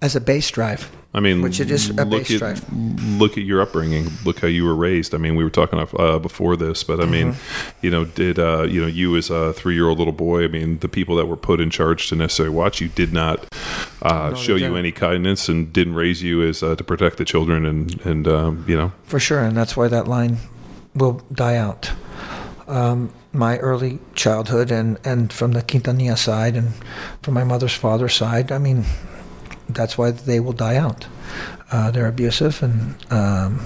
As 0.02 0.16
a 0.16 0.22
base 0.22 0.50
drive, 0.50 0.90
I 1.14 1.20
mean, 1.20 1.42
Which 1.42 1.60
it 1.60 1.70
is 1.70 1.90
a 1.90 2.06
look 2.06 2.32
at 2.32 2.64
look 2.72 3.38
at 3.38 3.44
your 3.44 3.62
upbringing. 3.62 4.08
Look 4.24 4.40
how 4.40 4.48
you 4.48 4.64
were 4.64 4.76
raised. 4.76 5.14
I 5.14 5.18
mean, 5.18 5.36
we 5.36 5.44
were 5.44 5.50
talking 5.50 5.78
uh, 6.00 6.20
before 6.20 6.56
this, 6.56 6.84
but 6.84 7.02
I 7.02 7.06
mean, 7.06 7.34
Mm-hmm. 7.34 7.86
you 7.86 7.92
know, 7.92 8.06
did 8.06 8.40
uh, 8.40 8.64
you 8.64 8.80
know 8.80 8.88
you 8.88 9.18
as 9.18 9.30
a 9.30 9.52
three 9.52 9.74
year 9.76 9.90
old 9.90 9.98
little 9.98 10.14
boy? 10.14 10.46
I 10.46 10.48
mean, 10.48 10.80
the 10.80 10.88
people 10.88 11.18
that 11.18 11.26
were 11.26 11.36
put 11.36 11.60
in 11.60 11.70
charge 11.70 12.08
to 12.10 12.16
necessarily 12.16 12.56
watch 12.56 12.80
you 12.80 12.88
did 12.88 13.12
not 13.12 13.46
uh, 14.02 14.30
they 14.32 14.36
show 14.38 14.56
you 14.56 14.76
any 14.78 14.92
kindness 14.94 15.50
and 15.50 15.72
didn't 15.74 15.96
raise 15.96 16.24
you 16.24 16.42
as 16.44 16.64
uh, 16.64 16.76
to 16.78 16.84
protect 16.84 17.18
the 17.18 17.26
children 17.26 17.66
and 17.66 18.00
and 18.06 18.28
um, 18.28 18.64
you 18.68 18.78
know 18.78 18.94
For 19.04 19.20
sure, 19.20 19.40
and 19.44 19.56
that's 19.56 19.76
why 19.76 19.90
that 19.90 20.08
line 20.08 20.38
will 20.96 21.22
die 21.34 21.58
out. 21.58 21.92
Um, 22.68 23.12
my 23.34 23.58
early 23.60 24.00
childhood 24.16 24.72
and, 24.72 24.98
and 25.04 25.32
from 25.32 25.52
the 25.52 25.62
Quintanilla 25.62 26.18
side 26.18 26.56
and 26.56 26.72
from 27.22 27.34
my 27.34 27.44
mother's 27.44 27.74
father's 27.74 28.14
side, 28.14 28.52
I 28.52 28.58
mean, 28.60 28.86
that's 29.76 29.98
why 29.98 30.12
they 30.12 30.40
will 30.40 30.54
die 30.54 30.76
out. 30.78 31.08
Uh, 31.72 31.92
they're 31.92 32.08
abusive, 32.08 32.62
and 32.64 32.96
um, 33.12 33.60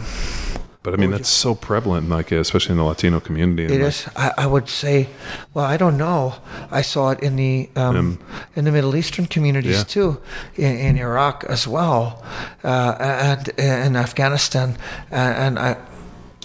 But 0.83 0.93
I 0.93 0.97
mean, 0.97 1.09
that's 1.11 1.29
so 1.29 1.55
prevalent, 1.55 2.09
like 2.09 2.31
especially 2.31 2.73
in 2.73 2.77
the 2.77 2.83
Latino 2.83 3.19
community. 3.19 3.63
it 3.65 3.71
like, 3.71 3.87
is. 3.87 4.07
I, 4.15 4.31
I 4.37 4.45
would 4.45 4.69
say, 4.69 5.07
well, 5.55 5.65
I 5.65 5.77
don't 5.77 5.97
know. 5.97 6.35
I 6.69 6.83
saw 6.83 7.09
it 7.09 7.19
in 7.23 7.35
the 7.37 7.69
um, 7.75 8.19
in 8.55 8.65
the 8.65 8.71
Middle 8.71 8.95
Eastern 8.95 9.25
communities 9.25 9.77
Yeah. 9.77 9.83
too, 9.85 10.17
in, 10.55 10.77
in 10.77 10.97
Iraq 10.97 11.43
as 11.49 11.67
well, 11.67 12.23
uh, 12.63 12.95
and 12.99 13.47
in 13.57 13.95
Afghanistan, 13.95 14.77
and, 15.09 15.57
and 15.57 15.59
I. 15.59 15.77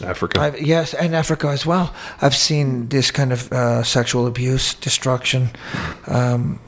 Africa. 0.03 0.41
I've, 0.41 0.59
yes, 0.59 0.95
and 0.95 1.15
Africa 1.15 1.49
as 1.49 1.67
well. 1.67 1.93
I've 2.23 2.35
seen 2.35 2.89
this 2.89 3.11
kind 3.11 3.33
of 3.33 3.53
uh, 3.53 3.83
sexual 3.83 4.27
abuse, 4.27 4.73
destruction. 4.81 5.51
Um, 6.07 6.59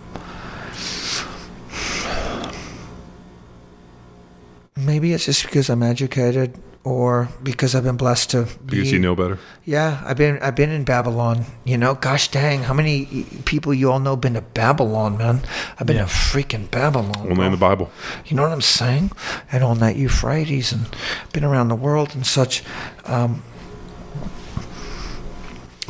maybe 4.76 5.12
it's 5.12 5.24
just 5.26 5.44
because 5.44 5.68
I'm 5.68 5.82
educated, 5.82 6.58
or 6.84 7.28
because 7.42 7.74
I've 7.74 7.84
been 7.84 7.96
blessed 7.96 8.30
to. 8.30 8.48
because 8.66 8.90
you 8.90 8.98
know 8.98 9.14
better. 9.14 9.38
Yeah, 9.64 10.02
I've 10.04 10.16
been 10.16 10.38
I've 10.40 10.56
been 10.56 10.70
in 10.70 10.84
Babylon. 10.84 11.44
You 11.64 11.78
know, 11.78 11.94
gosh 11.94 12.28
dang, 12.28 12.62
how 12.64 12.74
many 12.74 13.24
people 13.44 13.72
you 13.72 13.92
all 13.92 14.00
know 14.00 14.16
been 14.16 14.34
to 14.34 14.40
Babylon, 14.40 15.16
man? 15.18 15.42
I've 15.78 15.86
been 15.86 15.98
to 15.98 16.04
freaking 16.04 16.70
Babylon. 16.70 17.30
Only 17.30 17.46
in 17.46 17.52
the 17.52 17.58
Bible. 17.58 17.90
You 18.26 18.36
know 18.36 18.42
what 18.42 18.52
I'm 18.52 18.60
saying? 18.60 19.12
And 19.50 19.62
on 19.62 19.78
that 19.78 19.96
Euphrates 19.96 20.72
and 20.72 20.86
been 21.32 21.44
around 21.44 21.68
the 21.68 21.76
world 21.76 22.14
and 22.14 22.26
such. 22.26 22.64
Um, 23.04 23.42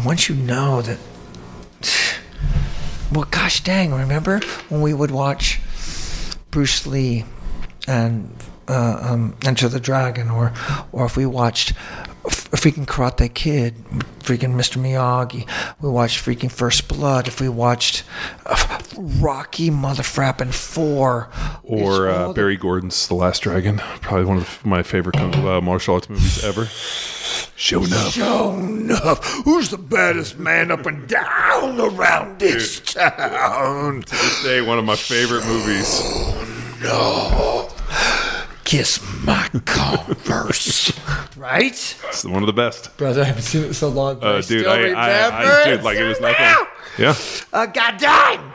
once 0.04 0.28
you 0.28 0.34
know 0.34 0.82
that, 0.82 0.98
well, 3.12 3.26
gosh 3.30 3.62
dang, 3.62 3.94
remember 3.94 4.40
when 4.68 4.82
we 4.82 4.92
would 4.92 5.10
watch 5.10 5.60
Bruce 6.50 6.86
Lee 6.86 7.24
and 7.86 8.34
uh, 8.72 8.98
um, 9.12 9.34
Enter 9.44 9.68
the 9.68 9.80
Dragon, 9.80 10.30
or 10.30 10.52
or 10.92 11.06
if 11.06 11.16
we 11.16 11.26
watched 11.26 11.72
f- 12.26 12.50
freaking 12.52 12.86
Karate 12.86 13.32
Kid, 13.32 13.74
freaking 14.20 14.54
Mr. 14.54 14.80
Miyagi, 14.80 15.46
we 15.80 15.88
watched 15.90 16.24
freaking 16.24 16.50
First 16.50 16.88
Blood, 16.88 17.28
if 17.28 17.40
we 17.40 17.48
watched 17.48 18.04
uh, 18.46 18.78
Rocky 18.96 19.70
Motherfrappin' 19.70 20.52
Four, 20.54 21.28
Or 21.62 22.08
uh, 22.08 22.28
the- 22.28 22.34
Berry 22.34 22.56
Gordy's 22.56 23.06
The 23.08 23.14
Last 23.14 23.42
Dragon. 23.42 23.78
Probably 24.00 24.24
one 24.26 24.38
of 24.38 24.64
my 24.64 24.82
favorite 24.82 25.16
uh, 25.16 25.60
martial 25.60 25.94
arts 25.94 26.08
movies 26.08 26.42
ever. 26.44 26.66
Show 27.56 27.84
enough. 27.84 28.12
Sure 28.12 28.58
enough, 28.58 29.24
who's 29.44 29.68
the 29.70 29.78
baddest 29.78 30.38
man 30.38 30.70
up 30.70 30.84
and 30.86 31.06
down 31.08 31.80
around 31.80 32.38
this 32.40 32.80
town? 32.80 34.02
To 34.02 34.10
This 34.10 34.42
day, 34.42 34.60
one 34.62 34.78
of 34.78 34.84
my 34.84 34.96
favorite 34.96 35.44
movies. 35.46 36.02
No. 36.82 37.68
Kiss 38.72 39.02
my 39.22 39.50
converse. 39.66 40.98
right? 41.36 41.72
It's 42.08 42.24
one 42.24 42.42
of 42.42 42.46
the 42.46 42.54
best. 42.54 42.96
Brother, 42.96 43.20
I 43.20 43.24
haven't 43.24 43.42
seen 43.42 43.64
it 43.64 43.66
in 43.66 43.74
so 43.74 43.90
long. 43.90 44.18
But 44.18 44.26
Uh, 44.26 44.30
I 44.30 44.34
dude, 44.36 44.44
still 44.44 44.70
I, 44.70 44.76
remember 44.78 44.98
I, 44.98 45.60
I, 45.60 45.64
dude, 45.66 45.82
like 45.82 45.98
it 45.98 46.08
was 46.08 46.20
nothing. 46.22 46.66
Yeah. 46.96 47.14
Uh, 47.52 47.66
God 47.66 47.98
damn! 47.98 48.52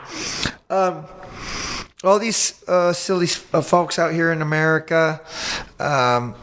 Um, 0.70 1.04
all 2.02 2.18
these 2.18 2.64
uh, 2.66 2.92
silly 2.92 3.28
uh, 3.54 3.60
folks 3.62 3.96
out 3.96 4.12
here 4.12 4.32
in 4.32 4.42
America. 4.42 5.20
Um, 5.78 6.34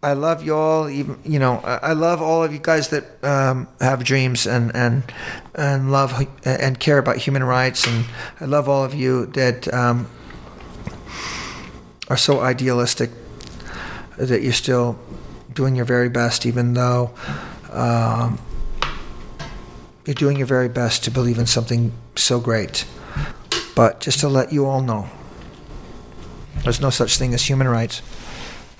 I 0.00 0.12
love 0.12 0.44
y'all. 0.44 0.88
Even 0.88 1.18
you 1.24 1.40
know, 1.40 1.56
I 1.64 1.90
I 1.90 1.92
love 1.94 2.22
all 2.22 2.44
of 2.44 2.52
you 2.52 2.60
guys 2.60 2.90
that 2.90 3.04
um, 3.24 3.66
have 3.80 4.04
dreams 4.04 4.46
and 4.46 4.70
and 4.76 5.02
and 5.56 5.90
love 5.90 6.14
and 6.44 6.78
care 6.78 6.98
about 6.98 7.16
human 7.16 7.42
rights. 7.42 7.84
And 7.84 8.04
I 8.40 8.44
love 8.44 8.68
all 8.68 8.84
of 8.84 8.94
you 8.94 9.26
that 9.34 9.66
um, 9.74 10.06
are 12.08 12.16
so 12.16 12.38
idealistic 12.40 13.10
that 14.16 14.42
you're 14.42 14.52
still 14.52 14.98
doing 15.52 15.76
your 15.76 15.84
very 15.84 16.08
best, 16.08 16.46
even 16.46 16.74
though. 16.74 17.14
Um, 17.70 18.38
you're 20.06 20.14
doing 20.14 20.36
your 20.36 20.46
very 20.46 20.68
best 20.68 21.04
to 21.04 21.10
believe 21.10 21.38
in 21.38 21.46
something 21.46 21.92
so 22.14 22.38
great. 22.38 22.86
But 23.74 24.00
just 24.00 24.20
to 24.20 24.28
let 24.28 24.52
you 24.52 24.66
all 24.66 24.82
know, 24.82 25.08
there's 26.62 26.80
no 26.80 26.90
such 26.90 27.18
thing 27.18 27.34
as 27.34 27.48
human 27.48 27.68
rights. 27.68 28.02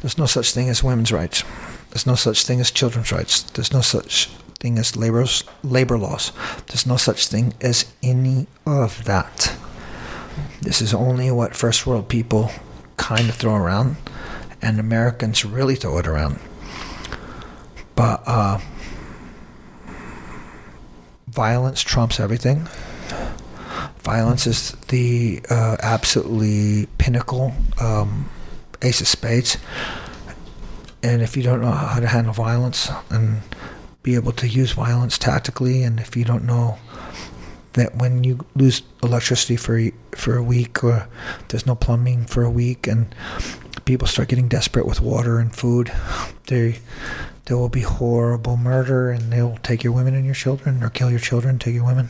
There's 0.01 0.19
no 0.19 0.27
such 0.27 0.53
thing 0.53 0.69
as 0.69 0.85
women's 0.85 1.13
rights. 1.13 1.43
There's 1.91 2.07
no 2.07 2.15
such 2.15 2.45
thing 2.45 2.61
as 2.61 2.71
children's 2.71 3.11
rights. 3.11 3.43
There's 3.43 3.73
no 3.73 3.81
such 3.81 4.29
thing 4.59 4.79
as 4.79 4.97
labor's, 4.97 5.45
labor 5.63 5.99
laws. 5.99 6.33
There's 6.67 6.87
no 6.87 6.97
such 6.97 7.27
thing 7.27 7.55
as 7.61 7.93
any 8.03 8.47
of 8.67 9.05
that. 9.05 9.57
This 10.61 10.81
is 10.81 10.93
only 10.93 11.31
what 11.31 11.55
first 11.57 11.87
world 11.87 12.09
people 12.09 12.51
kind 12.97 13.29
of 13.29 13.35
throw 13.35 13.55
around, 13.55 13.97
and 14.65 14.81
Americans 14.81 15.45
really 15.45 15.77
throw 15.77 15.99
it 15.99 16.07
around. 16.07 16.39
But 17.95 18.23
uh, 18.27 18.59
violence 21.29 21.83
trumps 21.83 22.19
everything. 22.19 22.67
Violence 24.03 24.47
is 24.47 24.73
the 24.89 25.43
uh, 25.51 25.77
absolutely 25.81 26.87
pinnacle 26.99 27.53
um, 27.81 28.31
ace 28.83 29.01
of 29.01 29.07
spades. 29.07 29.59
And 31.03 31.21
if 31.21 31.37
you 31.37 31.43
don't 31.43 31.61
know 31.61 31.71
how 31.71 32.01
to 32.01 32.07
handle 32.07 32.33
violence 32.33 32.91
and 33.11 33.43
be 34.03 34.15
able 34.15 34.33
to 34.33 34.49
use 34.49 34.73
violence 34.73 35.19
tactically, 35.19 35.83
and 35.83 36.01
if 36.01 36.17
you 36.17 36.25
don't 36.25 36.45
know 36.45 36.79
that 37.75 37.97
when 37.97 38.25
you 38.25 38.45
lose 38.55 38.83
electricity 39.03 39.57
for 39.57 39.81
for 40.13 40.37
a 40.37 40.43
week, 40.43 40.83
or 40.83 41.07
there's 41.49 41.67
no 41.67 41.75
plumbing 41.75 42.25
for 42.25 42.43
a 42.43 42.51
week, 42.51 42.87
and 42.87 43.15
people 43.85 44.07
start 44.07 44.29
getting 44.29 44.49
desperate 44.49 44.87
with 44.87 45.01
water 45.01 45.39
and 45.39 45.55
food, 45.55 45.93
they 46.47 46.79
there 47.47 47.59
will 47.59 47.69
be 47.69 47.83
horrible 47.83 48.57
murder, 48.57 49.11
and 49.11 49.31
they'll 49.31 49.59
take 49.63 49.85
your 49.85 49.93
women 49.93 50.15
and 50.15 50.25
your 50.25 50.35
children, 50.35 50.83
or 50.83 50.89
kill 50.89 51.11
your 51.11 51.21
children, 51.21 51.59
take 51.59 51.75
your 51.75 51.85
women. 51.85 52.09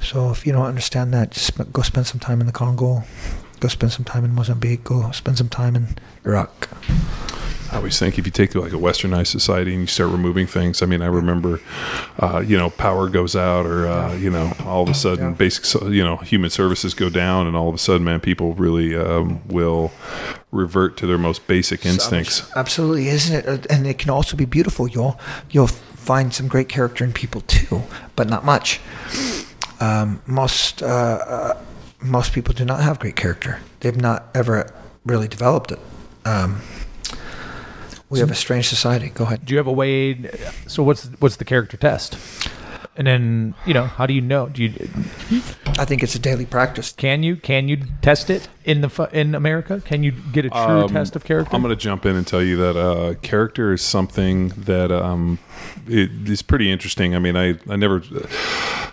So 0.00 0.30
if 0.30 0.46
you 0.46 0.52
don't 0.52 0.66
understand 0.66 1.14
that, 1.14 1.30
just 1.30 1.56
go 1.72 1.82
spend 1.82 2.06
some 2.06 2.20
time 2.20 2.40
in 2.40 2.46
the 2.46 2.52
Congo, 2.52 3.04
go 3.60 3.68
spend 3.68 3.92
some 3.92 4.04
time 4.04 4.24
in 4.24 4.34
Mozambique, 4.34 4.84
go 4.84 5.10
spend 5.12 5.38
some 5.38 5.48
time 5.48 5.74
in 5.74 5.96
Iraq. 6.24 6.68
I 7.72 7.76
always 7.76 7.98
think 7.98 8.18
if 8.18 8.26
you 8.26 8.32
take 8.32 8.54
like 8.54 8.72
a 8.72 8.76
westernized 8.76 9.26
society 9.28 9.72
and 9.72 9.80
you 9.82 9.86
start 9.86 10.10
removing 10.10 10.46
things, 10.46 10.82
I 10.82 10.86
mean, 10.86 11.02
I 11.02 11.06
remember, 11.06 11.60
uh, 12.20 12.38
you 12.46 12.56
know, 12.56 12.70
power 12.70 13.08
goes 13.08 13.34
out 13.34 13.66
or, 13.66 13.86
uh, 13.88 14.14
you 14.14 14.30
know, 14.30 14.52
all 14.64 14.82
of 14.82 14.88
a 14.88 14.94
sudden 14.94 15.24
Yeah. 15.24 15.30
basic, 15.32 15.82
you 15.82 16.04
know, 16.04 16.16
human 16.16 16.50
services 16.50 16.94
go 16.94 17.10
down 17.10 17.46
and 17.46 17.56
all 17.56 17.68
of 17.68 17.74
a 17.74 17.78
sudden, 17.78 18.04
man, 18.04 18.20
people 18.20 18.54
really 18.54 18.94
um, 18.96 19.40
will 19.48 19.90
revert 20.52 20.96
to 20.98 21.06
their 21.06 21.18
most 21.18 21.46
basic 21.46 21.84
instincts. 21.84 22.50
Absolutely, 22.54 23.08
isn't 23.08 23.34
it? 23.34 23.46
Uh, 23.48 23.58
And 23.74 23.86
it 23.86 23.98
can 23.98 24.10
also 24.10 24.36
be 24.36 24.44
beautiful. 24.44 24.88
You'll 24.88 25.18
you'll 25.50 25.66
find 25.66 26.32
some 26.32 26.46
great 26.48 26.68
character 26.68 27.04
in 27.04 27.12
people 27.12 27.40
too, 27.42 27.82
but 28.14 28.28
not 28.28 28.44
much. 28.44 28.80
Um, 29.80 30.22
most 30.26 30.82
uh, 30.82 30.86
uh, 30.86 31.58
most 32.00 32.32
people 32.32 32.54
do 32.54 32.64
not 32.64 32.80
have 32.80 32.98
great 32.98 33.16
character. 33.16 33.58
They've 33.80 34.00
not 34.00 34.24
ever 34.34 34.72
really 35.04 35.28
developed 35.28 35.72
it. 35.72 35.80
Um, 36.24 36.60
we 38.10 38.20
have 38.20 38.30
a 38.30 38.34
strange 38.34 38.68
society. 38.68 39.08
Go 39.10 39.24
ahead. 39.24 39.44
Do 39.44 39.54
you 39.54 39.58
have 39.58 39.66
a 39.66 39.72
way? 39.72 40.30
So 40.66 40.82
what's 40.82 41.06
what's 41.18 41.36
the 41.36 41.44
character 41.44 41.76
test? 41.76 42.16
And 42.98 43.06
then 43.06 43.54
you 43.66 43.74
know 43.74 43.84
how 43.84 44.06
do 44.06 44.14
you 44.14 44.22
know? 44.22 44.48
Do 44.48 44.62
you 44.64 44.72
I 45.78 45.84
think 45.84 46.02
it's 46.02 46.14
a 46.14 46.18
daily 46.18 46.46
practice. 46.46 46.92
can 46.92 47.22
you 47.22 47.36
can 47.36 47.68
you 47.68 47.78
test 48.00 48.30
it 48.30 48.48
in 48.64 48.80
the 48.80 48.88
fu- 48.88 49.08
in 49.12 49.34
America? 49.34 49.82
Can 49.84 50.02
you 50.02 50.12
get 50.32 50.46
a 50.46 50.48
true 50.48 50.58
Um, 50.58 50.88
test 50.88 51.14
of 51.14 51.22
character? 51.24 51.54
I'm 51.54 51.60
going 51.62 51.76
to 51.76 51.80
jump 51.80 52.06
in 52.06 52.16
and 52.16 52.26
tell 52.26 52.42
you 52.42 52.56
that 52.56 52.76
uh, 52.76 53.14
character 53.20 53.74
is 53.74 53.82
something 53.82 54.48
that 54.56 54.90
um, 54.90 55.38
it 55.86 56.10
is 56.26 56.40
pretty 56.40 56.70
interesting. 56.72 57.14
I 57.14 57.18
mean, 57.18 57.36
I, 57.36 57.58
I 57.68 57.76
never, 57.76 58.02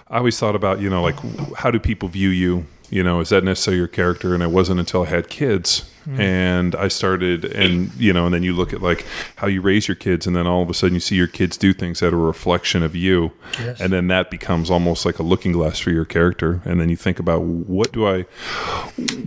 I 0.09 0.17
always 0.17 0.37
thought 0.37 0.55
about, 0.55 0.81
you 0.81 0.89
know, 0.89 1.01
like 1.01 1.15
how 1.55 1.71
do 1.71 1.79
people 1.79 2.09
view 2.09 2.29
you? 2.29 2.65
You 2.89 3.03
know, 3.03 3.21
is 3.21 3.29
that 3.29 3.45
necessarily 3.45 3.77
your 3.79 3.87
character? 3.87 4.33
And 4.33 4.43
it 4.43 4.51
wasn't 4.51 4.79
until 4.81 5.03
I 5.03 5.05
had 5.05 5.29
kids 5.29 5.89
and 6.17 6.75
I 6.75 6.87
started, 6.87 7.45
and 7.45 7.93
you 7.95 8.13
know, 8.13 8.25
and 8.25 8.33
then 8.33 8.43
you 8.43 8.53
look 8.53 8.73
at 8.73 8.81
like 8.81 9.05
how 9.37 9.47
you 9.47 9.61
raise 9.61 9.87
your 9.87 9.95
kids, 9.95 10.27
and 10.27 10.35
then 10.35 10.47
all 10.47 10.61
of 10.61 10.69
a 10.69 10.73
sudden 10.73 10.93
you 10.93 10.99
see 10.99 11.15
your 11.15 11.27
kids 11.27 11.57
do 11.57 11.73
things 11.73 11.99
that 12.01 12.13
are 12.13 12.17
a 12.17 12.19
reflection 12.19 12.83
of 12.83 12.95
you, 12.95 13.31
Yes. 13.59 13.79
and 13.81 13.91
then 13.93 14.07
that 14.07 14.29
becomes 14.31 14.69
almost 14.69 15.05
like 15.05 15.19
a 15.19 15.23
looking 15.23 15.51
glass 15.51 15.79
for 15.79 15.91
your 15.91 16.05
character, 16.05 16.61
and 16.65 16.79
then 16.79 16.89
you 16.89 16.95
think 16.95 17.19
about 17.19 17.41
what 17.43 17.91
do 17.91 18.07
I, 18.07 18.25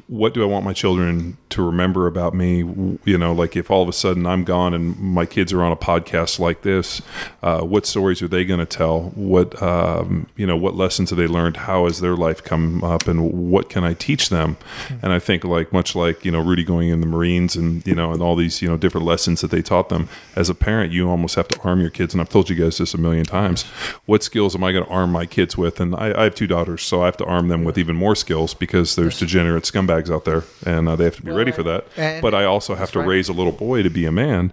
what 0.08 0.34
do 0.34 0.42
I 0.42 0.46
want 0.46 0.64
my 0.64 0.72
children 0.72 1.36
to 1.50 1.62
remember 1.64 2.06
about 2.06 2.34
me? 2.34 2.58
You 3.04 3.18
know, 3.18 3.32
like 3.32 3.56
if 3.56 3.70
all 3.70 3.82
of 3.82 3.88
a 3.88 3.92
sudden 3.92 4.26
I'm 4.26 4.44
gone 4.44 4.74
and 4.74 4.98
my 4.98 5.26
kids 5.26 5.52
are 5.52 5.62
on 5.62 5.72
a 5.72 5.76
podcast 5.76 6.38
like 6.38 6.62
this, 6.62 7.00
uh, 7.42 7.60
what 7.62 7.86
stories 7.86 8.22
are 8.22 8.28
they 8.28 8.44
going 8.44 8.60
to 8.60 8.66
tell? 8.66 9.10
What 9.14 9.60
um, 9.62 10.26
you 10.36 10.46
know, 10.46 10.56
what 10.56 10.74
lessons 10.74 11.10
have 11.10 11.18
they 11.18 11.26
learned? 11.26 11.56
How 11.56 11.84
has 11.84 12.00
their 12.00 12.16
life 12.16 12.42
come 12.42 12.82
up, 12.84 13.06
and 13.08 13.50
what 13.50 13.68
can 13.68 13.84
I 13.84 13.94
teach 13.94 14.28
them? 14.28 14.56
And 15.02 15.12
I 15.12 15.18
think 15.18 15.44
like 15.44 15.72
much 15.72 15.94
like 15.94 16.24
you 16.24 16.30
know 16.30 16.40
Rudy 16.40 16.64
going 16.66 16.90
in 16.90 17.00
the 17.00 17.06
Marines 17.06 17.56
and 17.56 17.86
you 17.86 17.94
know 17.94 18.12
and 18.12 18.20
all 18.20 18.36
these 18.36 18.60
you 18.60 18.68
know 18.68 18.76
different 18.76 19.06
lessons 19.06 19.40
that 19.40 19.50
they 19.50 19.62
taught 19.62 19.88
them. 19.88 20.08
As 20.34 20.50
a 20.50 20.54
parent, 20.54 20.92
you 20.92 21.08
almost 21.08 21.34
have 21.36 21.48
to 21.48 21.60
arm 21.62 21.80
your 21.80 21.90
kids, 21.90 22.12
and 22.12 22.20
I've 22.20 22.28
told 22.28 22.50
you 22.50 22.56
guys 22.56 22.78
this 22.78 22.92
a 22.94 22.98
million 22.98 23.24
times. 23.24 23.62
What 24.04 24.22
skills 24.22 24.54
am 24.54 24.62
I 24.64 24.72
going 24.72 24.84
to 24.84 24.90
arm 24.90 25.10
my 25.12 25.24
kids 25.26 25.56
with? 25.56 25.80
And 25.80 25.94
I, 25.94 26.12
I 26.20 26.24
have 26.24 26.34
two 26.34 26.46
daughters, 26.46 26.82
so 26.82 27.02
I 27.02 27.06
have 27.06 27.16
to 27.18 27.24
arm 27.24 27.48
them 27.48 27.64
with 27.64 27.78
even 27.78 27.96
more 27.96 28.14
skills 28.14 28.52
because 28.54 28.96
there's 28.96 29.18
degenerate 29.18 29.64
scumbags 29.64 30.10
out 30.10 30.24
there, 30.26 30.44
and 30.66 30.88
uh, 30.88 30.96
they 30.96 31.04
have 31.04 31.16
to 31.16 31.22
be 31.22 31.32
ready 31.32 31.52
for 31.52 31.62
that. 31.62 31.86
but 32.20 32.34
I 32.34 32.44
also 32.44 32.74
have 32.74 32.90
to 32.92 32.98
right. 32.98 33.08
raise 33.08 33.28
a 33.28 33.32
little 33.32 33.52
boy 33.52 33.82
to 33.82 33.90
be 33.90 34.04
a 34.04 34.12
man, 34.12 34.52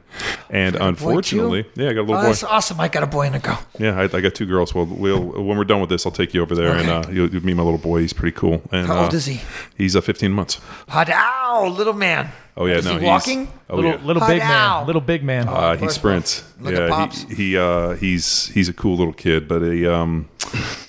and 0.50 0.76
unfortunately, 0.76 1.66
yeah, 1.76 1.90
I 1.90 1.94
got 1.94 2.02
a 2.02 2.04
little 2.04 2.16
Oh, 2.16 2.22
boy. 2.22 2.28
that's 2.28 2.44
awesome. 2.44 2.80
I 2.80 2.88
got 2.90 3.04
a 3.04 3.08
boy 3.08 3.26
and 3.26 3.36
a 3.36 3.40
girl. 3.40 3.60
Yeah, 3.80 4.00
I, 4.00 4.04
I 4.04 4.22
got 4.22 4.36
two 4.36 4.46
girls. 4.46 4.74
Well, 4.76 4.86
we'll 4.86 5.20
when 5.22 5.58
we're 5.58 5.64
done 5.64 5.82
with 5.82 5.90
this, 5.90 6.06
I'll 6.06 6.12
take 6.12 6.34
you 6.34 6.42
over 6.42 6.54
there 6.56 6.76
and 6.76 6.90
uh, 6.90 7.04
you'll, 7.12 7.30
you'll 7.30 7.44
meet 7.46 7.56
my 7.56 7.64
little 7.64 7.80
boy. 7.80 8.02
He's 8.02 8.14
pretty 8.14 8.36
cool. 8.38 8.62
And 8.72 8.88
How 8.88 9.04
old 9.06 9.14
uh, 9.14 9.18
is 9.18 9.26
he? 9.26 9.42
He's 9.78 9.96
uh, 9.96 10.02
15 10.02 10.32
months. 10.32 10.60
Hot 10.90 11.10
ow, 11.10 11.68
little 11.76 11.94
man 11.94 12.03
man. 12.04 12.43
Oh 12.56 12.66
yeah, 12.68 12.76
Is 12.76 12.86
no, 12.86 12.94
he 12.94 13.00
he's 13.00 13.08
walking? 13.08 13.52
Oh 13.70 13.76
little 13.78 13.92
yeah. 13.92 14.06
little 14.06 14.22
Hug 14.22 14.30
big 14.32 14.40
man, 14.40 14.52
out. 14.52 14.86
little 14.88 15.02
big 15.02 15.24
man. 15.24 15.48
Uh, 15.48 15.76
he 15.76 15.90
sprints. 15.90 16.44
Look 16.60 16.76
at 16.76 16.82
yeah, 16.82 16.88
Pops. 16.90 17.24
he, 17.24 17.36
he 17.36 17.58
uh, 17.58 17.92
he's 17.96 18.48
he's 18.50 18.70
a 18.70 18.74
cool 18.74 18.96
little 18.96 19.14
kid, 19.14 19.48
but 19.48 19.62
he 19.64 19.88
um, 19.88 20.30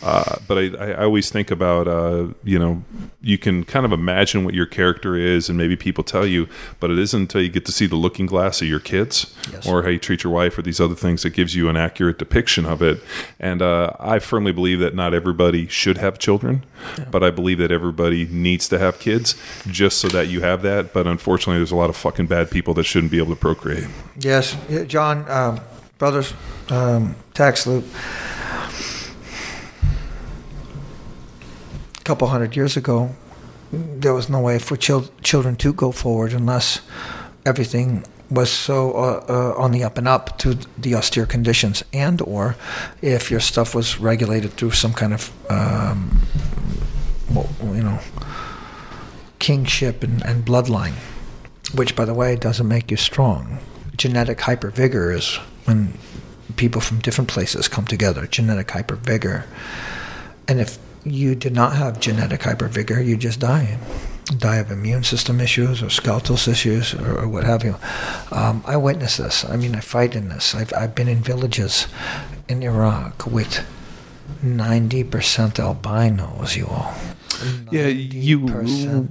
uh, 0.02 0.36
but 0.46 0.58
I, 0.58 0.62
I 0.76 0.90
I 0.90 1.04
always 1.04 1.30
think 1.30 1.50
about 1.50 1.88
uh, 1.88 2.28
you 2.44 2.58
know, 2.58 2.84
you 3.22 3.38
can 3.38 3.64
kind 3.64 3.86
of 3.86 3.92
imagine 3.92 4.44
what 4.44 4.52
your 4.52 4.66
character 4.66 5.16
is, 5.16 5.48
and 5.48 5.56
maybe 5.56 5.74
people 5.76 6.04
tell 6.04 6.26
you, 6.26 6.46
but 6.80 6.90
it 6.90 6.98
isn't 6.98 7.18
until 7.22 7.40
you 7.40 7.48
get 7.48 7.64
to 7.64 7.72
see 7.72 7.86
the 7.86 7.96
looking 7.96 8.26
glass 8.26 8.60
of 8.60 8.68
your 8.68 8.80
kids 8.80 9.34
Yes. 9.52 9.66
or 9.66 9.82
how 9.82 9.88
you 9.88 9.98
treat 9.98 10.22
your 10.24 10.32
wife 10.32 10.58
or 10.58 10.62
these 10.62 10.80
other 10.80 10.94
things 10.94 11.22
that 11.22 11.30
gives 11.30 11.54
you 11.54 11.68
an 11.68 11.76
accurate 11.76 12.18
depiction 12.18 12.66
of 12.66 12.82
it. 12.82 13.02
And 13.40 13.62
uh, 13.62 13.92
I 14.00 14.18
firmly 14.18 14.52
believe 14.52 14.80
that 14.80 14.94
not 14.94 15.14
everybody 15.14 15.66
should 15.68 15.96
have 15.98 16.18
children, 16.18 16.64
but 17.10 17.22
I 17.22 17.30
believe 17.30 17.58
that 17.58 17.70
everybody 17.70 18.26
needs 18.26 18.68
to 18.68 18.78
have 18.78 18.98
kids 18.98 19.34
just 19.68 19.98
so 19.98 20.08
that 20.08 20.28
you 20.28 20.40
have 20.42 20.62
that. 20.62 20.92
But 20.92 21.06
unfortunately, 21.06 21.53
there's 21.58 21.72
a 21.72 21.76
lot 21.76 21.90
of 21.90 21.96
fucking 21.96 22.26
bad 22.26 22.50
people 22.50 22.74
that 22.74 22.84
shouldn't 22.84 23.10
be 23.10 23.18
able 23.18 23.34
to 23.34 23.40
procreate. 23.40 23.86
Yes, 24.18 24.56
John, 24.86 25.28
um, 25.30 25.60
brothers, 25.98 26.34
um, 26.70 27.16
tax 27.34 27.66
loop. 27.66 27.84
A 31.98 32.04
couple 32.04 32.28
hundred 32.28 32.54
years 32.56 32.76
ago, 32.76 33.10
there 33.72 34.14
was 34.14 34.28
no 34.28 34.40
way 34.40 34.58
for 34.58 34.76
chil- 34.76 35.10
children 35.22 35.56
to 35.56 35.72
go 35.72 35.92
forward 35.92 36.32
unless 36.32 36.80
everything 37.46 38.04
was 38.30 38.50
so 38.50 38.92
uh, 38.92 39.24
uh, 39.28 39.62
on 39.62 39.70
the 39.72 39.84
up 39.84 39.98
and 39.98 40.08
up 40.08 40.38
to 40.38 40.58
the 40.78 40.94
austere 40.94 41.26
conditions, 41.26 41.82
and 41.92 42.20
or 42.22 42.56
if 43.02 43.30
your 43.30 43.40
stuff 43.40 43.74
was 43.74 43.98
regulated 44.00 44.52
through 44.52 44.72
some 44.72 44.92
kind 44.92 45.12
of, 45.12 45.32
um, 45.50 46.20
well, 47.32 47.48
you 47.74 47.82
know, 47.82 47.98
kingship 49.38 50.02
and, 50.02 50.24
and 50.24 50.44
bloodline 50.44 50.94
which 51.74 51.96
by 51.96 52.04
the 52.04 52.14
way 52.14 52.36
doesn't 52.36 52.68
make 52.68 52.90
you 52.90 52.96
strong. 52.96 53.58
Genetic 53.96 54.38
hypervigor 54.38 55.14
is 55.14 55.36
when 55.66 55.94
people 56.56 56.80
from 56.80 57.00
different 57.00 57.28
places 57.28 57.68
come 57.68 57.86
together, 57.86 58.26
genetic 58.26 58.68
hypervigor. 58.68 59.44
And 60.46 60.60
if 60.60 60.78
you 61.04 61.34
do 61.34 61.50
not 61.50 61.74
have 61.76 62.00
genetic 62.00 62.40
hypervigor, 62.40 63.04
you 63.04 63.16
just 63.16 63.40
die. 63.40 63.78
Die 64.38 64.56
of 64.56 64.70
immune 64.70 65.04
system 65.04 65.40
issues 65.40 65.82
or 65.82 65.90
skeletal 65.90 66.36
issues 66.36 66.94
or, 66.94 67.20
or 67.20 67.28
what 67.28 67.44
have 67.44 67.62
you. 67.62 67.76
Um, 68.32 68.62
I 68.66 68.76
witness 68.76 69.18
this. 69.18 69.44
I 69.44 69.56
mean, 69.56 69.74
I 69.74 69.80
fight 69.80 70.16
in 70.16 70.30
this. 70.30 70.54
I've, 70.54 70.72
I've 70.72 70.94
been 70.94 71.08
in 71.08 71.18
villages 71.18 71.86
in 72.48 72.62
Iraq 72.62 73.26
with 73.26 73.66
90% 74.42 75.58
albinos, 75.58 76.56
you 76.56 76.66
all. 76.66 76.94
Yeah, 77.70 77.88
you. 77.88 78.38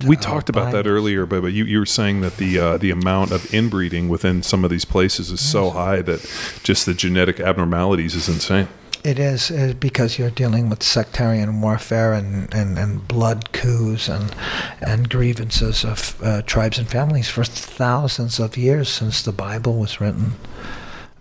We 0.08 0.16
talked 0.16 0.50
about 0.50 0.72
that 0.72 0.88
earlier, 0.88 1.26
but, 1.26 1.42
but 1.42 1.54
you, 1.54 1.66
you 1.66 1.80
were 1.80 1.86
saying 1.86 2.22
that 2.22 2.38
the 2.38 2.60
uh, 2.60 2.78
the 2.78 2.92
amount 2.92 3.32
of 3.32 3.54
inbreeding 3.54 4.10
within 4.10 4.44
some 4.44 4.64
of 4.64 4.70
these 4.70 4.86
places 4.86 5.32
is 5.32 5.42
so 5.42 5.70
high 5.70 6.02
that 6.02 6.22
just 6.64 6.86
the 6.86 6.94
genetic 6.94 7.40
abnormalities 7.40 8.16
is 8.16 8.28
insane. 8.28 8.68
It 9.04 9.20
is, 9.20 9.52
uh, 9.52 9.74
because 9.82 10.18
you're 10.18 10.30
dealing 10.30 10.70
with 10.70 10.82
sectarian 10.82 11.60
warfare 11.60 12.14
and, 12.14 12.54
and, 12.54 12.80
and 12.80 13.06
blood 13.06 13.52
coups 13.52 14.08
and 14.08 14.34
and 14.80 15.10
grievances 15.10 15.84
of 15.84 16.18
uh, 16.24 16.42
tribes 16.44 16.80
and 16.80 16.88
families 16.88 17.28
for 17.28 17.44
thousands 17.44 18.40
of 18.40 18.56
years 18.56 18.88
since 18.88 19.22
the 19.22 19.34
Bible 19.34 19.74
was 19.78 20.00
written. 20.00 20.36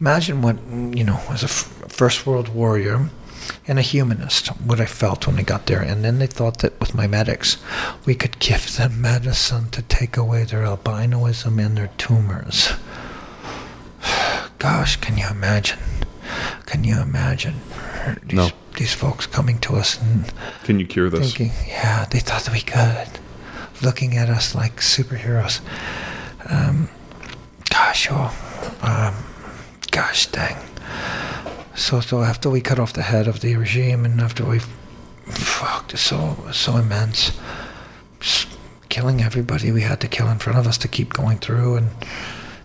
Imagine 0.00 0.42
what 0.42 0.56
you 0.96 1.02
know 1.02 1.20
as 1.28 1.42
a 1.42 1.46
f- 1.46 1.84
first 1.88 2.24
world 2.24 2.48
warrior 2.48 3.10
and 3.66 3.78
a 3.78 3.82
humanist 3.82 4.48
what 4.62 4.80
I 4.80 4.86
felt 4.86 5.26
when 5.26 5.38
I 5.38 5.42
got 5.42 5.66
there, 5.66 5.80
and 5.80 6.04
then 6.04 6.18
they 6.18 6.26
thought 6.26 6.58
that 6.58 6.78
with 6.80 6.94
my 6.94 7.06
medics 7.06 7.56
we 8.04 8.14
could 8.14 8.38
give 8.38 8.76
them 8.76 9.00
medicine 9.00 9.70
to 9.70 9.82
take 9.82 10.16
away 10.16 10.44
their 10.44 10.64
albinoism 10.64 11.64
and 11.64 11.76
their 11.76 11.90
tumors. 11.98 12.70
Gosh, 14.58 14.96
can 14.96 15.16
you 15.18 15.26
imagine? 15.28 15.78
Can 16.66 16.84
you 16.84 17.00
imagine 17.00 17.54
these, 18.26 18.32
No. 18.36 18.50
these 18.78 18.94
folks 18.94 19.26
coming 19.26 19.58
to 19.60 19.74
us 19.76 20.00
and 20.00 20.32
Can 20.64 20.78
you 20.80 20.86
cure 20.86 21.10
this? 21.10 21.34
thinking, 21.34 21.52
yeah, 21.68 22.04
they 22.10 22.20
thought 22.20 22.42
that 22.44 22.52
we 22.54 22.60
could, 22.60 23.20
looking 23.82 24.16
at 24.16 24.28
us 24.28 24.54
like 24.54 24.76
superheroes. 24.76 25.60
Um, 26.48 26.88
gosh, 27.70 28.08
oh, 28.10 28.32
um, 28.82 29.14
gosh 29.90 30.26
dang. 30.26 30.56
So, 31.74 32.00
so 32.00 32.22
after 32.22 32.50
we 32.50 32.60
cut 32.60 32.78
off 32.78 32.92
the 32.92 33.02
head 33.02 33.26
of 33.26 33.40
the 33.40 33.56
regime 33.56 34.04
and 34.04 34.20
after 34.20 34.44
we, 34.44 34.60
fucked, 35.26 35.94
it's 35.94 36.02
so, 36.02 36.36
so 36.52 36.76
immense. 36.76 37.32
Just 38.20 38.48
killing 38.88 39.22
everybody 39.22 39.72
we 39.72 39.80
had 39.80 40.00
to 40.00 40.08
kill 40.08 40.28
in 40.28 40.38
front 40.38 40.58
of 40.58 40.66
us 40.66 40.76
to 40.78 40.88
keep 40.88 41.14
going 41.14 41.38
through 41.38 41.76
and 41.76 41.88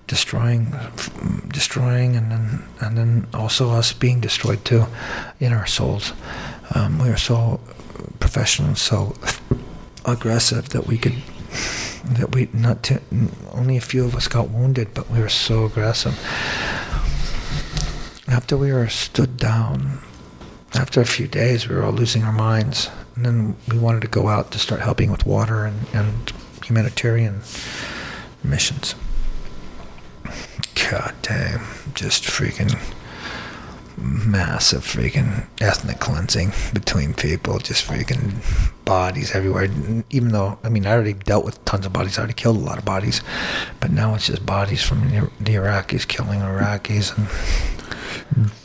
destroying, 0.07 0.75
destroying, 1.49 2.15
and 2.15 2.31
then 2.31 2.63
and 2.81 2.97
then 2.97 3.27
also 3.33 3.71
us 3.71 3.93
being 3.93 4.19
destroyed 4.19 4.63
too, 4.65 4.85
in 5.39 5.53
our 5.53 5.65
souls. 5.65 6.13
Um, 6.75 6.99
we 6.99 7.09
were 7.09 7.17
so 7.17 7.59
professional, 8.19 8.75
so 8.75 9.15
aggressive 10.05 10.69
that 10.69 10.87
we 10.87 10.97
could 10.97 11.15
that 12.11 12.33
we 12.33 12.49
not 12.53 12.91
only 13.51 13.77
a 13.77 13.81
few 13.81 14.05
of 14.05 14.15
us 14.15 14.27
got 14.27 14.49
wounded, 14.49 14.93
but 14.93 15.09
we 15.09 15.19
were 15.19 15.29
so 15.29 15.65
aggressive. 15.65 16.17
After 18.27 18.57
we 18.57 18.73
were 18.73 18.89
stood 18.89 19.37
down, 19.37 19.99
after 20.73 20.99
a 20.99 21.05
few 21.05 21.27
days, 21.27 21.67
we 21.67 21.75
were 21.75 21.83
all 21.83 21.93
losing 21.93 22.23
our 22.23 22.33
minds, 22.33 22.89
and 23.15 23.25
then 23.25 23.55
we 23.69 23.77
wanted 23.77 24.01
to 24.01 24.07
go 24.07 24.27
out 24.27 24.51
to 24.51 24.59
start 24.59 24.81
helping 24.81 25.11
with 25.11 25.25
water 25.25 25.65
and, 25.65 25.87
and 25.93 26.33
humanitarian 26.65 27.41
missions. 28.43 28.95
God 30.91 31.15
damn, 31.21 31.65
just 31.93 32.23
freaking 32.23 32.77
massive 33.97 34.83
freaking 34.83 35.47
ethnic 35.59 35.99
cleansing 35.99 36.51
between 36.73 37.13
people, 37.13 37.57
just 37.59 37.87
freaking 37.87 38.35
bodies 38.85 39.33
everywhere. 39.33 39.69
Even 40.09 40.29
though, 40.29 40.59
I 40.63 40.69
mean, 40.69 40.85
I 40.85 40.91
already 40.91 41.13
dealt 41.13 41.45
with 41.45 41.63
tons 41.65 41.85
of 41.85 41.93
bodies, 41.93 42.17
I 42.17 42.21
already 42.21 42.33
killed 42.33 42.57
a 42.57 42.59
lot 42.59 42.77
of 42.77 42.85
bodies, 42.85 43.21
but 43.79 43.91
now 43.91 44.13
it's 44.15 44.27
just 44.27 44.45
bodies 44.45 44.83
from 44.83 45.09
the 45.09 45.53
Iraqis 45.55 46.07
killing 46.07 46.41
Iraqis. 46.41 47.17
And 47.17 47.27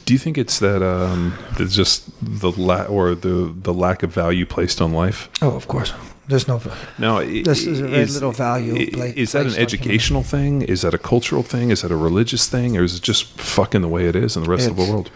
Do 0.04 0.12
you 0.12 0.18
think 0.18 0.36
it's 0.38 0.58
that 0.58 0.82
um, 0.82 1.34
it's 1.58 1.74
just 1.74 2.10
the 2.20 2.50
la- 2.50 2.86
or 2.86 3.14
the 3.14 3.52
the 3.62 3.72
lack 3.72 4.02
of 4.02 4.12
value 4.12 4.44
placed 4.46 4.80
on 4.80 4.92
life? 4.92 5.28
oh, 5.40 5.54
of 5.56 5.66
course, 5.68 5.92
there's 6.28 6.46
no. 6.48 6.60
No, 6.98 7.20
This 7.24 7.66
is 7.66 7.80
a 7.80 7.86
very 7.88 8.06
little 8.06 8.32
value 8.32 8.74
i- 8.76 8.90
pla- 8.92 9.12
Is 9.16 9.32
that 9.32 9.46
an 9.46 9.54
educational 9.56 10.22
thing? 10.24 10.62
Is 10.62 10.80
that 10.82 10.94
a 10.94 10.98
cultural 10.98 11.42
thing? 11.42 11.70
Is 11.70 11.80
that 11.82 11.90
a 11.92 11.96
religious 11.96 12.48
thing, 12.48 12.76
or 12.76 12.82
is 12.84 12.96
it 12.96 13.02
just 13.02 13.24
fucking 13.40 13.82
the 13.82 13.88
way 13.88 14.08
it 14.08 14.16
is 14.16 14.36
in 14.36 14.42
the 14.42 14.50
rest 14.50 14.68
of 14.68 14.76
the 14.76 14.82
world? 14.92 15.10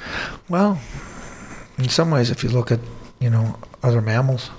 Well, 0.49 0.79
in 1.79 1.89
some 1.89 2.11
ways, 2.11 2.31
if 2.31 2.43
you 2.45 2.51
look 2.51 2.71
at 2.71 2.81
you 3.21 3.31
know 3.31 3.57
other 3.83 4.01
mammals, 4.01 4.51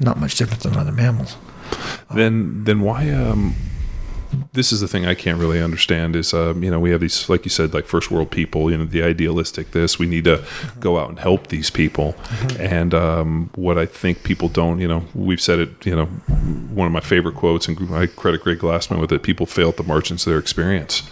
not 0.00 0.18
much 0.18 0.36
different 0.36 0.62
than 0.62 0.76
other 0.76 0.92
mammals. 0.92 1.36
Then 2.14 2.64
then 2.64 2.80
why 2.82 3.08
um 3.10 3.54
this 4.52 4.72
is 4.72 4.80
the 4.80 4.88
thing 4.88 5.06
I 5.06 5.14
can't 5.14 5.38
really 5.38 5.60
understand 5.60 6.16
is 6.16 6.32
um, 6.34 6.62
you 6.62 6.70
know 6.70 6.80
we 6.80 6.90
have 6.90 7.00
these 7.00 7.28
like 7.28 7.44
you 7.44 7.50
said 7.50 7.74
like 7.74 7.86
first 7.86 8.10
world 8.10 8.30
people 8.30 8.70
you 8.70 8.78
know 8.78 8.84
the 8.84 9.02
idealistic 9.02 9.72
this 9.72 9.98
we 9.98 10.06
need 10.06 10.24
to 10.24 10.44
go 10.80 10.98
out 10.98 11.08
and 11.08 11.18
help 11.18 11.48
these 11.48 11.70
people. 11.70 12.14
And 12.58 12.94
um, 12.94 13.50
what 13.54 13.78
I 13.78 13.86
think 13.86 14.22
people 14.22 14.48
don't 14.48 14.80
you 14.80 14.88
know 14.88 15.04
we've 15.14 15.40
said 15.40 15.58
it 15.58 15.86
you 15.86 15.94
know 15.94 16.06
one 16.06 16.86
of 16.86 16.92
my 16.92 17.00
favorite 17.00 17.34
quotes 17.34 17.68
and 17.68 17.94
I 17.94 18.06
credit 18.06 18.42
Greg 18.42 18.58
Glassman 18.58 19.00
with 19.00 19.12
it 19.12 19.22
people 19.22 19.46
fail 19.46 19.70
at 19.70 19.76
the 19.76 19.82
margins 19.82 20.26
of 20.26 20.30
their 20.30 20.38
experience. 20.38 21.02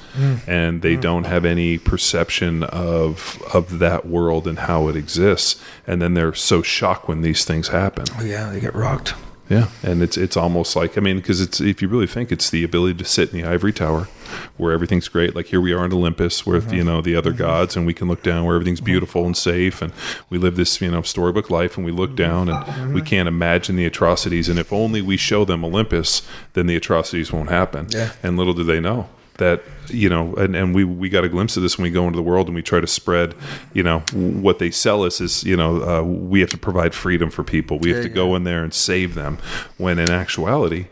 And 0.47 0.82
they 0.82 0.97
don't 0.97 1.24
have 1.24 1.47
any 1.47 1.78
perception 1.78 2.65
of 2.65 3.43
of 3.55 3.78
that 3.78 4.07
world 4.07 4.47
and 4.47 4.59
how 4.59 4.89
it 4.89 4.97
exists. 4.97 5.61
And 5.86 6.03
then 6.03 6.15
they're 6.15 6.35
so 6.35 6.62
shocked 6.62 7.09
when 7.09 7.23
these 7.23 7.44
things 7.44 7.69
happen. 7.69 8.05
Oh, 8.19 8.24
yeah, 8.24 8.51
they 8.51 8.61
get 8.61 8.74
rocked. 8.74 9.15
Yeah, 9.52 9.68
and 9.82 10.02
it's 10.02 10.16
it's 10.16 10.36
almost 10.36 10.74
like 10.74 10.96
I 10.96 11.02
mean 11.02 11.18
because 11.18 11.42
it's 11.42 11.60
if 11.60 11.82
you 11.82 11.88
really 11.88 12.06
think 12.06 12.32
it's 12.32 12.48
the 12.48 12.64
ability 12.64 12.98
to 12.98 13.04
sit 13.04 13.32
in 13.32 13.40
the 13.40 13.46
ivory 13.46 13.72
tower 13.72 14.08
where 14.56 14.72
everything's 14.72 15.08
great. 15.08 15.36
Like 15.36 15.46
here 15.46 15.60
we 15.60 15.74
are 15.74 15.84
in 15.84 15.92
Olympus 15.92 16.46
with 16.46 16.72
you 16.72 16.78
mm-hmm. 16.78 16.88
know 16.88 17.02
the 17.02 17.14
other 17.14 17.30
mm-hmm. 17.30 17.38
gods, 17.38 17.76
and 17.76 17.86
we 17.86 17.92
can 17.92 18.08
look 18.08 18.22
down 18.22 18.46
where 18.46 18.54
everything's 18.54 18.80
mm-hmm. 18.80 18.86
beautiful 18.86 19.26
and 19.26 19.36
safe, 19.36 19.82
and 19.82 19.92
we 20.30 20.38
live 20.38 20.56
this 20.56 20.80
you 20.80 20.90
know 20.90 21.02
storybook 21.02 21.50
life, 21.50 21.76
and 21.76 21.84
we 21.84 21.92
look 21.92 22.16
down 22.16 22.48
and 22.48 22.94
we 22.94 23.02
can't 23.02 23.28
imagine 23.28 23.76
the 23.76 23.84
atrocities. 23.84 24.48
And 24.48 24.58
if 24.58 24.72
only 24.72 25.02
we 25.02 25.18
show 25.18 25.44
them 25.44 25.64
Olympus, 25.64 26.22
then 26.54 26.66
the 26.66 26.76
atrocities 26.76 27.30
won't 27.30 27.50
happen. 27.50 27.88
Yeah. 27.90 28.12
And 28.22 28.38
little 28.38 28.54
do 28.54 28.64
they 28.64 28.80
know 28.80 29.08
that 29.38 29.62
you 29.88 30.09
know 30.09 30.34
and, 30.34 30.54
and 30.54 30.74
we 30.74 30.84
we 30.84 31.09
got 31.09 31.24
a 31.24 31.28
glimpse 31.28 31.56
of 31.56 31.62
this 31.62 31.78
when 31.78 31.84
we 31.84 31.90
go 31.90 32.06
into 32.06 32.16
the 32.16 32.22
world 32.22 32.46
and 32.46 32.54
we 32.54 32.62
try 32.62 32.80
to 32.80 32.86
spread 32.86 33.34
you 33.72 33.82
know 33.82 34.00
what 34.12 34.59
they 34.59 34.70
sell 34.70 35.02
us 35.02 35.20
is 35.20 35.42
you 35.44 35.56
know 35.56 35.82
uh, 35.82 36.02
we 36.02 36.40
have 36.40 36.50
to 36.50 36.59
provide 36.59 36.94
freedom 36.94 37.30
for 37.30 37.42
people 37.42 37.78
we 37.78 37.90
have 37.90 38.02
to 38.02 38.09
go 38.09 38.36
in 38.36 38.44
there 38.44 38.62
and 38.62 38.74
save 38.74 39.14
them 39.14 39.38
when 39.78 39.98
in 39.98 40.10
actuality 40.10 40.86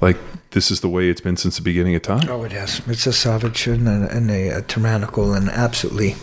like 0.00 0.16
this 0.50 0.70
is 0.70 0.80
the 0.80 0.88
way 0.88 1.08
it's 1.08 1.20
been 1.20 1.36
since 1.36 1.56
the 1.56 1.62
beginning 1.62 1.94
of 1.94 2.02
time 2.02 2.28
Oh, 2.28 2.44
it 2.44 2.52
is. 2.52 2.80
It's 2.86 3.06
a 3.06 3.12
savage 3.12 3.66
and 3.66 3.88
a, 3.88 4.08
and 4.14 4.30
a, 4.30 4.48
a 4.48 4.62
tyrannical 4.62 5.34
and 5.34 5.48
absolutely 5.48 6.14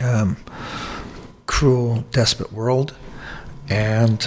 um, 0.00 0.36
cruel, 1.46 2.04
desperate 2.12 2.52
world. 2.52 2.94
And 3.68 4.26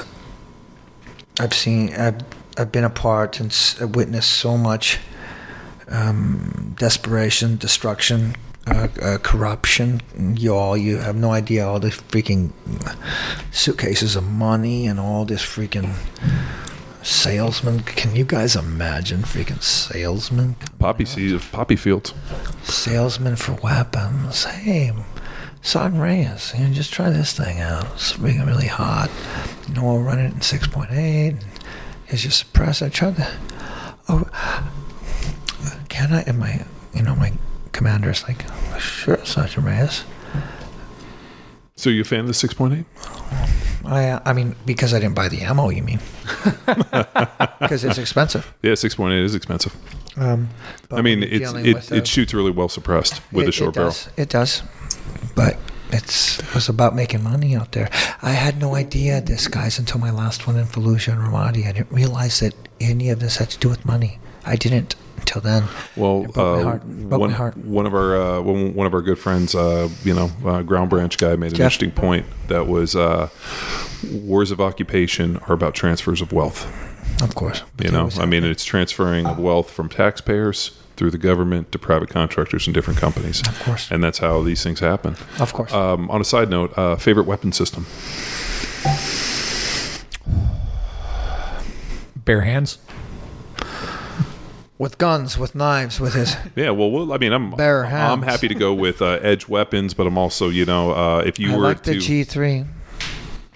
I've 1.40 1.54
seen, 1.54 1.94
I've, 1.94 2.22
I've 2.58 2.72
been 2.72 2.84
a 2.84 2.90
part 2.90 3.40
and 3.40 3.96
witnessed 3.96 4.32
so 4.32 4.58
much 4.58 5.00
um, 5.90 6.76
desperation, 6.78 7.58
destruction, 7.58 8.36
uh, 8.68 8.88
uh, 9.02 9.18
corruption. 9.20 10.02
Y'all, 10.18 10.78
you 10.78 10.98
have 10.98 11.16
no 11.16 11.32
idea 11.32 11.66
all 11.68 11.80
the 11.80 11.90
freaking 11.90 12.52
suitcases 13.52 14.16
of 14.16 14.24
money 14.24 14.88
and 14.88 15.00
all 15.00 15.26
this 15.26 15.42
freaking 15.44 15.94
salesman. 17.04 17.82
Can 17.82 18.16
you 18.16 18.24
guys 18.24 18.56
imagine 18.56 19.22
freaking 19.22 19.62
salesman? 19.62 20.56
poppy 20.80 21.06
seed 21.06 21.42
poppy 21.52 21.76
fields 21.76 22.14
Salesman 22.64 23.36
for 23.36 23.54
weapons. 23.54 24.46
Hey, 24.46 24.94
Sergeant 25.62 26.02
Reyes, 26.02 26.54
you 26.58 26.66
know, 26.68 26.74
just 26.74 26.92
try 26.92 27.10
this 27.10 27.34
thing 27.34 27.60
out. 27.60 27.86
It's 27.94 28.14
freaking 28.14 28.46
really 28.46 28.68
hot. 28.68 29.10
You 29.68 29.76
know, 29.76 29.84
we'll 29.84 30.00
run 30.00 30.20
it 30.20 30.34
in 30.34 30.40
6.8. 30.40 31.42
Here's 32.06 32.24
your 32.24 32.32
suppressor. 32.32 32.92
Try 32.92 33.12
the. 33.12 33.28
Oh, 34.10 34.30
can 35.90 36.14
I? 36.14 36.22
And 36.24 36.40
my, 36.40 36.66
you 36.94 37.02
know, 37.04 37.16
my 37.16 37.34
commander's 37.72 38.24
like, 38.24 38.44
sure, 38.80 39.24
Sergeant 39.26 39.66
Reyes. 39.66 40.04
so 41.76 41.90
you 41.90 42.02
a 42.02 42.06
fan 42.06 42.22
of 42.22 42.28
the 42.28 42.34
6.8 42.34 42.86
I, 43.86 44.22
I 44.26 44.34
mean, 44.34 44.56
because 44.66 44.94
I 44.94 45.00
didn't 45.00 45.16
buy 45.16 45.28
the 45.28 45.42
ammo, 45.42 45.70
you 45.70 45.84
mean? 45.84 46.00
Because 47.60 47.84
it's 47.86 47.98
expensive. 47.98 48.54
yeah 48.62 48.74
6.8 48.74 49.24
is 49.24 49.36
expensive 49.36 49.74
Um, 50.18 50.50
i 50.92 51.02
mean 51.02 51.24
it's 51.24 51.52
it, 51.54 51.92
a- 51.92 51.96
it 51.98 52.08
shoots 52.08 52.34
really 52.34 52.52
well 52.52 52.70
suppressed 52.70 53.22
with 53.32 53.46
it, 53.46 53.50
a 53.50 53.52
short 53.52 53.70
it 53.70 53.76
barrel 53.76 53.90
does, 53.92 54.10
It 54.18 54.30
does, 54.30 54.64
but 55.36 55.58
it's 55.92 56.40
it 56.40 56.54
was 56.54 56.70
about 56.70 56.96
making 56.96 57.24
money 57.24 57.56
out 57.56 57.72
there. 57.72 57.90
I 58.22 58.32
had 58.32 58.60
no 58.60 58.76
idea 58.76 59.22
this 59.22 59.48
guys 59.48 59.80
until 59.80 60.00
my 60.00 60.10
last 60.12 60.46
one 60.48 60.58
in 60.58 60.66
Fallujah 60.66 61.14
and 61.14 61.22
Ramadi. 61.22 61.66
I 61.68 61.72
didn't 61.72 61.92
realize 61.92 62.40
that 62.42 62.54
any 62.82 63.10
of 63.12 63.20
this 63.20 63.38
had 63.38 63.50
to 63.52 63.60
do 63.60 63.70
with 63.70 63.86
money. 63.86 64.18
I 64.46 64.56
didn't 64.56 64.96
until 65.24 65.42
then. 65.42 65.64
Well, 65.96 66.24
It 66.26 66.34
broke 66.34 66.36
my 66.36 66.62
uh, 66.62 66.64
heart. 66.64 66.82
It 66.84 67.10
broke 67.10 67.22
one, 67.22 67.32
my 67.32 67.36
heart. 67.38 67.58
one 67.58 67.86
of 67.86 67.94
our 67.94 68.16
uh, 68.22 68.42
one, 68.42 68.74
one 68.76 68.88
of 68.88 68.94
our 68.94 69.02
good 69.02 69.18
friends, 69.18 69.56
uh, 69.56 69.90
you 70.04 70.14
know, 70.14 70.30
uh, 70.46 70.62
Ground 70.62 70.90
Branch 70.90 71.18
guy, 71.18 71.36
made 71.36 71.48
an 71.52 71.58
Jeff. 71.58 71.66
interesting 71.66 71.92
point 71.92 72.26
that 72.48 72.68
was 72.68 72.96
uh, 72.96 73.30
wars 74.12 74.52
of 74.52 74.60
occupation 74.60 75.38
are 75.48 75.54
about 75.54 75.74
transfers 75.76 76.22
of 76.22 76.32
wealth. 76.34 76.66
Of 77.22 77.36
course, 77.36 77.64
You 77.82 77.92
know, 77.92 78.10
I 78.20 78.26
mean, 78.26 78.44
it's 78.44 78.66
transferring 78.66 79.26
of 79.28 79.38
wealth 79.40 79.70
from 79.70 79.88
taxpayers 79.88 80.72
through 80.96 81.12
the 81.12 81.18
government 81.18 81.72
to 81.72 81.80
private 81.80 82.10
contractors 82.10 82.68
and 82.68 82.74
different 82.74 83.00
companies. 83.00 83.42
Of 83.48 83.60
course. 83.64 83.90
and 83.92 84.04
that's 84.04 84.18
how 84.20 84.42
these 84.44 84.62
things 84.64 84.80
happen. 84.80 85.16
of 85.40 85.54
course. 85.54 85.72
Um, 85.74 86.10
on 86.12 86.22
a 86.22 86.24
side 86.26 86.50
note, 86.50 86.78
uh, 86.78 86.96
favorite 86.98 87.26
weapon 87.28 87.52
system. 87.52 87.86
Bare 92.26 92.42
hands. 92.42 92.78
With 94.78 94.98
guns, 94.98 95.38
with 95.38 95.56
knives, 95.56 96.00
with 96.00 96.14
his. 96.14 96.36
Yeah, 96.56 96.72
well, 96.72 96.92
well 96.92 97.14
I 97.14 97.18
mean, 97.18 97.34
I'm 97.34 97.52
Bare 97.52 97.86
I'm 97.86 98.22
happy 98.22 98.48
to 98.48 98.56
go 98.56 98.74
with 98.74 99.02
uh, 99.02 99.20
edge 99.22 99.48
weapons, 99.48 99.94
but 99.94 100.08
I'm 100.08 100.18
also, 100.18 100.50
you 100.50 100.66
know, 100.66 100.92
uh, 100.92 101.20
if 101.26 101.40
you 101.40 101.54
I 101.54 101.58
were 101.58 101.64
like 101.64 101.84
to 101.84 101.92
the 101.92 101.98
G3. 101.98 102.68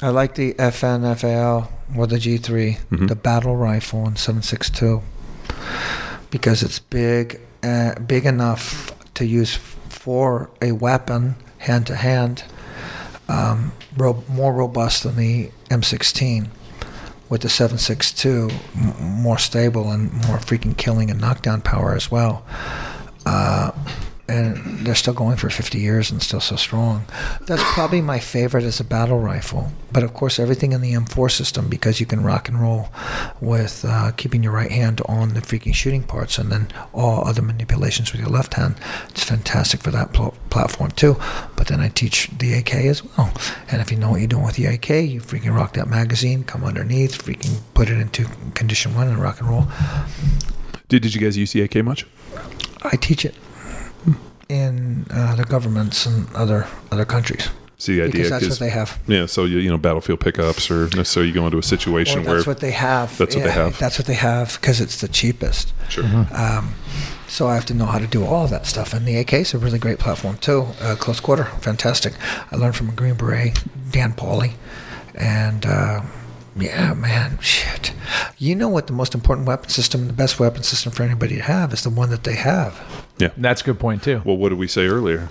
I 0.02 0.10
like 0.10 0.35
the 0.35 0.53
FNFAL 0.53 1.69
or 1.98 2.06
the 2.07 2.18
G3, 2.18 2.77
Mm-hmm. 2.77 3.07
the 3.07 3.15
battle 3.15 3.56
rifle 3.56 4.06
in 4.07 4.14
7.62, 4.14 5.02
because 6.30 6.61
it's 6.61 6.80
big, 6.80 7.39
uh, 7.64 7.95
big 7.99 8.26
enough 8.26 8.91
to 9.15 9.26
use 9.26 9.56
for 9.89 10.49
a 10.61 10.72
weapon 10.73 11.35
hand 11.60 11.88
to 11.88 11.95
hand, 11.95 12.44
um, 13.27 13.72
more 14.30 14.53
robust 14.53 15.03
than 15.03 15.15
the 15.15 15.49
M16. 15.69 16.48
With 17.30 17.41
the 17.41 17.49
7.62, 17.49 18.52
m- 18.76 19.22
more 19.22 19.38
stable 19.38 19.91
and 19.91 20.12
more 20.28 20.38
freaking 20.38 20.78
killing 20.78 21.12
and 21.12 21.20
knockdown 21.20 21.62
power 21.62 21.94
as 21.94 22.10
well. 22.10 22.45
Uh, 23.26 23.72
and 24.30 24.58
they're 24.86 24.95
still 24.95 25.14
going 25.14 25.38
for 25.38 25.49
50 25.49 25.80
years 25.80 26.12
and 26.12 26.22
still 26.22 26.41
so 26.41 26.56
strong. 26.56 27.06
That's 27.41 27.64
probably 27.74 28.02
my 28.02 28.20
favorite 28.20 28.66
as 28.66 28.80
a 28.80 28.84
battle 28.84 29.20
rifle. 29.20 29.72
But 29.91 30.04
of 30.04 30.14
course, 30.14 30.38
everything 30.38 30.74
in 30.74 30.82
the 30.82 30.94
M4 30.94 31.32
system 31.32 31.70
because 31.70 31.99
you 31.99 32.06
can 32.06 32.24
rock 32.24 32.49
and 32.49 32.60
roll 32.60 32.90
with 33.40 33.86
uh, 33.88 34.12
keeping 34.18 34.44
your 34.44 34.52
right 34.52 34.72
hand 34.72 35.02
on 35.08 35.34
the 35.34 35.40
freaking 35.40 35.74
shooting 35.74 36.04
parts 36.04 36.38
and 36.38 36.52
then 36.52 36.68
all 36.94 37.26
other 37.26 37.41
manipulations 37.41 38.12
with 38.12 38.20
your 38.20 38.30
left 38.30 38.56
hand. 38.56 38.76
It's 39.10 39.24
fantastic 39.24 39.82
for 39.82 39.91
that 39.91 40.12
pl- 40.14 40.36
platform 40.49 40.91
too. 40.91 41.16
But 41.56 41.68
then 41.68 41.80
I 41.80 41.88
teach 41.88 42.28
the 42.38 42.54
AK 42.54 42.74
as 42.76 43.04
well. 43.04 43.32
And 43.72 43.82
if 43.82 43.91
you 43.91 43.98
know 43.98 44.12
what 44.12 44.20
you're 44.20 44.28
doing 44.28 44.44
with 44.44 44.56
the 44.56 44.66
AK, 44.66 44.90
you 44.90 45.22
freaking 45.22 45.56
rock 45.56 45.74
that 45.74 45.88
magazine, 45.88 46.44
come 46.44 46.66
underneath, 46.66 47.24
freaking 47.24 47.62
put 47.74 47.90
it 47.90 47.98
into 47.98 48.26
condition 48.56 48.94
one 48.94 49.08
and 49.08 49.20
rock 49.20 49.40
and 49.40 49.49
roll. 49.49 49.68
did, 50.90 51.02
did 51.02 51.16
you 51.16 51.22
guys 51.22 51.38
use 51.38 51.54
the 51.54 51.62
AK 51.62 51.78
much? 51.78 52.06
I 52.84 52.98
teach 52.98 53.24
it 53.24 53.34
in 54.50 55.06
uh, 55.12 55.36
the 55.36 55.44
governments 55.44 56.06
and 56.06 56.28
other 56.34 56.68
other 56.92 57.06
countries 57.06 57.50
See, 57.80 57.98
the 57.98 58.04
idea 58.04 58.12
because 58.12 58.30
that's 58.32 58.44
is 58.44 58.50
what 58.50 58.60
they 58.60 58.72
have. 58.72 59.00
yeah. 59.06 59.28
So 59.28 59.46
you 59.46 59.60
you 59.60 59.70
know 59.70 59.78
battlefield 59.78 60.20
pickups, 60.20 60.72
or 60.72 60.86
necessarily 60.96 61.28
you 61.30 61.34
go 61.34 61.46
into 61.46 61.60
a 61.60 61.64
situation 61.64 62.22
Or 62.22 62.24
where 62.24 62.36
that's 62.36 62.48
what 62.48 62.60
they 62.60 62.72
have. 62.72 63.16
That's 63.18 63.36
what 63.36 63.44
they 63.44 63.52
have. 63.52 63.78
That's 63.78 64.00
what 64.00 64.08
they 64.08 64.16
have 64.16 64.58
because 64.60 64.82
it's 64.82 65.00
the 65.00 65.08
cheapest. 65.08 65.74
sure. 65.90 66.04
Um, 66.32 66.74
so 67.28 67.48
I 67.48 67.54
have 67.54 67.66
to 67.66 67.76
know 67.76 67.86
how 67.86 68.00
to 68.00 68.08
do 68.08 68.26
all 68.26 68.46
of 68.46 68.50
that 68.50 68.66
stuff. 68.66 68.94
And 68.94 69.06
the 69.06 69.18
AK 69.18 69.34
is 69.34 69.54
a 69.54 69.60
really 69.60 69.78
great 69.78 70.00
platform 70.00 70.38
too. 70.38 70.66
Uh, 70.82 70.96
close 70.96 71.20
quarter, 71.20 71.44
fantastic. 71.62 72.14
I 72.52 72.56
learned 72.56 72.76
from 72.76 72.90
a 72.90 72.94
Green 72.94 73.14
Beret, 73.14 73.64
Dan 73.92 74.14
Pauly, 74.14 74.54
and 75.14 75.64
uh, 75.64 76.02
yeah, 76.56 76.96
man, 76.96 77.38
shit. 77.42 77.94
You 78.40 78.56
know 78.56 78.70
what? 78.70 78.88
The 78.88 78.94
most 78.94 79.14
important 79.14 79.46
weapon 79.48 79.70
system, 79.70 80.08
the 80.08 80.14
best 80.14 80.40
weapon 80.40 80.64
system 80.64 80.92
for 80.92 81.04
anybody 81.04 81.36
to 81.36 81.44
have, 81.44 81.74
is 81.74 81.84
the 81.84 81.92
one 81.92 82.10
that 82.10 82.24
they 82.24 82.36
have. 82.36 83.06
Yeah. 83.19 83.30
That's 83.38 83.61
a 83.61 83.64
good 83.64 83.80
point 83.80 84.03
too. 84.03 84.22
Well, 84.26 84.38
what 84.38 84.49
did 84.49 84.57
we 84.60 84.68
say 84.68 84.85
earlier? 84.88 85.30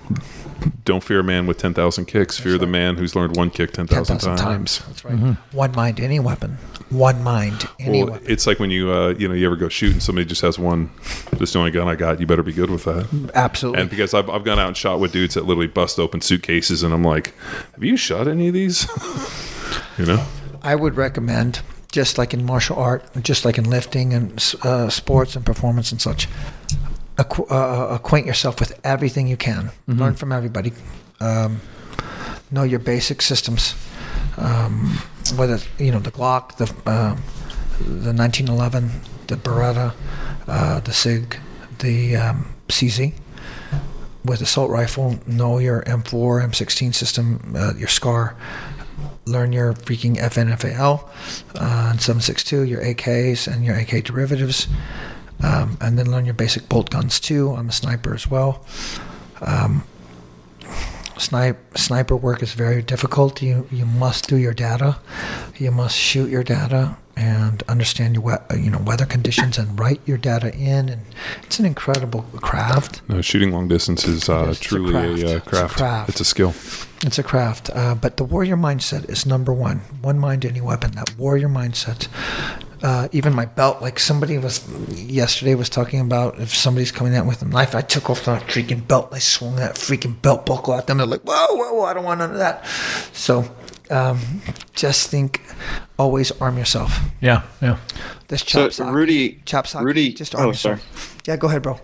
Don't 0.84 1.04
fear 1.04 1.20
a 1.20 1.24
man 1.24 1.46
with 1.46 1.58
ten 1.58 1.74
thousand 1.74 2.06
kicks. 2.06 2.38
Fear 2.38 2.58
the 2.58 2.66
man 2.66 2.96
who's 2.96 3.14
learned 3.14 3.36
one 3.36 3.50
kick 3.50 3.72
ten 3.72 3.86
Ten 3.86 3.98
thousand 3.98 4.18
thousand 4.18 4.36
times. 4.44 4.78
times. 4.78 4.86
That's 4.88 5.04
right. 5.04 5.36
One 5.52 5.72
mind, 5.72 6.00
any 6.00 6.18
weapon. 6.18 6.58
One 6.90 7.22
mind, 7.22 7.68
any 7.78 8.02
Well, 8.04 8.12
weapon. 8.12 8.26
it's 8.30 8.46
like 8.46 8.58
when 8.58 8.70
you 8.70 8.90
uh, 8.90 9.08
you 9.18 9.28
know 9.28 9.34
you 9.34 9.44
ever 9.46 9.56
go 9.56 9.68
shoot 9.68 9.92
and 9.92 10.02
somebody 10.02 10.24
just 10.24 10.40
has 10.42 10.58
one. 10.58 10.90
This 11.32 11.50
is 11.50 11.52
the 11.52 11.58
only 11.58 11.70
gun 11.72 11.86
I 11.88 11.94
got. 11.94 12.20
You 12.20 12.26
better 12.26 12.42
be 12.42 12.52
good 12.52 12.70
with 12.70 12.84
that. 12.84 13.30
Absolutely. 13.34 13.82
And 13.82 13.90
because 13.90 14.14
I've, 14.14 14.30
I've 14.30 14.44
gone 14.44 14.58
out 14.58 14.68
and 14.68 14.76
shot 14.76 14.98
with 14.98 15.12
dudes 15.12 15.34
that 15.34 15.44
literally 15.44 15.66
bust 15.68 15.98
open 15.98 16.20
suitcases, 16.20 16.82
and 16.82 16.94
I'm 16.94 17.04
like, 17.04 17.34
have 17.74 17.84
you 17.84 17.96
shot 17.96 18.26
any 18.26 18.48
of 18.48 18.54
these? 18.54 18.88
you 19.98 20.06
know. 20.06 20.24
I 20.62 20.74
would 20.74 20.96
recommend, 20.96 21.60
just 21.92 22.18
like 22.18 22.32
in 22.34 22.44
martial 22.44 22.76
art, 22.76 23.04
just 23.22 23.44
like 23.44 23.58
in 23.58 23.64
lifting 23.68 24.12
and 24.14 24.54
uh, 24.62 24.88
sports 24.88 25.36
and 25.36 25.44
performance 25.44 25.92
and 25.92 26.00
such, 26.00 26.28
acqu- 27.16 27.50
uh, 27.50 27.94
acquaint 27.94 28.26
yourself 28.26 28.60
with 28.60 28.78
everything 28.84 29.26
you 29.28 29.36
can. 29.36 29.70
Learn 29.88 30.14
from 30.14 30.32
everybody. 30.32 30.72
Um, 31.20 31.60
know 32.50 32.62
your 32.62 32.78
basic 32.78 33.22
systems. 33.22 33.74
Um, 34.36 34.98
whether 35.36 35.58
you 35.78 35.90
know 35.90 35.98
the 36.00 36.10
Glock, 36.12 36.56
the 36.56 36.66
um 36.90 37.22
the 37.78 38.12
1911, 38.12 38.90
the 39.26 39.36
Beretta, 39.36 39.92
uh, 40.48 40.80
the 40.80 40.92
Sig, 40.92 41.38
the 41.80 42.16
um, 42.16 42.54
CZ 42.68 43.12
with 44.24 44.40
assault 44.40 44.70
rifle, 44.70 45.18
know 45.26 45.58
your 45.58 45.82
M4, 45.82 46.44
M16 46.48 46.94
system, 46.94 47.54
uh, 47.56 47.74
your 47.76 47.86
SCAR, 47.88 48.36
learn 49.24 49.52
your 49.52 49.72
freaking 49.72 50.16
FNFAL, 50.16 51.04
uh, 51.54 51.88
and 51.90 52.00
762, 52.00 52.62
your 52.62 52.82
AKs 52.82 53.46
and 53.46 53.64
your 53.64 53.76
AK 53.76 54.04
derivatives, 54.04 54.66
um, 55.42 55.76
and 55.80 55.98
then 55.98 56.10
learn 56.10 56.24
your 56.24 56.34
basic 56.34 56.68
bolt 56.68 56.90
guns 56.90 57.20
too. 57.20 57.52
I'm 57.54 57.68
a 57.68 57.72
sniper 57.72 58.14
as 58.14 58.28
well. 58.30 58.64
Um, 59.40 59.84
snipe, 61.18 61.58
sniper 61.78 62.16
work 62.16 62.42
is 62.42 62.52
very 62.54 62.82
difficult. 62.82 63.42
You 63.42 63.66
you 63.70 63.86
must 63.86 64.28
do 64.28 64.36
your 64.36 64.54
data, 64.54 64.96
you 65.56 65.70
must 65.70 65.96
shoot 65.96 66.30
your 66.30 66.42
data 66.44 66.96
and 67.18 67.62
understand 67.66 68.14
your 68.14 68.22
we- 68.22 68.60
you 68.62 68.70
know 68.70 68.78
weather 68.78 69.06
conditions 69.06 69.56
and 69.58 69.78
write 69.80 70.00
your 70.06 70.18
data 70.18 70.54
in, 70.54 70.88
and 70.90 71.02
it's 71.44 71.58
an 71.58 71.64
incredible 71.66 72.22
craft. 72.42 73.00
No, 73.08 73.22
shooting 73.22 73.52
long 73.52 73.68
distance 73.68 74.04
is 74.06 74.28
uh. 74.28 74.46
It's 74.50 74.60
a 74.60 74.62
truly 74.62 74.92
craft. 74.92 75.06
a, 75.06 75.10
uh, 75.10 75.36
It's 75.36 75.46
a 75.46 75.50
craft. 75.50 75.76
craft. 75.76 76.08
It's 76.10 76.20
a 76.20 76.24
skill. 76.24 76.54
It's 77.04 77.18
a 77.18 77.22
craft, 77.22 77.70
uh, 77.74 77.94
but 77.94 78.16
the 78.16 78.24
warrior 78.24 78.56
mindset 78.56 79.08
is 79.10 79.26
number 79.26 79.52
one. 79.52 79.80
One 80.02 80.18
mind, 80.18 80.44
any 80.44 80.60
weapon. 80.62 80.92
That 80.92 81.16
warrior 81.18 81.48
mindset. 81.48 82.08
Uh, 82.82 83.08
even 83.12 83.34
my 83.34 83.46
belt, 83.46 83.80
like 83.80 83.98
somebody 83.98 84.36
was 84.36 84.66
yesterday 84.90 85.54
was 85.54 85.68
talking 85.70 85.98
about 86.00 86.38
if 86.38 86.54
somebody's 86.54 86.92
coming 86.92 87.16
out 87.16 87.24
with 87.26 87.40
a 87.40 87.46
knife, 87.46 87.74
I 87.74 87.80
took 87.80 88.10
off 88.10 88.24
that 88.26 88.42
freaking 88.48 88.86
belt. 88.86 89.08
I 89.12 89.18
swung 89.18 89.56
that 89.56 89.76
freaking 89.76 90.20
belt 90.20 90.44
buckle 90.44 90.74
at 90.74 90.86
them. 90.86 90.98
They're 90.98 91.06
like, 91.06 91.22
whoa, 91.22 91.46
whoa, 91.56 91.72
whoa, 91.72 91.84
I 91.84 91.94
don't 91.94 92.04
want 92.04 92.18
none 92.18 92.32
of 92.32 92.36
that. 92.38 92.66
So, 93.14 93.50
um, 93.90 94.20
just 94.74 95.08
think, 95.10 95.40
always 95.98 96.30
arm 96.40 96.58
yourself. 96.58 96.98
Yeah, 97.22 97.42
yeah. 97.62 97.78
This 98.28 98.42
So, 98.42 98.68
chop 98.68 98.92
Rudy- 98.94 99.40
chop 99.46 99.66
sock, 99.66 99.82
Rudy- 99.82 100.12
just 100.12 100.34
arm 100.34 100.44
oh, 100.44 100.48
yourself. 100.48 101.16
Yeah, 101.26 101.36
go 101.36 101.48
ahead, 101.48 101.62
bro. 101.62 101.80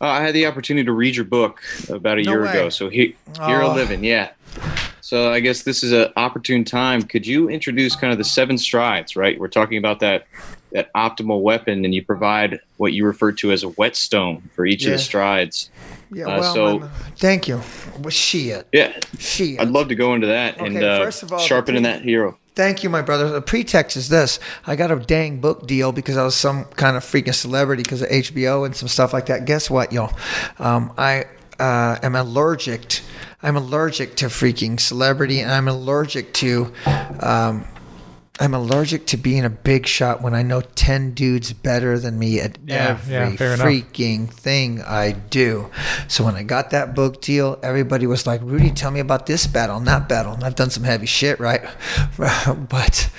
Uh, 0.00 0.06
I 0.06 0.20
had 0.22 0.34
the 0.34 0.46
opportunity 0.46 0.84
to 0.84 0.92
read 0.92 1.16
your 1.16 1.24
book 1.24 1.60
about 1.88 2.18
a 2.18 2.22
No 2.22 2.30
year 2.32 2.42
way. 2.42 2.50
ago. 2.50 2.68
So 2.68 2.88
here, 2.88 3.12
here 3.46 3.62
Oh. 3.62 3.72
a 3.72 3.74
living, 3.74 4.04
yeah. 4.04 4.28
So 5.08 5.32
I 5.32 5.40
guess 5.40 5.62
this 5.62 5.82
is 5.82 5.92
an 5.92 6.12
opportune 6.18 6.64
time. 6.64 7.00
Could 7.00 7.26
you 7.26 7.48
introduce 7.48 7.96
kind 7.96 8.12
of 8.12 8.18
the 8.18 8.24
seven 8.24 8.58
strides? 8.58 9.16
Right, 9.16 9.40
we're 9.40 9.48
talking 9.48 9.78
about 9.78 10.00
that 10.00 10.26
that 10.72 10.92
optimal 10.92 11.40
weapon, 11.40 11.82
and 11.86 11.94
you 11.94 12.04
provide 12.04 12.60
what 12.76 12.92
you 12.92 13.06
refer 13.06 13.32
to 13.32 13.50
as 13.50 13.62
a 13.62 13.68
whetstone 13.68 14.42
for 14.54 14.66
each 14.66 14.84
of 14.84 14.92
the 14.92 14.98
strides. 14.98 15.70
Yeah, 16.12 16.26
Uh, 16.26 16.40
well, 16.40 16.54
so- 16.54 16.90
thank 17.16 17.48
you. 17.48 17.62
Well, 18.00 18.10
shit, 18.10 18.66
Yeah, 18.70 18.92
shit. 19.18 19.58
I'd 19.58 19.70
love 19.70 19.88
to 19.88 19.94
go 19.94 20.12
into 20.12 20.26
that 20.26 20.60
and 20.60 20.76
uh, 20.76 20.98
first 20.98 21.22
of 21.22 21.32
all, 21.32 21.38
sharpening 21.38 21.84
that 21.84 22.02
hero. 22.02 22.36
Thank 22.54 22.82
you, 22.82 22.90
my 22.90 23.00
brother. 23.00 23.30
The 23.30 23.40
pretext 23.40 23.96
is 23.96 24.10
this: 24.10 24.38
I 24.66 24.76
got 24.76 24.90
a 24.90 24.96
dang 24.96 25.40
book 25.40 25.66
deal 25.66 25.90
because 25.90 26.18
I 26.18 26.22
was 26.22 26.34
some 26.34 26.66
kind 26.76 26.98
of 26.98 27.02
freaking 27.02 27.34
celebrity 27.34 27.82
because 27.82 28.02
of 28.02 28.10
HBO 28.10 28.66
and 28.66 28.76
some 28.76 28.88
stuff 28.88 29.14
like 29.14 29.24
that. 29.26 29.46
Guess 29.46 29.70
what, 29.70 29.90
y'all? 29.90 30.12
Um, 30.58 30.92
I 30.98 31.24
uh, 31.58 31.96
am 32.02 32.14
allergic. 32.14 32.88
t- 32.88 33.02
I'm 33.42 33.56
allergic 33.56 34.16
to 34.16 34.26
freaking 34.26 34.80
celebrity, 34.80 35.40
and 35.40 35.50
I'm 35.50 35.68
allergic 35.68 36.32
to. 36.34 36.72
Um, 37.20 37.64
I'm 38.40 38.54
allergic 38.54 39.06
to 39.06 39.16
being 39.16 39.44
a 39.44 39.50
big 39.50 39.86
shot 39.86 40.22
when 40.22 40.32
I 40.32 40.42
know 40.42 40.60
ten 40.60 41.12
dudes 41.12 41.52
better 41.52 41.98
than 41.98 42.18
me 42.18 42.40
at 42.40 42.56
Yeah, 42.64 42.88
every 42.90 43.14
yeah, 43.14 43.30
fair 43.36 43.54
enough. 43.54 43.66
freaking 43.66 44.28
thing 44.32 44.80
I 44.82 45.10
do. 45.12 45.70
So 46.06 46.24
when 46.24 46.36
I 46.36 46.44
got 46.44 46.70
that 46.70 46.94
book 46.94 47.20
deal, 47.20 47.58
everybody 47.64 48.06
was 48.06 48.26
like, 48.28 48.40
"Rudy, 48.42 48.70
tell 48.70 48.92
me 48.92 49.00
about 49.00 49.26
this 49.26 49.46
battle 49.48 49.76
and 49.76 49.86
that 49.88 50.08
battle." 50.08 50.34
And 50.34 50.44
I've 50.44 50.54
done 50.54 50.70
some 50.70 50.84
heavy 50.84 51.06
shit, 51.06 51.40
right? 51.40 51.62
but 52.68 53.10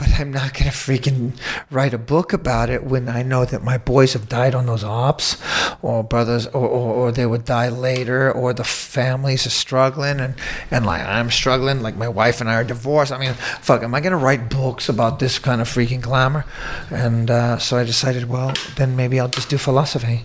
but 0.00 0.18
I'm 0.18 0.32
not 0.32 0.54
gonna 0.54 0.70
freaking 0.70 1.38
write 1.70 1.92
a 1.92 1.98
book 1.98 2.32
about 2.32 2.70
it 2.70 2.84
when 2.84 3.06
I 3.06 3.22
know 3.22 3.44
that 3.44 3.62
my 3.62 3.76
boys 3.76 4.14
have 4.14 4.30
died 4.30 4.54
on 4.54 4.64
those 4.64 4.82
ops, 4.82 5.36
or 5.82 6.02
brothers, 6.02 6.46
or, 6.46 6.66
or, 6.66 6.94
or 6.94 7.12
they 7.12 7.26
would 7.26 7.44
die 7.44 7.68
later, 7.68 8.32
or 8.32 8.54
the 8.54 8.64
families 8.64 9.46
are 9.46 9.50
struggling, 9.50 10.18
and 10.18 10.36
and 10.70 10.86
like 10.86 11.02
I'm 11.02 11.30
struggling, 11.30 11.82
like 11.82 11.96
my 11.96 12.08
wife 12.08 12.40
and 12.40 12.48
I 12.48 12.54
are 12.54 12.64
divorced. 12.64 13.12
I 13.12 13.18
mean, 13.18 13.34
fuck, 13.60 13.82
am 13.82 13.94
I 13.94 14.00
gonna 14.00 14.16
write 14.16 14.48
books 14.48 14.88
about 14.88 15.18
this 15.18 15.38
kind 15.38 15.60
of 15.60 15.68
freaking 15.68 16.00
glamour? 16.00 16.46
And 16.88 17.30
uh, 17.30 17.58
so 17.58 17.76
I 17.76 17.84
decided, 17.84 18.26
well, 18.26 18.54
then 18.76 18.96
maybe 18.96 19.20
I'll 19.20 19.28
just 19.28 19.50
do 19.50 19.58
philosophy, 19.58 20.24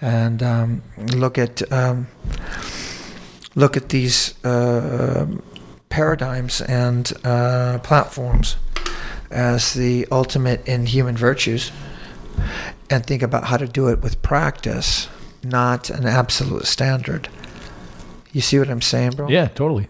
and 0.00 0.42
um, 0.42 0.82
look 1.14 1.38
at 1.38 1.62
um, 1.72 2.08
look 3.54 3.76
at 3.76 3.88
these. 3.90 4.34
Uh, 4.44 5.26
paradigms 5.88 6.60
and 6.60 7.12
uh, 7.24 7.78
platforms 7.78 8.56
as 9.30 9.74
the 9.74 10.06
ultimate 10.10 10.66
in 10.66 10.86
human 10.86 11.16
virtues 11.16 11.72
and 12.90 13.04
think 13.04 13.22
about 13.22 13.44
how 13.44 13.56
to 13.56 13.66
do 13.66 13.88
it 13.88 14.00
with 14.00 14.22
practice, 14.22 15.08
not 15.42 15.90
an 15.90 16.06
absolute 16.06 16.66
standard. 16.66 17.28
You 18.32 18.40
see 18.40 18.58
what 18.58 18.68
I'm 18.68 18.82
saying, 18.82 19.12
bro? 19.12 19.28
Yeah, 19.28 19.48
totally. 19.48 19.88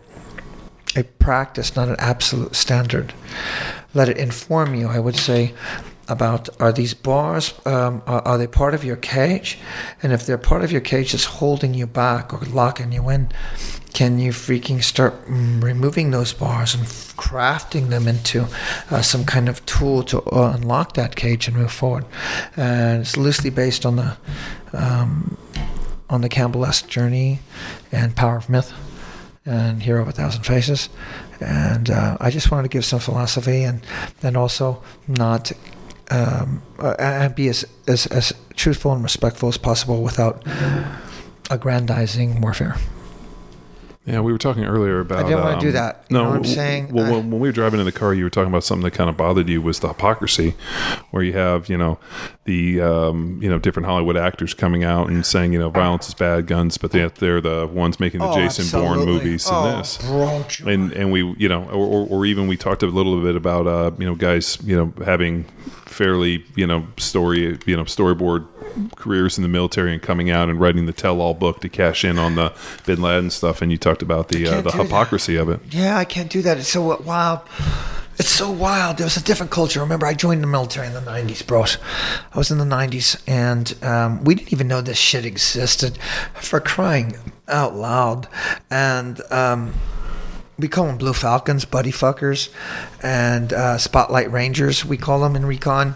A 0.95 1.03
practice, 1.03 1.77
not 1.77 1.89
an 1.89 1.97
absolute 1.99 2.55
standard. 2.55 3.13
Let 3.93 4.09
it 4.09 4.17
inform 4.17 4.75
you, 4.75 4.89
I 4.89 4.99
would 4.99 5.17
say, 5.17 5.55
about 6.09 6.49
are 6.61 6.73
these 6.73 6.95
bars, 6.95 7.55
um, 7.67 8.03
are, 8.07 8.23
are 8.23 8.39
they 8.39 8.47
part 8.47 8.75
of 8.75 8.85
your 8.85 8.97
cage? 8.97 9.59
And 10.03 10.13
if 10.13 10.25
they're 10.25 10.39
part 10.39 10.63
of 10.63 10.71
your 10.71 10.81
cage 10.81 11.13
that's 11.13 11.25
holding 11.25 11.75
you 11.75 11.87
back 11.87 12.33
or 12.33 12.41
locking 12.47 12.93
you 12.93 13.09
in, 13.09 13.31
can 13.97 14.19
you 14.19 14.31
freaking 14.31 14.83
start 14.85 15.15
mm, 15.25 15.63
removing 15.63 16.11
those 16.11 16.35
bars 16.35 16.75
and 16.75 16.85
crafting 17.17 17.89
them 17.89 18.07
into 18.07 18.47
uh, 18.91 19.01
some 19.01 19.25
kind 19.25 19.49
of 19.49 19.65
tool 19.65 20.03
to 20.03 20.21
uh, 20.21 20.53
unlock 20.55 20.93
that 20.93 21.17
cage 21.17 21.49
and 21.49 21.57
move 21.57 21.73
forward? 21.73 22.05
And 22.59 23.01
it's 23.01 23.17
loosely 23.17 23.49
based 23.49 23.87
on 23.87 23.97
the 23.97 24.19
um, 24.75 25.39
on 26.11 26.21
the 26.21 26.29
Campbell-esque 26.29 26.87
journey 26.89 27.39
and 27.91 28.15
power 28.15 28.37
of 28.37 28.51
myth 28.51 28.71
and 29.47 29.83
Hero 29.83 30.03
of 30.03 30.09
a 30.09 30.13
Thousand 30.13 30.43
Faces. 30.43 30.91
And 31.41 31.89
uh, 31.89 32.19
I 32.21 32.31
just 32.31 32.51
wanted 32.51 32.65
to 32.65 32.69
give 32.69 32.85
some 32.85 33.01
philosophy 33.01 33.63
and 33.63 33.81
then 34.21 34.37
also 34.37 34.83
not 35.09 35.53
um, 36.11 36.61
and 36.99 37.35
be 37.35 37.49
as, 37.49 37.65
as, 37.89 38.05
as 38.09 38.35
truthful 38.57 38.93
and 38.93 39.03
respectful 39.03 39.49
as 39.49 39.57
possible 39.57 40.03
without 40.03 40.45
aggrandizing 41.51 42.43
warfare. 42.43 42.77
Yeah, 44.07 44.21
we 44.21 44.31
were 44.31 44.39
talking 44.39 44.65
earlier 44.65 45.01
about. 45.01 45.19
I 45.19 45.23
didn't 45.25 45.41
wanna 45.43 45.55
um, 45.57 45.61
do 45.61 45.73
that. 45.73 46.05
You 46.09 46.15
No, 46.15 46.23
know 46.23 46.31
what 46.31 46.37
I'm 46.37 46.45
saying? 46.45 46.93
Well, 46.93 47.07
I- 47.07 47.11
when, 47.11 47.31
when 47.33 47.41
we 47.41 47.49
were 47.49 47.53
driving 47.53 47.81
in 47.81 47.87
the 47.87 47.93
car, 47.93 48.15
you 48.15 48.23
were 48.23 48.31
talking 48.31 48.51
about 48.51 48.63
something 48.63 48.85
that 48.85 48.93
kind 48.93 49.11
of 49.11 49.17
bothered 49.17 49.49
you 49.49 49.61
was 49.61 49.81
the 49.81 49.89
hypocrisy, 49.89 50.55
where 51.11 51.25
you 51.25 51.33
have 51.33 51.69
you 51.69 51.77
know 51.77 51.99
the 52.45 52.81
um, 52.81 53.41
you 53.43 53.51
know 53.51 53.59
different 53.59 53.87
Hollywood 53.87 54.17
actors 54.17 54.55
coming 54.55 54.85
out 54.85 55.09
and 55.09 55.27
saying 55.27 55.53
you 55.53 55.59
know 55.59 55.71
violence 55.71 56.07
is 56.07 56.15
bad, 56.15 56.47
guns, 56.47 56.79
but 56.79 56.93
they, 56.93 57.09
they're 57.19 57.41
the 57.41 57.67
ones 57.67 57.99
making 57.99 58.21
the 58.21 58.33
Jason 58.33 58.81
Bourne 58.81 59.05
movies 59.05 59.49
oh, 59.51 59.67
and 59.67 59.81
this. 59.81 59.99
Bro, 59.99 60.45
and 60.73 60.93
and 60.93 61.11
we 61.11 61.35
you 61.37 61.49
know 61.49 61.65
or, 61.65 61.87
or, 61.87 62.07
or 62.09 62.27
even 62.27 62.47
we 62.47 62.57
talked 62.57 62.85
a 62.85 62.87
little 62.87 63.21
bit 63.21 63.35
about 63.35 63.67
uh 63.67 63.91
you 63.99 64.07
know 64.07 64.15
guys 64.15 64.59
you 64.63 64.77
know 64.77 64.93
having 65.05 65.45
fairly 65.97 66.45
you 66.55 66.67
know 66.67 66.87
story 66.99 67.59
you 67.65 67.77
know 67.77 67.85
storyboard 67.85 68.47
careers 68.97 69.39
in 69.39 69.43
the 69.43 69.49
military 69.49 69.93
and 69.93 70.03
coming 70.03 70.31
out 70.31 70.51
and 70.51 70.61
writing 70.61 70.85
the 70.85 70.93
tell-all 70.93 71.33
book 71.33 71.61
to 71.61 71.69
cash 71.69 72.05
in 72.05 72.19
on 72.19 72.35
the 72.35 72.53
bin 72.85 73.01
Laden 73.01 73.31
stuff 73.31 73.63
and 73.63 73.73
you 73.73 73.79
talked 73.79 74.03
about 74.03 74.29
the 74.29 74.47
uh, 74.47 74.61
the 74.61 74.71
do 74.71 74.77
that. 74.77 74.83
hypocrisy 74.85 75.37
of 75.37 75.49
it 75.49 75.61
Yeah, 75.71 75.97
I 75.97 76.05
can't 76.05 76.31
do 76.31 76.43
that. 76.43 76.59
It's 76.59 76.69
so 76.69 77.01
wild. 77.01 77.41
It's 78.19 78.31
so 78.31 78.51
wild. 78.51 78.97
There 78.97 79.05
was 79.05 79.19
a 79.19 79.23
different 79.23 79.53
culture. 79.53 79.81
Remember, 79.81 80.07
I 80.07 80.15
joined 80.15 80.43
the 80.43 80.47
military 80.47 80.87
in 80.87 80.95
the 80.95 81.01
90s, 81.01 81.47
bros. 81.47 81.77
I 82.33 82.39
was 82.39 82.51
in 82.51 82.57
the 82.57 82.65
90s, 82.65 83.23
and 83.27 83.77
um, 83.85 84.25
we 84.25 84.35
didn't 84.35 84.55
even 84.55 84.69
know 84.69 84.81
this 84.81 84.97
shit 84.97 85.27
existed 85.27 85.99
for 86.35 86.59
crying 86.59 87.17
out 87.47 87.75
loud. 87.75 88.27
And 88.71 89.21
um, 89.31 89.75
we 90.59 90.69
call 90.69 90.87
them 90.87 90.97
Blue 90.97 91.13
Falcons, 91.13 91.65
buddy 91.65 91.93
fuckers, 91.93 92.49
and 93.03 93.53
uh, 93.53 93.77
Spotlight 93.77 94.31
Rangers, 94.31 94.85
we 94.85 94.97
call 94.97 95.21
them 95.21 95.37
in 95.37 95.45
recon. 95.45 95.95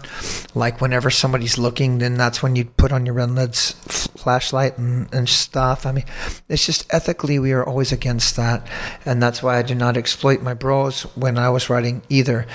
Like, 0.53 0.81
whenever 0.81 1.09
somebody's 1.09 1.57
looking, 1.57 1.97
then 1.97 2.15
that's 2.15 2.43
when 2.43 2.55
you 2.55 2.65
put 2.65 2.91
on 2.91 3.05
your 3.05 3.15
red 3.15 3.31
lids 3.31 3.71
flashlight 3.71 4.77
and, 4.77 5.11
and 5.13 5.27
stuff. 5.27 5.85
I 5.85 5.91
mean, 5.91 6.05
it's 6.47 6.65
just 6.65 6.91
ethically, 6.93 7.39
we 7.39 7.53
are 7.53 7.65
always 7.65 7.91
against 7.91 8.35
that. 8.35 8.67
And 9.05 9.21
that's 9.21 9.41
why 9.41 9.57
I 9.57 9.63
do 9.63 9.73
not 9.73 9.97
exploit 9.97 10.41
my 10.41 10.53
bros 10.53 11.03
when 11.15 11.37
I 11.37 11.49
was 11.49 11.69
writing 11.69 12.03
either. 12.09 12.45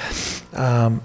Um, 0.53 1.03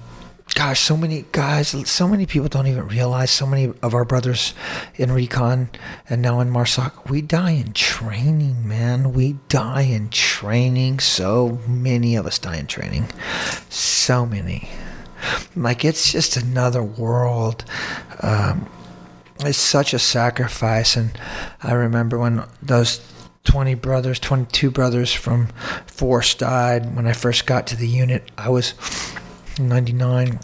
gosh, 0.54 0.82
so 0.82 0.98
many 0.98 1.26
guys, 1.32 1.76
so 1.90 2.08
many 2.08 2.26
people 2.26 2.50
don't 2.50 2.68
even 2.68 2.88
realize. 2.88 3.32
So 3.32 3.46
many 3.46 3.74
of 3.82 3.94
our 3.94 4.06
brothers 4.06 4.54
in 4.96 5.12
recon 5.12 5.70
and 6.10 6.22
now 6.22 6.40
in 6.40 6.50
Marsoc, 6.50 7.10
we 7.10 7.22
die 7.22 7.52
in 7.52 7.74
training, 7.74 8.68
man. 8.68 9.14
We 9.14 9.38
die 9.48 9.84
in 9.84 10.10
training. 10.10 11.00
So 11.00 11.60
many 11.68 12.16
of 12.16 12.26
us 12.26 12.40
die 12.40 12.58
in 12.58 12.68
training. 12.68 13.10
So 13.70 14.26
many. 14.26 14.70
Like 15.56 15.86
it's 15.86 16.12
just 16.12 16.38
another 16.38 16.84
world. 16.84 17.64
Um, 18.22 18.70
it's 19.40 19.58
such 19.58 19.94
a 19.94 20.00
sacrifice, 20.00 20.96
and 20.96 21.18
I 21.64 21.74
remember 21.74 22.18
when 22.20 22.44
those. 22.62 23.02
20 23.44 23.74
brothers, 23.74 24.20
22 24.20 24.70
brothers 24.70 25.12
from 25.12 25.48
Force 25.88 26.36
died 26.36 26.96
when 26.96 27.08
I 27.08 27.14
first 27.14 27.48
got 27.48 27.66
to 27.68 27.76
the 27.76 27.88
unit. 27.88 28.30
I 28.38 28.50
was 28.50 28.76
99. 29.70 30.40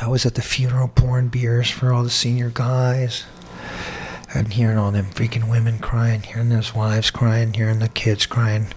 I 0.00 0.08
was 0.08 0.24
at 0.26 0.34
the 0.34 0.42
funeral 0.42 0.88
pouring 0.88 1.28
beers 1.28 1.70
for 1.70 1.92
all 1.92 2.02
the 2.02 2.10
senior 2.10 2.50
guys. 2.50 3.24
and 4.32 4.52
hearing 4.52 4.78
all 4.78 4.92
them 4.92 5.06
freaking 5.06 5.50
women 5.50 5.78
crying, 5.80 6.22
hearing 6.22 6.50
those 6.50 6.72
wives 6.72 7.10
crying, 7.10 7.52
hearing 7.52 7.80
the 7.80 7.88
kids 7.88 8.26
crying. 8.26 8.68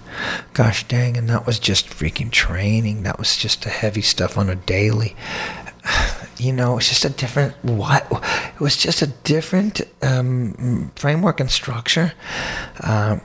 Gosh 0.53 0.87
dang, 0.87 1.15
and 1.15 1.29
that 1.29 1.45
was 1.45 1.59
just 1.59 1.87
freaking 1.89 2.31
training. 2.31 3.03
That 3.03 3.19
was 3.19 3.37
just 3.37 3.61
the 3.63 3.69
heavy 3.69 4.01
stuff 4.01 4.37
on 4.37 4.49
a 4.49 4.55
daily. 4.55 5.15
You 6.39 6.51
know, 6.51 6.77
it's 6.77 6.89
just 6.89 7.05
a 7.05 7.09
different 7.09 7.53
what? 7.63 8.07
It 8.55 8.59
was 8.59 8.75
just 8.75 9.03
a 9.03 9.07
different 9.07 9.81
um, 10.01 10.91
framework 10.95 11.39
and 11.39 11.49
structure. 11.49 12.13
Um, 12.81 13.21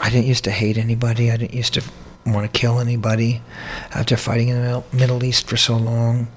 I 0.00 0.08
didn't 0.10 0.26
used 0.26 0.44
to 0.44 0.52
hate 0.52 0.78
anybody. 0.78 1.30
I 1.30 1.36
didn't 1.36 1.52
used 1.52 1.74
to 1.74 1.82
want 2.26 2.52
to 2.52 2.58
kill 2.58 2.78
anybody. 2.78 3.42
After 3.94 4.16
fighting 4.16 4.48
in 4.48 4.62
the 4.62 4.82
Middle 4.92 5.24
East 5.24 5.46
for 5.46 5.56
so 5.56 5.76
long, 5.76 6.28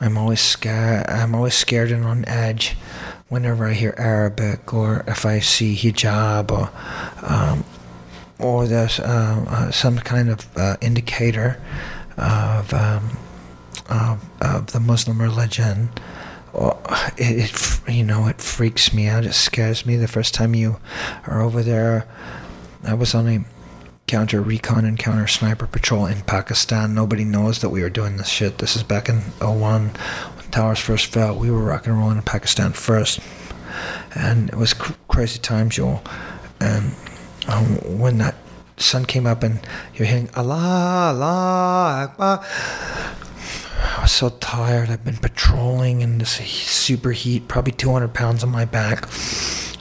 I'm 0.00 0.18
always 0.18 0.40
scared. 0.40 1.08
I'm 1.08 1.34
always 1.34 1.54
scared 1.54 1.90
and 1.90 2.04
on 2.04 2.24
edge 2.26 2.76
whenever 3.28 3.66
I 3.66 3.72
hear 3.72 3.94
Arabic 3.98 4.72
or 4.72 5.04
if 5.08 5.26
I 5.26 5.40
see 5.40 5.74
hijab 5.74 6.50
or 6.50 6.70
um, 7.22 7.64
or 8.38 8.66
there's 8.66 9.00
uh, 9.00 9.44
uh, 9.48 9.70
some 9.70 9.98
kind 9.98 10.28
of 10.28 10.56
uh, 10.56 10.76
indicator 10.80 11.60
of, 12.18 12.72
um, 12.74 13.16
of 13.88 14.24
of 14.40 14.66
the 14.72 14.80
Muslim 14.80 15.20
religion. 15.20 15.90
It, 17.18 17.50
it, 17.50 17.80
you 17.94 18.04
know, 18.04 18.28
it 18.28 18.40
freaks 18.40 18.94
me 18.94 19.08
out. 19.08 19.26
It 19.26 19.34
scares 19.34 19.84
me. 19.84 19.96
The 19.96 20.08
first 20.08 20.32
time 20.32 20.54
you 20.54 20.78
are 21.26 21.42
over 21.42 21.62
there, 21.62 22.06
I 22.84 22.94
was 22.94 23.14
on 23.14 23.28
a 23.28 23.44
counter 24.06 24.40
recon 24.40 24.84
and 24.84 24.98
counter 24.98 25.26
sniper 25.26 25.66
patrol 25.66 26.06
in 26.06 26.20
Pakistan. 26.22 26.94
Nobody 26.94 27.24
knows 27.24 27.60
that 27.60 27.70
we 27.70 27.82
were 27.82 27.90
doing 27.90 28.16
this 28.16 28.28
shit. 28.28 28.58
This 28.58 28.76
is 28.76 28.82
back 28.82 29.08
in 29.08 29.16
01 29.40 29.88
when 29.88 30.50
towers 30.50 30.78
first 30.78 31.06
fell. 31.06 31.36
We 31.36 31.50
were 31.50 31.62
rock 31.62 31.86
and 31.86 31.98
rolling 31.98 32.18
in 32.18 32.22
Pakistan 32.22 32.72
first. 32.72 33.18
And 34.14 34.48
it 34.48 34.56
was 34.56 34.74
cr- 34.74 34.92
crazy 35.08 35.38
times, 35.40 35.74
Joel. 35.74 36.02
And 36.60 36.94
um, 37.48 37.98
when 37.98 38.18
that 38.18 38.36
sun 38.76 39.04
came 39.04 39.26
up 39.26 39.42
and 39.42 39.60
you're 39.94 40.06
hearing 40.06 40.30
Allah, 40.36 41.12
Allah, 41.14 42.08
Akbar. 42.08 42.44
I 43.98 44.02
was 44.02 44.12
so 44.12 44.30
tired. 44.30 44.88
I've 44.88 45.04
been 45.04 45.16
patrolling 45.16 46.00
in 46.00 46.18
this 46.18 46.32
super 46.32 47.10
heat, 47.10 47.48
probably 47.48 47.72
200 47.72 48.14
pounds 48.14 48.44
on 48.44 48.50
my 48.50 48.64
back. 48.64 49.08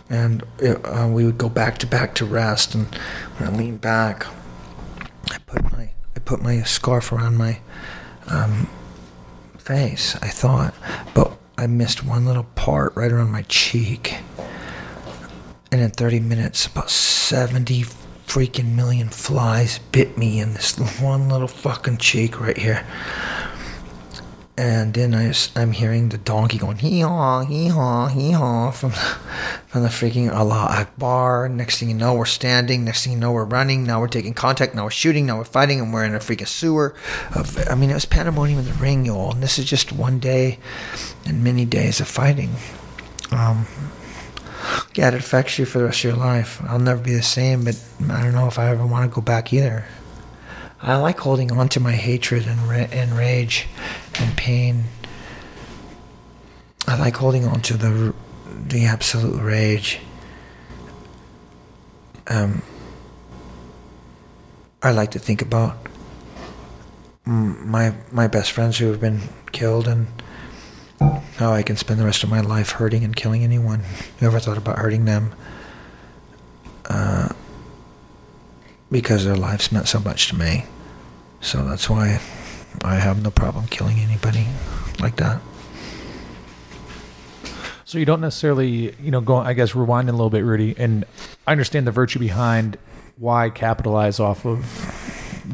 And 0.09 0.43
it, 0.59 0.75
uh, 0.85 1.07
we 1.07 1.25
would 1.25 1.37
go 1.37 1.49
back 1.49 1.77
to 1.79 1.87
back 1.87 2.15
to 2.15 2.25
rest. 2.25 2.75
And 2.75 2.93
when 3.37 3.49
I 3.49 3.55
leaned 3.55 3.81
back, 3.81 4.25
I 5.31 5.37
put 5.45 5.63
my 5.71 5.89
I 6.15 6.19
put 6.23 6.41
my 6.41 6.61
scarf 6.63 7.11
around 7.11 7.37
my 7.37 7.59
um, 8.27 8.69
face. 9.57 10.15
I 10.17 10.27
thought, 10.27 10.73
but 11.13 11.37
I 11.57 11.67
missed 11.67 12.03
one 12.03 12.25
little 12.25 12.43
part 12.55 12.95
right 12.95 13.11
around 13.11 13.31
my 13.31 13.43
cheek. 13.43 14.17
And 15.71 15.81
in 15.81 15.89
30 15.89 16.19
minutes, 16.21 16.67
about 16.67 16.89
70 16.89 17.83
freaking 18.27 18.75
million 18.75 19.09
flies 19.09 19.79
bit 19.91 20.17
me 20.17 20.39
in 20.39 20.53
this 20.53 20.77
one 21.01 21.29
little 21.29 21.47
fucking 21.47 21.97
cheek 21.97 22.39
right 22.39 22.57
here. 22.57 22.85
And 24.57 24.93
then 24.93 25.13
I 25.13 25.33
am 25.57 25.73
hearing 25.73 26.09
the 26.09 26.17
donkey 26.17 26.57
going 26.57 26.77
hee 26.77 27.01
haw, 27.01 27.43
hee 27.43 27.67
haw, 27.67 28.07
hee 28.07 28.31
haw 28.31 28.71
from 28.71 28.91
the, 28.91 29.17
from 29.67 29.81
the 29.83 29.89
freaking 29.89 30.31
Allah 30.31 30.67
Akbar. 30.69 31.49
Next 31.49 31.79
thing 31.79 31.89
you 31.89 31.95
know, 31.95 32.13
we're 32.13 32.23
standing. 32.23 32.85
Next 32.85 33.03
thing 33.03 33.13
you 33.13 33.19
know, 33.19 33.33
we're 33.33 33.43
running. 33.43 33.83
Now 33.83 33.99
we're 33.99 34.07
taking 34.07 34.33
contact. 34.33 34.73
Now 34.73 34.85
we're 34.85 34.91
shooting. 34.91 35.25
Now 35.25 35.37
we're 35.37 35.43
fighting, 35.43 35.81
and 35.81 35.93
we're 35.93 36.05
in 36.05 36.15
a 36.15 36.19
freaking 36.19 36.47
sewer. 36.47 36.95
Of, 37.35 37.67
I 37.69 37.75
mean, 37.75 37.89
it 37.89 37.95
was 37.95 38.05
pandemonium 38.05 38.59
in 38.59 38.65
the 38.65 38.73
ring, 38.75 39.05
y'all. 39.05 39.33
And 39.33 39.43
this 39.43 39.59
is 39.59 39.65
just 39.65 39.91
one 39.91 40.19
day 40.19 40.59
and 41.25 41.43
many 41.43 41.65
days 41.65 41.99
of 41.99 42.07
fighting. 42.07 42.51
Um, 43.31 43.67
yeah, 44.95 45.09
it 45.09 45.15
affects 45.15 45.59
you 45.59 45.65
for 45.65 45.79
the 45.79 45.85
rest 45.85 45.99
of 45.99 46.11
your 46.11 46.15
life. 46.15 46.61
I'll 46.63 46.79
never 46.79 47.01
be 47.01 47.13
the 47.13 47.23
same, 47.23 47.65
but 47.65 47.77
I 48.09 48.23
don't 48.23 48.33
know 48.33 48.47
if 48.47 48.57
I 48.57 48.69
ever 48.69 48.85
want 48.85 49.09
to 49.09 49.13
go 49.13 49.21
back 49.21 49.51
either. 49.51 49.85
I 50.85 50.97
like 50.97 51.19
holding 51.19 51.51
on 51.51 51.67
to 51.69 51.79
my 51.79 51.93
hatred 51.93 52.45
and, 52.45 52.61
ra- 52.69 52.87
and 52.91 53.11
rage 53.17 53.67
and 54.19 54.37
pain. 54.37 54.83
I 56.87 56.95
like 56.95 57.15
holding 57.15 57.47
on 57.47 57.61
to 57.61 57.75
the 57.75 58.13
the 58.67 58.85
absolute 58.85 59.41
rage. 59.41 59.99
Um, 62.27 62.61
I 64.83 64.91
like 64.91 65.09
to 65.11 65.19
think 65.19 65.41
about 65.41 65.75
my 67.25 67.95
my 68.11 68.27
best 68.27 68.51
friends 68.51 68.77
who 68.77 68.85
have 68.91 69.01
been 69.01 69.21
killed 69.51 69.87
and 69.87 70.05
how 71.37 71.51
I 71.51 71.63
can 71.63 71.77
spend 71.77 71.99
the 71.99 72.05
rest 72.05 72.23
of 72.23 72.29
my 72.29 72.41
life 72.41 72.73
hurting 72.73 73.03
and 73.03 73.15
killing 73.15 73.43
anyone 73.43 73.81
who 74.19 74.27
ever 74.27 74.39
thought 74.39 74.57
about 74.57 74.77
hurting 74.77 75.05
them. 75.05 75.33
Uh, 76.87 77.29
because 78.91 79.25
their 79.25 79.35
lives 79.35 79.71
meant 79.71 79.87
so 79.87 79.99
much 79.99 80.27
to 80.27 80.35
me. 80.35 80.65
So 81.45 81.63
that's 81.63 81.87
why 81.87 82.19
I 82.83 82.95
have 82.95 83.21
no 83.21 83.29
problem 83.29 83.67
killing 83.67 83.99
anybody 83.99 84.47
like 84.99 85.15
that. 85.17 85.39
So 87.83 87.99
you 87.99 88.05
don't 88.05 88.19
necessarily, 88.19 88.95
you 88.95 89.11
know, 89.11 89.21
go. 89.21 89.35
I 89.35 89.53
guess 89.53 89.73
rewinding 89.73 90.09
a 90.09 90.13
little 90.13 90.31
bit, 90.31 90.43
Rudy, 90.43 90.73
and 90.75 91.05
I 91.45 91.51
understand 91.51 91.85
the 91.85 91.91
virtue 91.91 92.17
behind 92.17 92.79
why 93.17 93.51
capitalize 93.51 94.19
off 94.19 94.43
of, 94.43 94.65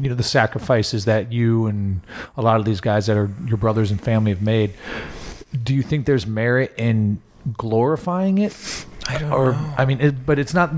you 0.00 0.08
know, 0.08 0.14
the 0.14 0.22
sacrifices 0.22 1.04
that 1.04 1.30
you 1.30 1.66
and 1.66 2.00
a 2.38 2.42
lot 2.42 2.58
of 2.58 2.64
these 2.64 2.80
guys 2.80 3.04
that 3.06 3.18
are 3.18 3.30
your 3.46 3.58
brothers 3.58 3.90
and 3.90 4.00
family 4.00 4.30
have 4.30 4.40
made. 4.40 4.72
Do 5.62 5.74
you 5.74 5.82
think 5.82 6.06
there's 6.06 6.26
merit 6.26 6.72
in 6.78 7.20
glorifying 7.58 8.38
it? 8.38 8.86
I 9.08 9.18
don't 9.18 9.32
or 9.32 9.52
know. 9.52 9.74
I 9.76 9.84
mean, 9.84 10.00
it, 10.00 10.24
but 10.26 10.38
it's 10.38 10.54
not. 10.54 10.72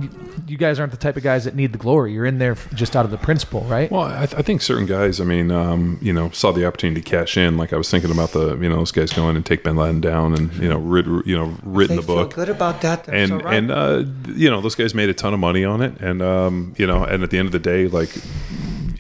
You 0.47 0.57
guys 0.57 0.79
aren't 0.79 0.93
the 0.93 0.99
type 0.99 1.17
of 1.17 1.23
guys 1.23 1.45
that 1.45 1.55
need 1.55 1.73
the 1.73 1.79
glory. 1.79 2.13
You're 2.13 2.27
in 2.27 2.39
there 2.39 2.55
just 2.75 2.97
out 2.97 3.05
of 3.05 3.11
the 3.11 3.17
principle, 3.19 3.63
right? 3.63 3.91
Well, 3.91 4.03
I, 4.03 4.27
th- 4.27 4.35
I 4.35 4.43
think 4.43 4.61
certain 4.63 4.87
guys, 4.87 5.21
I 5.21 5.25
mean, 5.25 5.51
um, 5.51 5.99
you 6.03 6.13
know, 6.13 6.31
saw 6.31 6.53
the 6.53 6.67
opportunity 6.67 7.01
to 7.01 7.09
cash 7.09 7.37
in. 7.37 7.57
Like 7.57 7.73
I 7.73 7.77
was 7.77 7.91
thinking 7.91 8.11
about 8.11 8.33
the, 8.33 8.57
you 8.59 8.69
know, 8.69 8.77
those 8.77 8.93
guys 8.93 9.13
going 9.13 9.37
and 9.37 9.45
take 9.45 9.63
bin 9.63 9.77
Laden 9.77 10.01
down 10.01 10.35
and 10.35 10.53
you 10.55 10.69
know, 10.69 10.79
writ, 10.79 11.07
you 11.27 11.37
know, 11.37 11.57
written 11.63 11.97
they 11.97 12.03
the 12.03 12.07
book. 12.07 12.35
feel 12.35 12.45
good 12.45 12.55
about 12.55 12.81
that. 12.83 13.05
That's 13.05 13.31
and 13.31 13.33
all 13.33 13.39
right. 13.41 13.55
and 13.57 13.71
uh, 13.71 14.05
you 14.35 14.51
know 14.51 14.61
those 14.61 14.75
guys 14.75 14.95
made 14.95 15.09
a 15.09 15.15
ton 15.15 15.33
of 15.35 15.41
money 15.41 15.65
on 15.65 15.81
it, 15.83 15.99
and 16.01 16.21
um, 16.23 16.75
you 16.77 16.87
know, 16.87 17.05
and 17.05 17.23
at 17.23 17.31
the 17.31 17.39
end 17.39 17.47
of 17.47 17.53
the 17.53 17.59
day, 17.59 17.89
like 17.89 18.11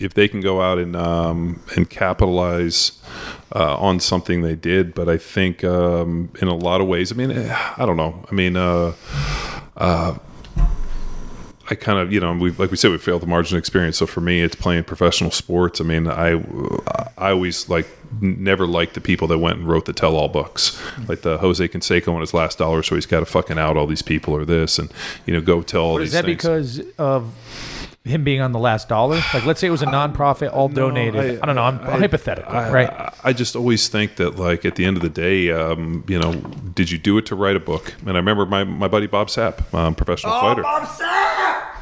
if 0.05 0.15
they 0.15 0.29
can 0.29 0.41
go 0.41 0.61
out 0.61 0.79
and 0.79 0.95
um, 0.95 1.63
and 1.77 1.89
capitalize 1.89 2.93
uh, 3.55 3.77
on 3.77 4.01
something 4.01 4.43
they 4.43 4.55
did, 4.55 4.95
but 4.95 5.09
I 5.09 5.17
think 5.17 5.65
um, 5.65 6.31
in 6.41 6.49
a 6.49 6.55
lot 6.55 6.81
of 6.81 6.87
ways, 6.87 7.13
I 7.13 7.15
mean, 7.15 7.31
eh, 7.31 7.73
I 7.77 7.87
don't 7.87 7.97
know. 7.97 8.25
I 8.31 8.35
mean, 8.35 8.57
uh, 8.57 8.93
uh, 9.77 10.17
I 11.71 11.75
kind 11.77 11.99
of, 11.99 12.13
you 12.13 12.21
know, 12.21 12.33
we 12.35 12.51
like 12.51 12.71
we 12.71 12.77
said, 12.77 12.91
we 12.91 12.99
failed 12.99 13.23
the 13.23 13.27
margin 13.27 13.57
experience. 13.57 13.97
So 13.97 14.07
for 14.07 14.21
me, 14.21 14.43
it's 14.43 14.55
playing 14.55 14.85
professional 14.85 15.31
sports. 15.31 15.81
I 15.81 15.85
mean, 15.85 16.07
I 16.09 16.33
I 17.17 17.31
always 17.31 17.69
like 17.71 17.89
never 18.21 18.67
liked 18.67 18.95
the 18.95 19.01
people 19.01 19.27
that 19.29 19.39
went 19.39 19.59
and 19.59 19.67
wrote 19.67 19.87
the 19.87 19.93
tell-all 19.95 20.29
books, 20.29 20.79
like 21.09 21.23
the 21.23 21.39
Jose 21.39 21.67
Canseco 21.67 22.13
on 22.13 22.21
his 22.21 22.35
last 22.35 22.59
dollar. 22.59 22.83
So 22.83 22.97
he's 22.97 23.07
got 23.07 23.21
to 23.21 23.27
fucking 23.27 23.59
out 23.59 23.77
all 23.79 23.87
these 23.87 24.03
people 24.03 24.35
or 24.35 24.45
this, 24.45 24.79
and 24.79 24.93
you 25.25 25.33
know, 25.33 25.41
go 25.41 25.63
tell 25.63 25.83
all 25.83 25.95
But 25.95 26.01
these 26.01 26.09
is 26.09 26.13
that 26.13 26.25
things. 26.27 26.37
because 26.37 26.81
of 26.99 27.35
him 28.05 28.23
being 28.23 28.41
on 28.41 28.53
the 28.53 28.59
last 28.59 28.89
dollar? 28.89 29.17
Like, 29.33 29.45
let's 29.47 29.61
say 29.61 29.67
it 29.67 29.71
was 29.71 29.83
a 29.83 29.87
nonprofit, 29.99 30.53
all 30.53 30.69
donated. 30.69 31.41
I, 31.41 31.47
don't 31.47 31.55
know. 31.55 31.63
I'm 31.63 31.79
hypothetical, 31.79 32.53
I, 32.53 32.71
right? 32.71 32.91
I, 32.91 33.13
I 33.25 33.33
just 33.33 33.57
always 33.57 33.89
think 33.89 34.17
that, 34.17 34.37
like, 34.37 34.65
at 34.65 34.77
the 34.77 34.85
end 34.85 34.97
of 34.97 35.03
the 35.03 35.09
day, 35.09 35.51
um, 35.51 36.05
you 36.07 36.19
know, 36.19 36.35
did 36.75 36.91
you 36.91 36.99
do 36.99 37.17
it 37.19 37.27
to 37.27 37.35
write 37.35 37.57
a 37.57 37.61
book? 37.61 37.95
And 38.01 38.11
I 38.11 38.17
remember 38.17 38.47
my, 38.47 38.65
my 38.65 38.89
buddy 38.89 39.07
Bob 39.07 39.29
Sapp, 39.29 39.73
um, 39.75 39.95
professional 39.95 40.33
fighter, 40.41 40.63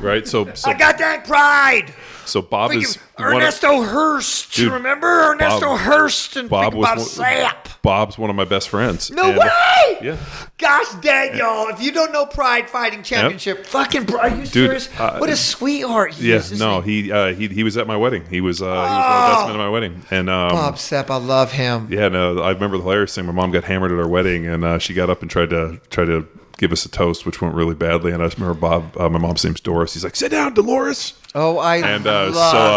right? 0.01 0.27
So, 0.27 0.53
so, 0.55 0.71
I 0.71 0.75
got 0.75 0.99
that 0.99 1.25
pride. 1.27 1.93
so 2.25 2.43
Bob 2.43 2.73
is 2.73 2.97
one 3.17 3.33
of- 3.33 3.39
Ernesto 3.43 3.83
Hoost. 3.83 4.55
Dude, 4.55 4.73
Remember 4.73 5.33
Ernesto 5.33 5.61
Bob- 5.77 5.79
Hoost 5.81 6.37
and 6.37 6.49
Bob 6.49 6.73
think 6.73 6.87
was 6.87 7.19
Sapp. 7.19 7.67
Bob's 7.83 8.17
one 8.17 8.31
of 8.31 8.37
my 8.37 8.45
best 8.45 8.69
friends. 8.69 9.11
No 9.11 9.25
And- 9.31 9.39
way! 9.39 9.99
Yeah. 10.03 10.17
Gosh 10.59 10.87
dang, 11.01 11.37
y'all. 11.37 11.69
If 11.69 11.83
you 11.83 11.91
don't 11.93 12.13
know 12.13 12.27
Pride 12.27 12.71
Fighting 12.71 13.03
Championship, 13.03 13.67
fucking 13.67 14.05
bro, 14.05 14.21
are 14.21 14.29
you 14.29 14.47
serious? 14.47 14.89
uh, 14.99 15.19
what 15.19 15.29
a 15.31 15.37
sweetheart 15.37 16.15
he 16.15 16.31
Yeah, 16.31 16.37
is. 16.37 16.59
no, 16.59 16.81
he? 16.81 17.11
uh, 17.11 17.35
he 17.35 17.49
he 17.49 17.65
was 17.65 17.77
at 17.77 17.87
my 17.89 17.97
wedding. 17.97 18.25
He 18.31 18.41
was 18.41 18.63
uh, 18.63 18.67
he 18.67 18.71
was 18.71 18.81
one 18.81 18.93
of 18.93 19.29
the 19.31 19.35
best 19.35 19.47
men 19.49 19.57
at 19.57 19.59
my 19.59 19.69
wedding, 19.69 20.03
and 20.13 20.31
um, 20.31 20.51
Bob 20.51 20.77
Sapp, 20.77 21.11
I 21.11 21.17
love 21.17 21.51
him. 21.53 21.89
Yeah, 21.91 22.09
no, 22.09 22.41
I 22.41 22.51
remember 22.53 22.77
the 22.77 22.85
hilarious 22.85 23.15
thing. 23.15 23.27
My 23.27 23.33
mom 23.33 23.51
got 23.51 23.65
hammered 23.65 23.91
at 23.93 23.99
our 23.99 24.09
wedding, 24.09 24.47
and 24.47 24.65
uh, 24.65 24.79
she 24.79 24.95
got 24.95 25.11
up 25.11 25.23
and 25.23 25.31
tried 25.31 25.51
to 25.51 25.81
try 25.91 26.05
to 26.05 26.27
give 26.63 26.71
us 26.71 26.85
a 26.87 26.89
toast, 26.89 27.27
which 27.27 27.43
went 27.43 27.57
really 27.57 27.75
badly. 27.75 28.13
And 28.13 28.23
I 28.23 28.27
just 28.27 28.39
remember 28.39 28.59
Bob, 28.59 28.97
uh, 28.97 29.09
my 29.09 29.19
mom's 29.19 29.45
name's 29.45 29.61
Doris. 29.61 29.95
He's 29.95 30.05
like, 30.05 30.15
"Sit 30.15 30.31
down, 30.31 30.55
Dolores." 30.55 31.15
Oh, 31.35 31.59
I 31.59 31.79
And 31.79 32.07
uh, 32.07 32.33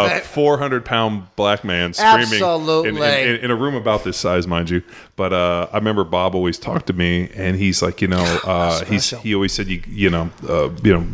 so, 0.09 0.15
a 0.17 0.19
four 0.21 0.57
hundred 0.57 0.85
pound 0.85 1.27
black 1.35 1.63
man 1.63 1.93
screaming 1.93 2.39
in- 2.83 2.95
in, 3.27 3.35
in, 3.35 3.45
in 3.45 3.51
a 3.51 3.55
room 3.55 3.75
about 3.75 4.03
this 4.03 4.17
size, 4.17 4.47
mind 4.47 4.71
you. 4.71 4.81
But 5.15 5.33
uh, 5.33 5.67
I 5.71 5.77
remember 5.77 6.03
Bob 6.03 6.33
always 6.33 6.57
talked 6.57 6.87
to 6.87 6.93
me, 6.93 7.29
and 7.35 7.55
he's 7.57 7.81
like, 7.83 8.01
you 8.01 8.07
know, 8.07 8.23
uh, 8.43 8.83
he's 8.85 9.11
he 9.11 9.35
always 9.35 9.53
said, 9.53 9.67
you 9.67 9.83
you 9.87 10.09
know, 10.09 10.31
uh, 10.49 10.69
you 10.83 10.93
know. 10.97 11.05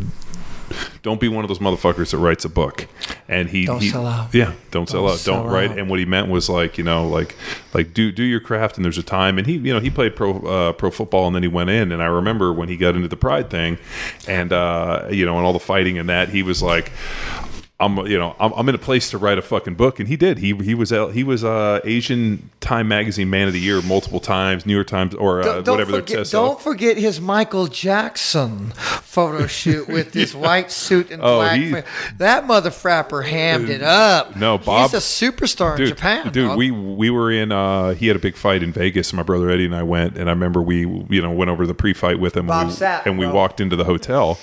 Don't 1.03 1.19
be 1.19 1.27
one 1.27 1.43
of 1.43 1.47
those 1.49 1.59
motherfuckers 1.59 2.11
that 2.11 2.17
writes 2.17 2.45
a 2.45 2.49
book. 2.49 2.87
And 3.27 3.49
he 3.49 3.65
Don't 3.65 3.81
he- 3.81 3.89
sell 3.89 4.05
out. 4.05 4.33
Yeah, 4.33 4.53
don't 4.71 4.89
sell 4.89 5.03
Don't 5.07 5.11
out. 5.13 5.23
Don't 5.23 5.47
write. 5.47 5.71
out. 5.71 5.79
And 5.79 5.89
what 5.89 5.99
he 5.99 6.05
meant 6.05 6.27
was 6.29 6.49
like 6.49 6.77
you 6.77 6.83
know 6.83 7.07
like 7.07 7.35
like 7.73 7.93
do 7.93 8.11
do 8.11 8.23
your 8.23 8.39
craft 8.39 8.77
and 8.77 8.83
there's 8.85 8.97
a 8.97 9.03
time. 9.03 9.37
And 9.37 9.47
he 9.47 9.53
you 9.53 9.73
know 9.73 9.79
he 9.79 9.89
played 9.89 10.15
pro 10.15 10.39
uh, 10.41 10.73
pro 10.73 10.91
football 10.91 11.27
and 11.27 11.35
then 11.35 11.43
he 11.43 11.49
went 11.49 11.69
in. 11.69 11.91
And 11.91 12.01
I 12.01 12.07
remember 12.07 12.51
when 12.53 12.67
he 12.69 12.77
got 12.77 12.95
into 12.95 13.07
the 13.07 13.15
pride 13.17 13.49
thing, 13.49 13.77
and 14.27 14.51
uh, 14.53 15.07
you 15.11 15.25
know 15.25 15.37
and 15.37 15.45
all 15.45 15.53
the 15.53 15.59
fighting 15.59 15.97
and 15.97 16.09
that 16.09 16.29
he 16.29 16.43
was 16.43 16.61
like. 16.61 16.91
I'm, 17.81 17.97
you 18.07 18.17
know, 18.19 18.35
I'm, 18.39 18.53
I'm 18.53 18.69
in 18.69 18.75
a 18.75 18.77
place 18.77 19.09
to 19.11 19.17
write 19.17 19.37
a 19.37 19.41
fucking 19.41 19.75
book, 19.75 19.99
and 19.99 20.07
he 20.07 20.15
did. 20.15 20.37
He 20.37 20.53
he 20.55 20.73
was 20.75 20.91
uh, 20.93 21.07
he 21.07 21.23
was 21.23 21.43
uh, 21.43 21.79
Asian 21.83 22.49
Time 22.61 22.87
Magazine 22.87 23.29
Man 23.29 23.47
of 23.47 23.53
the 23.53 23.59
Year 23.59 23.81
multiple 23.81 24.19
times, 24.19 24.65
New 24.65 24.73
York 24.73 24.87
Times 24.87 25.15
or 25.15 25.41
uh, 25.41 25.43
Don't, 25.43 25.63
don't 25.65 25.73
whatever 25.73 25.97
forget, 26.01 26.29
don't 26.29 26.61
forget 26.61 26.97
his 26.97 27.19
Michael 27.19 27.67
Jackson 27.67 28.71
photo 28.71 29.47
shoot 29.47 29.87
with 29.87 30.13
his 30.13 30.33
white 30.35 30.71
suit 30.71 31.11
and 31.11 31.21
Oh, 31.21 31.37
black. 31.39 31.59
he- 31.59 31.75
that 32.17 32.45
mother 32.47 32.69
frapper 32.69 33.25
hammed 33.25 33.69
it 33.69 33.81
up. 33.81 34.35
No, 34.35 34.57
Bob- 34.57 34.91
He's 34.91 34.93
a 34.93 35.31
superstar 35.31 35.71
in 35.71 35.77
dude, 35.77 35.87
Japan. 35.89 36.31
dude. 36.31 36.47
dog. 36.49 36.57
We 36.57 36.71
we 36.71 37.09
were 37.09 37.31
in. 37.31 37.51
Uh, 37.51 37.93
he 37.95 38.07
had 38.07 38.15
a 38.15 38.19
big 38.19 38.35
fight 38.35 38.63
in 38.63 38.71
Vegas. 38.71 39.09
and 39.11 39.17
My 39.17 39.23
brother 39.23 39.49
Eddie 39.49 39.65
and 39.65 39.75
I 39.75 39.83
went, 39.83 40.17
and 40.17 40.29
I 40.29 40.33
remember 40.33 40.61
we 40.61 40.79
you 40.81 41.21
know 41.21 41.31
went 41.31 41.49
over 41.49 41.65
the 41.65 41.73
pre-fight 41.73 42.19
with 42.19 42.37
him, 42.37 42.47
Bob 42.47 42.67
and 42.69 42.79
we, 42.79 42.85
and 43.11 43.19
we 43.19 43.27
walked 43.27 43.59
into 43.59 43.75
the 43.75 43.85
hotel, 43.85 44.37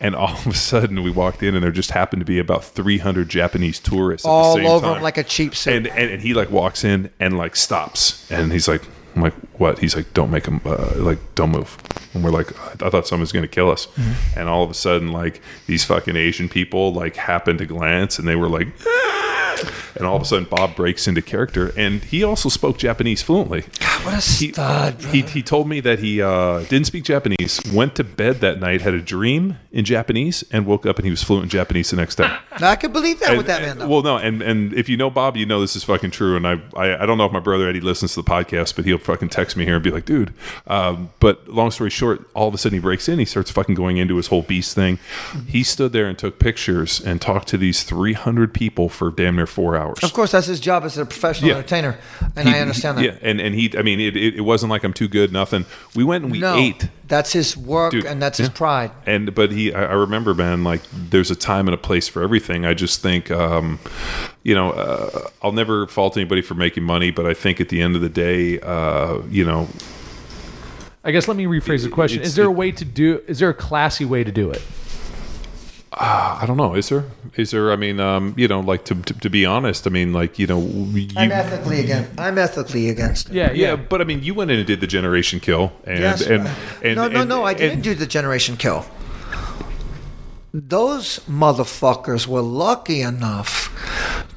and 0.00 0.14
all 0.14 0.34
of 0.34 0.46
a 0.46 0.54
sudden 0.54 1.02
we 1.02 1.10
walked 1.10 1.42
in, 1.42 1.54
and 1.54 1.62
there 1.62 1.70
just 1.70 1.90
happened 1.90 2.20
to 2.20 2.26
be 2.26 2.38
about 2.38 2.64
300 2.64 3.28
Japanese 3.28 3.78
tourists 3.78 4.26
at 4.26 4.30
all 4.30 4.56
the 4.56 4.62
same 4.62 4.70
over 4.70 4.86
time. 4.86 4.96
him 4.96 5.02
like 5.02 5.18
a 5.18 5.24
cheap 5.24 5.54
suit. 5.54 5.74
and, 5.74 5.86
and 5.88 6.10
and 6.10 6.22
he 6.22 6.34
like 6.34 6.50
walks 6.50 6.84
in 6.84 7.10
and 7.20 7.36
like 7.36 7.56
stops, 7.56 8.30
and 8.30 8.52
he's 8.52 8.68
like. 8.68 8.82
I'm 9.16 9.22
like, 9.22 9.34
what? 9.58 9.80
He's 9.80 9.96
like, 9.96 10.14
don't 10.14 10.30
make 10.30 10.46
him, 10.46 10.60
uh, 10.64 10.92
like, 10.94 11.18
don't 11.34 11.50
move. 11.50 11.76
And 12.14 12.22
we're 12.22 12.30
like, 12.30 12.52
I 12.80 12.90
thought 12.90 13.08
someone 13.08 13.22
was 13.22 13.32
going 13.32 13.42
to 13.42 13.48
kill 13.48 13.68
us. 13.68 13.86
Mm-hmm. 13.86 14.38
And 14.38 14.48
all 14.48 14.62
of 14.62 14.70
a 14.70 14.74
sudden, 14.74 15.10
like, 15.10 15.42
these 15.66 15.84
fucking 15.84 16.14
Asian 16.14 16.48
people, 16.48 16.92
like, 16.92 17.16
happened 17.16 17.58
to 17.58 17.66
glance 17.66 18.20
and 18.20 18.28
they 18.28 18.36
were 18.36 18.48
like, 18.48 18.68
and 20.00 20.08
all 20.08 20.16
of 20.16 20.22
a 20.22 20.24
sudden, 20.24 20.46
Bob 20.50 20.74
breaks 20.74 21.06
into 21.06 21.22
character. 21.22 21.72
And 21.76 22.02
he 22.02 22.24
also 22.24 22.48
spoke 22.48 22.78
Japanese 22.78 23.22
fluently. 23.22 23.62
God, 23.78 24.04
what 24.04 24.12
a 24.14 24.16
He, 24.16 24.52
stud, 24.52 24.98
bro. 25.00 25.10
he, 25.12 25.22
he 25.22 25.42
told 25.42 25.68
me 25.68 25.80
that 25.80 25.98
he 26.00 26.20
uh, 26.20 26.60
didn't 26.64 26.86
speak 26.86 27.04
Japanese, 27.04 27.60
went 27.72 27.94
to 27.96 28.04
bed 28.04 28.36
that 28.40 28.58
night, 28.60 28.80
had 28.80 28.94
a 28.94 29.00
dream 29.00 29.58
in 29.70 29.84
Japanese, 29.84 30.42
and 30.52 30.66
woke 30.66 30.86
up 30.86 30.96
and 30.96 31.04
he 31.04 31.10
was 31.10 31.22
fluent 31.22 31.44
in 31.44 31.50
Japanese 31.50 31.90
the 31.90 31.96
next 31.96 32.16
day. 32.16 32.34
I 32.52 32.76
could 32.76 32.92
believe 32.92 33.20
that 33.20 33.36
with 33.36 33.46
that 33.46 33.62
man. 33.62 33.78
Though. 33.78 33.88
Well, 33.88 34.02
no, 34.02 34.16
and 34.16 34.42
and 34.42 34.72
if 34.74 34.88
you 34.88 34.96
know 34.96 35.10
Bob, 35.10 35.36
you 35.36 35.46
know 35.46 35.60
this 35.60 35.76
is 35.76 35.84
fucking 35.84 36.10
true. 36.10 36.36
And 36.36 36.46
I, 36.46 36.60
I 36.74 37.02
I 37.02 37.06
don't 37.06 37.18
know 37.18 37.24
if 37.26 37.32
my 37.32 37.40
brother 37.40 37.68
Eddie 37.68 37.80
listens 37.80 38.14
to 38.14 38.22
the 38.22 38.28
podcast, 38.30 38.76
but 38.76 38.84
he'll 38.84 38.98
fucking 38.98 39.28
text 39.28 39.56
me 39.56 39.64
here 39.64 39.74
and 39.74 39.84
be 39.84 39.90
like, 39.90 40.04
dude. 40.04 40.32
Um, 40.66 41.10
but 41.20 41.48
long 41.48 41.70
story 41.70 41.90
short, 41.90 42.28
all 42.34 42.48
of 42.48 42.54
a 42.54 42.58
sudden 42.58 42.76
he 42.78 42.80
breaks 42.80 43.08
in, 43.08 43.18
he 43.18 43.24
starts 43.24 43.50
fucking 43.50 43.74
going 43.74 43.96
into 43.98 44.16
his 44.16 44.28
whole 44.28 44.42
beast 44.42 44.74
thing. 44.74 44.98
He 45.46 45.62
stood 45.62 45.92
there 45.92 46.06
and 46.06 46.18
took 46.18 46.38
pictures 46.38 47.00
and 47.00 47.20
talked 47.20 47.48
to 47.48 47.56
these 47.58 47.82
300 47.82 48.52
people 48.54 48.88
for 48.88 49.10
damn 49.10 49.36
near 49.36 49.46
four 49.46 49.76
hours. 49.76 49.89
Of 50.02 50.12
course, 50.12 50.32
that's 50.32 50.46
his 50.46 50.60
job 50.60 50.84
as 50.84 50.96
a 50.98 51.04
professional 51.06 51.50
Yeah. 51.50 51.56
entertainer, 51.56 51.98
and 52.36 52.48
He- 52.48 52.54
I 52.54 52.60
understand 52.60 52.98
that. 52.98 53.04
Yeah, 53.04 53.16
and 53.22 53.40
and 53.40 53.54
he, 53.54 53.72
I 53.76 53.82
mean, 53.82 54.00
it, 54.00 54.16
it, 54.16 54.36
it 54.36 54.40
wasn't 54.40 54.70
like 54.70 54.84
I'm 54.84 54.92
too 54.92 55.08
good, 55.08 55.32
nothing. 55.32 55.64
We 55.94 56.04
went 56.04 56.24
and 56.24 56.32
we 56.32 56.38
no, 56.40 56.56
ate. 56.56 56.88
that's 57.08 57.32
his 57.32 57.56
work 57.56 57.92
Dude, 57.92 58.04
and 58.06 58.20
that's 58.22 58.38
his 58.38 58.48
pride. 58.48 58.90
And 59.06 59.34
but 59.34 59.52
he, 59.52 59.72
I, 59.74 59.84
I 59.86 59.92
remember, 59.92 60.34
man, 60.34 60.64
like 60.64 60.82
there's 60.92 61.30
a 61.30 61.36
time 61.36 61.66
and 61.68 61.74
a 61.74 61.78
place 61.78 62.08
for 62.08 62.22
everything. 62.22 62.64
I 62.66 62.74
just 62.74 63.02
think, 63.02 63.30
um, 63.30 63.78
you 64.42 64.54
know, 64.54 64.70
uh, 64.72 65.28
I'll 65.42 65.52
never 65.52 65.86
fault 65.86 66.16
anybody 66.16 66.42
for 66.42 66.54
making 66.54 66.84
money, 66.84 67.10
but 67.10 67.26
I 67.26 67.34
think 67.34 67.60
at 67.60 67.68
the 67.68 67.80
end 67.82 67.96
of 67.96 68.02
the 68.02 68.08
day, 68.08 68.60
uh, 68.60 69.20
you 69.30 69.44
know, 69.44 69.68
I 71.02 71.12
guess 71.12 71.28
let 71.28 71.36
me 71.36 71.44
rephrase 71.46 71.82
the 71.82 71.88
question. 71.88 72.18
it's- 72.18 72.30
Is 72.30 72.34
there 72.36 72.46
a 72.46 72.50
it- 72.50 72.54
way 72.54 72.66
way 72.66 72.72
to 72.72 72.84
do? 72.84 73.22
Is 73.26 73.38
there 73.38 73.48
a 73.48 73.54
classy 73.54 74.04
way 74.04 74.22
to 74.22 74.30
do 74.32 74.50
it? 74.50 74.60
I 75.92 76.44
don't 76.46 76.56
know. 76.56 76.74
Is 76.74 76.88
there? 76.88 77.04
Is 77.36 77.50
there? 77.50 77.72
I 77.72 77.76
mean, 77.76 77.98
um, 77.98 78.32
you 78.36 78.46
know, 78.46 78.60
like 78.60 78.84
to, 78.84 78.94
to 78.94 79.14
to 79.14 79.28
be 79.30 79.44
honest, 79.44 79.86
I 79.86 79.90
mean, 79.90 80.12
like 80.12 80.38
you 80.38 80.46
know, 80.46 80.60
you, 80.60 81.08
I'm 81.16 81.32
ethically 81.32 81.80
against. 81.80 82.18
I'm 82.18 82.38
ethically 82.38 82.88
against 82.88 83.28
it. 83.28 83.34
Yeah, 83.34 83.50
yeah, 83.52 83.70
yeah. 83.70 83.76
but 83.76 84.00
I 84.00 84.04
mean, 84.04 84.22
you 84.22 84.32
went 84.34 84.52
in 84.52 84.58
and 84.58 84.66
did 84.66 84.80
the 84.80 84.86
generation 84.86 85.40
kill, 85.40 85.72
and 85.84 85.98
Yes. 85.98 86.22
and, 86.22 86.48
and 86.82 86.94
no, 86.96 87.08
no, 87.08 87.20
and- 87.22 87.28
no. 87.28 87.42
I 87.44 87.54
didn't 87.54 87.72
and- 87.74 87.82
do 87.82 87.94
the 87.94 88.06
generation 88.06 88.56
kill. 88.56 88.86
Those 90.52 91.20
motherfuckers 91.28 92.26
were 92.26 92.40
lucky 92.42 93.02
enough 93.02 93.68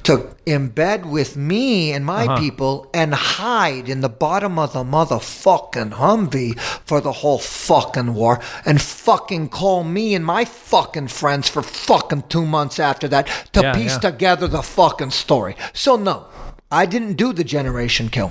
to 0.04 0.28
embed 0.46 1.06
with 1.10 1.36
me 1.36 1.90
and 1.92 2.04
my 2.04 2.24
Uh-huh. 2.26 2.38
people 2.38 2.86
and 2.94 3.14
hide 3.14 3.88
in 3.88 4.00
the 4.00 4.08
bottom 4.08 4.58
of 4.58 4.72
the 4.74 4.84
motherfucking 4.84 5.94
Humvee 5.94 6.56
for 6.86 7.00
the 7.00 7.10
whole 7.12 7.38
fucking 7.38 8.14
war 8.14 8.38
and 8.64 8.80
fucking 8.80 9.48
call 9.48 9.82
me 9.82 10.14
and 10.14 10.24
my 10.24 10.44
fucking 10.44 11.08
friends 11.08 11.48
for 11.48 11.62
fucking 11.62 12.24
two 12.28 12.44
months 12.46 12.78
after 12.78 13.08
that 13.08 13.26
to 13.52 13.62
Yeah, 13.62 13.72
piece 13.74 13.92
yeah. 13.94 13.98
together 14.10 14.46
the 14.46 14.62
fucking 14.62 15.10
story. 15.10 15.56
So, 15.72 15.96
no, 15.96 16.26
I 16.70 16.86
didn't 16.86 17.14
do 17.14 17.32
the 17.32 17.44
generation 17.44 18.08
kill. 18.08 18.30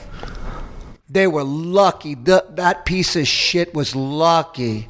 They 1.09 1.27
were 1.27 1.43
lucky. 1.43 2.15
Th- 2.15 2.43
that 2.55 2.85
piece 2.85 3.15
of 3.15 3.27
shit 3.27 3.73
was 3.73 3.95
lucky 3.95 4.87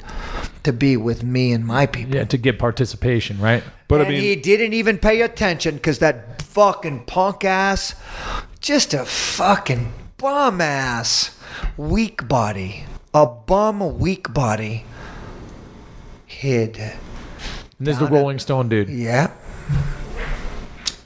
to 0.64 0.72
be 0.72 0.96
with 0.96 1.22
me 1.22 1.52
and 1.52 1.64
my 1.64 1.86
people. 1.86 2.14
Yeah, 2.16 2.24
to 2.24 2.36
get 2.36 2.58
participation, 2.58 3.38
right? 3.38 3.62
But 3.88 4.02
I 4.02 4.08
mean, 4.08 4.20
he 4.20 4.36
didn't 4.36 4.72
even 4.72 4.98
pay 4.98 5.20
attention 5.20 5.76
because 5.76 6.00
that 6.00 6.42
fucking 6.42 7.04
punk 7.04 7.44
ass, 7.44 7.94
just 8.60 8.94
a 8.94 9.04
fucking 9.04 9.92
bum 10.16 10.60
ass, 10.60 11.38
weak 11.76 12.26
body, 12.26 12.84
a 13.12 13.26
bum 13.26 13.98
weak 13.98 14.32
body, 14.32 14.84
hid. 16.26 16.78
And 16.78 17.86
there's 17.86 17.98
the 17.98 18.06
Rolling 18.06 18.38
Stone 18.38 18.68
dude. 18.68 18.88
Yeah. 18.88 19.30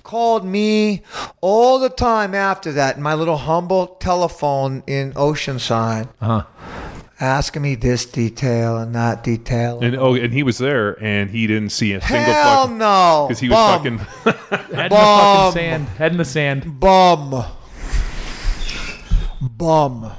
Called 0.05 0.45
me 0.45 1.03
all 1.43 1.79
the 1.79 1.91
time 1.91 2.35
after 2.35 2.73
that 2.73 2.97
in 2.97 3.03
my 3.03 3.13
little 3.15 3.37
humble 3.37 3.89
telephone 3.89 4.83
in 4.87 5.13
Oceanside, 5.13 6.09
Uh 6.21 6.43
huh. 7.19 7.25
asking 7.25 7.63
me 7.63 7.75
this 7.75 8.07
detail 8.07 8.77
and 8.79 8.95
that 8.95 9.23
detail. 9.25 9.81
and 9.81 9.97
oh, 9.97 10.15
and 10.15 10.33
he 10.33 10.43
was 10.43 10.59
there, 10.59 11.03
and 11.03 11.31
he 11.31 11.47
didn't 11.47 11.71
see 11.71 11.93
a 11.95 12.01
single 12.01 12.33
Hell 12.33 12.63
fucking 12.65 12.79
no! 12.79 13.27
because 13.29 13.41
he 13.41 13.49
was 13.49 13.57
Bum. 13.57 13.99
fucking. 13.99 13.99
Head 14.59 14.69
in 14.71 14.77
the 14.83 14.89
Bum. 14.89 15.53
fucking 15.53 15.53
sand. 15.61 15.89
Head 15.89 16.13
in 16.13 16.19
the 16.19 16.25
sand. 16.25 16.81
Bum. 16.81 17.45
Bum. 19.41 20.13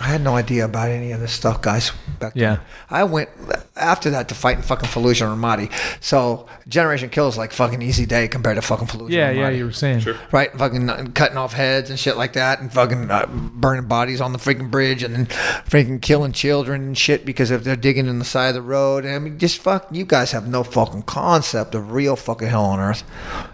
I 0.00 0.08
had 0.08 0.22
no 0.22 0.34
idea 0.34 0.64
about 0.64 0.88
any 0.88 1.12
of 1.12 1.20
this 1.20 1.30
stuff, 1.32 1.62
guys. 1.62 1.92
Back 2.18 2.34
then. 2.34 2.42
Yeah. 2.42 2.56
I 2.90 3.04
went 3.04 3.30
after 3.76 4.10
that 4.10 4.28
to 4.28 4.34
fight 4.34 4.56
in 4.56 4.62
fucking 4.64 4.88
Fallujah 4.88 5.30
and 5.32 5.40
Ramadi. 5.40 5.70
So 6.02 6.48
Generation 6.66 7.10
Kill 7.10 7.28
is 7.28 7.38
like 7.38 7.52
fucking 7.52 7.80
easy 7.80 8.04
day 8.04 8.26
compared 8.26 8.56
to 8.56 8.62
fucking 8.62 8.88
Fallujah. 8.88 9.10
Yeah, 9.10 9.28
and 9.28 9.38
yeah. 9.38 9.48
You 9.50 9.66
were 9.66 9.72
saying. 9.72 10.00
Sure. 10.00 10.16
right? 10.32 10.50
Fucking 10.52 10.90
uh, 10.90 11.06
cutting 11.14 11.36
off 11.36 11.52
heads 11.52 11.90
and 11.90 11.98
shit 11.98 12.16
like 12.16 12.32
that, 12.32 12.60
and 12.60 12.72
fucking 12.72 13.08
uh, 13.08 13.26
burning 13.26 13.86
bodies 13.86 14.20
on 14.20 14.32
the 14.32 14.38
freaking 14.38 14.68
bridge, 14.68 15.04
and 15.04 15.14
then 15.14 15.26
freaking 15.26 16.02
killing 16.02 16.32
children 16.32 16.82
and 16.82 16.98
shit 16.98 17.24
because 17.24 17.52
if 17.52 17.62
they're 17.62 17.76
digging 17.76 18.08
in 18.08 18.18
the 18.18 18.24
side 18.24 18.48
of 18.48 18.54
the 18.54 18.62
road. 18.62 19.04
and 19.04 19.14
I 19.14 19.18
mean, 19.20 19.38
just 19.38 19.58
fuck. 19.58 19.86
You 19.92 20.04
guys 20.04 20.32
have 20.32 20.48
no 20.48 20.64
fucking 20.64 21.02
concept 21.02 21.72
of 21.76 21.92
real 21.92 22.16
fucking 22.16 22.48
hell 22.48 22.64
on 22.64 22.80
earth. 22.80 23.04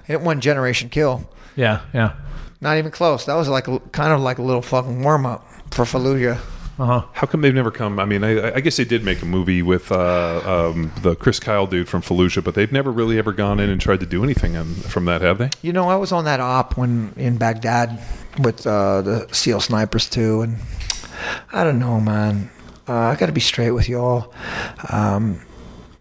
It 0.08 0.22
one 0.22 0.40
generation 0.40 0.88
kill, 0.88 1.28
Yeah, 1.54 1.82
yeah. 1.92 2.14
not 2.62 2.78
even 2.78 2.90
close. 2.92 3.26
That 3.26 3.34
was 3.34 3.48
like 3.48 3.68
a- 3.68 3.80
kind 3.92 4.12
of 4.14 4.20
like 4.22 4.38
a 4.38 4.42
little 4.42 4.62
fucking 4.62 5.02
warm 5.02 5.26
up 5.26 5.46
for 5.70 5.84
Fallujah. 5.84 6.38
Uh 6.78 6.86
huh. 6.86 7.06
How 7.12 7.26
come 7.26 7.42
they've 7.42 7.54
never 7.54 7.70
come? 7.70 7.98
I 7.98 8.06
mean, 8.06 8.24
I, 8.24 8.54
I 8.54 8.60
guess 8.60 8.78
they 8.78 8.84
did 8.86 9.04
make 9.04 9.20
a 9.20 9.26
movie 9.26 9.60
with 9.60 9.92
uh, 9.92 10.70
um, 10.70 10.90
the 11.02 11.14
Chris 11.14 11.38
Kyle 11.38 11.66
dude 11.66 11.90
from 11.90 12.00
Fallujah, 12.00 12.42
but 12.42 12.54
they've 12.54 12.72
never 12.72 12.90
really 12.90 13.18
ever 13.18 13.32
gone 13.32 13.60
in 13.60 13.68
and 13.68 13.78
tried 13.78 14.00
to 14.00 14.06
do 14.06 14.24
anything 14.24 14.56
on, 14.56 14.74
from 14.74 15.04
that, 15.04 15.20
have 15.20 15.36
they? 15.36 15.50
You 15.60 15.74
know, 15.74 15.90
I 15.90 15.96
was 15.96 16.10
on 16.10 16.24
that 16.24 16.40
op 16.40 16.78
when 16.78 17.12
in 17.16 17.36
Baghdad 17.36 18.00
with 18.38 18.66
uh, 18.66 19.02
the 19.02 19.28
SEAL 19.30 19.60
snipers 19.60 20.08
too, 20.08 20.40
and 20.40 20.56
I 21.52 21.64
don't 21.64 21.78
know, 21.78 22.00
man. 22.00 22.50
Uh, 22.88 22.94
I 22.94 23.16
got 23.16 23.26
to 23.26 23.32
be 23.32 23.42
straight 23.42 23.72
with 23.72 23.86
y'all. 23.86 24.32
Um, 24.90 25.40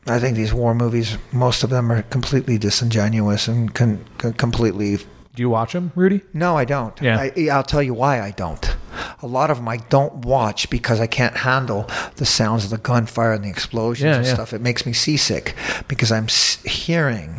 I 0.07 0.17
think 0.19 0.37
these 0.37 0.53
war 0.53 0.73
movies, 0.73 1.17
most 1.33 1.63
of 1.63 1.69
them 1.69 1.91
are 1.91 2.03
completely 2.03 2.57
disingenuous 2.57 3.49
and 3.49 3.73
con- 3.75 4.05
con- 4.17 4.33
completely. 4.33 4.99
Do 5.39 5.43
you 5.43 5.49
watch 5.49 5.71
them, 5.71 5.93
Rudy? 5.95 6.19
No, 6.33 6.57
I 6.57 6.65
don't. 6.65 7.01
Yeah. 7.01 7.17
I, 7.17 7.47
I'll 7.49 7.63
tell 7.63 7.81
you 7.81 7.93
why 7.93 8.19
I 8.19 8.31
don't. 8.31 8.75
A 9.21 9.25
lot 9.25 9.49
of 9.49 9.55
them 9.55 9.69
I 9.69 9.77
don't 9.77 10.15
watch 10.15 10.69
because 10.69 10.99
I 10.99 11.07
can't 11.07 11.37
handle 11.37 11.89
the 12.17 12.25
sounds 12.25 12.65
of 12.65 12.71
the 12.71 12.77
gunfire 12.77 13.31
and 13.31 13.45
the 13.45 13.49
explosions 13.49 14.03
Yeah, 14.09 14.15
and 14.17 14.25
yeah. 14.25 14.33
stuff. 14.33 14.51
It 14.51 14.59
makes 14.59 14.85
me 14.85 14.91
seasick 14.91 15.55
because 15.87 16.11
I'm 16.11 16.27
hearing 16.69 17.37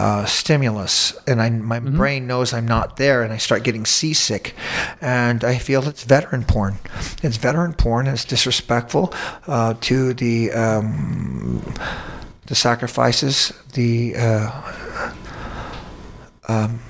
uh, 0.00 0.24
stimulus 0.24 1.16
and 1.28 1.40
I, 1.40 1.50
my 1.50 1.78
Mm-hmm. 1.78 1.96
brain 1.96 2.26
knows 2.26 2.52
I'm 2.52 2.66
not 2.66 2.96
there 2.96 3.22
and 3.22 3.32
I 3.32 3.36
start 3.36 3.62
getting 3.62 3.86
seasick 3.86 4.56
and 5.00 5.44
I 5.44 5.56
feel 5.58 5.86
it's 5.86 6.02
veteran 6.02 6.42
porn. 6.42 6.78
It's 7.22 7.36
veteran 7.36 7.74
porn. 7.74 8.08
It's 8.08 8.24
disrespectful 8.24 9.14
uh, 9.46 9.74
to 9.82 10.14
the 10.14 10.50
um, 10.50 11.62
the 12.46 12.56
sacrifices, 12.56 13.52
the 13.74 14.16
uh, 14.16 15.12
um, 16.48 16.80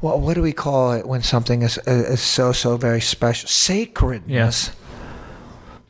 what, 0.00 0.20
what 0.20 0.34
do 0.34 0.42
we 0.42 0.52
call 0.52 0.92
it 0.92 1.06
when 1.06 1.22
something 1.22 1.62
is, 1.62 1.78
is 1.86 2.20
so 2.20 2.52
so 2.52 2.76
very 2.76 3.00
special? 3.00 3.48
Sacredness 3.48 4.70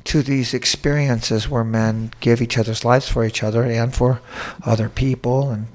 to 0.04 0.22
these 0.22 0.54
experiences 0.54 1.48
where 1.50 1.64
men 1.64 2.10
give 2.20 2.40
each 2.40 2.56
other's 2.56 2.84
lives 2.84 3.08
for 3.08 3.24
each 3.24 3.42
other 3.42 3.62
and 3.62 3.94
for 3.94 4.20
other 4.64 4.88
people, 4.88 5.50
and 5.50 5.66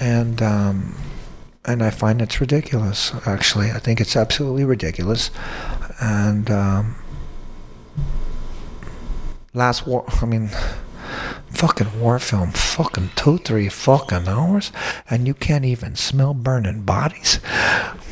and 0.00 0.40
um, 0.40 0.96
and 1.66 1.82
I 1.82 1.90
find 1.90 2.22
it's 2.22 2.40
ridiculous. 2.40 3.12
Actually, 3.26 3.70
I 3.70 3.78
think 3.78 4.00
it's 4.00 4.16
absolutely 4.16 4.64
ridiculous, 4.64 5.30
and 6.00 6.50
um, 6.50 6.96
last 9.52 9.86
war. 9.86 10.04
I 10.22 10.24
mean 10.24 10.48
fucking 11.56 11.98
war 12.00 12.18
film, 12.18 12.50
fucking 12.52 13.10
two, 13.16 13.38
three 13.38 13.68
fucking 13.70 14.28
hours, 14.28 14.72
and 15.08 15.26
you 15.26 15.32
can't 15.32 15.64
even 15.64 15.96
smell 15.96 16.34
burning 16.34 16.82
bodies. 16.82 17.36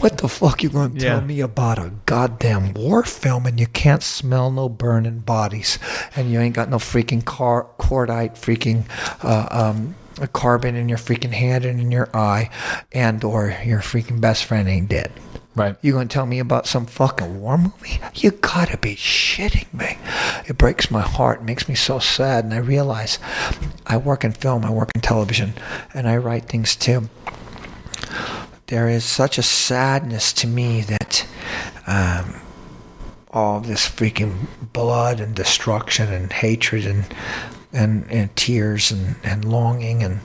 What 0.01 0.19
the 0.19 0.29
fuck 0.29 0.63
you 0.63 0.71
gonna 0.71 0.99
tell 0.99 1.21
Yeah. 1.21 1.27
me 1.27 1.41
about 1.41 1.79
a 1.79 1.93
goddamn 2.07 2.73
war 2.75 3.03
film 3.05 3.45
and 3.47 3.61
you 3.61 3.67
can't 3.67 4.03
smell 4.03 4.51
no 4.51 4.69
burning 4.69 5.19
bodies, 5.21 5.79
and 6.17 6.31
you 6.33 6.41
ain't 6.41 6.55
got 6.55 6.71
no 6.71 6.79
freaking 6.79 7.25
car 7.25 7.67
cordite 7.79 8.35
freaking 8.35 8.85
uh, 9.23 9.47
um, 9.51 9.95
carbon 10.33 10.75
in 10.75 10.89
your 10.89 10.99
freaking 10.99 11.33
hand 11.33 11.65
and 11.67 11.79
in 11.81 11.91
your 11.91 12.09
eye, 12.17 12.49
and 12.93 13.23
or 13.25 13.55
your 13.65 13.81
freaking 13.81 14.21
best 14.21 14.45
friend 14.45 14.69
ain't 14.69 14.89
dead. 14.89 15.13
Right. 15.57 15.77
You 15.83 15.93
gonna 15.93 16.07
tell 16.07 16.27
me 16.27 16.41
about 16.41 16.67
some 16.67 16.85
fucking 16.87 17.41
war 17.41 17.57
movie? 17.57 18.01
You 18.15 18.33
gotta 18.33 18.77
be 18.77 18.97
shitting 18.97 19.73
me. 19.73 19.99
It 20.49 20.59
breaks 20.59 20.91
my 20.91 21.03
heart, 21.03 21.41
it 21.41 21.45
makes 21.45 21.69
me 21.69 21.77
so 21.77 22.01
sad, 22.01 22.45
and 22.45 22.53
I 22.53 22.59
realize 22.59 23.21
I 23.87 23.97
work 23.97 24.25
in 24.25 24.33
film, 24.33 24.65
I 24.65 24.71
work 24.71 24.91
in 24.95 25.01
television, 25.01 25.55
and 25.93 26.09
I 26.09 26.17
write 26.17 26.47
things 26.47 26.75
too. 26.75 27.09
There 28.67 28.89
is 28.89 29.05
such 29.05 29.39
a 29.39 29.43
sadness 29.43 30.33
to 30.35 30.49
me 30.49 30.81
that 30.81 31.27
um, 31.87 32.41
all 33.31 33.61
this 33.61 33.87
freaking 33.89 34.47
blood 34.73 35.21
and 35.21 35.37
destruction 35.37 36.13
and 36.13 36.33
hatred 36.33 36.87
and 36.87 37.05
and, 37.73 38.11
and 38.11 38.35
tears 38.37 38.93
and, 38.93 39.17
and 39.25 39.45
longing 39.45 40.03
and 40.03 40.21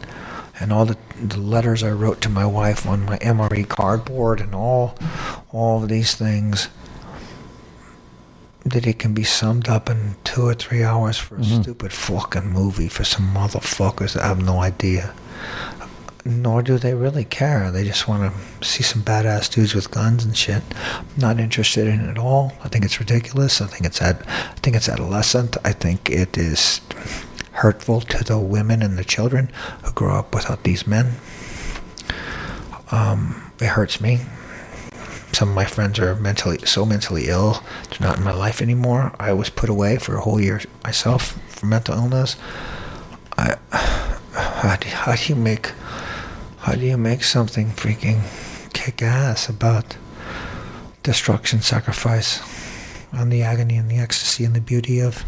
and 0.60 0.73
all 0.73 0.86
the, 0.86 0.98
the 1.22 1.40
letters 1.40 1.84
I 1.84 1.91
wrote 1.91 2.22
to 2.22 2.30
my 2.30 2.45
wife 2.45 2.86
on 2.86 3.06
my 3.06 3.18
MRE 3.19 3.68
cardboard 3.68 4.41
and 4.41 4.53
all 4.53 4.95
all 5.52 5.84
of 5.84 5.90
these 5.90 6.15
things 6.15 6.69
that 8.65 8.86
it 8.86 8.99
can 8.99 9.14
be 9.14 9.23
summed 9.23 9.68
up 9.68 9.90
in 9.90 10.15
two 10.23 10.44
or 10.44 10.53
three 10.53 10.84
hours 10.84 11.18
for 11.18 11.36
a 11.36 11.40
mm-hmm. 11.40 11.61
stupid 11.61 11.94
fucking 11.94 12.49
movie 12.49 12.90
for 12.90 13.03
some 13.03 13.34
motherfuckers 13.34 14.14
that 14.14 14.23
have 14.23 14.44
no 14.44 14.60
idea. 14.60 15.14
Nor 16.26 16.61
do 16.61 16.77
they 16.77 16.94
really 16.94 17.23
care. 17.23 17.72
They 17.72 17.86
just 17.86 18.07
want 18.07 18.31
to 18.31 18.65
see 18.65 18.84
some 18.84 19.02
badass 19.02 19.52
dudes 19.52 19.73
with 19.73 19.90
guns 19.90 20.26
and 20.26 20.38
shit. 20.38 20.61
I'm 20.76 21.06
not 21.18 21.40
interested 21.40 21.88
in 21.88 22.02
it 22.02 22.10
at 22.10 22.18
all. 22.18 22.52
I 22.61 22.68
think 22.68 22.84
it's 22.84 22.99
ridiculous. 22.99 23.61
I 23.61 23.68
think 23.68 23.86
it's 23.86 24.02
ad- 24.02 24.26
I 24.27 24.60
think 24.61 24.76
it's 24.76 24.90
adolescent. 24.90 25.56
I 25.64 25.72
think 25.72 26.10
it 26.10 26.38
is 26.38 26.81
hurtful 27.53 28.01
to 28.01 28.23
the 28.23 28.39
women 28.39 28.81
and 28.81 28.97
the 28.97 29.03
children 29.03 29.51
who 29.84 29.91
grow 29.91 30.15
up 30.15 30.34
without 30.34 30.63
these 30.63 30.88
men. 30.88 31.13
Um, 32.91 33.51
it 33.59 33.67
hurts 33.67 34.01
me. 34.01 34.21
Some 35.31 35.49
of 35.49 35.55
my 35.55 35.65
friends 35.65 35.99
are 35.99 36.15
mentally 36.15 36.59
so 36.65 36.85
mentally 36.85 37.27
ill. 37.27 37.63
They're 37.89 38.07
not 38.07 38.17
in 38.17 38.23
my 38.23 38.34
life 38.34 38.61
anymore. 38.61 39.13
I 39.19 39.34
was 39.34 39.49
put 39.49 39.69
away 39.69 39.97
for 39.97 40.15
a 40.15 40.21
whole 40.21 40.41
year 40.41 40.61
myself 40.84 41.39
for 41.49 41.65
mental 41.65 41.95
illness. 41.95 42.35
I 43.38 43.57
how 44.34 44.76
do, 44.76 44.89
how 44.89 45.15
do 45.15 45.34
you 45.34 45.35
make 45.35 45.67
how 46.59 46.73
do 46.73 46.85
you 46.85 46.97
make 46.97 47.23
something 47.23 47.67
freaking 47.67 48.21
kick 48.73 49.01
ass 49.01 49.47
about 49.47 49.97
destruction, 51.03 51.61
sacrifice, 51.61 52.41
and 53.11 53.31
the 53.31 53.43
agony 53.43 53.77
and 53.77 53.89
the 53.89 53.97
ecstasy 53.97 54.43
and 54.43 54.55
the 54.55 54.61
beauty 54.61 54.99
of 54.99 55.23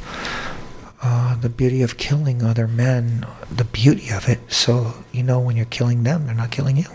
uh, 1.02 1.36
the 1.36 1.49
beauty 1.49 1.82
of 1.82 1.98
killing 1.98 2.44
other 2.44 2.68
men, 2.68 3.26
the 3.49 3.64
beauty 3.64 4.10
of 4.11 4.30
it. 4.30 4.40
So 4.52 4.94
you 5.11 5.23
know 5.23 5.40
when 5.40 5.56
you're 5.57 5.65
killing 5.65 6.03
them, 6.03 6.26
they're 6.26 6.36
not 6.36 6.52
killing 6.52 6.78
you. 6.78 6.86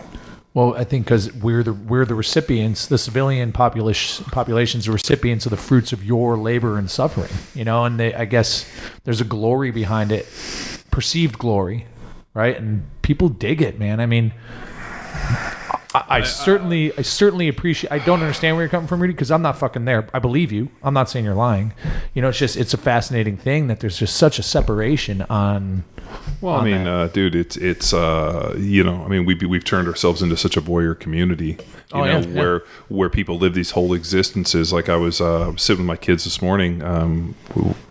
Well, 0.53 0.73
I 0.75 0.85
think 0.85 1.05
because 1.05 1.31
we're 1.33 1.61
the 1.61 1.73
we're 1.73 2.05
the 2.05 2.15
recipients, 2.15 2.87
the 2.87 2.97
civilian 2.97 3.51
population 3.51 4.25
populations, 4.31 4.85
the 4.85 4.91
recipients 4.91 5.45
of 5.45 5.51
the 5.51 5.57
fruits 5.57 5.93
of 5.93 6.03
your 6.03 6.35
labor 6.35 6.79
and 6.79 6.89
suffering. 6.89 7.29
You 7.53 7.63
know, 7.63 7.85
and 7.85 7.99
they, 7.99 8.13
I 8.13 8.25
guess 8.25 8.67
there's 9.03 9.21
a 9.21 9.25
glory 9.25 9.69
behind 9.69 10.11
it, 10.11 10.25
perceived 10.89 11.37
glory, 11.37 11.85
right? 12.33 12.57
And 12.57 12.87
people 13.03 13.29
dig 13.29 13.61
it, 13.61 13.77
man. 13.77 13.99
I 13.99 14.07
mean, 14.07 14.33
I, 15.93 16.03
I 16.09 16.21
certainly, 16.23 16.95
I 16.97 17.01
certainly 17.01 17.47
appreciate. 17.47 17.91
I 17.91 17.99
don't 17.99 18.19
understand 18.21 18.55
where 18.55 18.63
you're 18.65 18.69
coming 18.69 18.87
from, 18.87 19.01
Rudy, 19.01 19.13
because 19.13 19.31
I'm 19.31 19.41
not 19.41 19.57
fucking 19.57 19.85
there. 19.85 20.07
I 20.13 20.19
believe 20.19 20.51
you. 20.51 20.69
I'm 20.83 20.93
not 20.93 21.09
saying 21.09 21.25
you're 21.25 21.33
lying. 21.33 21.73
You 22.13 22.21
know, 22.21 22.29
it's 22.29 22.37
just 22.37 22.57
it's 22.57 22.73
a 22.73 22.77
fascinating 22.77 23.37
thing 23.37 23.67
that 23.67 23.79
there's 23.79 23.97
just 23.97 24.15
such 24.17 24.37
a 24.39 24.43
separation 24.43 25.21
on. 25.23 25.83
Well, 26.41 26.55
I 26.55 26.63
mean, 26.63 26.87
uh, 26.87 27.07
dude, 27.07 27.35
it's 27.35 27.57
it's 27.57 27.93
uh, 27.93 28.55
you 28.57 28.83
know, 28.83 29.03
I 29.03 29.07
mean, 29.07 29.25
we 29.25 29.35
we've 29.35 29.63
turned 29.63 29.87
ourselves 29.87 30.21
into 30.21 30.37
such 30.37 30.55
a 30.57 30.61
voyeur 30.61 30.97
community, 30.99 31.45
you 31.47 31.57
Oh, 31.93 31.99
know, 31.99 32.05
yeah, 32.05 32.19
yeah. 32.19 32.39
where 32.39 32.63
where 32.89 33.09
people 33.09 33.37
live 33.37 33.53
these 33.53 33.71
whole 33.71 33.93
existences. 33.93 34.71
Like 34.73 34.89
I 34.89 34.95
was 34.97 35.19
uh, 35.21 35.55
sitting 35.57 35.83
with 35.83 35.87
my 35.87 35.95
kids 35.97 36.23
this 36.25 36.41
morning, 36.41 36.83
um, 36.83 37.35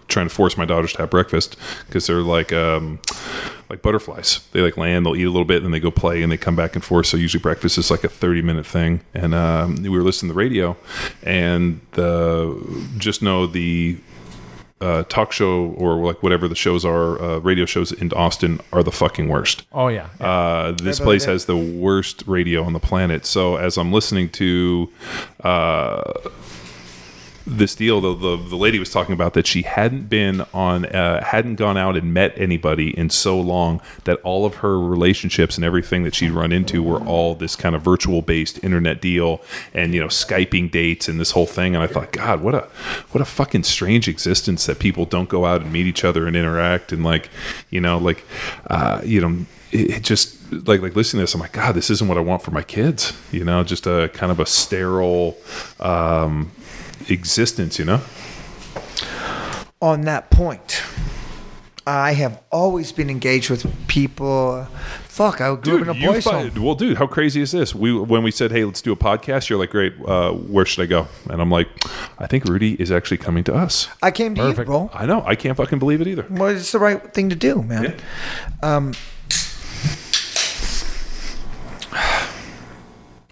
trying 0.08 0.28
to 0.28 0.34
force 0.34 0.56
my 0.56 0.64
daughters 0.64 0.92
to 0.92 0.98
have 0.98 1.10
breakfast 1.10 1.56
because 1.86 2.06
they're 2.06 2.20
like 2.22 2.52
um, 2.52 3.00
like 3.68 3.82
butterflies. 3.82 4.46
They 4.52 4.60
like 4.60 4.76
land, 4.76 5.06
they'll 5.06 5.16
eat 5.16 5.24
a 5.24 5.30
little 5.30 5.44
bit, 5.44 5.56
and 5.56 5.66
then 5.66 5.72
they 5.72 5.80
go 5.80 5.90
play, 5.90 6.22
and 6.22 6.30
they 6.30 6.36
come 6.36 6.56
back 6.56 6.74
and 6.74 6.84
forth. 6.84 7.06
So 7.06 7.16
usually 7.16 7.42
breakfast 7.42 7.78
is 7.78 7.90
like 7.90 8.04
a 8.04 8.08
thirty 8.08 8.42
minute 8.42 8.66
thing. 8.66 9.00
And 9.14 9.34
um, 9.34 9.76
we 9.82 9.88
were 9.88 10.02
listening 10.02 10.30
to 10.30 10.34
the 10.34 10.38
radio, 10.38 10.76
and 11.22 11.80
the 11.92 12.86
just 12.98 13.22
know 13.22 13.46
the 13.46 13.98
uh, 14.80 15.04
talk 15.04 15.32
show 15.32 15.74
or 15.78 15.96
like 15.96 16.22
whatever 16.22 16.48
the 16.48 16.54
shows 16.54 16.84
are, 16.84 17.20
uh, 17.20 17.38
radio 17.38 17.64
shows 17.64 17.92
in 17.92 18.12
Austin 18.12 18.60
are 18.72 18.82
the 18.82 18.92
fucking 18.92 19.28
worst. 19.28 19.64
Oh 19.72 19.88
yeah, 19.88 20.08
yeah. 20.20 20.26
Uh, 20.26 20.72
this 20.72 21.00
place 21.00 21.24
has 21.24 21.46
the 21.46 21.56
worst 21.56 22.24
radio 22.26 22.62
on 22.62 22.72
the 22.72 22.80
planet. 22.80 23.24
So 23.26 23.56
as 23.56 23.78
I'm 23.78 23.92
listening 23.92 24.28
to 24.30 24.92
uh, 25.40 26.12
this 27.46 27.74
deal, 27.74 28.00
the, 28.00 28.14
the 28.14 28.36
the 28.36 28.56
lady 28.56 28.78
was 28.78 28.90
talking 28.90 29.12
about 29.12 29.34
that 29.34 29.46
she 29.46 29.62
hadn't 29.62 30.08
been 30.08 30.44
on, 30.52 30.84
uh, 30.86 31.22
hadn't 31.22 31.54
gone 31.54 31.76
out 31.76 31.96
and 31.96 32.12
met 32.12 32.32
anybody 32.36 32.96
in 32.96 33.08
so 33.08 33.40
long 33.40 33.80
that 34.04 34.20
all 34.22 34.44
of 34.44 34.56
her 34.56 34.80
relationships 34.80 35.56
and 35.56 35.64
everything 35.64 36.02
that 36.02 36.14
she'd 36.14 36.32
run 36.32 36.50
into 36.50 36.82
were 36.82 37.00
all 37.04 37.34
this 37.34 37.54
kind 37.54 37.76
of 37.76 37.82
virtual 37.82 38.20
based 38.20 38.62
internet 38.64 39.00
deal 39.00 39.40
and 39.72 39.94
you 39.94 40.00
know 40.00 40.08
skyping 40.08 40.70
dates 40.70 41.08
and 41.08 41.20
this 41.20 41.30
whole 41.30 41.46
thing. 41.46 41.74
And 41.74 41.84
I 41.84 41.86
thought, 41.86 42.12
God, 42.12 42.40
what 42.40 42.54
a 42.54 42.68
what 43.12 43.20
a 43.20 43.24
fucking 43.24 43.62
strange 43.62 44.08
existence 44.08 44.66
that 44.66 44.78
people 44.78 45.04
don't 45.04 45.28
go 45.28 45.44
out 45.44 45.62
and 45.62 45.72
meet 45.72 45.86
each 45.86 46.04
other 46.04 46.26
and 46.26 46.36
interact 46.36 46.92
and 46.92 47.04
like 47.04 47.30
you 47.70 47.80
know 47.80 47.96
like 47.98 48.24
uh, 48.68 49.00
you 49.04 49.20
know 49.20 49.46
it, 49.72 50.02
just 50.02 50.36
like 50.52 50.80
like 50.80 50.96
listening 50.96 51.20
to 51.20 51.22
this, 51.24 51.34
I'm 51.34 51.40
like, 51.40 51.52
God, 51.52 51.74
this 51.74 51.90
isn't 51.90 52.08
what 52.08 52.18
I 52.18 52.20
want 52.20 52.42
for 52.42 52.50
my 52.50 52.62
kids. 52.62 53.12
You 53.32 53.44
know, 53.44 53.62
just 53.64 53.86
a 53.86 54.10
kind 54.14 54.32
of 54.32 54.40
a 54.40 54.46
sterile 54.46 55.36
um, 55.80 56.50
existence. 57.08 57.78
You 57.78 57.84
know. 57.86 58.00
on 59.80 60.02
that 60.02 60.30
point. 60.30 60.82
I 61.88 62.14
have 62.14 62.42
always 62.50 62.90
been 62.90 63.08
engaged 63.08 63.48
with 63.48 63.64
people. 63.86 64.66
Fuck, 65.04 65.40
I 65.40 65.54
grew 65.54 65.76
up 65.76 65.82
in 65.82 65.88
a 65.88 65.94
you 65.94 66.08
boys' 66.08 66.24
fi- 66.24 66.48
home. 66.48 66.62
well, 66.64 66.74
dude, 66.74 66.96
how 66.96 67.06
crazy 67.06 67.40
is 67.40 67.52
this? 67.52 67.76
We 67.76 67.96
when 67.96 68.24
we 68.24 68.32
said, 68.32 68.50
"Hey, 68.50 68.64
let's 68.64 68.82
do 68.82 68.90
a 68.92 68.96
podcast," 68.96 69.48
you're 69.48 69.58
like, 69.58 69.70
"Great, 69.70 69.94
uh, 70.04 70.32
where 70.32 70.66
should 70.66 70.82
I 70.82 70.86
go?" 70.86 71.06
And 71.30 71.40
I'm 71.40 71.50
like, 71.50 71.68
"I 72.18 72.26
think 72.26 72.44
Rudy 72.46 72.74
is 72.74 72.90
actually 72.90 73.18
coming 73.18 73.44
to 73.44 73.54
us." 73.54 73.88
I 74.02 74.10
came 74.10 74.34
to 74.34 74.40
Perfect. 74.42 74.68
you, 74.68 74.74
bro. 74.74 74.90
I 74.92 75.06
know. 75.06 75.22
I 75.24 75.36
can't 75.36 75.56
fucking 75.56 75.78
believe 75.78 76.00
it 76.00 76.08
either. 76.08 76.26
Well, 76.28 76.48
it's 76.56 76.72
the 76.72 76.80
right 76.80 77.14
thing 77.14 77.28
to 77.30 77.36
do, 77.36 77.62
man. 77.62 77.94
Um, 78.64 78.92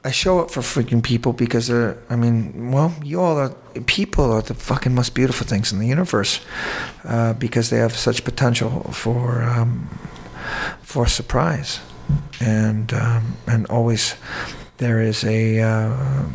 I 0.07 0.11
show 0.11 0.39
up 0.39 0.51
for 0.51 0.61
freaking 0.61 1.03
people 1.03 1.33
because 1.33 1.69
they're, 1.69 1.97
I 2.11 2.17
mean, 2.17 2.73
well, 2.73 2.95
you 3.03 3.23
all 3.23 3.39
are, 3.39 3.49
people 3.87 4.31
are 4.31 4.43
the 4.43 4.53
fucking 4.53 4.95
most 4.95 5.15
beautiful 5.15 5.47
things 5.47 5.73
in 5.73 5.79
the 5.79 5.87
universe 5.87 6.41
uh, 7.05 7.33
because 7.33 7.71
they 7.71 7.79
have 7.79 7.97
such 7.97 8.23
potential 8.23 8.83
for, 8.93 9.43
um, 9.43 9.89
for 10.83 11.07
surprise. 11.07 11.81
And, 12.39 12.93
um, 12.93 13.37
and 13.47 13.65
always 13.69 14.15
there 14.77 15.01
is 15.01 15.25
a, 15.25 15.61
uh, 15.61 16.27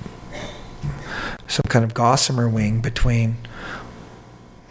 some 1.47 1.65
kind 1.69 1.85
of 1.85 1.93
gossamer 1.93 2.49
wing 2.49 2.81
between 2.81 3.37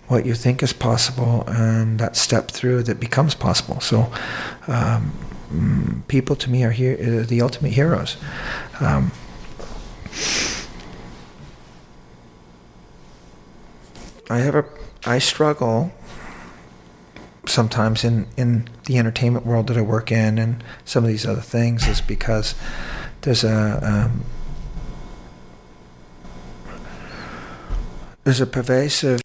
what 0.08 0.26
you 0.26 0.34
think 0.34 0.60
is 0.60 0.72
possible 0.72 1.44
and 1.46 2.00
that 2.00 2.16
step 2.16 2.50
through 2.50 2.82
that 2.82 2.98
becomes 2.98 3.36
possible. 3.36 3.78
So, 3.78 4.10
um, 4.66 5.12
people 6.08 6.36
to 6.36 6.50
me 6.50 6.64
are 6.64 6.70
here 6.70 6.94
uh, 7.00 7.26
the 7.26 7.40
ultimate 7.40 7.72
heroes. 7.72 8.16
Um, 8.80 9.12
I 14.30 14.38
have 14.38 14.54
a 14.54 14.64
I 15.06 15.18
struggle 15.18 15.92
sometimes 17.46 18.04
in 18.04 18.26
in 18.36 18.68
the 18.84 18.98
entertainment 18.98 19.46
world 19.46 19.68
that 19.68 19.76
I 19.76 19.80
work 19.80 20.12
in 20.12 20.38
and 20.38 20.62
some 20.84 21.04
of 21.04 21.08
these 21.08 21.26
other 21.26 21.40
things 21.40 21.88
is 21.88 22.00
because 22.00 22.54
there's 23.22 23.42
a 23.42 23.80
um, 23.82 24.24
there's 28.24 28.40
a 28.40 28.46
pervasive 28.46 29.22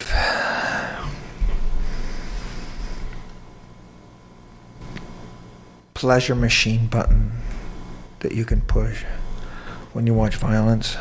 pleasure 6.04 6.34
machine 6.34 6.86
button 6.86 7.32
that 8.18 8.32
you 8.32 8.44
can 8.44 8.60
push 8.60 9.04
when 9.94 10.06
you 10.06 10.12
watch 10.12 10.36
violence, 10.36 10.96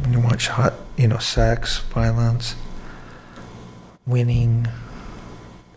when 0.00 0.12
you 0.12 0.18
watch 0.18 0.48
hot, 0.48 0.74
you 0.96 1.06
know, 1.06 1.18
sex, 1.18 1.78
violence, 1.94 2.56
winning. 4.04 4.66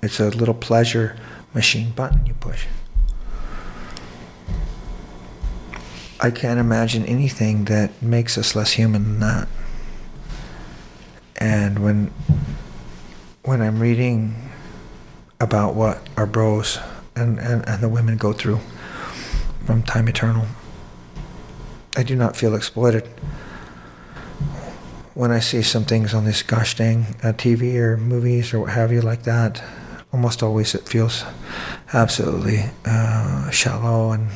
It's 0.02 0.20
a 0.20 0.30
little 0.30 0.56
pleasure 0.56 1.16
machine 1.54 1.92
button 1.92 2.26
you 2.26 2.34
push. 2.34 2.66
I 6.20 6.32
can't 6.32 6.60
imagine 6.60 7.06
anything 7.06 7.66
that 7.66 8.02
makes 8.02 8.40
us 8.40 8.56
less 8.56 8.72
human 8.72 9.04
than 9.04 9.20
that. 9.20 9.48
And 11.38 11.78
when 11.78 12.12
when 13.44 13.62
I'm 13.62 13.80
reading 13.80 14.50
about 15.40 15.76
what 15.76 16.02
our 16.18 16.26
bros 16.26 16.80
and, 17.16 17.40
and, 17.40 17.68
and 17.68 17.82
the 17.82 17.90
women 17.90 18.18
go 18.18 18.34
through 18.34 18.60
from 19.66 19.84
time 19.84 20.08
eternal, 20.08 20.46
I 21.96 22.04
do 22.04 22.16
not 22.16 22.36
feel 22.36 22.56
exploited. 22.56 23.06
When 25.14 25.32
I 25.32 25.40
see 25.40 25.62
some 25.62 25.86
things 25.86 26.14
on 26.14 26.26
this 26.26 26.42
gosh 26.42 26.76
dang 26.76 27.16
uh, 27.24 27.34
TV 27.34 27.76
or 27.76 27.98
movies 27.98 28.54
or 28.54 28.62
what 28.62 28.72
have 28.72 28.92
you 28.92 29.02
like 29.02 29.24
that, 29.24 29.64
almost 30.12 30.42
always 30.42 30.74
it 30.74 30.88
feels 30.88 31.24
absolutely 31.94 32.64
uh, 32.86 33.50
shallow 33.52 34.12
and 34.12 34.30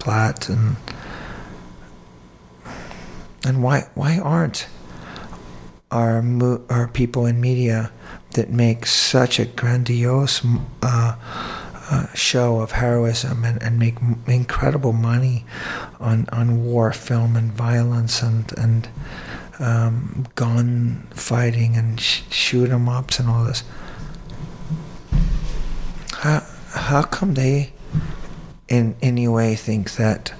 flat 0.00 0.48
and 0.48 0.76
and 3.46 3.62
why 3.62 3.88
why 3.94 4.18
aren't 4.18 4.66
our 5.90 6.22
mo- 6.22 6.62
our 6.68 6.88
people 6.88 7.24
in 7.26 7.40
media 7.40 7.90
that 8.32 8.50
make 8.50 8.86
such 8.86 9.38
a 9.38 9.44
grandiose 9.44 10.42
uh, 10.82 11.16
uh, 11.94 12.12
show 12.14 12.60
of 12.60 12.72
heroism 12.72 13.44
and, 13.44 13.62
and 13.62 13.78
make 13.78 13.96
m- 13.98 14.22
incredible 14.26 14.92
money 14.92 15.44
on, 16.00 16.26
on 16.32 16.64
war 16.64 16.92
film 16.92 17.36
and 17.36 17.52
violence 17.52 18.20
and 18.22 18.52
and 18.58 18.88
um, 19.60 20.26
gun 20.34 21.06
fighting 21.12 21.76
and 21.76 22.00
sh- 22.00 22.22
shoot 22.30 22.68
'em 22.70 22.88
ups 22.88 23.20
and 23.20 23.28
all 23.28 23.44
this. 23.44 23.62
How 26.22 26.42
how 26.72 27.02
come 27.02 27.34
they 27.34 27.72
in 28.68 28.96
any 29.00 29.28
way 29.28 29.54
think 29.54 29.92
that 29.92 30.32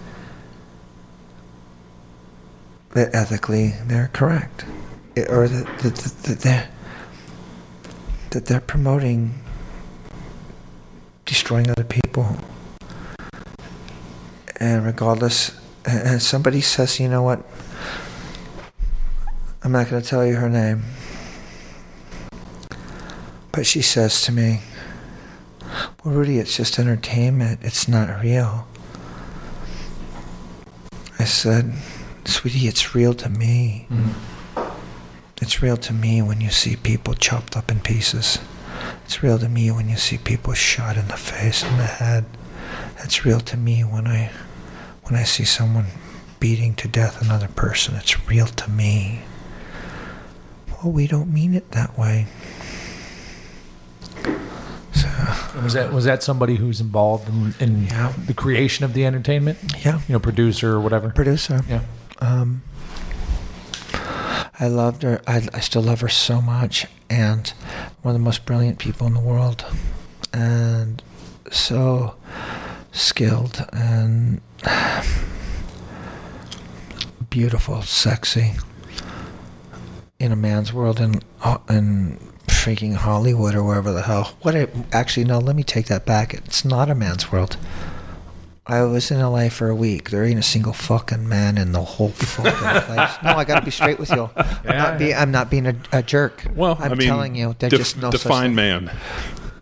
that 2.94 3.14
ethically 3.14 3.74
they're 3.86 4.10
correct, 4.12 4.64
or 5.28 5.47
that, 5.48 5.66
that, 5.78 5.94
that, 5.94 6.16
that 6.24 6.40
they're 6.40 6.68
that 8.31 8.47
they're 8.47 8.60
promoting 8.60 9.43
destroying 11.24 11.70
other 11.70 11.84
people. 11.84 12.36
And 14.56 14.84
regardless, 14.84 15.59
and 15.84 16.22
somebody 16.22 16.60
says, 16.60 17.01
you 17.01 17.09
know 17.09 17.22
what? 17.22 17.44
I'm 19.62 19.72
not 19.72 19.88
going 19.88 20.02
to 20.02 20.09
tell 20.09 20.26
you 20.26 20.36
her 20.36 20.48
name. 20.48 20.82
But 23.52 23.66
she 23.66 23.82
says 23.82 24.22
to 24.22 24.32
me, 24.32 24.60
well, 26.05 26.14
Rudy, 26.14 26.38
it's 26.38 26.56
just 26.56 26.78
entertainment. 26.78 27.60
It's 27.62 27.88
not 27.88 28.22
real. 28.22 28.66
I 31.18 31.24
said, 31.24 31.72
sweetie, 32.24 32.66
it's 32.68 32.94
real 32.94 33.14
to 33.14 33.28
me. 33.28 33.86
Mm. 33.90 34.74
It's 35.40 35.62
real 35.62 35.76
to 35.78 35.92
me 35.92 36.22
when 36.22 36.40
you 36.40 36.51
see 36.51 36.76
people 36.76 37.14
chopped 37.14 37.56
up 37.56 37.70
in 37.70 37.80
pieces. 37.80 38.38
It's 39.05 39.23
real 39.23 39.39
to 39.39 39.48
me 39.48 39.70
when 39.70 39.89
you 39.89 39.97
see 39.97 40.19
people 40.19 40.55
shot 40.55 40.97
in 40.97 41.09
the 41.09 41.16
face 41.16 41.62
and 41.62 41.78
the 41.78 41.85
head. 41.85 42.24
It's 43.02 43.24
real 43.24 43.40
to 43.40 43.56
me 43.56 43.82
when 43.82 44.06
I 44.06 44.31
when 45.05 45.15
I 45.15 45.24
see 45.24 45.44
someone 45.44 45.86
beating 46.40 46.74
to 46.77 46.89
death 46.89 47.20
another 47.23 47.48
person. 47.48 47.94
It's 47.97 48.27
real 48.28 48.47
to 48.47 48.70
me. 48.70 49.20
Well, 50.70 50.93
we 50.93 51.06
don't 51.06 51.32
mean 51.32 51.55
it 51.55 51.70
that 51.73 51.98
way. 51.98 52.27
So, 54.93 55.09
Was 55.62 55.73
that 55.74 55.93
was 55.93 56.05
that 56.05 56.23
somebody 56.23 56.56
who's 56.56 56.81
involved 56.81 57.28
in, 57.28 57.55
in 57.61 57.85
Yeah. 57.86 58.12
the 58.27 58.35
creation 58.35 58.85
of 58.85 58.93
the 58.94 59.05
entertainment? 59.05 59.59
yeah, 59.85 60.01
You 60.09 60.15
know, 60.15 60.19
producer 60.20 60.73
or 60.73 60.81
whatever. 60.81 61.11
producer. 61.11 61.62
Yeah. 61.69 61.81
Um, 62.20 62.62
I 64.59 64.68
loved 64.68 65.02
her. 65.02 65.20
I, 65.26 65.48
I 65.52 65.60
still 65.60 65.82
love 65.82 66.01
her 66.01 66.09
so 66.09 66.40
much, 66.40 66.86
and 67.10 67.48
one 68.02 68.14
of 68.14 68.20
the 68.20 68.24
most 68.24 68.47
brilliant 68.47 68.78
people 68.78 69.06
in 69.06 69.14
the 69.14 69.20
world, 69.20 69.64
and 70.32 71.02
so 71.51 72.14
skilled 72.93 73.66
and 73.72 74.40
beautiful, 77.31 77.82
sexy. 77.82 78.52
In 80.20 80.31
a 80.31 80.36
man's 80.36 80.72
world, 80.72 81.01
in 81.01 81.20
in 81.68 82.18
freaking 82.47 82.94
Hollywood 82.94 83.55
or 83.55 83.62
wherever 83.62 83.93
the 83.93 84.02
hell. 84.02 84.36
What? 84.43 84.55
It, 84.55 84.74
actually, 84.93 85.24
no. 85.24 85.39
Let 85.39 85.56
me 85.56 85.64
take 85.64 85.86
that 85.86 86.06
back. 86.06 86.32
It's 86.32 86.64
not 86.64 86.89
a 86.89 86.94
man's 86.94 87.31
world. 87.31 87.56
I 88.66 88.82
was 88.84 89.10
in 89.10 89.20
LA 89.20 89.50
for 89.50 89.68
a 89.68 89.74
week. 89.76 90.08
There 90.10 90.24
ain't 90.24 90.38
a 90.38 90.42
single 90.42 90.72
fucking 90.72 91.28
man 91.28 91.58
in 91.58 91.72
the 91.72 91.82
whole 91.82 92.08
fucking 92.08 92.52
place. 92.86 93.10
No, 93.22 93.30
I 93.36 93.44
got 93.44 93.58
to 93.58 93.64
be 93.64 93.70
straight 93.70 93.98
with 93.98 94.10
you. 94.10 94.30
I'm 94.36 94.76
not, 94.78 94.98
be, 94.98 95.14
I'm 95.14 95.30
not 95.30 95.50
being 95.50 95.66
a, 95.66 95.76
a 95.92 96.02
jerk. 96.02 96.44
Well, 96.54 96.76
I'm 96.80 96.92
I 96.92 96.94
mean, 96.94 97.06
telling 97.08 97.34
you, 97.34 97.54
they're 97.58 97.68
def- 97.68 97.78
just 97.80 97.96
no 97.98 98.10
such 98.10 98.22
define 98.22 98.54
man. 98.54 98.90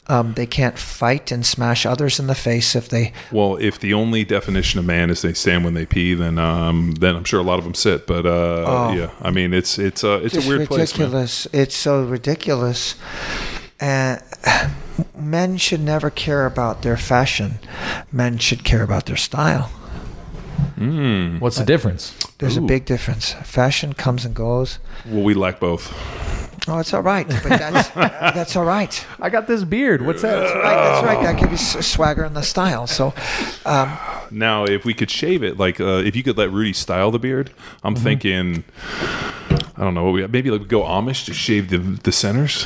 Um, 0.08 0.34
they 0.34 0.46
can't 0.46 0.78
fight 0.78 1.30
and 1.32 1.46
smash 1.46 1.86
others 1.86 2.18
in 2.20 2.26
the 2.26 2.34
face 2.34 2.74
if 2.76 2.88
they. 2.88 3.12
Well, 3.30 3.56
if 3.56 3.78
the 3.78 3.94
only 3.94 4.24
definition 4.24 4.78
of 4.80 4.84
man 4.84 5.10
is 5.10 5.22
they 5.22 5.32
stand 5.32 5.64
when 5.64 5.74
they 5.74 5.86
pee, 5.86 6.14
then 6.14 6.38
um, 6.38 6.92
then 7.00 7.14
I'm 7.16 7.24
sure 7.24 7.40
a 7.40 7.44
lot 7.44 7.58
of 7.58 7.64
them 7.64 7.74
sit. 7.74 8.06
But 8.06 8.26
uh, 8.26 8.64
Oh. 8.66 8.92
yeah, 8.92 9.10
I 9.20 9.30
mean 9.30 9.54
it's 9.54 9.78
it's 9.78 10.02
uh, 10.04 10.20
it's 10.22 10.34
a 10.36 10.46
weird 10.48 10.68
place. 10.68 10.96
Man. 10.98 11.06
ridiculous. 11.06 11.46
It's 11.52 11.76
so 11.76 12.04
ridiculous. 12.04 12.96
And 13.82 14.22
men 15.18 15.56
should 15.56 15.80
never 15.80 16.09
care 16.09 16.46
about 16.46 16.82
their 16.82 16.96
fashion. 16.96 17.59
Men 18.12 18.38
should 18.38 18.62
care 18.62 18.82
about 18.84 19.06
their 19.06 19.16
style. 19.16 19.70
What's 21.40 21.59
the 21.59 21.64
difference? 21.64 22.16
There's 22.38 22.56
Ooh. 22.56 22.64
a 22.64 22.66
big 22.66 22.84
difference. 22.84 23.32
Fashion 23.32 23.92
comes 23.92 24.24
and 24.24 24.34
goes. 24.34 24.78
Well, 25.06 25.22
we 25.22 25.34
lack 25.34 25.59
both. 25.60 25.92
Oh, 26.68 26.78
it's 26.78 26.94
all 26.94 27.02
right, 27.02 27.26
but 27.28 27.42
that's 27.59 27.88
that's 28.34 28.54
all 28.56 28.64
right. 28.64 29.04
I 29.20 29.30
got 29.30 29.46
this 29.48 29.64
beard. 29.64 30.02
What's 30.06 30.22
that? 30.22 30.38
That's 30.40 30.54
right. 30.54 30.62
That's 30.62 31.06
right. 31.06 31.22
That 31.24 31.40
gives 31.40 31.74
you 31.74 31.80
s- 31.80 31.86
swagger 31.86 32.22
and 32.24 32.36
the 32.36 32.42
style. 32.42 32.86
So, 32.86 33.12
um, 33.66 33.96
Now, 34.30 34.64
if 34.64 34.84
we 34.84 34.94
could 34.94 35.10
shave 35.10 35.42
it, 35.42 35.59
like 35.59 35.80
uh, 35.80 36.02
if 36.04 36.14
you 36.14 36.22
could 36.22 36.38
let 36.38 36.52
Rudy 36.52 36.72
style 36.72 37.10
the 37.10 37.18
beard, 37.18 37.50
I'm 37.82 37.94
Mm-hmm. 37.96 38.04
thinking, 38.04 38.64
I 39.76 39.80
don't 39.84 39.94
know, 39.94 40.12
maybe 40.28 40.50
like 40.52 40.68
go 40.68 40.82
Amish 40.82 41.24
to 41.26 41.34
shave 41.34 41.68
the 41.70 41.78
the 41.78 42.12
centers. 42.12 42.64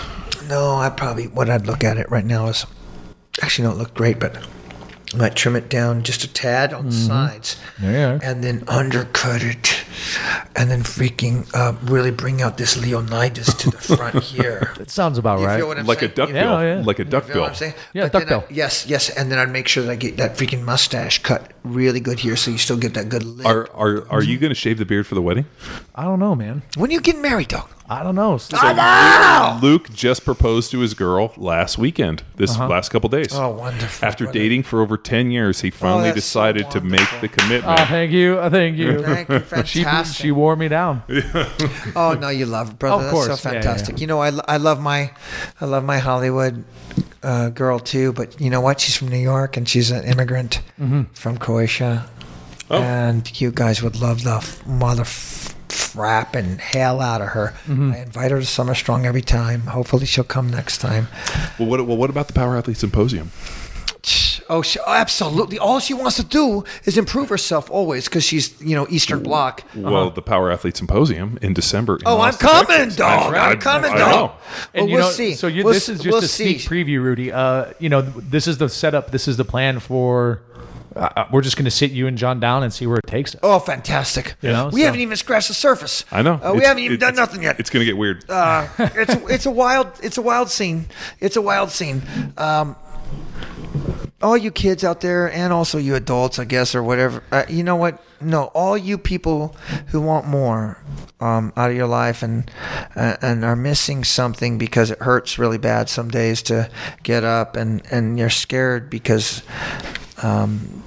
No, 0.48 0.76
I 0.76 0.90
probably 0.90 1.26
what 1.28 1.50
I'd 1.50 1.66
look 1.66 1.84
at 1.84 1.96
it 1.98 2.10
right 2.10 2.24
now 2.24 2.46
is 2.46 2.66
actually 3.42 3.68
don't 3.68 3.78
look 3.78 3.94
great, 3.94 4.18
but 4.18 4.36
I 5.14 5.16
might 5.18 5.34
trim 5.36 5.54
it 5.56 5.68
down 5.68 6.02
just 6.02 6.24
a 6.24 6.28
tad 6.32 6.72
on 6.72 6.86
the 6.86 6.92
sides, 6.92 7.56
Yeah. 7.80 8.18
and 8.22 8.42
then 8.42 8.64
undercut 8.66 9.40
it, 9.42 9.84
and 10.56 10.68
then 10.70 10.82
freaking 10.82 11.48
uh, 11.54 11.74
really 11.84 12.10
bring 12.10 12.42
out 12.42 12.58
this 12.58 12.76
Leonidas 12.76 13.54
to 13.54 13.70
the 13.70 13.76
front 13.78 14.22
here. 14.34 14.72
That 14.78 14.90
sounds 14.90 15.16
about 15.16 15.38
You 15.40 15.46
right. 15.46 15.58
feel 15.58 15.68
what 15.68 15.78
I'm 15.78 15.86
like 15.86 16.02
a 16.02 16.08
duck 16.08 16.28
You 16.28 16.34
bill, 16.34 16.62
Yeah, 16.62 16.76
yeah. 16.78 16.82
like 16.84 16.98
a 16.98 17.04
duck 17.04 17.24
feel 17.24 17.34
bill. 17.34 17.42
what 17.44 17.60
Yeah, 17.60 18.02
But 18.08 18.12
then 18.12 18.20
duckbill. 18.22 18.44
I- 18.50 18.52
yes, 18.52 18.86
yes, 18.88 19.08
and 19.10 19.30
then 19.30 19.38
I'd 19.38 19.50
make 19.50 19.68
sure 19.68 19.84
that 19.84 19.92
I 19.92 19.96
get 19.96 20.16
that 20.16 20.36
freaking 20.36 20.62
mustache 20.64 21.22
cut 21.22 21.52
really 21.62 22.00
good 22.00 22.18
here, 22.18 22.34
so 22.36 22.50
you 22.50 22.58
still 22.58 22.76
get 22.76 22.94
that 22.94 23.08
good 23.08 23.22
lip. 23.22 23.46
Are 23.46 23.70
are 23.74 24.06
are 24.10 24.22
you 24.22 24.38
going 24.38 24.50
to 24.50 24.54
shave 24.56 24.78
the 24.78 24.84
beard 24.86 25.06
for 25.06 25.14
the 25.14 25.22
wedding? 25.22 25.46
I 25.94 26.02
don't 26.02 26.18
know, 26.18 26.34
man. 26.34 26.62
when 26.76 26.90
you 26.90 27.00
get 27.00 27.16
married, 27.18 27.50
though. 27.50 27.68
I 27.88 28.02
don't 28.02 28.16
know. 28.16 28.38
Luke 29.62 29.90
just 29.92 30.24
proposed 30.24 30.70
to 30.72 30.80
his 30.80 30.94
girl 30.94 31.32
last 31.36 31.78
weekend. 31.78 32.22
This 32.36 32.58
last 32.58 32.88
couple 32.90 33.08
days. 33.08 33.28
Oh, 33.32 33.50
wonderful! 33.50 34.06
After 34.06 34.28
a- 34.28 34.32
dating 34.32 34.64
for 34.64 34.80
over 34.82 34.96
ten 34.96 35.30
years, 35.30 35.60
he 35.60 35.70
finally 35.70 36.10
that's 36.10 36.24
so 36.26 36.40
decided 36.40 36.70
to 36.72 36.80
make 36.80 37.00
wonderful. 37.00 37.20
the 37.20 37.28
commitment. 37.28 37.80
Oh, 37.80 37.84
thank 37.86 38.10
you. 38.12 38.38
Uh, 38.38 38.50
Thank 38.50 38.76
you. 38.76 39.02
Thank 39.04 39.28
you, 39.28 39.38
she 39.64 39.84
fantastic. 39.84 40.16
she 40.22 40.30
wore 40.32 40.56
me 40.56 40.68
down. 40.68 41.02
Oh 41.94 42.14
no, 42.20 42.28
you 42.28 42.46
love 42.46 42.70
it, 42.70 42.78
brother. 42.78 43.04
Of 43.06 43.12
That's 43.12 43.26
course. 43.26 43.40
so 43.40 43.48
Yeah, 43.48 43.54
yeah, 43.54 43.62
fantastic. 43.62 44.00
You 44.00 44.06
know, 44.06 44.20
I, 44.20 44.32
I 44.48 44.56
love 44.58 44.80
my 44.80 45.10
I 45.60 45.64
love 45.64 45.84
my 45.84 45.98
Hollywood 45.98 46.64
uh, 47.22 47.48
girl 47.50 47.78
too. 47.78 48.12
But 48.12 48.40
you 48.40 48.50
know 48.50 48.60
what? 48.60 48.80
She's 48.80 48.96
from 48.96 49.08
New 49.08 49.16
York 49.18 49.56
and 49.56 49.68
she's 49.68 49.90
an 49.90 50.04
immigrant 50.04 50.60
Mm-hmm. 50.80 51.02
from 51.14 51.38
Croatia. 51.38 52.06
Oh. 52.70 52.82
And 52.82 53.40
you 53.40 53.50
guys 53.52 53.82
would 53.82 53.96
love 54.00 54.24
the 54.24 54.36
f- 54.36 54.66
mother 54.66 55.02
f- 55.02 55.54
frapping 55.96 56.60
hail 56.60 57.00
out 57.00 57.22
of 57.22 57.28
her. 57.28 57.54
Mm-hmm. 57.66 57.92
I 57.92 57.98
invite 58.00 58.30
her 58.30 58.40
to 58.40 58.46
Summer 58.46 58.74
Strong 58.74 59.06
every 59.06 59.22
time. 59.22 59.62
Hopefully, 59.62 60.06
she'll 60.06 60.24
come 60.24 60.50
next 60.50 60.78
time. 60.78 61.08
well, 61.58 61.68
what 61.68 61.86
well, 61.86 61.96
what 61.96 62.10
about 62.10 62.26
the 62.28 62.34
Power 62.34 62.56
Athlete 62.56 62.76
Symposium? 62.76 63.30
Oh, 64.48 64.62
she, 64.62 64.78
oh, 64.78 64.92
absolutely. 64.92 65.58
All 65.58 65.80
she 65.80 65.92
wants 65.92 66.14
to 66.16 66.22
do 66.22 66.62
is 66.84 66.96
improve 66.96 67.28
herself 67.30 67.68
always 67.68 68.04
because 68.04 68.22
she's, 68.22 68.60
you 68.62 68.76
know, 68.76 68.86
Eastern 68.88 69.20
Bloc. 69.20 69.64
Well, 69.74 70.10
the 70.10 70.22
Power 70.22 70.52
Athlete 70.52 70.76
Symposium 70.76 71.36
in 71.42 71.52
December. 71.52 71.96
in 71.96 72.02
Oh, 72.06 72.20
I'm 72.20 72.34
coming, 72.34 72.66
Texas. 72.68 72.96
dog. 72.96 73.34
I- 73.34 73.50
I'm 73.50 73.58
coming, 73.58 73.90
I 73.90 73.98
dog. 73.98 74.10
know. 74.12 74.16
Well, 74.26 74.38
And 74.74 74.88
you 74.88 74.94
we'll 74.98 75.06
know, 75.06 75.10
see. 75.10 75.34
So 75.34 75.48
you, 75.48 75.64
We'll 75.64 75.74
this 75.74 75.88
is 75.88 75.98
just 75.98 76.12
we'll 76.12 76.22
a 76.22 76.28
sneak 76.28 76.60
see. 76.60 76.68
preview, 76.68 77.02
Rudy. 77.02 77.32
Uh, 77.32 77.72
you 77.80 77.88
know, 77.88 78.02
this 78.02 78.46
is 78.46 78.58
the 78.58 78.68
setup. 78.68 79.10
This 79.10 79.26
is 79.26 79.36
the 79.36 79.44
plan 79.44 79.80
for 79.80 80.42
uh, 80.96 81.26
we're 81.32 81.42
just 81.42 81.56
going 81.56 81.64
to 81.66 81.70
sit 81.70 81.90
you 81.90 82.06
and 82.06 82.16
John 82.18 82.40
down 82.40 82.62
and 82.62 82.72
see 82.72 82.86
where 82.86 82.98
it 82.98 83.06
takes 83.06 83.34
us. 83.34 83.40
Oh, 83.42 83.58
fantastic! 83.58 84.34
You 84.42 84.50
know, 84.50 84.70
we 84.72 84.80
so- 84.80 84.86
haven't 84.86 85.00
even 85.00 85.16
scratched 85.16 85.48
the 85.48 85.54
surface. 85.54 86.04
I 86.10 86.22
know. 86.22 86.34
Uh, 86.34 86.50
we 86.52 86.58
It's- 86.58 86.66
haven't 86.68 86.82
even 86.84 86.94
it- 86.96 87.00
done 87.00 87.14
nothing 87.14 87.42
yet. 87.42 87.60
It's 87.60 87.70
going 87.70 87.80
to 87.80 87.84
get 87.86 87.96
weird. 87.96 88.28
uh, 88.30 88.66
it's 88.78 89.14
it's 89.30 89.46
a 89.46 89.50
wild 89.50 89.88
it's 90.02 90.18
a 90.18 90.22
wild 90.22 90.50
scene. 90.50 90.86
It's 91.20 91.36
a 91.36 91.42
wild 91.42 91.70
scene. 91.70 92.02
Um, 92.38 92.76
all 94.22 94.36
you 94.36 94.50
kids 94.50 94.82
out 94.82 95.02
there, 95.02 95.30
and 95.30 95.52
also 95.52 95.76
you 95.78 95.94
adults, 95.94 96.38
I 96.38 96.44
guess, 96.46 96.74
or 96.74 96.82
whatever. 96.82 97.22
Uh, 97.30 97.44
you 97.48 97.62
know 97.62 97.76
what? 97.76 98.02
No, 98.20 98.44
all 98.54 98.78
you 98.78 98.96
people 98.96 99.54
who 99.88 100.00
want 100.00 100.26
more 100.26 100.78
um, 101.20 101.52
out 101.54 101.70
of 101.70 101.76
your 101.76 101.86
life 101.86 102.22
and 102.22 102.50
uh, 102.96 103.16
and 103.20 103.44
are 103.44 103.54
missing 103.56 104.04
something 104.04 104.56
because 104.56 104.90
it 104.90 105.00
hurts 105.00 105.38
really 105.38 105.58
bad 105.58 105.90
some 105.90 106.08
days 106.10 106.40
to 106.44 106.70
get 107.02 107.24
up, 107.24 107.56
and 107.56 107.82
and 107.90 108.18
you're 108.18 108.30
scared 108.30 108.88
because. 108.88 109.42
Um, 110.22 110.82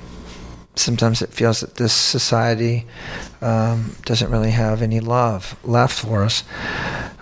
sometimes 0.80 1.22
it 1.22 1.30
feels 1.30 1.60
that 1.60 1.76
this 1.76 1.94
society 1.94 2.86
um, 3.42 3.96
doesn't 4.06 4.32
really 4.32 4.52
have 4.52 4.82
any 4.82 5.00
love 5.00 5.58
left 5.64 6.00
for 6.00 6.24
us. 6.24 6.44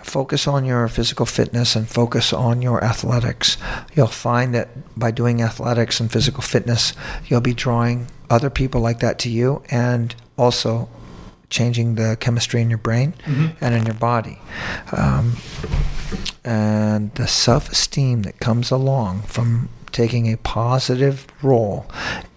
Focus 0.02 0.46
on 0.46 0.64
your 0.64 0.88
physical 0.88 1.26
fitness 1.26 1.76
and 1.76 1.86
focus 1.88 2.32
on 2.32 2.62
your 2.62 2.82
athletics. 2.82 3.58
You'll 3.94 4.06
find 4.06 4.54
that 4.54 4.68
by 4.98 5.10
doing 5.10 5.42
athletics 5.42 6.00
and 6.00 6.10
physical 6.10 6.42
fitness, 6.42 6.94
you'll 7.26 7.42
be 7.42 7.52
drawing 7.52 8.06
other 8.30 8.48
people 8.50 8.80
like 8.80 9.00
that 9.00 9.18
to 9.20 9.30
you 9.30 9.62
and 9.70 10.14
also 10.38 10.88
changing 11.50 11.94
the 11.96 12.16
chemistry 12.20 12.60
in 12.60 12.68
your 12.68 12.78
brain 12.78 13.14
and 13.60 13.74
in 13.74 13.84
your 13.84 13.94
body. 13.94 14.38
Um, 14.92 15.36
and 16.44 17.14
the 17.14 17.26
self 17.26 17.70
esteem 17.70 18.22
that 18.22 18.38
comes 18.40 18.70
along 18.70 19.22
from 19.22 19.68
taking 19.92 20.32
a 20.32 20.36
positive 20.38 21.26
role 21.42 21.86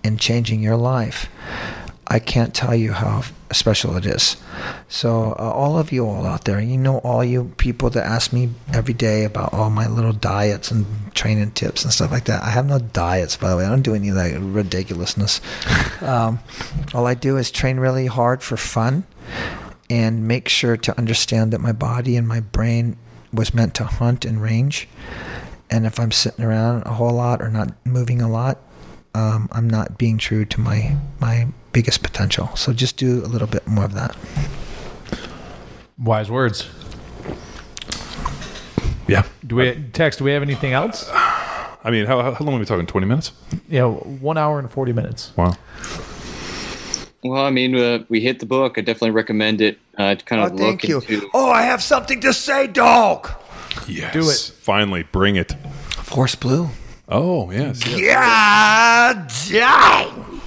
in 0.03 0.17
changing 0.17 0.61
your 0.61 0.77
life. 0.77 1.29
I 2.07 2.19
can't 2.19 2.53
tell 2.53 2.75
you 2.75 2.91
how 2.91 3.23
special 3.53 3.95
it 3.95 4.05
is. 4.05 4.35
So, 4.89 5.33
uh, 5.39 5.51
all 5.51 5.77
of 5.77 5.93
you 5.93 6.05
all 6.05 6.25
out 6.25 6.43
there, 6.43 6.59
you 6.59 6.77
know, 6.77 6.97
all 6.99 7.23
you 7.23 7.53
people 7.55 7.89
that 7.91 8.05
ask 8.05 8.33
me 8.33 8.49
every 8.73 8.93
day 8.93 9.23
about 9.23 9.53
all 9.53 9.69
my 9.69 9.87
little 9.87 10.11
diets 10.11 10.71
and 10.71 10.85
training 11.15 11.51
tips 11.51 11.85
and 11.85 11.93
stuff 11.93 12.11
like 12.11 12.25
that. 12.25 12.43
I 12.43 12.49
have 12.49 12.65
no 12.65 12.79
diets, 12.79 13.37
by 13.37 13.49
the 13.49 13.55
way. 13.55 13.65
I 13.65 13.69
don't 13.69 13.81
do 13.81 13.95
any 13.95 14.09
of 14.09 14.15
that 14.15 14.37
ridiculousness. 14.37 15.39
um, 16.01 16.39
all 16.93 17.07
I 17.07 17.13
do 17.13 17.37
is 17.37 17.49
train 17.49 17.79
really 17.79 18.07
hard 18.07 18.43
for 18.43 18.57
fun 18.57 19.05
and 19.89 20.27
make 20.27 20.49
sure 20.49 20.75
to 20.75 20.97
understand 20.97 21.53
that 21.53 21.61
my 21.61 21.71
body 21.71 22.17
and 22.17 22.27
my 22.27 22.41
brain 22.41 22.97
was 23.33 23.53
meant 23.53 23.73
to 23.75 23.85
hunt 23.85 24.25
and 24.25 24.41
range. 24.41 24.87
And 25.71 25.85
if 25.85 25.99
I'm 25.99 26.11
sitting 26.11 26.43
around 26.43 26.83
a 26.85 26.89
whole 26.93 27.13
lot 27.13 27.41
or 27.41 27.49
not 27.49 27.71
moving 27.85 28.21
a 28.21 28.29
lot, 28.29 28.59
um, 29.15 29.47
I'm 29.53 29.69
not 29.69 29.97
being 29.97 30.17
true 30.17 30.43
to 30.45 30.59
my 30.59 30.97
my 31.19 31.47
biggest 31.71 32.03
potential. 32.03 32.53
So 32.55 32.73
just 32.73 32.97
do 32.97 33.23
a 33.23 33.27
little 33.27 33.47
bit 33.47 33.65
more 33.65 33.85
of 33.85 33.93
that. 33.93 34.15
Wise 35.97 36.29
words. 36.29 36.67
yeah. 39.07 39.23
Do 39.45 39.55
we 39.55 39.75
text? 39.93 40.19
Do 40.19 40.25
we 40.25 40.31
have 40.31 40.41
anything 40.41 40.73
else? 40.73 41.09
I 41.83 41.89
mean, 41.89 42.05
how, 42.05 42.21
how 42.33 42.45
long 42.45 42.55
are 42.55 42.59
we 42.59 42.65
talking? 42.65 42.85
20 42.85 43.07
minutes? 43.07 43.31
Yeah, 43.67 43.85
one 43.85 44.37
hour 44.37 44.59
and 44.59 44.69
forty 44.69 44.93
minutes. 44.93 45.31
Wow. 45.35 45.53
Well, 47.23 47.45
I 47.45 47.49
mean, 47.51 47.75
uh, 47.75 48.03
we 48.09 48.19
hit 48.19 48.39
the 48.39 48.45
book. 48.45 48.77
I 48.77 48.81
definitely 48.81 49.11
recommend 49.11 49.61
it. 49.61 49.77
Uh, 49.97 50.15
to 50.15 50.25
kind 50.25 50.41
of 50.41 50.51
Oh, 50.51 50.53
of 50.53 50.59
thank 50.59 50.83
look 50.83 50.89
you. 51.09 51.15
into. 51.15 51.29
Oh, 51.33 51.49
I 51.51 51.61
have 51.63 51.81
something 51.83 52.19
to 52.21 52.33
say, 52.33 52.67
dog. 52.67 53.29
Yes. 53.87 54.13
Do 54.13 54.29
it. 54.29 54.57
Finally, 54.61 55.03
bring 55.11 55.35
it. 55.35 55.53
Force 56.03 56.35
Blue. 56.35 56.69
Oh, 57.07 57.51
yes. 57.51 57.85
yes. 57.85 57.99
Yeah, 57.99 59.27
dang. 59.49 60.41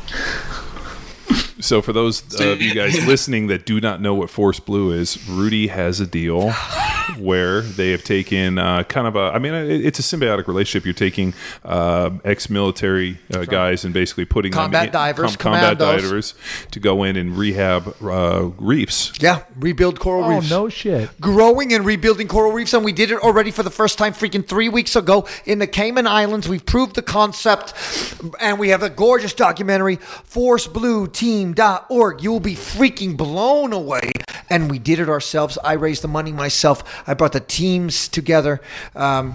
So, 1.65 1.81
for 1.81 1.93
those 1.93 2.23
of 2.41 2.61
you 2.61 2.75
guys 2.75 3.07
listening 3.07 3.47
that 3.49 3.65
do 3.65 3.81
not 3.81 4.01
know 4.01 4.15
what 4.15 4.29
Force 4.31 4.61
Blue 4.61 4.93
is, 4.93 5.27
Rudy 5.29 5.69
has 5.69 5.99
a 6.01 6.07
deal 6.07 6.51
where 7.19 7.63
they 7.63 7.91
have 7.93 8.05
taken 8.05 8.59
uh, 8.59 8.83
kind 8.85 9.07
of 9.07 9.17
a, 9.17 9.31
I 9.35 9.39
mean, 9.39 9.55
it- 9.55 9.85
it's 9.85 9.99
a 9.99 10.03
symbiotic 10.03 10.47
relationship. 10.47 10.85
You're 10.85 10.95
taking 10.95 11.33
uh, 11.65 12.11
ex 12.25 12.51
military 12.51 13.19
uh, 13.33 13.45
guys 13.45 13.85
and 13.85 13.95
basically 13.95 14.25
putting 14.27 14.53
Combat 14.53 14.93
them 14.93 15.03
in, 15.03 15.15
divers, 15.15 15.37
combat 15.37 15.79
divers 15.79 16.35
to 16.73 16.81
go 16.81 17.03
in 17.03 17.17
and 17.17 17.37
rehab 17.37 17.95
uh, 18.03 18.51
reefs. 18.59 19.13
Yeah, 19.21 19.43
rebuild 19.59 19.99
coral 20.01 20.25
Oh 20.25 20.29
reefs. 20.37 20.53
Oh 20.53 20.65
no 20.65 20.69
shit! 20.69 21.11
growing 21.21 21.73
and 21.73 21.85
rebuilding 21.87 22.29
coral 22.29 22.53
reefs, 22.53 22.75
and 22.75 22.85
we 22.85 22.93
did 22.93 23.11
it 23.11 23.19
already 23.21 23.51
for 23.51 23.63
the 23.63 23.71
first 23.71 23.97
time 23.99 24.13
freaking 24.13 24.47
three 24.47 24.69
weeks 24.69 24.97
ago 24.97 25.27
in 25.47 25.59
the 25.61 25.67
Cayman 25.67 26.07
Islands. 26.07 26.49
We've 26.49 26.65
proved 26.65 26.95
the 26.95 27.03
concept, 27.03 27.73
and 28.41 28.59
we 28.59 28.69
have 28.69 28.83
a 28.83 28.91
gorgeous 28.91 29.33
documentary, 29.33 29.97
forceblueteam.org. 31.55 32.23
You 32.23 32.33
will 32.33 32.41
be 32.41 32.55
freaking 32.55 33.17
blown 33.17 33.73
away. 33.73 34.11
And 34.51 34.71
we 34.71 34.79
did 34.79 34.99
it 35.01 35.09
ourselves. 35.09 35.59
I 35.65 35.73
raised 35.75 36.03
the 36.03 36.09
money 36.09 36.33
myself. 36.33 37.03
I 37.09 37.15
brought 37.15 37.33
the 37.33 37.41
teams 37.41 38.09
together. 38.09 38.61
Um, 38.95 39.35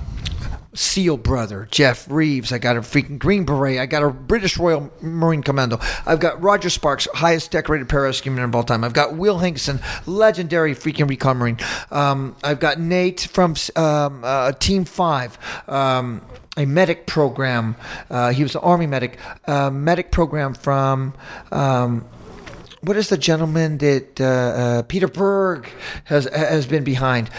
SEAL 0.76 1.18
brother, 1.18 1.68
Jeff 1.72 2.10
Reeves. 2.10 2.54
I 2.54 2.60
got 2.60 2.78
a 2.78 2.82
freaking 2.82 3.18
Green 3.18 3.44
Beret. 3.44 3.80
I 3.80 3.88
got 3.88 4.04
a 4.04 4.12
British 4.12 4.58
Royal 4.58 4.92
Marine 5.02 5.42
Commando. 5.42 5.80
I've 6.06 6.20
got 6.20 6.42
Roger 6.42 6.70
Sparks, 6.70 7.08
highest 7.16 7.50
decorated 7.50 7.88
pararescue 7.90 8.44
of 8.44 8.56
all 8.56 8.64
time. 8.64 8.84
I've 8.84 8.94
got 8.94 9.18
Will 9.18 9.40
Hinkson, 9.40 9.80
legendary 10.06 10.76
freaking 10.76 11.10
recon 11.10 11.38
Marine. 11.38 11.58
Um, 11.90 12.36
I've 12.44 12.60
got 12.60 12.80
Nate 12.80 13.22
from 13.32 13.56
um, 13.76 14.24
uh, 14.24 14.52
Team 14.54 14.86
5. 14.86 15.68
Um, 15.68 16.22
a 16.60 16.66
medic 16.66 17.08
program. 17.08 17.76
Uh, 18.10 18.32
he 18.32 18.44
was 18.44 18.54
an 18.54 18.62
army 18.62 18.86
medic. 18.86 19.18
Medic 19.48 20.12
program 20.12 20.54
from. 20.54 21.14
Um, 21.52 22.06
what 22.82 22.96
is 22.96 23.10
the 23.10 23.18
gentleman 23.18 23.78
that 23.80 24.22
uh, 24.22 24.24
uh, 24.24 24.82
Peter 24.84 25.08
Berg 25.08 25.70
has 26.06 26.26
has 26.26 26.66
been 26.66 26.84
behind? 26.84 27.30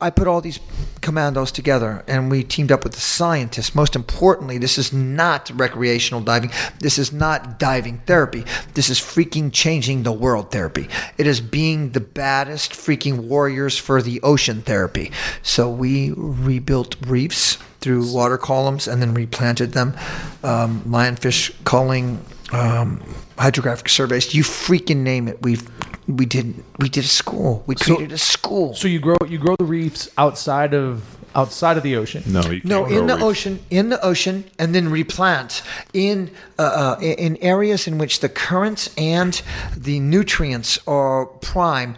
I 0.00 0.10
put 0.10 0.28
all 0.28 0.40
these 0.40 0.60
commandos 1.00 1.50
together 1.50 2.04
and 2.06 2.30
we 2.30 2.44
teamed 2.44 2.70
up 2.70 2.84
with 2.84 2.92
the 2.92 3.00
scientists. 3.00 3.74
Most 3.74 3.96
importantly, 3.96 4.58
this 4.58 4.78
is 4.78 4.92
not 4.92 5.50
recreational 5.54 6.20
diving. 6.20 6.50
This 6.78 6.98
is 6.98 7.12
not 7.12 7.58
diving 7.58 7.98
therapy. 8.06 8.44
This 8.74 8.90
is 8.90 9.00
freaking 9.00 9.52
changing 9.52 10.04
the 10.04 10.12
world 10.12 10.52
therapy. 10.52 10.88
It 11.18 11.26
is 11.26 11.40
being 11.40 11.90
the 11.90 12.00
baddest 12.00 12.72
freaking 12.72 13.26
warriors 13.26 13.76
for 13.76 14.00
the 14.02 14.20
ocean 14.22 14.62
therapy. 14.62 15.10
So 15.42 15.68
we 15.68 16.12
rebuilt 16.14 16.94
reefs 17.04 17.58
through 17.86 18.12
water 18.12 18.36
columns 18.36 18.88
and 18.88 19.00
then 19.00 19.14
replanted 19.14 19.70
them. 19.70 19.96
Um, 20.42 20.80
lionfish 20.88 21.54
culling, 21.62 22.20
um, 22.52 23.00
hydrographic 23.38 23.88
surveys. 23.88 24.34
You 24.34 24.42
freaking 24.42 24.98
name 24.98 25.28
it. 25.28 25.40
We've 25.42 25.70
we 26.08 26.26
did 26.26 26.64
we 26.80 26.88
did 26.88 27.04
a 27.04 27.08
school. 27.08 27.62
We 27.68 27.76
created 27.76 28.10
a 28.10 28.18
school. 28.18 28.74
So 28.74 28.88
you 28.88 28.98
grow 28.98 29.16
you 29.28 29.38
grow 29.38 29.54
the 29.56 29.64
reefs 29.64 30.10
outside 30.18 30.74
of 30.74 31.15
outside 31.36 31.76
of 31.76 31.82
the 31.82 31.94
ocean. 31.96 32.22
No, 32.26 32.40
you 32.50 32.60
No, 32.64 32.84
can't 32.84 32.92
in 32.96 33.06
the 33.06 33.14
reefs. 33.14 33.24
ocean, 33.24 33.58
in 33.70 33.88
the 33.90 34.04
ocean, 34.04 34.44
and 34.58 34.74
then 34.74 34.88
replant 34.90 35.62
in 35.92 36.30
uh, 36.58 36.62
uh, 36.62 37.00
in 37.00 37.36
areas 37.42 37.86
in 37.86 37.98
which 37.98 38.20
the 38.20 38.28
currents 38.30 38.88
and 38.96 39.42
the 39.76 40.00
nutrients 40.00 40.78
are 40.86 41.26
prime. 41.26 41.94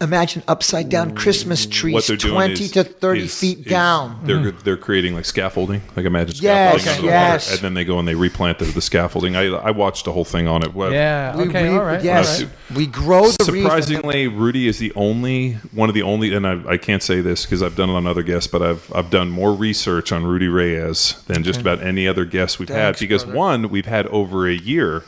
Imagine 0.00 0.42
upside 0.48 0.88
down 0.88 1.14
Christmas 1.14 1.66
What 1.66 1.72
trees, 1.74 2.06
they're 2.06 2.16
doing 2.16 2.34
twenty 2.34 2.64
is- 2.64 2.70
to 2.72 2.84
thirty 2.84 3.24
is- 3.24 3.38
feet 3.38 3.58
is 3.60 3.64
down. 3.66 4.20
They're 4.24 4.50
they're 4.64 4.76
creating 4.78 5.14
like 5.14 5.26
scaffolding. 5.26 5.82
Like 5.94 6.06
imagine 6.06 6.36
Yes, 6.40 6.82
scaffolding 6.82 6.88
under 6.88 7.02
the 7.02 7.06
yes. 7.08 7.46
water, 7.46 7.54
and 7.56 7.64
then 7.64 7.74
they 7.74 7.84
go 7.84 7.98
and 7.98 8.08
they 8.08 8.14
replant 8.14 8.58
the, 8.58 8.64
the 8.66 8.80
scaffolding. 8.80 9.36
I 9.36 9.44
I 9.48 9.70
watched 9.70 10.06
the 10.06 10.12
whole 10.12 10.24
thing 10.24 10.48
on 10.48 10.62
it. 10.62 10.74
Well, 10.74 10.92
Yeah. 10.92 11.36
We 11.36 11.44
Okay. 11.48 11.64
re- 11.68 11.76
all 11.76 11.84
right. 11.84 12.02
Yes, 12.02 12.40
all 12.40 12.46
right. 12.46 12.76
we 12.76 12.86
grow 12.86 13.24
the 13.28 13.52
reef 13.52 13.64
then- 13.64 13.68
Surprisingly, 13.68 14.28
Rudy 14.28 14.66
is 14.68 14.78
the 14.78 14.92
only 14.96 15.58
one 15.72 15.88
of 15.90 15.94
the 15.94 16.02
only, 16.02 16.32
and 16.32 16.46
I, 16.46 16.54
I 16.74 16.76
can't 16.78 17.02
say 17.02 17.20
this 17.20 17.44
because 17.44 17.62
I've 17.62 17.76
done 17.76 17.90
it 17.90 17.94
on 17.94 18.06
other 18.06 18.22
guests, 18.22 18.46
but 18.50 18.62
I've 18.62 18.77
I've 18.94 19.10
done 19.10 19.30
more 19.30 19.52
research 19.52 20.12
on 20.12 20.24
Rudy 20.26 20.48
Reyes 20.48 21.22
than 21.26 21.42
just 21.42 21.60
about 21.60 21.82
any 21.82 22.06
other 22.08 22.24
guest 22.24 22.58
we've 22.58 22.68
had 22.68 22.98
because 22.98 23.24
brother. 23.24 23.38
one, 23.38 23.68
we've 23.70 23.86
had 23.86 24.06
over 24.08 24.46
a 24.48 24.54
year 24.54 25.04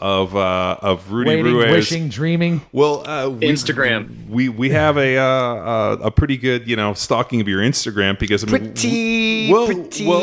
of 0.00 0.34
uh, 0.34 0.76
of 0.80 1.12
Rudy 1.12 1.30
Waiting, 1.30 1.44
Ruiz. 1.54 1.70
wishing, 1.70 2.08
dreaming. 2.08 2.62
Well, 2.72 3.06
uh, 3.08 3.28
we, 3.28 3.40
Instagram. 3.48 4.28
We 4.28 4.48
we 4.48 4.70
have 4.70 4.96
a 4.96 5.18
uh, 5.18 5.22
uh, 5.22 5.96
a 6.02 6.10
pretty 6.10 6.36
good 6.36 6.66
you 6.68 6.76
know 6.76 6.94
stalking 6.94 7.40
of 7.40 7.48
your 7.48 7.60
Instagram 7.60 8.18
because 8.18 8.42
I 8.42 8.46
mean, 8.46 8.72
Pretty, 8.72 9.52
well, 9.52 9.66
pretty, 9.66 10.06
well, 10.06 10.20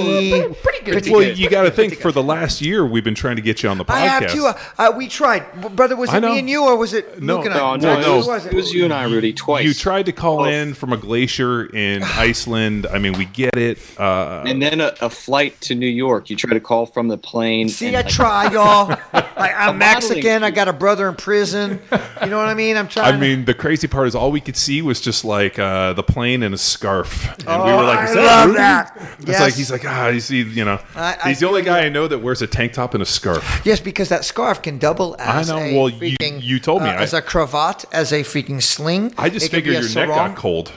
uh, 0.51 0.53
pretty 0.55 0.85
good. 0.85 1.09
well, 1.11 1.21
you 1.23 1.49
got 1.49 1.63
to 1.63 1.71
think 1.71 1.95
for 1.95 2.11
the 2.11 2.23
last 2.23 2.61
year 2.61 2.85
we've 2.85 3.03
been 3.03 3.15
trying 3.15 3.35
to 3.35 3.41
get 3.41 3.63
you 3.63 3.69
on 3.69 3.77
the 3.77 3.85
podcast. 3.85 3.93
I 3.93 4.05
have 4.05 4.31
to. 4.33 4.45
Uh, 4.45 4.59
uh, 4.77 4.93
we 4.95 5.07
tried, 5.07 5.75
brother. 5.75 5.95
Was 5.95 6.13
it 6.13 6.21
me 6.21 6.39
and 6.39 6.49
you, 6.49 6.63
or 6.63 6.75
was 6.75 6.93
it 6.93 7.21
No, 7.21 7.37
Luke 7.37 7.45
and 7.45 7.55
No, 7.55 7.65
I? 7.65 7.77
no, 7.77 7.99
no, 8.01 8.13
it, 8.13 8.17
was, 8.17 8.25
Who 8.25 8.31
was 8.31 8.45
it 8.45 8.53
was 8.53 8.73
you 8.73 8.83
and 8.85 8.93
I, 8.93 9.03
Rudy, 9.03 9.33
twice. 9.33 9.65
You 9.65 9.73
tried 9.73 10.05
to 10.07 10.11
call 10.11 10.37
Both. 10.37 10.47
in 10.49 10.73
from 10.73 10.93
a 10.93 10.97
glacier 10.97 11.65
in 11.67 12.03
Iceland. 12.17 12.87
I 12.87 12.97
mean, 12.99 13.13
we 13.13 13.25
get 13.25 13.55
it. 13.55 13.77
Uh, 13.99 14.43
and 14.45 14.61
then 14.61 14.81
a, 14.81 14.93
a 15.01 15.09
flight 15.09 15.59
to 15.61 15.75
New 15.75 15.85
York. 15.87 16.29
You 16.29 16.35
try 16.35 16.53
to 16.53 16.59
call 16.59 16.85
from 16.85 17.07
the 17.07 17.17
plane. 17.17 17.69
See, 17.69 17.87
and, 17.87 17.97
I 17.97 18.01
like, 18.01 18.09
try, 18.09 18.51
y'all. 18.51 18.97
I 19.13 19.66
I'm 19.69 19.75
a 19.75 19.77
Mexican. 19.77 20.43
I 20.43 20.51
got 20.51 20.67
a 20.67 20.73
brother 20.73 21.07
in 21.09 21.15
prison. 21.15 21.79
You 22.19 22.31
know 22.31 22.37
what 22.37 22.47
I 22.47 22.55
mean? 22.55 22.75
I'm 22.77 22.87
trying. 22.87 23.13
I 23.13 23.17
mean, 23.17 23.45
the 23.45 23.53
crazy 23.53 23.87
part 23.87 24.07
is 24.07 24.15
all 24.15 24.31
we 24.31 24.41
could 24.41 24.57
see 24.57 24.81
was 24.81 24.99
just 24.99 25.23
like 25.23 25.59
uh, 25.59 25.93
the 25.93 26.01
plane 26.01 26.41
and 26.41 26.53
a 26.53 26.57
scarf, 26.57 27.29
and 27.47 27.63
we 27.63 27.71
were 27.71 27.83
like, 27.83 27.99
Oh, 27.99 28.01
I 28.01 28.05
"Is 28.05 28.13
that 28.15 28.45
love 28.47 28.55
that. 28.55 29.15
It's 29.19 29.27
Yes. 29.29 29.39
like 29.39 29.53
he's 29.53 29.71
like, 29.71 29.85
ah, 29.85 30.07
you 30.07 30.19
see, 30.19 30.41
you 30.41 30.65
know, 30.65 30.79
I- 30.95 31.17
I 31.23 31.29
he's 31.29 31.39
the 31.41 31.47
only 31.47 31.61
guy 31.61 31.81
you. 31.81 31.85
I 31.85 31.89
know 31.89 32.07
that 32.07 32.17
wears 32.19 32.41
a 32.41 32.47
tank 32.47 32.73
top 32.73 32.95
and 32.95 33.03
a 33.03 33.05
scarf. 33.05 33.61
yes, 33.65 33.79
because 33.79 34.09
that 34.09 34.25
scarf 34.25 34.63
can 34.63 34.79
double 34.79 35.15
as 35.19 35.47
know. 35.49 35.57
a 35.59 35.75
Well, 35.77 35.91
freaking, 35.91 36.41
you 36.41 36.59
told 36.59 36.81
me. 36.81 36.89
uh, 36.89 36.93
I- 36.93 37.03
as 37.03 37.13
a 37.13 37.21
cravat, 37.21 37.85
as 37.91 38.11
a 38.11 38.21
freaking 38.23 38.61
sling. 38.63 39.13
I 39.17 39.29
just 39.29 39.45
It 39.45 39.51
figured 39.51 39.75
a 39.75 39.81
your 39.87 39.89
neck 39.93 40.07
got 40.09 40.35
cold. 40.35 40.71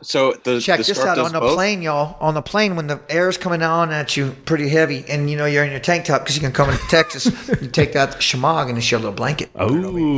So 0.00 0.32
the 0.44 0.60
Check 0.60 0.78
the 0.78 0.84
this 0.84 0.96
scarf 0.96 1.18
out 1.18 1.24
on 1.24 1.32
the 1.32 1.40
both? 1.40 1.54
plane, 1.54 1.82
y'all. 1.82 2.16
On 2.20 2.34
the 2.34 2.42
plane, 2.42 2.76
when 2.76 2.86
the 2.86 3.00
air's 3.08 3.36
coming 3.36 3.62
on 3.62 3.90
at 3.90 4.16
you 4.16 4.30
pretty 4.44 4.68
heavy, 4.68 5.04
and 5.08 5.28
you 5.28 5.36
know 5.36 5.44
you're 5.44 5.64
in 5.64 5.70
your 5.70 5.80
tank 5.80 6.04
top 6.04 6.22
because 6.22 6.36
you 6.36 6.40
can 6.40 6.52
come 6.52 6.70
into 6.70 6.82
Texas, 6.88 7.26
you 7.60 7.68
take 7.68 7.92
that 7.94 8.12
shemagh 8.20 8.68
and 8.68 8.78
it's 8.78 8.90
your 8.90 9.00
little 9.00 9.14
blanket. 9.14 9.50
Oh, 9.56 9.68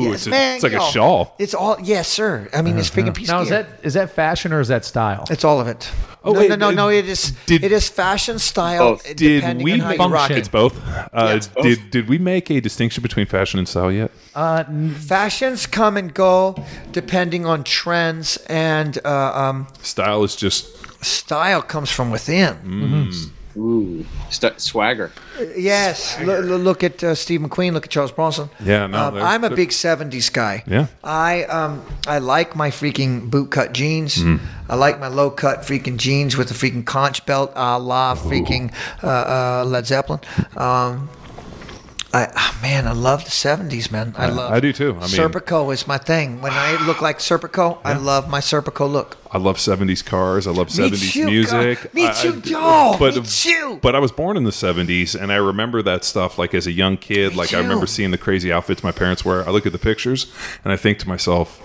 Yes, 0.02 0.14
it's, 0.14 0.26
a, 0.26 0.30
man, 0.30 0.54
it's 0.56 0.62
like 0.64 0.72
a 0.74 0.80
shawl. 0.90 1.34
It's 1.38 1.54
all 1.54 1.78
yes, 1.82 2.08
sir. 2.08 2.48
I 2.52 2.62
mean, 2.62 2.76
it's 2.78 2.90
freaking 2.90 3.14
piece 3.14 3.28
Now 3.28 3.38
of 3.38 3.44
is 3.44 3.50
that 3.50 3.68
is 3.82 3.94
that 3.94 4.10
fashion 4.10 4.52
or 4.52 4.60
is 4.60 4.68
that 4.68 4.84
style? 4.84 5.24
It's 5.30 5.44
all 5.44 5.60
of 5.60 5.66
it. 5.66 5.90
Oh, 6.22 6.32
no, 6.34 6.40
wait, 6.40 6.50
no, 6.50 6.56
no, 6.56 6.70
no. 6.70 6.88
It 6.90 7.08
is. 7.08 7.30
did- 7.46 7.64
it 7.64 7.72
is 7.72 7.88
fashion 7.88 8.38
style. 8.38 8.90
Both. 8.90 9.10
uh, 9.10 9.14
Did 9.14 9.62
we 9.62 9.72
on 9.72 9.78
how 9.80 9.96
function? 9.96 10.36
It's 10.36 10.48
both. 10.48 10.78
Uh, 10.86 11.32
it's 11.34 11.48
both. 11.48 11.64
Did 11.64 11.90
did 11.90 12.08
we 12.10 12.18
make 12.18 12.50
a 12.50 12.60
distinction 12.60 13.00
between 13.02 13.24
fashion 13.24 13.58
and 13.58 13.66
style 13.66 13.90
yet? 13.90 14.10
Uh, 14.34 14.64
n- 14.68 14.90
Fashions 14.94 15.66
come 15.66 15.96
and 15.96 16.12
go 16.12 16.62
depending 16.92 17.46
on 17.46 17.64
trends, 17.64 18.36
and 18.48 18.98
uh, 19.04 19.32
um, 19.34 19.66
Style 19.82 20.22
is 20.24 20.36
just 20.36 20.68
style 21.04 21.62
comes 21.62 21.90
from 21.90 22.10
within. 22.10 22.54
Mm. 22.64 23.30
Ooh, 23.56 24.06
st- 24.30 24.60
swagger. 24.60 25.10
Yes, 25.56 26.18
look, 26.20 26.44
look 26.44 26.84
at 26.84 27.02
uh, 27.02 27.14
Steve 27.16 27.40
McQueen. 27.40 27.72
Look 27.72 27.84
at 27.84 27.90
Charles 27.90 28.12
Bronson. 28.12 28.48
Yeah, 28.64 28.86
no, 28.86 29.08
Um, 29.08 29.16
I'm 29.16 29.42
a 29.42 29.50
big 29.50 29.70
'70s 29.70 30.32
guy. 30.32 30.62
Yeah. 30.68 30.86
I 31.02 31.44
um 31.44 31.82
I 32.06 32.18
like 32.20 32.54
my 32.54 32.70
freaking 32.70 33.28
bootcut 33.28 33.72
jeans. 33.72 34.18
Mm. 34.18 34.38
I 34.68 34.76
like 34.76 35.00
my 35.00 35.08
low 35.08 35.30
cut 35.30 35.62
freaking 35.62 35.96
jeans 35.96 36.36
with 36.36 36.48
the 36.48 36.54
freaking 36.54 36.84
conch 36.86 37.26
belt, 37.26 37.52
a 37.56 37.76
la 37.78 38.14
freaking 38.14 38.72
uh, 39.02 39.06
uh, 39.08 39.64
Led 39.66 39.84
Zeppelin. 39.86 40.20
Um, 40.56 41.08
I 42.12 42.28
ah, 42.34 42.58
man, 42.60 42.88
I 42.88 42.92
love 42.92 43.24
the 43.24 43.30
'70s, 43.30 43.90
man. 43.92 44.14
I 44.16 44.28
love. 44.28 44.52
I 44.52 44.58
do 44.58 44.72
too. 44.72 44.90
I 44.90 45.00
mean- 45.00 45.08
Serpico 45.10 45.72
is 45.72 45.86
my 45.86 45.98
thing. 45.98 46.40
When 46.40 46.52
I 46.52 46.72
look 46.86 47.00
like 47.00 47.18
Serpico, 47.18 47.78
I 47.84 47.94
love 47.94 48.28
my 48.28 48.40
Serpico 48.40 48.90
look. 48.90 49.16
I 49.30 49.38
love 49.38 49.58
'70s 49.58 50.04
cars. 50.04 50.46
I 50.46 50.50
love 50.50 50.68
'70s 50.68 51.12
too, 51.12 51.26
music. 51.26 51.82
God. 51.82 51.94
Me 51.94 52.06
I- 52.06 52.12
too, 52.12 52.40
dog. 52.40 52.98
But, 52.98 53.14
Me 53.14 53.22
too. 53.22 53.78
But 53.80 53.94
I 53.94 54.00
was 54.00 54.10
born 54.10 54.36
in 54.36 54.42
the 54.44 54.50
'70s, 54.50 55.14
and 55.20 55.30
I 55.30 55.36
remember 55.36 55.82
that 55.82 56.04
stuff. 56.04 56.36
Like 56.38 56.52
as 56.54 56.66
a 56.66 56.72
young 56.72 56.96
kid, 56.96 57.36
like 57.36 57.54
I 57.54 57.58
remember 57.60 57.86
seeing 57.86 58.10
the 58.10 58.18
crazy 58.18 58.52
outfits 58.52 58.82
my 58.82 58.92
parents 58.92 59.24
wear. 59.24 59.46
I 59.46 59.50
look 59.52 59.66
at 59.66 59.72
the 59.72 59.78
pictures, 59.78 60.32
and 60.64 60.72
I 60.72 60.76
think 60.76 60.98
to 61.00 61.08
myself, 61.08 61.60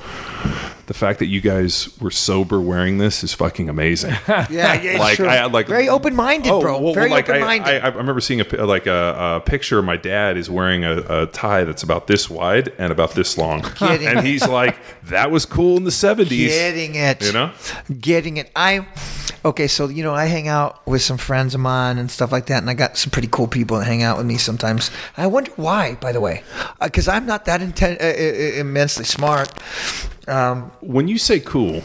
the 0.87 0.93
fact 0.93 1.19
that 1.19 1.25
you 1.27 1.41
guys 1.41 1.89
were 1.99 2.11
sober 2.11 2.61
wearing 2.61 2.97
this 2.99 3.23
is 3.23 3.33
fucking 3.33 3.69
amazing. 3.69 4.13
Yeah, 4.27 4.73
yeah, 4.81 4.99
like 4.99 5.15
true. 5.17 5.27
I 5.27 5.45
like 5.45 5.67
very 5.67 5.89
open 5.89 6.15
minded, 6.15 6.51
Oh, 6.51 6.61
bro. 6.61 6.79
well, 6.79 6.93
very 6.93 7.09
like 7.09 7.29
I, 7.29 7.33
open 7.37 7.41
minded. 7.47 7.81
I, 7.83 7.87
I 7.87 7.87
remember 7.89 8.21
seeing 8.21 8.41
a 8.41 8.65
like 8.65 8.85
a, 8.85 9.37
a 9.37 9.41
picture 9.41 9.79
of 9.79 9.85
my 9.85 9.97
dad 9.97 10.37
is 10.37 10.49
wearing 10.49 10.83
a, 10.83 10.97
a 11.23 11.25
tie 11.27 11.63
that's 11.63 11.83
about 11.83 12.07
this 12.07 12.29
wide 12.29 12.71
and 12.77 12.91
about 12.91 13.11
this 13.11 13.37
long, 13.37 13.61
Kidding. 13.75 14.07
and 14.07 14.25
he's 14.25 14.47
like, 14.47 14.77
"That 15.05 15.31
was 15.31 15.45
cool 15.45 15.77
in 15.77 15.83
the 15.83 15.89
'70s." 15.91 16.47
Getting 16.47 16.95
it. 16.95 17.23
You 17.23 17.33
know? 17.33 17.51
Getting 17.99 18.37
it. 18.37 18.51
I 18.55 18.87
okay, 19.43 19.67
so 19.67 19.87
you 19.89 20.03
know, 20.03 20.13
I 20.13 20.25
hang 20.25 20.47
out 20.47 20.85
with 20.87 21.01
some 21.01 21.17
friends 21.17 21.55
of 21.55 21.61
mine 21.61 21.97
and 21.97 22.09
stuff 22.11 22.31
like 22.31 22.45
that, 22.47 22.59
and 22.61 22.69
I 22.69 22.73
got 22.73 22.97
some 22.97 23.09
pretty 23.11 23.29
cool 23.31 23.47
people 23.47 23.77
that 23.79 23.85
hang 23.85 24.03
out 24.03 24.17
with 24.17 24.25
me 24.25 24.37
sometimes. 24.37 24.91
I 25.17 25.27
wonder 25.27 25.51
why, 25.55 25.95
by 25.95 26.11
the 26.11 26.21
way, 26.21 26.43
because 26.81 27.07
I'm 27.07 27.25
not 27.25 27.45
that 27.45 27.61
inten- 27.61 27.99
uh, 28.01 28.05
uh, 28.05 28.59
immensely 28.59 29.05
smart. 29.05 29.51
Um, 30.27 30.71
When 30.81 31.07
you 31.07 31.17
say 31.17 31.39
cool, 31.39 31.83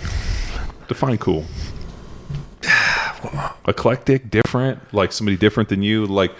define 0.88 1.18
cool. 1.18 1.44
Eclectic, 3.66 4.30
different, 4.30 4.78
like 4.94 5.12
somebody 5.12 5.36
different 5.36 5.68
than 5.68 5.82
you, 5.82 6.06
like 6.06 6.32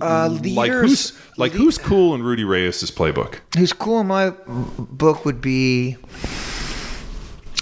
Uh, 0.00 0.28
like 0.44 0.70
who's 0.70 1.12
like 1.38 1.52
who's 1.52 1.78
cool 1.78 2.14
in 2.14 2.22
Rudy 2.22 2.44
Reyes' 2.44 2.90
playbook? 2.90 3.36
who's 3.56 3.72
cool 3.72 4.00
in 4.00 4.06
my 4.06 4.30
book 4.78 5.24
would 5.24 5.40
be, 5.40 5.96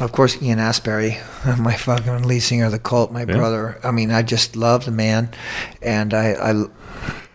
of 0.01 0.11
course, 0.13 0.41
Ian 0.43 0.59
Astbury, 0.59 1.19
my 1.59 1.75
fucking 1.75 2.25
lead 2.25 2.41
singer 2.41 2.67
of 2.67 2.73
the 2.73 2.79
Cult, 2.81 3.13
my 3.13 3.25
brother. 3.25 3.79
I 3.85 3.93
mean, 3.93 4.11
I 4.11 4.23
just 4.23 4.57
love 4.57 4.85
the 4.85 4.91
man, 4.93 5.31
and 5.81 6.13
I. 6.13 6.33
I 6.33 6.65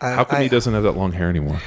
I, 0.02 0.10
How 0.16 0.24
come 0.24 0.38
I- 0.40 0.42
he 0.42 0.48
doesn't 0.48 0.74
have 0.74 0.82
that 0.82 0.96
long 0.96 1.12
hair 1.12 1.28
anymore? 1.30 1.60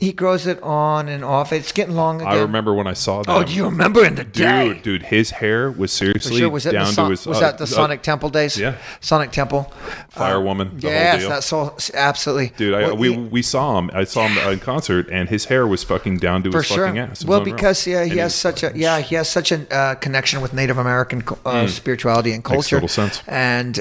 He 0.00 0.12
grows 0.12 0.46
it 0.46 0.62
on 0.62 1.08
and 1.08 1.24
off. 1.24 1.52
It's 1.52 1.72
getting 1.72 1.96
long 1.96 2.20
again. 2.20 2.32
I 2.32 2.38
remember 2.40 2.72
when 2.72 2.86
I 2.86 2.92
saw 2.92 3.24
that. 3.24 3.28
Oh, 3.36 3.42
do 3.42 3.52
you 3.52 3.64
remember 3.64 4.04
in 4.04 4.14
the 4.14 4.22
day? 4.22 4.68
dude, 4.74 4.82
dude, 4.82 5.02
his 5.02 5.30
hair 5.32 5.72
was 5.72 5.92
seriously 5.92 6.38
sure. 6.38 6.48
Was 6.50 6.62
that 6.64 6.72
down 6.72 6.86
Son- 6.92 7.06
to 7.06 7.10
his. 7.10 7.26
was 7.26 7.38
uh, 7.38 7.40
that 7.40 7.58
the 7.58 7.64
uh, 7.64 7.66
Sonic 7.66 8.02
Temple 8.02 8.28
days? 8.30 8.56
yeah. 8.56 8.76
Sonic 9.00 9.32
Temple. 9.32 9.72
Fire 10.10 10.40
Woman? 10.40 10.78
The 10.78 10.86
yes, 10.86 11.26
that's 11.26 11.46
so 11.46 11.76
absolutely. 11.94 12.52
Dude, 12.56 12.74
I, 12.74 12.82
Well, 12.82 12.96
we 12.96 13.12
he- 13.12 13.18
we 13.18 13.42
saw 13.42 13.76
him. 13.76 13.90
I 13.92 14.04
saw 14.04 14.28
him 14.28 14.38
in 14.52 14.60
concert, 14.60 15.08
and 15.10 15.28
his 15.28 15.46
hair 15.46 15.66
was 15.66 15.82
fucking 15.82 16.18
down 16.18 16.44
to 16.44 16.50
his 16.52 16.66
sure. 16.66 16.86
fucking 16.86 16.98
ass. 17.00 17.24
Well, 17.24 17.40
because 17.40 17.84
yeah, 17.84 18.02
And 18.02 18.12
he 18.12 18.18
has 18.18 18.36
such 18.36 18.62
a 18.62 18.70
yeah, 18.76 19.00
he 19.00 19.16
has 19.16 19.28
such 19.28 19.50
a 19.50 19.66
uh, 19.74 19.94
connection 19.96 20.40
with 20.40 20.52
Native 20.54 20.78
American 20.78 21.24
uh, 21.44 21.66
spirituality 21.66 22.30
and 22.32 22.44
Mm. 22.44 22.50
Makes 22.52 22.68
culture. 22.68 22.76
total 22.76 22.88
sense. 22.88 23.20
And 23.26 23.80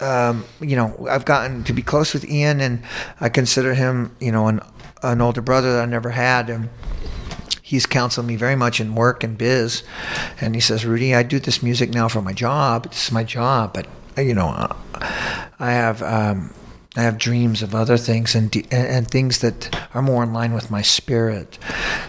um, 0.00 0.44
you 0.60 0.76
know, 0.76 1.06
I've 1.10 1.24
gotten 1.24 1.64
to 1.64 1.72
be 1.72 1.82
close 1.82 2.12
with 2.14 2.24
Ian, 2.28 2.60
and 2.60 2.82
I 3.20 3.28
consider 3.28 3.74
him, 3.74 4.14
you 4.20 4.30
know, 4.32 4.46
an 4.48 4.60
an 5.02 5.20
older 5.20 5.40
brother 5.40 5.74
that 5.74 5.82
I 5.82 5.86
never 5.86 6.10
had, 6.10 6.50
and. 6.50 6.68
He's 7.62 7.84
counseled 7.84 8.28
me 8.28 8.36
very 8.36 8.54
much 8.54 8.78
in 8.78 8.94
work 8.94 9.24
and 9.24 9.36
biz, 9.36 9.82
and 10.40 10.54
he 10.54 10.60
says, 10.60 10.86
"Rudy, 10.86 11.16
I 11.16 11.24
do 11.24 11.40
this 11.40 11.64
music 11.64 11.92
now 11.92 12.06
for 12.06 12.22
my 12.22 12.32
job. 12.32 12.84
This 12.90 13.06
is 13.06 13.10
my 13.10 13.24
job, 13.24 13.74
but 13.74 13.88
you 14.16 14.34
know, 14.34 14.72
I 15.58 15.72
have 15.72 16.00
um, 16.00 16.54
I 16.96 17.02
have 17.02 17.18
dreams 17.18 17.62
of 17.62 17.74
other 17.74 17.98
things 17.98 18.34
and, 18.34 18.50
de- 18.50 18.66
and 18.70 19.06
things 19.06 19.40
that 19.40 19.76
are 19.94 20.00
more 20.00 20.22
in 20.22 20.32
line 20.32 20.54
with 20.54 20.70
my 20.70 20.80
spirit, 20.80 21.58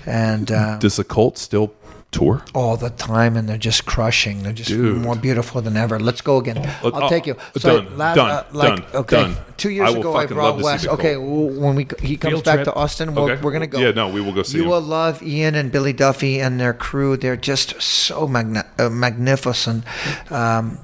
and 0.06 0.50
uh, 0.52 0.78
Does 0.78 0.96
the 0.96 1.04
cult 1.04 1.38
still 1.38 1.74
tour? 2.12 2.44
all 2.54 2.78
the 2.78 2.90
time, 2.90 3.36
and 3.38 3.48
they're 3.50 3.58
just 3.58 3.86
crushing. 3.86 4.44
They're 4.44 4.54
just 4.54 4.70
Dude. 4.70 4.98
more 5.02 5.16
beautiful 5.16 5.62
than 5.62 5.76
ever. 5.78 6.00
Let's 6.00 6.22
go 6.22 6.38
again. 6.38 6.58
Uh, 6.58 6.74
I'll 6.84 7.04
oh, 7.04 7.10
take 7.10 7.28
you. 7.28 7.36
done, 7.56 7.98
done, 7.98 8.46
done, 8.54 8.84
okay, 8.94 9.22
done. 9.24 9.38
two 9.58 9.70
years 9.70 9.94
I 9.94 9.98
ago 10.00 10.16
I 10.16 10.26
brought 10.26 10.58
to 10.58 10.64
Wes. 10.64 10.88
Okay, 10.88 11.18
when 11.18 11.76
we 11.76 11.86
he 12.02 12.18
comes 12.18 12.32
Field 12.32 12.46
back 12.46 12.56
trip. 12.56 12.66
to 12.66 12.74
Austin, 12.74 13.14
we'll, 13.14 13.30
Okay. 13.30 13.42
we're 13.42 13.52
gonna 13.52 13.68
go. 13.68 13.80
Yeah, 13.80 13.92
no, 13.92 14.10
we 14.10 14.22
will 14.22 14.34
go 14.34 14.44
see 14.44 14.58
You 14.58 14.64
him. 14.64 14.70
will 14.70 14.82
love 14.82 15.22
Ian 15.22 15.56
and 15.56 15.72
Billy 15.72 15.94
Duffy 15.94 16.40
and 16.40 16.60
their 16.60 16.74
crew. 16.74 17.18
They're 17.18 17.38
just 17.38 17.82
so 17.82 18.28
magna- 18.28 18.66
uh, 18.80 18.90
magnificent. 18.90 19.84
Um, 20.32 20.80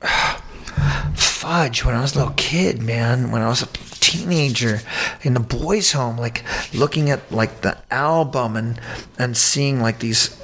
fudge 1.14 1.84
when 1.84 1.94
I 1.94 2.00
was 2.00 2.14
a 2.14 2.18
little 2.18 2.34
kid, 2.34 2.82
man. 2.82 3.30
When 3.30 3.42
I 3.42 3.48
was 3.48 3.62
a 3.62 3.66
teenager 4.12 4.80
in 5.22 5.34
the 5.34 5.40
boys' 5.40 5.92
home, 5.92 6.16
like 6.18 6.44
looking 6.72 7.10
at 7.10 7.20
like 7.30 7.62
the 7.62 7.76
album 7.90 8.56
and 8.56 8.80
and 9.18 9.36
seeing 9.36 9.80
like 9.80 9.98
these 9.98 10.36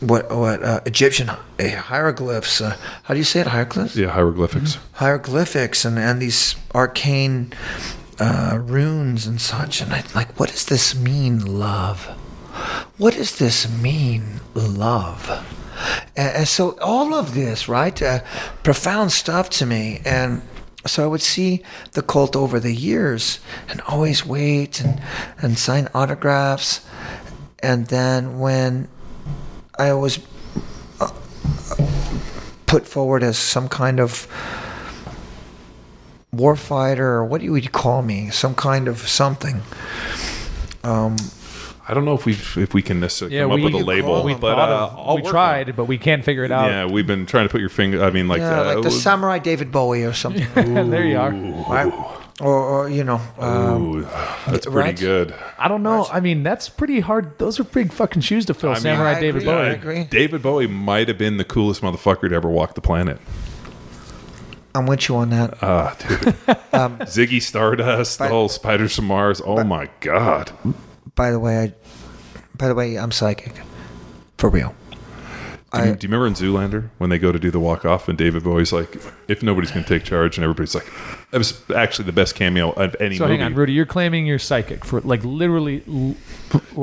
what 0.00 0.30
what 0.30 0.62
uh, 0.62 0.80
Egyptian 0.86 1.28
hi- 1.28 1.68
hieroglyphs. 1.68 2.60
Uh, 2.60 2.76
how 3.04 3.14
do 3.14 3.18
you 3.18 3.24
say 3.24 3.40
it? 3.40 3.46
Hieroglyphs. 3.46 3.96
Yeah, 3.96 4.10
hieroglyphics. 4.10 4.78
Hieroglyphics 4.92 5.84
and 5.84 5.98
and 5.98 6.20
these 6.20 6.56
arcane 6.74 7.52
uh, 8.20 8.58
runes 8.60 9.26
and 9.26 9.40
such. 9.40 9.80
And 9.80 9.92
I 9.92 10.04
like, 10.14 10.38
what 10.38 10.50
does 10.50 10.64
this 10.64 10.94
mean, 10.94 11.58
love? 11.58 12.06
What 12.96 13.14
does 13.14 13.38
this 13.38 13.68
mean, 13.70 14.40
love? 14.54 15.30
And, 16.16 16.36
and 16.38 16.48
so 16.48 16.76
all 16.80 17.14
of 17.14 17.34
this, 17.34 17.68
right? 17.68 18.00
Uh, 18.02 18.20
profound 18.62 19.12
stuff 19.12 19.48
to 19.50 19.66
me. 19.66 20.00
And 20.04 20.42
so 20.86 21.04
I 21.04 21.06
would 21.06 21.20
see 21.20 21.62
the 21.92 22.02
cult 22.02 22.36
over 22.36 22.60
the 22.60 22.74
years 22.74 23.40
and 23.68 23.80
always 23.82 24.24
wait 24.24 24.80
and, 24.80 25.00
and 25.40 25.58
sign 25.58 25.88
autographs. 25.94 26.86
And 27.60 27.86
then 27.88 28.38
when 28.38 28.88
I 29.78 29.92
was 29.92 30.20
uh, 31.00 31.10
put 32.66 32.86
forward 32.86 33.22
as 33.22 33.38
some 33.38 33.68
kind 33.68 33.98
of 34.00 34.26
warfighter, 36.34 36.98
or 36.98 37.24
what 37.24 37.40
do 37.40 37.46
you 37.56 37.68
call 37.68 38.02
me? 38.02 38.30
Some 38.30 38.54
kind 38.54 38.86
of 38.88 39.08
something. 39.08 39.62
I 41.90 41.94
don't 41.94 42.04
know 42.04 42.14
if 42.14 42.26
we 42.26 42.32
if 42.34 42.74
we 42.74 42.82
can 42.82 43.00
necessarily 43.00 43.34
Yeah, 43.36 43.42
come 43.44 43.52
we- 43.52 43.66
up 43.66 43.72
with 43.72 43.82
a 43.82 43.84
label, 43.84 44.08
call 44.20 44.28
them. 44.28 44.40
but 44.40 44.58
uh, 44.58 44.90
of- 44.94 45.16
we 45.16 45.22
work 45.22 45.30
tried, 45.30 45.74
but 45.76 45.86
we 45.86 45.96
can't 45.98 46.22
figure 46.24 46.44
it 46.44 46.52
out. 46.52 46.66
Yeah, 46.70 46.84
we've 46.86 47.06
been 47.06 47.24
trying 47.24 47.46
to 47.46 47.50
put 47.50 47.60
your 47.62 47.70
finger. 47.70 48.04
I 48.04 48.10
mean, 48.10 48.28
like, 48.28 48.40
Yeah, 48.40 48.60
uh, 48.60 48.74
like 48.74 48.82
the 48.84 48.90
samurai 48.90 49.38
David 49.38 49.72
Bowie 49.72 50.04
or 50.04 50.12
something. 50.12 50.46
there 50.90 51.04
you 51.06 51.16
are. 51.18 51.30
right? 51.32 51.92
Or, 52.40 52.54
or 52.54 52.88
you 52.88 53.02
know, 53.02 53.20
um, 53.40 53.82
ooh, 53.96 54.02
that's 54.46 54.64
pretty 54.66 54.78
right? 54.78 54.96
good. 55.00 55.34
I 55.58 55.66
don't 55.66 55.82
know. 55.82 56.06
I 56.12 56.20
mean, 56.20 56.44
that's 56.44 56.68
pretty 56.68 57.00
hard. 57.00 57.36
Those 57.38 57.58
are 57.58 57.64
big 57.64 57.92
fucking 57.92 58.22
shoes 58.22 58.46
to 58.46 58.54
fill. 58.54 58.70
I 58.70 58.74
mean, 58.74 58.82
Samurai 58.82 59.16
I 59.16 59.20
David 59.20 59.42
agree. 59.42 59.52
Bowie. 59.54 59.66
I 59.66 59.70
agree. 59.70 60.04
David 60.04 60.42
Bowie 60.42 60.66
might 60.68 61.08
have 61.08 61.18
been 61.18 61.36
the 61.38 61.44
coolest 61.44 61.82
motherfucker 61.82 62.28
to 62.28 62.34
ever 62.36 62.48
walk 62.48 62.74
the 62.76 62.80
planet. 62.80 63.18
I'm 64.74 64.86
with 64.86 65.08
you 65.08 65.16
on 65.16 65.30
that. 65.30 65.58
Ah, 65.62 65.96
dude. 65.98 66.36
Um, 66.70 66.98
Ziggy 66.98 67.42
Stardust, 67.42 68.18
the 68.18 68.24
but- 68.24 68.30
whole 68.30 68.48
Spiders 68.48 68.94
from 68.94 69.06
Mars. 69.06 69.40
Oh 69.44 69.64
my 69.64 69.88
god. 70.00 70.52
By 71.18 71.32
the 71.32 71.38
way, 71.40 71.58
I, 71.58 71.74
by 72.56 72.68
the 72.68 72.74
way, 72.76 72.96
I'm 72.96 73.10
psychic, 73.10 73.52
for 74.38 74.48
real. 74.48 74.72
Do 75.72 75.78
you, 75.80 75.84
I, 75.84 75.92
do 75.96 76.06
you 76.06 76.12
remember 76.14 76.28
in 76.28 76.34
Zoolander 76.34 76.88
when 76.98 77.10
they 77.10 77.18
go 77.18 77.32
to 77.32 77.38
do 77.40 77.50
the 77.50 77.58
walk 77.58 77.84
off 77.84 78.08
and 78.08 78.16
David 78.16 78.44
Bowie's 78.44 78.72
like, 78.72 78.96
if 79.26 79.42
nobody's 79.42 79.72
going 79.72 79.84
to 79.84 79.88
take 79.88 80.04
charge, 80.04 80.38
and 80.38 80.44
everybody's 80.44 80.74
like, 80.76 80.86
that 81.32 81.38
was 81.38 81.60
actually 81.72 82.06
the 82.06 82.12
best 82.12 82.36
cameo 82.36 82.70
of 82.70 82.94
any 83.00 83.16
So 83.16 83.24
movie. 83.24 83.36
hang 83.38 83.46
on, 83.46 83.54
Rudy. 83.56 83.72
You're 83.72 83.84
claiming 83.84 84.26
you're 84.26 84.38
psychic 84.38 84.84
for 84.84 85.00
like 85.00 85.24
literally 85.24 85.82
l- 85.88 86.14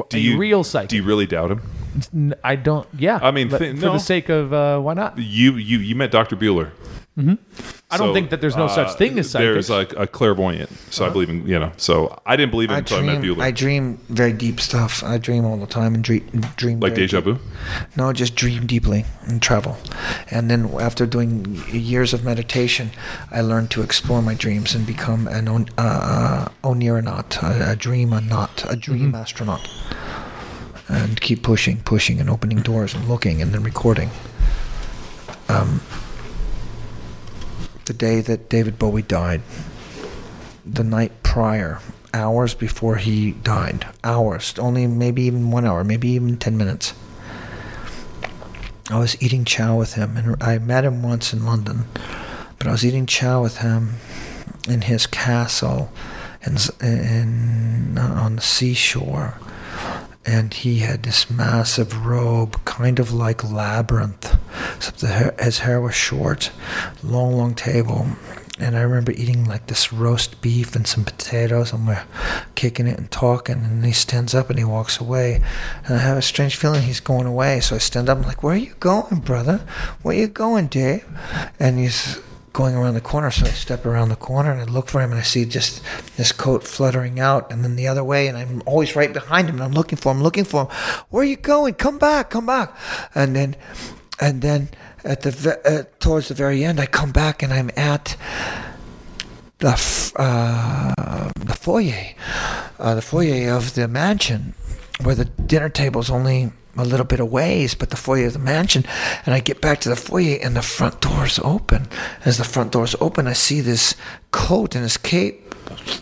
do 0.09 0.17
a 0.17 0.19
you, 0.19 0.37
real 0.37 0.65
psychic. 0.65 0.89
Do 0.89 0.97
you 0.97 1.03
really 1.03 1.25
doubt 1.25 1.49
him? 1.51 2.35
I 2.43 2.57
don't. 2.57 2.87
Yeah. 2.99 3.19
I 3.23 3.31
mean, 3.31 3.47
but 3.47 3.59
thi- 3.61 3.69
for 3.75 3.85
no. 3.85 3.93
the 3.93 3.99
sake 3.99 4.27
of 4.27 4.51
uh, 4.51 4.79
why 4.81 4.93
not? 4.95 5.17
You 5.17 5.53
you 5.55 5.77
you 5.79 5.95
met 5.95 6.11
Dr. 6.11 6.35
Bueller. 6.35 6.71
I 7.17 7.97
don't 7.97 8.13
think 8.13 8.29
that 8.31 8.41
there's 8.41 8.57
no 8.57 8.67
such 8.67 8.89
uh, 8.89 8.95
thing 8.95 9.17
as 9.19 9.31
psychic. 9.31 9.53
There's 9.53 9.69
like 9.69 9.93
a 9.95 10.05
clairvoyant. 10.05 10.69
So 10.89 11.05
I 11.05 11.09
believe 11.09 11.29
in 11.29 11.47
you 11.47 11.57
know. 11.57 11.71
So 11.77 12.21
I 12.25 12.35
didn't 12.35 12.51
believe 12.51 12.69
in 12.69 12.75
I 12.75 12.79
until 12.79 12.97
I 12.97 13.01
met 13.03 13.21
dream. 13.21 13.35
Bueller. 13.35 13.41
I 13.41 13.51
dream 13.51 13.97
very 14.09 14.33
deep 14.33 14.59
stuff. 14.59 15.01
I 15.01 15.17
dream 15.17 15.45
all 15.45 15.55
the 15.55 15.65
time 15.65 15.95
and 15.95 16.03
dream. 16.03 16.27
dream 16.57 16.81
like 16.81 16.93
very 16.93 17.07
deja 17.07 17.21
deep. 17.21 17.37
vu. 17.37 17.43
No, 17.95 18.11
just 18.11 18.35
dream 18.35 18.67
deeply 18.67 19.05
and 19.27 19.41
travel. 19.41 19.77
And 20.29 20.51
then 20.51 20.69
after 20.77 21.05
doing 21.05 21.55
years 21.71 22.13
of 22.13 22.25
meditation, 22.25 22.91
I 23.31 23.39
learned 23.39 23.71
to 23.71 23.81
explore 23.81 24.21
my 24.21 24.33
dreams 24.33 24.75
and 24.75 24.85
become 24.85 25.27
an 25.29 25.47
on, 25.47 25.67
uh, 25.77 25.81
uh, 25.81 26.67
oneironaut, 26.67 27.41
a, 27.41 27.71
a 27.71 27.75
dream 27.77 28.11
a 28.11 28.19
not, 28.19 28.69
a 28.69 28.75
dream 28.75 29.15
astronaut. 29.15 29.69
And 30.89 31.19
keep 31.21 31.43
pushing, 31.43 31.77
pushing, 31.81 32.19
and 32.19 32.29
opening 32.29 32.59
doors 32.59 32.93
and 32.93 33.07
looking 33.07 33.41
and 33.41 33.53
then 33.53 33.63
recording. 33.63 34.11
Um, 35.47 35.81
the 37.85 37.93
day 37.93 38.21
that 38.21 38.49
David 38.49 38.77
Bowie 38.79 39.01
died, 39.01 39.41
the 40.65 40.83
night 40.83 41.11
prior, 41.23 41.79
hours 42.13 42.53
before 42.53 42.95
he 42.95 43.31
died, 43.31 43.85
hours, 44.03 44.53
only 44.57 44.87
maybe 44.87 45.23
even 45.23 45.51
one 45.51 45.65
hour, 45.65 45.83
maybe 45.83 46.09
even 46.09 46.37
10 46.37 46.57
minutes. 46.57 46.93
I 48.89 48.99
was 48.99 49.21
eating 49.21 49.45
chow 49.45 49.77
with 49.77 49.93
him, 49.93 50.15
and 50.17 50.41
I 50.41 50.57
met 50.59 50.85
him 50.85 51.01
once 51.01 51.33
in 51.33 51.45
London, 51.45 51.85
but 52.57 52.67
I 52.67 52.71
was 52.71 52.85
eating 52.85 53.05
chow 53.05 53.41
with 53.41 53.57
him 53.57 53.95
in 54.67 54.81
his 54.81 55.07
castle 55.07 55.91
in, 56.45 56.57
in, 56.81 57.97
uh, 57.97 58.01
on 58.01 58.35
the 58.35 58.41
seashore. 58.41 59.39
And 60.25 60.53
he 60.53 60.79
had 60.79 61.03
this 61.03 61.29
massive 61.29 62.05
robe, 62.05 62.63
kind 62.65 62.99
of 62.99 63.13
like 63.13 63.43
labyrinth. 63.43 64.37
Except 64.75 65.01
his 65.39 65.59
hair 65.59 65.79
was 65.79 65.93
short, 65.93 66.51
long, 67.03 67.33
long 67.33 67.53
table. 67.53 68.07
And 68.57 68.77
I 68.77 68.81
remember 68.81 69.11
eating 69.11 69.43
like 69.45 69.67
this 69.67 69.91
roast 69.91 70.41
beef 70.41 70.75
and 70.75 70.87
some 70.87 71.03
potatoes, 71.03 71.73
and 71.73 71.85
we're 71.85 72.03
kicking 72.55 72.87
it 72.87 72.97
and 72.97 73.11
talking. 73.11 73.57
And 73.57 73.85
he 73.85 73.91
stands 73.91 74.33
up 74.33 74.49
and 74.49 74.57
he 74.57 74.65
walks 74.65 74.99
away. 74.99 75.41
And 75.85 75.95
I 75.95 75.99
have 75.99 76.17
a 76.17 76.21
strange 76.21 76.55
feeling 76.55 76.83
he's 76.83 77.01
going 77.01 77.27
away. 77.27 77.59
So 77.59 77.75
I 77.75 77.79
stand 77.79 78.09
up. 78.09 78.17
I'm 78.17 78.23
like, 78.23 78.43
"Where 78.43 78.55
are 78.55 78.57
you 78.57 78.73
going, 78.79 79.19
brother? 79.19 79.61
Where 80.01 80.15
are 80.15 80.19
you 80.19 80.27
going, 80.27 80.67
Dave?" 80.67 81.05
And 81.59 81.77
he's 81.77 82.19
going 82.55 82.73
around 82.73 82.93
the 82.93 83.01
corner. 83.01 83.29
So 83.29 83.45
I 83.45 83.49
step 83.49 83.85
around 83.85 84.09
the 84.09 84.15
corner 84.15 84.49
and 84.49 84.61
I 84.61 84.63
look 84.63 84.87
for 84.87 85.01
him 85.01 85.11
and 85.11 85.19
I 85.19 85.23
see 85.23 85.43
just 85.43 85.83
this 86.15 86.31
coat 86.31 86.63
fluttering 86.63 87.19
out 87.19 87.51
and 87.51 87.63
then 87.63 87.75
the 87.75 87.87
other 87.87 88.03
way. 88.03 88.27
And 88.27 88.37
I'm 88.37 88.63
always 88.65 88.95
right 88.95 89.11
behind 89.11 89.49
him 89.49 89.55
and 89.55 89.63
I'm 89.63 89.73
looking 89.73 89.97
for 89.97 90.13
him, 90.13 90.23
looking 90.23 90.45
for 90.45 90.63
him. 90.63 90.67
Where 91.09 91.23
are 91.23 91.27
you 91.27 91.35
going? 91.35 91.73
Come 91.73 91.97
back, 91.99 92.29
come 92.29 92.45
back. 92.45 92.73
And 93.13 93.35
then, 93.35 93.57
and 94.21 94.41
then 94.41 94.69
at 95.03 95.21
the 95.21 95.59
uh, 95.65 95.83
towards 95.99 96.29
the 96.29 96.33
very 96.33 96.63
end, 96.63 96.79
I 96.79 96.85
come 96.85 97.11
back 97.11 97.43
and 97.43 97.53
I'm 97.53 97.69
at 97.75 98.15
the 99.59 100.13
uh, 100.15 101.29
the 101.35 101.53
foyer, 101.53 102.15
uh, 102.79 102.95
the 102.95 103.01
foyer 103.01 103.51
of 103.51 103.75
the 103.75 103.87
mansion, 103.89 104.53
where 105.01 105.15
the 105.15 105.25
dinner 105.25 105.69
table's 105.69 106.09
only 106.09 106.51
a 106.77 106.83
little 106.83 107.05
bit 107.05 107.19
of 107.19 107.31
ways, 107.31 107.73
but 107.73 107.89
the 107.89 107.95
foyer 107.95 108.27
of 108.27 108.33
the 108.33 108.39
mansion. 108.39 108.83
And 109.25 109.33
I 109.33 109.39
get 109.39 109.61
back 109.61 109.79
to 109.81 109.89
the 109.89 109.95
foyer, 109.95 110.37
and 110.41 110.55
the 110.55 110.61
front 110.61 111.01
door's 111.01 111.39
open. 111.39 111.87
As 112.25 112.37
the 112.37 112.43
front 112.43 112.71
door's 112.71 112.95
open, 112.99 113.27
I 113.27 113.33
see 113.33 113.61
this 113.61 113.95
coat 114.31 114.75
and 114.75 114.83
this 114.83 114.97
cape 114.97 115.53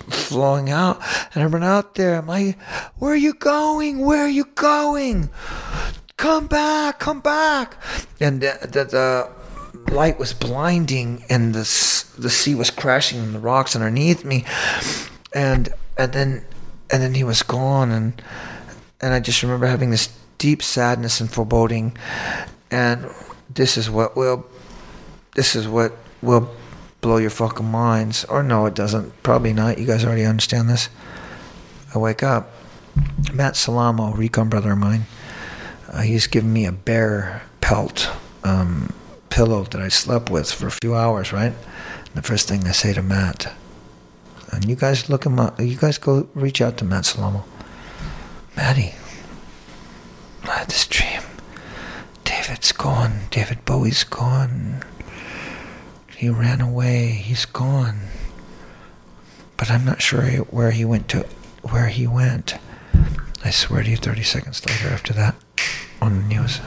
flowing 0.09 0.69
out, 0.69 1.01
and 1.33 1.43
I 1.43 1.47
run 1.47 1.63
out 1.63 1.95
there. 1.95 2.15
I'm 2.15 2.27
like, 2.27 2.59
"Where 2.97 3.13
are 3.13 3.15
you 3.15 3.33
going? 3.33 3.99
Where 3.99 4.25
are 4.25 4.29
you 4.29 4.45
going? 4.55 5.29
Come 6.17 6.47
back! 6.47 6.99
Come 6.99 7.21
back!" 7.21 7.77
And 8.19 8.41
the, 8.41 8.57
the, 8.61 8.83
the 8.85 9.93
light 9.93 10.19
was 10.19 10.33
blinding, 10.33 11.23
and 11.29 11.53
the 11.53 11.61
the 12.17 12.29
sea 12.29 12.55
was 12.55 12.69
crashing 12.69 13.19
on 13.19 13.33
the 13.33 13.39
rocks 13.39 13.75
underneath 13.75 14.25
me, 14.25 14.45
and 15.33 15.69
and 15.97 16.13
then 16.13 16.45
and 16.91 17.01
then 17.01 17.13
he 17.13 17.23
was 17.23 17.43
gone, 17.43 17.91
and 17.91 18.21
and 19.03 19.13
I 19.13 19.19
just 19.19 19.43
remember 19.43 19.67
having 19.67 19.91
this 19.91 20.17
deep 20.37 20.63
sadness 20.63 21.19
and 21.19 21.29
foreboding, 21.29 21.97
and 22.71 23.05
this 23.53 23.77
is 23.77 23.89
what 23.89 24.15
will, 24.15 24.45
this 25.35 25.57
is 25.57 25.67
what 25.67 25.97
will 26.21 26.49
blow 27.01 27.17
your 27.17 27.29
fucking 27.29 27.69
minds, 27.69 28.23
or 28.25 28.41
no, 28.41 28.65
it 28.65 28.73
doesn't. 28.73 29.21
Probably 29.21 29.51
not. 29.51 29.77
You 29.77 29.85
guys 29.85 30.05
already 30.05 30.23
understand 30.23 30.69
this. 30.69 30.87
I 31.93 31.97
wake 31.97 32.23
up. 32.23 32.49
Matt 33.33 33.55
Salamo, 33.55 34.15
recon 34.17 34.47
brother 34.47 34.71
of 34.71 34.77
mine, 34.77 35.05
uh, 35.89 36.01
he's 36.01 36.27
given 36.27 36.53
me 36.53 36.65
a 36.65 36.71
bear 36.71 37.41
pelt 37.59 38.09
um, 38.45 38.93
pillow 39.29 39.63
that 39.63 39.81
I 39.81 39.89
slept 39.89 40.29
with 40.29 40.49
for 40.49 40.67
a 40.67 40.71
few 40.71 40.95
hours, 40.95 41.33
right? 41.33 41.51
And 42.05 42.15
the 42.15 42.21
first 42.21 42.47
thing 42.47 42.65
I 42.65 42.71
say 42.71 42.93
to 42.93 43.01
Matt, 43.01 43.53
and 44.51 44.63
you 44.63 44.75
guys 44.77 45.09
look 45.09 45.25
him 45.25 45.39
up, 45.39 45.59
you 45.59 45.75
guys 45.75 45.97
go 45.97 46.29
reach 46.35 46.61
out 46.61 46.77
to 46.77 46.85
Matt 46.85 47.03
Salamo. 47.03 47.43
Matty, 48.55 48.93
I 50.43 50.57
had 50.59 50.67
this 50.69 50.87
dream. 50.87 51.21
David's 52.23 52.71
gone. 52.71 53.21
David 53.31 53.65
Bowie's 53.65 54.03
gone. 54.03 54.83
He 56.15 56.29
ran 56.29 56.61
away. 56.61 57.07
He's 57.07 57.45
gone. 57.45 57.99
But 59.57 59.71
I'm 59.71 59.85
not 59.85 60.01
sure 60.01 60.23
where 60.23 60.71
he 60.71 60.85
went 60.85 61.07
to. 61.09 61.25
Where 61.63 61.87
he 61.87 62.07
went. 62.07 62.55
I 63.43 63.49
swear 63.49 63.83
to 63.83 63.89
you, 63.89 63.97
30 63.97 64.23
seconds 64.23 64.65
later 64.65 64.87
after 64.87 65.13
that, 65.13 65.35
on 66.01 66.21
the 66.21 66.27
news, 66.27 66.59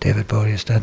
David 0.00 0.28
Bowie 0.28 0.52
is 0.52 0.64
dead. 0.64 0.82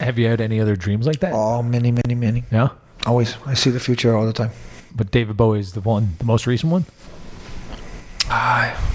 Have 0.00 0.18
you 0.18 0.26
had 0.26 0.40
any 0.40 0.60
other 0.60 0.76
dreams 0.76 1.06
like 1.06 1.20
that? 1.20 1.32
Oh, 1.32 1.62
many, 1.62 1.92
many, 1.92 2.14
many. 2.14 2.44
Yeah. 2.50 2.70
Always. 3.06 3.36
I 3.46 3.54
see 3.54 3.70
the 3.70 3.80
future 3.80 4.16
all 4.16 4.26
the 4.26 4.32
time. 4.32 4.50
But 4.94 5.10
David 5.10 5.36
Bowie 5.36 5.60
is 5.60 5.72
the 5.72 5.80
one, 5.80 6.16
the 6.18 6.24
most 6.24 6.46
recent 6.46 6.72
one. 6.72 6.86
Ah. 8.28 8.92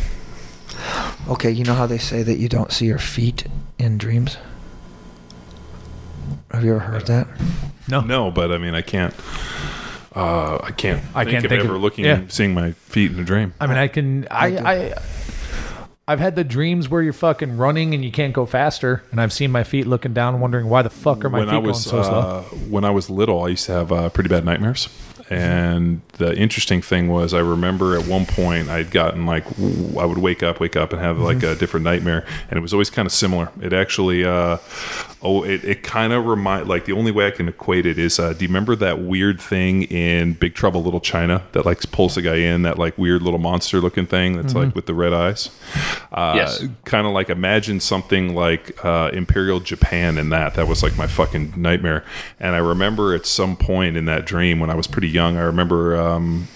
Okay, 1.30 1.52
you 1.52 1.64
know 1.64 1.74
how 1.76 1.86
they 1.86 1.98
say 1.98 2.24
that 2.24 2.38
you 2.38 2.50
don't 2.50 2.72
see 2.72 2.86
your 2.86 2.98
feet 3.00 3.46
in 3.78 3.98
dreams? 3.98 4.38
Have 6.52 6.64
you 6.64 6.72
ever 6.72 6.80
heard 6.80 7.08
that? 7.08 7.28
No. 7.88 8.02
No, 8.02 8.32
but 8.32 8.52
I 8.52 8.58
mean, 8.58 8.76
I 8.76 8.82
can't. 8.82 9.14
Uh, 10.14 10.58
I 10.62 10.72
can't. 10.72 11.02
I 11.16 11.24
think 11.24 11.32
can't 11.32 11.46
of 11.46 11.50
think 11.50 11.64
of- 11.64 11.70
ever 11.70 11.78
looking, 11.78 12.04
yeah. 12.06 12.22
seeing 12.28 12.54
my 12.54 12.72
feet 12.74 13.12
in 13.12 13.20
a 13.20 13.24
dream. 13.24 13.54
I 13.62 13.68
mean, 13.68 13.78
I 13.78 13.88
can. 13.88 14.28
I. 14.30 14.50
do. 14.50 14.58
I 14.60 14.94
I've 16.08 16.20
had 16.20 16.36
the 16.36 16.44
dreams 16.44 16.90
where 16.90 17.02
you're 17.02 17.14
fucking 17.14 17.56
running 17.56 17.94
and 17.94 18.04
you 18.04 18.12
can't 18.12 18.34
go 18.34 18.46
faster, 18.46 19.02
and 19.12 19.22
I've 19.22 19.32
seen 19.32 19.50
my 19.52 19.64
feet 19.64 19.88
looking 19.88 20.14
down, 20.14 20.42
wondering 20.42 20.68
why 20.68 20.82
the 20.82 20.90
fuck 20.90 21.24
are 21.24 21.30
my 21.30 21.40
when 21.40 21.48
feet 21.48 21.54
I 21.56 21.60
was 21.60 21.86
going 21.86 22.04
so 22.04 22.10
slow. 22.10 22.20
uh, 22.20 22.42
when 22.70 22.84
I 22.84 22.90
was 22.90 23.10
little, 23.10 23.44
I 23.44 23.50
used 23.50 23.68
to 23.68 23.72
have 23.72 23.92
uh, 23.94 24.10
pretty 24.10 24.28
bad 24.28 24.44
nightmares. 24.44 24.90
And 25.32 26.02
the 26.18 26.36
interesting 26.36 26.82
thing 26.82 27.08
was, 27.08 27.34
I 27.34 27.40
remember 27.40 27.98
at 27.98 28.06
one 28.06 28.26
point 28.26 28.70
I'd 28.70 28.92
gotten 28.92 29.26
like 29.26 29.46
I 29.98 30.06
would 30.06 30.18
wake 30.18 30.44
up, 30.44 30.60
wake 30.60 30.76
up, 30.76 30.92
and 30.92 31.02
have 31.02 31.20
like 31.20 31.42
a 31.44 31.56
different 31.56 31.84
nightmare, 31.86 32.26
and 32.50 32.58
it 32.58 32.62
was 32.62 32.74
always 32.74 32.90
kind 32.90 33.06
of 33.06 33.12
similar. 33.12 33.50
It 33.62 33.72
actually, 33.74 34.26
uh, 34.26 34.58
oh, 35.24 35.44
it, 35.44 35.64
it 35.64 35.84
kind 35.84 36.12
of 36.14 36.26
remind 36.26 36.68
like 36.68 36.86
the 36.86 36.94
only 36.94 37.12
way 37.12 37.28
I 37.28 37.32
can 37.32 37.48
equate 37.48 37.86
it 37.86 37.98
is, 37.98 38.20
uh, 38.20 38.34
do 38.34 38.44
you 38.44 38.50
remember 38.50 38.76
that 38.78 39.00
weird 39.00 39.40
thing 39.40 39.84
in 39.84 40.34
Big 40.34 40.54
Trouble 40.54 40.84
Little 40.84 41.00
China 41.00 41.44
that 41.54 41.66
like 41.66 41.80
pulls 41.92 42.18
a 42.18 42.22
guy 42.22 42.36
in 42.36 42.64
that 42.64 42.78
like 42.78 42.98
weird 42.98 43.22
little 43.22 43.40
monster 43.40 43.80
looking 43.80 44.06
thing 44.06 44.36
that's 44.36 44.54
like 44.54 44.76
with 44.76 44.86
the 44.86 44.94
red 44.94 45.14
eyes? 45.14 45.50
Uh, 46.12 46.34
Yes. 46.36 46.64
kind 46.86 47.06
of 47.08 47.14
like 47.14 47.30
imagine 47.30 47.80
something 47.80 48.36
like 48.36 48.84
uh, 48.84 49.10
Imperial 49.14 49.60
Japan 49.60 50.18
and 50.18 50.32
that. 50.34 50.56
That 50.56 50.68
was 50.68 50.84
like 50.84 50.98
my 50.98 51.08
fucking 51.08 51.54
nightmare. 51.56 52.04
And 52.40 52.56
I 52.56 52.58
remember 52.60 53.14
at 53.14 53.26
some 53.26 53.56
point 53.56 53.96
in 53.96 54.06
that 54.06 54.26
dream 54.26 54.60
when 54.60 54.70
I 54.70 54.76
was 54.76 54.88
pretty 54.88 55.08
young, 55.10 55.21
I 55.22 55.42
remember 55.42 55.96
um, 55.96 56.48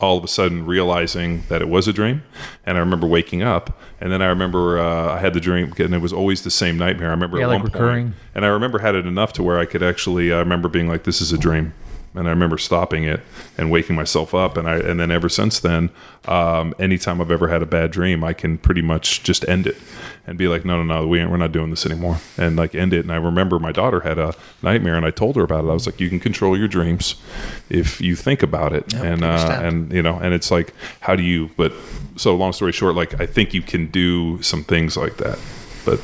all 0.00 0.18
of 0.18 0.24
a 0.24 0.28
sudden 0.28 0.66
realizing 0.66 1.44
that 1.48 1.62
it 1.62 1.68
was 1.68 1.88
a 1.88 1.92
dream. 1.92 2.22
And 2.66 2.76
I 2.76 2.80
remember 2.80 3.06
waking 3.06 3.42
up. 3.42 3.80
And 4.00 4.12
then 4.12 4.20
I 4.22 4.26
remember 4.26 4.78
uh, 4.78 5.14
I 5.14 5.18
had 5.20 5.32
the 5.34 5.40
dream, 5.40 5.72
and 5.78 5.94
it 5.94 6.00
was 6.02 6.12
always 6.12 6.42
the 6.42 6.50
same 6.50 6.76
nightmare. 6.76 7.08
I 7.08 7.12
remember 7.12 7.38
Yeah, 7.38 7.44
at 7.44 7.48
like 7.48 7.62
one 7.62 7.64
recurring. 7.72 8.04
point, 8.08 8.16
and 8.34 8.44
I 8.44 8.48
remember 8.48 8.78
had 8.80 8.94
it 8.94 9.06
enough 9.06 9.32
to 9.34 9.42
where 9.42 9.58
I 9.58 9.64
could 9.64 9.82
actually. 9.82 10.32
I 10.32 10.38
remember 10.40 10.68
being 10.68 10.88
like, 10.88 11.04
"This 11.04 11.20
is 11.20 11.32
a 11.32 11.38
dream." 11.38 11.72
And 12.14 12.28
I 12.28 12.30
remember 12.30 12.58
stopping 12.58 13.04
it 13.04 13.20
and 13.58 13.70
waking 13.70 13.96
myself 13.96 14.34
up, 14.34 14.56
and 14.56 14.68
I 14.68 14.76
and 14.76 15.00
then 15.00 15.10
ever 15.10 15.28
since 15.28 15.58
then, 15.60 15.90
um, 16.26 16.74
anytime 16.78 17.20
I've 17.20 17.30
ever 17.30 17.48
had 17.48 17.62
a 17.62 17.66
bad 17.66 17.90
dream, 17.90 18.22
I 18.22 18.32
can 18.32 18.58
pretty 18.58 18.82
much 18.82 19.22
just 19.22 19.46
end 19.48 19.66
it 19.66 19.76
and 20.26 20.38
be 20.38 20.48
like, 20.48 20.64
no, 20.64 20.82
no, 20.82 21.00
no, 21.00 21.06
we 21.06 21.20
ain't, 21.20 21.30
we're 21.30 21.36
not 21.36 21.52
doing 21.52 21.70
this 21.70 21.84
anymore, 21.84 22.18
and 22.38 22.56
like 22.56 22.74
end 22.74 22.92
it. 22.92 23.00
And 23.00 23.12
I 23.12 23.16
remember 23.16 23.58
my 23.58 23.72
daughter 23.72 24.00
had 24.00 24.18
a 24.18 24.34
nightmare, 24.62 24.94
and 24.94 25.04
I 25.04 25.10
told 25.10 25.36
her 25.36 25.42
about 25.42 25.64
it. 25.64 25.68
I 25.68 25.74
was 25.74 25.86
like, 25.86 26.00
you 26.00 26.08
can 26.08 26.20
control 26.20 26.56
your 26.56 26.68
dreams 26.68 27.16
if 27.68 28.00
you 28.00 28.16
think 28.16 28.42
about 28.42 28.72
it, 28.72 28.94
and 28.94 29.24
uh, 29.24 29.60
and 29.62 29.92
you 29.92 30.02
know, 30.02 30.18
and 30.18 30.32
it's 30.32 30.50
like, 30.50 30.72
how 31.00 31.16
do 31.16 31.22
you? 31.22 31.50
But 31.56 31.72
so 32.16 32.36
long 32.36 32.52
story 32.52 32.72
short, 32.72 32.94
like 32.94 33.20
I 33.20 33.26
think 33.26 33.54
you 33.54 33.62
can 33.62 33.86
do 33.88 34.40
some 34.42 34.62
things 34.62 34.96
like 34.96 35.16
that, 35.16 35.38
but 35.84 36.00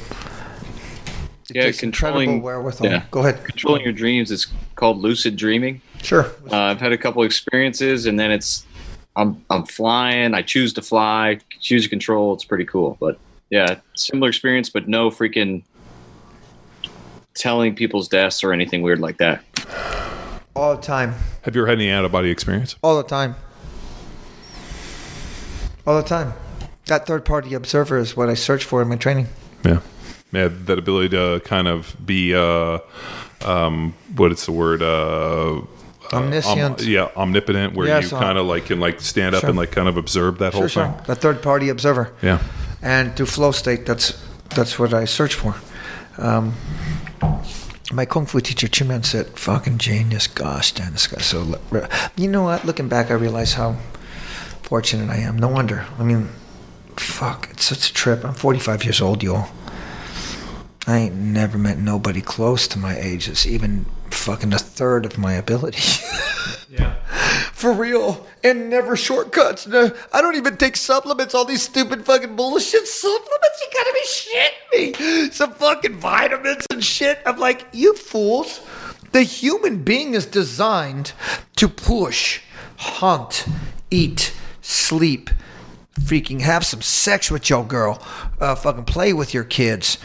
Yeah, 1.54 1.62
takes 1.62 1.82
incredible 1.82 2.20
controlling 2.20 2.42
wherewithal. 2.42 2.86
yeah. 2.86 3.04
Go 3.10 3.20
ahead. 3.20 3.44
controlling 3.44 3.82
your 3.82 3.92
dreams 3.92 4.30
is 4.30 4.46
called 4.76 4.98
lucid 4.98 5.36
dreaming. 5.36 5.80
Sure. 6.02 6.26
Uh, 6.50 6.56
I've 6.56 6.80
had 6.80 6.92
a 6.92 6.98
couple 6.98 7.22
experiences, 7.22 8.06
and 8.06 8.18
then 8.18 8.30
it's 8.30 8.66
I'm 9.16 9.44
I'm 9.50 9.66
flying. 9.66 10.34
I 10.34 10.42
choose 10.42 10.72
to 10.74 10.82
fly, 10.82 11.38
choose 11.60 11.84
to 11.84 11.88
control. 11.88 12.32
It's 12.34 12.44
pretty 12.44 12.64
cool. 12.64 12.96
But 13.00 13.18
yeah, 13.50 13.80
similar 13.94 14.28
experience, 14.28 14.70
but 14.70 14.88
no 14.88 15.10
freaking 15.10 15.62
telling 17.34 17.74
people's 17.74 18.08
deaths 18.08 18.42
or 18.44 18.52
anything 18.52 18.82
weird 18.82 19.00
like 19.00 19.18
that. 19.18 19.42
All 20.54 20.74
the 20.76 20.82
time. 20.82 21.14
have 21.42 21.54
you 21.54 21.62
ever 21.62 21.68
had 21.68 21.78
any 21.78 21.90
out 21.90 22.04
of 22.04 22.12
body 22.12 22.30
experience? 22.30 22.76
All 22.82 22.96
the 22.96 23.08
time. 23.08 23.34
All 25.86 25.96
the 25.96 26.06
time. 26.06 26.32
That 26.86 27.06
third 27.06 27.24
party 27.24 27.54
observer 27.54 27.98
is 27.98 28.16
what 28.16 28.28
I 28.28 28.34
search 28.34 28.64
for 28.64 28.82
in 28.82 28.88
my 28.88 28.96
training. 28.96 29.28
Yeah. 29.64 29.80
Yeah, 30.32 30.48
that 30.66 30.78
ability 30.78 31.08
to 31.10 31.40
kind 31.44 31.66
of 31.68 31.94
be 32.04 32.34
uh 32.34 32.78
um 33.44 33.94
what 34.16 34.32
is 34.32 34.44
the 34.46 34.52
word 34.52 34.82
uh 34.82 35.60
Omniscient. 36.12 36.80
om- 36.80 36.86
yeah, 36.88 37.08
omnipotent, 37.16 37.74
where 37.74 37.86
Yes, 37.86 38.10
you 38.10 38.16
uh, 38.16 38.20
kind 38.20 38.36
of 38.38 38.44
like 38.46 38.66
can 38.66 38.80
like 38.80 39.00
stand 39.00 39.34
up 39.34 39.40
sure. 39.42 39.50
and 39.50 39.58
like 39.58 39.70
kind 39.70 39.88
of 39.88 39.96
observe 39.96 40.38
that 40.38 40.52
whole 40.52 40.62
thing. 40.62 40.70
sure. 40.90 41.00
The 41.06 41.14
third 41.14 41.40
party 41.42 41.68
observer. 41.68 42.12
Yeah, 42.22 42.40
and 42.82 43.16
to 43.16 43.26
flow 43.26 43.52
state 43.52 43.86
that's 43.86 44.14
that's 44.56 44.76
what 44.78 44.92
i 44.92 45.04
search 45.04 45.34
for 45.34 45.54
um, 46.18 46.54
my 47.92 48.04
kung 48.04 48.26
fu 48.26 48.40
teacher 48.40 48.66
Chiman 48.68 49.04
said 49.04 49.26
fucking 49.38 49.78
genius 49.78 50.26
gosh 50.26 50.72
damn 50.72 50.92
this 50.92 51.06
guy's 51.06 51.26
so 51.26 51.54
you 52.16 52.26
know 52.28 52.42
what 52.44 52.64
looking 52.64 52.88
back 52.88 53.10
i 53.10 53.14
realize 53.14 53.54
how 53.54 53.76
fortunate 54.62 55.08
i 55.10 55.16
am 55.18 55.36
no 55.38 55.48
wonder 55.48 55.86
i 55.98 56.02
mean 56.02 56.28
fuck 56.96 57.48
it's 57.50 57.64
such 57.64 57.90
a 57.90 57.94
trip 57.94 58.24
i'm 58.24 58.34
45 58.34 58.84
years 58.84 59.00
old 59.00 59.22
y'all 59.22 59.48
i 60.86 60.98
ain't 60.98 61.14
never 61.14 61.58
met 61.58 61.78
nobody 61.78 62.20
close 62.20 62.66
to 62.68 62.78
my 62.78 62.96
age 62.98 63.26
that's 63.26 63.46
even 63.46 63.86
fucking 64.10 64.52
a 64.52 64.58
third 64.58 65.06
of 65.06 65.18
my 65.18 65.34
ability. 65.34 65.82
Yeah. 66.72 66.94
for 67.52 67.72
real. 67.72 68.28
And 68.44 68.70
never 68.70 68.96
shortcuts. 68.96 69.66
No, 69.66 69.90
i 70.12 70.22
don't 70.22 70.36
even 70.36 70.56
take 70.56 70.76
supplements. 70.76 71.34
All 71.34 71.44
these 71.44 71.62
stupid 71.62 72.06
fucking 72.06 72.36
bullshit 72.36 72.86
supplements. 72.86 73.60
You 73.60 73.68
gotta 73.74 73.92
be 73.92 74.06
shitting 74.06 75.24
me. 75.24 75.30
Some 75.32 75.52
fucking 75.54 75.96
vitamins 75.96 76.64
and 76.70 76.82
shit. 76.82 77.18
I'm 77.26 77.40
like 77.40 77.66
you 77.72 77.94
fools. 77.94 78.60
The 79.10 79.22
human 79.24 79.82
being 79.82 80.14
is 80.14 80.26
designed 80.26 81.12
to 81.56 81.68
push 81.68 82.40
hunt 82.76 83.46
eat 83.90 84.32
sleep 84.62 85.28
freaking 86.00 86.40
have 86.42 86.64
some 86.64 86.80
sex 86.80 87.32
with 87.32 87.50
your 87.50 87.64
girl 87.66 88.00
uh, 88.40 88.54
fucking 88.54 88.84
play 88.84 89.12
with 89.12 89.34
your 89.34 89.44
kids 89.44 89.98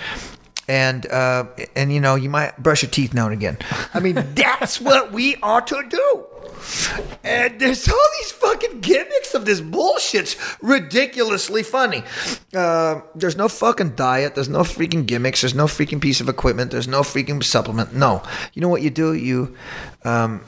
and 0.68 1.06
uh, 1.08 1.46
and 1.76 1.94
you 1.94 2.00
know 2.00 2.16
you 2.16 2.30
might 2.30 2.62
brush 2.62 2.84
your 2.84 2.92
teeth 2.92 3.14
now 3.14 3.26
and 3.26 3.34
again. 3.34 3.58
I 3.94 4.00
mean 4.00 4.16
that's 4.36 4.82
what 4.82 5.12
we 5.12 5.36
are 5.38 5.62
to 5.62 5.84
do. 5.90 6.26
And 7.24 7.60
there's 7.60 7.88
all 7.88 8.08
these 8.20 8.32
fucking 8.32 8.82
gimmicks 8.82 9.34
of 9.34 9.46
this 9.46 9.62
bullshit's 9.62 10.36
ridiculously 10.62 11.64
funny. 11.64 12.04
Uh, 12.54 13.02
there's 13.14 13.36
no 13.36 13.48
fucking 13.48 13.92
diet. 13.92 14.36
There's 14.36 14.50
no 14.50 14.62
freaking 14.62 15.06
gimmicks. 15.06 15.42
There's 15.42 15.54
no 15.54 15.66
freaking 15.66 16.02
piece 16.02 16.22
of 16.22 16.30
equipment. 16.30 16.72
There's 16.72 16.88
no 16.88 17.02
freaking 17.02 17.44
supplement. 17.44 17.94
No. 17.94 18.24
You 18.54 18.62
know 18.62 18.70
what 18.70 18.82
you 18.82 18.90
do? 18.90 19.14
You 19.14 19.56
um, 20.04 20.42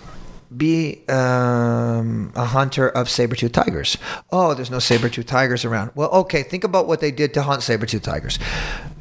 be 0.56 1.04
um, 1.10 2.32
a 2.36 2.46
hunter 2.46 2.90
of 2.90 3.10
saber-tooth 3.10 3.52
tigers. 3.52 3.98
Oh, 4.32 4.54
there's 4.54 4.72
no 4.72 4.80
saber-tooth 4.80 5.26
tigers 5.26 5.66
around. 5.66 5.92
Well, 5.94 6.10
okay, 6.10 6.44
think 6.44 6.64
about 6.64 6.88
what 6.88 7.02
they 7.02 7.12
did 7.12 7.34
to 7.34 7.44
hunt 7.44 7.64
saber-tooth 7.64 8.04
tigers. 8.04 8.40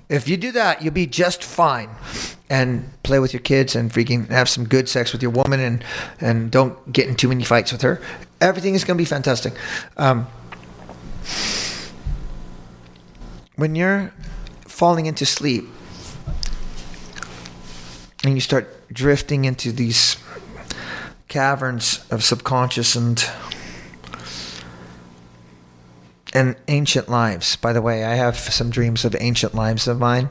If 0.08 0.28
you 0.28 0.36
do 0.36 0.52
that, 0.52 0.82
you'll 0.82 0.94
be 0.94 1.06
just 1.06 1.42
fine. 1.42 1.90
And 2.48 2.90
play 3.02 3.18
with 3.18 3.32
your 3.32 3.40
kids 3.40 3.74
and 3.74 3.90
freaking 3.90 4.28
have 4.28 4.48
some 4.48 4.68
good 4.68 4.88
sex 4.88 5.12
with 5.12 5.20
your 5.20 5.32
woman 5.32 5.58
and, 5.58 5.84
and 6.20 6.50
don't 6.50 6.92
get 6.92 7.08
in 7.08 7.16
too 7.16 7.28
many 7.28 7.42
fights 7.42 7.72
with 7.72 7.82
her. 7.82 8.00
Everything 8.40 8.74
is 8.74 8.84
going 8.84 8.96
to 8.96 9.00
be 9.00 9.04
fantastic. 9.04 9.54
Um, 9.96 10.28
when 13.56 13.74
you're 13.74 14.12
falling 14.60 15.06
into 15.06 15.26
sleep 15.26 15.64
and 18.22 18.34
you 18.34 18.40
start 18.40 18.86
drifting 18.92 19.44
into 19.44 19.72
these 19.72 20.16
caverns 21.28 22.04
of 22.10 22.22
subconscious 22.22 22.94
and 22.94 23.28
and 26.36 26.54
ancient 26.68 27.08
lives. 27.08 27.56
By 27.56 27.72
the 27.72 27.80
way, 27.80 28.04
I 28.04 28.14
have 28.14 28.36
some 28.36 28.68
dreams 28.68 29.06
of 29.06 29.16
ancient 29.18 29.54
lives 29.54 29.88
of 29.88 29.98
mine 29.98 30.28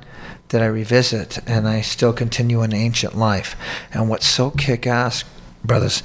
that 0.50 0.62
I 0.62 0.68
revisit, 0.68 1.40
and 1.50 1.68
I 1.68 1.82
still 1.82 2.14
continue 2.14 2.62
an 2.62 2.74
ancient 2.74 3.18
life. 3.18 3.56
And 3.92 4.08
what's 4.08 4.28
so 4.28 4.52
kick 4.52 4.86
ass, 4.86 5.24
brothers, 5.64 6.04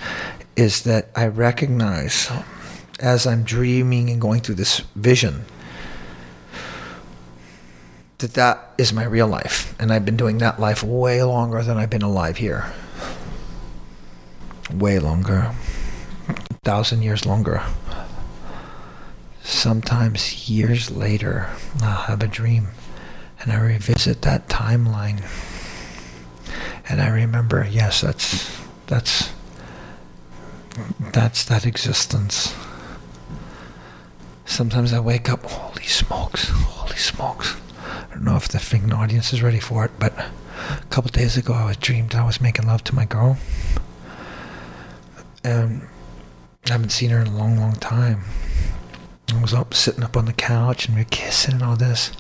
is 0.57 0.85
that 0.85 1.11
I 1.15 1.27
recognize 1.27 2.31
as 2.99 3.27
I'm 3.27 3.43
dreaming 3.43 4.09
and 4.09 4.19
going 4.19 4.41
through 4.41 4.55
this 4.55 4.81
vision 4.97 5.45
that 8.19 8.33
that 8.35 8.73
is 8.79 8.95
my 8.95 9.05
real 9.05 9.29
life. 9.29 9.75
And 9.79 9.93
I've 9.93 10.07
been 10.07 10.17
doing 10.17 10.39
that 10.39 10.59
life 10.59 10.83
way 10.83 11.23
longer 11.23 11.63
than 11.63 11.77
I've 11.77 11.91
been 11.91 12.01
alive 12.01 12.39
here. 12.39 12.73
Way 14.73 14.99
longer. 14.99 15.55
A 16.27 16.35
thousand 16.65 17.03
years 17.03 17.27
longer. 17.27 17.63
Sometimes 19.43 20.49
years 20.49 20.91
later, 20.91 21.49
I'll 21.83 22.03
have 22.03 22.23
a 22.23 22.29
dream 22.29 22.69
and 23.41 23.53
I 23.53 23.59
revisit 23.61 24.23
that 24.23 24.49
timeline. 24.49 25.23
And 26.89 27.01
I 27.01 27.09
remember, 27.09 27.67
yes, 27.71 28.01
that's 28.01 28.61
that's 28.87 29.33
that's 31.13 31.45
that 31.45 31.67
existence. 31.67 32.55
Sometimes 34.45 34.93
I 34.93 35.01
wake 35.01 35.31
up, 35.31 35.45
holy 35.45 35.85
smokes, 35.85 36.49
holy 36.49 36.97
smokes. 36.97 37.57
I 38.11 38.15
don't 38.15 38.25
know 38.25 38.37
if 38.37 38.49
the 38.49 38.59
freaking 38.59 38.93
audience 38.93 39.33
is 39.33 39.43
ready 39.43 39.61
for 39.61 39.85
it, 39.85 39.93
but 39.99 40.13
a 40.19 40.85
couple 40.91 41.11
days 41.11 41.37
ago 41.37 41.55
I 41.55 41.67
was 41.67 41.77
dreamed 41.77 42.15
I 42.15 42.25
was 42.25 42.41
making 42.41 42.67
love 42.67 42.85
to 42.85 42.95
my 42.95 43.05
girl. 43.05 43.39
And 45.45 45.83
I 46.67 46.73
haven't 46.73 46.91
seen 46.91 47.11
her 47.11 47.21
in 47.21 47.29
a 47.29 47.37
long, 47.37 47.57
long 47.59 47.75
time. 47.75 48.23
I 49.33 49.41
was 49.41 49.55
up 49.55 49.75
sitting 49.75 50.03
up 50.03 50.17
on 50.17 50.25
the 50.27 50.33
couch 50.33 50.87
and 50.87 50.97
we 50.97 51.03
were 51.03 51.09
kissing 51.11 51.55
and 51.55 51.63
all 51.63 51.77
this. 51.77 52.13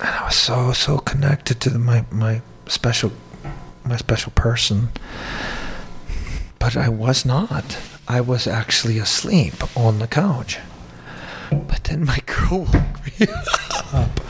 And 0.00 0.08
I 0.08 0.24
was 0.24 0.36
so 0.36 0.72
so 0.72 0.98
connected 0.98 1.60
to 1.62 1.78
my 1.78 2.04
my 2.10 2.42
special 2.66 3.12
my 3.84 3.96
special 3.96 4.32
person. 4.32 4.88
But 6.58 6.76
I 6.76 6.88
was 6.88 7.24
not. 7.24 7.78
I 8.06 8.20
was 8.20 8.46
actually 8.46 8.98
asleep 8.98 9.54
on 9.76 9.98
the 9.98 10.06
couch. 10.06 10.58
But 11.50 11.84
then 11.84 12.04
my 12.04 12.18
girl 12.26 12.60
woke 12.60 13.20
me 13.20 13.26
up. 13.92 14.20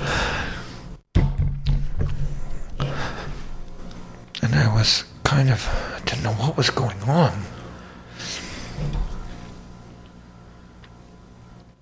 And 4.43 4.55
I 4.55 4.75
was 4.75 5.05
kind 5.25 5.51
of 5.51 5.69
didn't 6.05 6.25
know 6.25 6.33
what 6.33 6.57
was 6.57 6.71
going 6.71 7.01
on. 7.03 7.45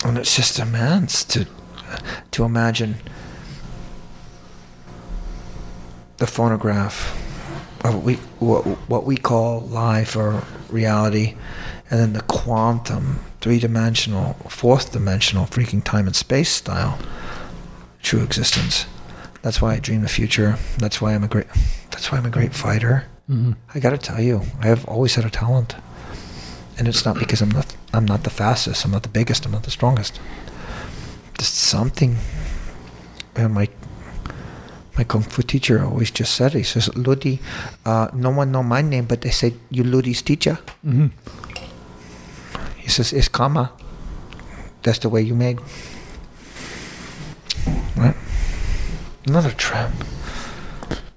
And 0.04 0.16
it's 0.16 0.34
just 0.34 0.58
immense 0.58 1.24
to 1.24 1.46
to 2.30 2.44
imagine 2.44 2.96
the 6.18 6.26
phonograph 6.26 7.16
of 7.84 7.94
what 7.94 8.04
we 8.04 8.14
what, 8.38 8.62
what 8.88 9.04
we 9.04 9.16
call 9.16 9.60
life 9.60 10.16
or 10.16 10.44
reality, 10.68 11.34
and 11.90 12.00
then 12.00 12.12
the 12.12 12.22
quantum, 12.22 13.20
three-dimensional, 13.40 14.34
fourth-dimensional, 14.48 15.46
freaking 15.46 15.82
time 15.82 16.06
and 16.06 16.14
space 16.14 16.50
style, 16.50 16.98
true 18.02 18.22
existence. 18.22 18.86
That's 19.42 19.60
why 19.60 19.74
I 19.74 19.80
dream 19.80 20.02
the 20.02 20.08
future. 20.08 20.56
That's 20.78 21.00
why 21.00 21.14
I'm 21.14 21.24
a 21.24 21.28
great. 21.28 21.46
That's 21.90 22.10
why 22.12 22.18
I'm 22.18 22.26
a 22.26 22.30
great 22.30 22.54
fighter. 22.54 23.04
Mm-hmm. 23.28 23.52
I 23.74 23.80
got 23.80 23.90
to 23.90 23.98
tell 23.98 24.20
you, 24.20 24.42
I 24.60 24.66
have 24.66 24.84
always 24.86 25.14
had 25.14 25.24
a 25.24 25.30
talent, 25.30 25.76
and 26.80 26.88
it's 26.88 27.04
not 27.04 27.18
because 27.18 27.42
I'm 27.42 27.50
not. 27.50 27.76
I'm 27.92 28.06
not 28.06 28.24
the 28.24 28.30
fastest. 28.30 28.86
I'm 28.86 28.90
not 28.92 29.02
the 29.02 29.10
biggest. 29.10 29.44
I'm 29.44 29.52
not 29.52 29.64
the 29.64 29.70
strongest. 29.70 30.18
Just 31.36 31.54
something. 31.54 32.16
And 33.36 33.52
my 33.52 33.68
my 34.96 35.04
kung 35.04 35.22
fu 35.22 35.42
teacher 35.42 35.84
always 35.84 36.10
just 36.10 36.34
said. 36.34 36.54
He 36.54 36.62
says, 36.62 36.88
Ludi, 36.96 37.38
uh, 37.84 38.08
no 38.14 38.30
one 38.30 38.50
know 38.50 38.62
my 38.62 38.80
name, 38.80 39.04
but 39.04 39.20
they 39.20 39.30
say 39.30 39.52
you 39.68 39.84
Ludi's 39.84 40.22
teacher. 40.22 40.58
Mm-hmm. 40.84 41.08
He 42.78 42.88
says, 42.88 43.12
it's 43.12 43.28
karma. 43.28 43.72
That's 44.82 44.98
the 45.00 45.10
way 45.10 45.20
you 45.20 45.34
made. 45.34 45.60
Right? 47.94 48.16
Another 49.26 49.50
trap. 49.50 49.92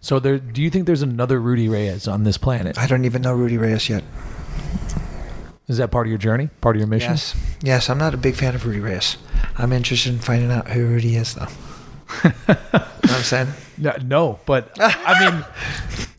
So 0.01 0.19
there, 0.19 0.39
do 0.39 0.61
you 0.61 0.69
think 0.69 0.87
there's 0.87 1.01
another 1.01 1.39
Rudy 1.39 1.69
Reyes 1.69 2.05
on 2.05 2.25
this 2.25 2.37
planet? 2.37 2.77
I 2.77 2.85
don't 2.85 3.05
even 3.05 3.21
know 3.21 3.33
Rudy 3.33 3.57
Reyes 3.57 3.87
yet. 3.87 4.03
Is 5.67 5.77
that 5.77 5.91
part 5.91 6.07
of 6.07 6.09
your 6.09 6.17
journey? 6.17 6.49
Part 6.61 6.75
of 6.75 6.79
your 6.81 6.87
mission? 6.87 7.11
Yes. 7.11 7.35
Yes, 7.61 7.89
I'm 7.89 7.97
not 7.97 8.13
a 8.13 8.17
big 8.17 8.35
fan 8.35 8.53
of 8.53 8.65
Rudy 8.65 8.79
Reyes. 8.79 9.17
I'm 9.57 9.71
interested 9.71 10.11
in 10.13 10.19
finding 10.19 10.51
out 10.51 10.67
who 10.67 10.85
Rudy 10.85 11.15
is, 11.15 11.35
though. 11.35 11.47
you 12.23 12.29
know 12.47 12.55
what 12.73 13.11
I'm 13.11 13.23
saying? 13.23 13.47
No, 13.75 13.95
no, 14.05 14.39
but 14.45 14.77
I 14.79 15.19
mean, 15.31 15.43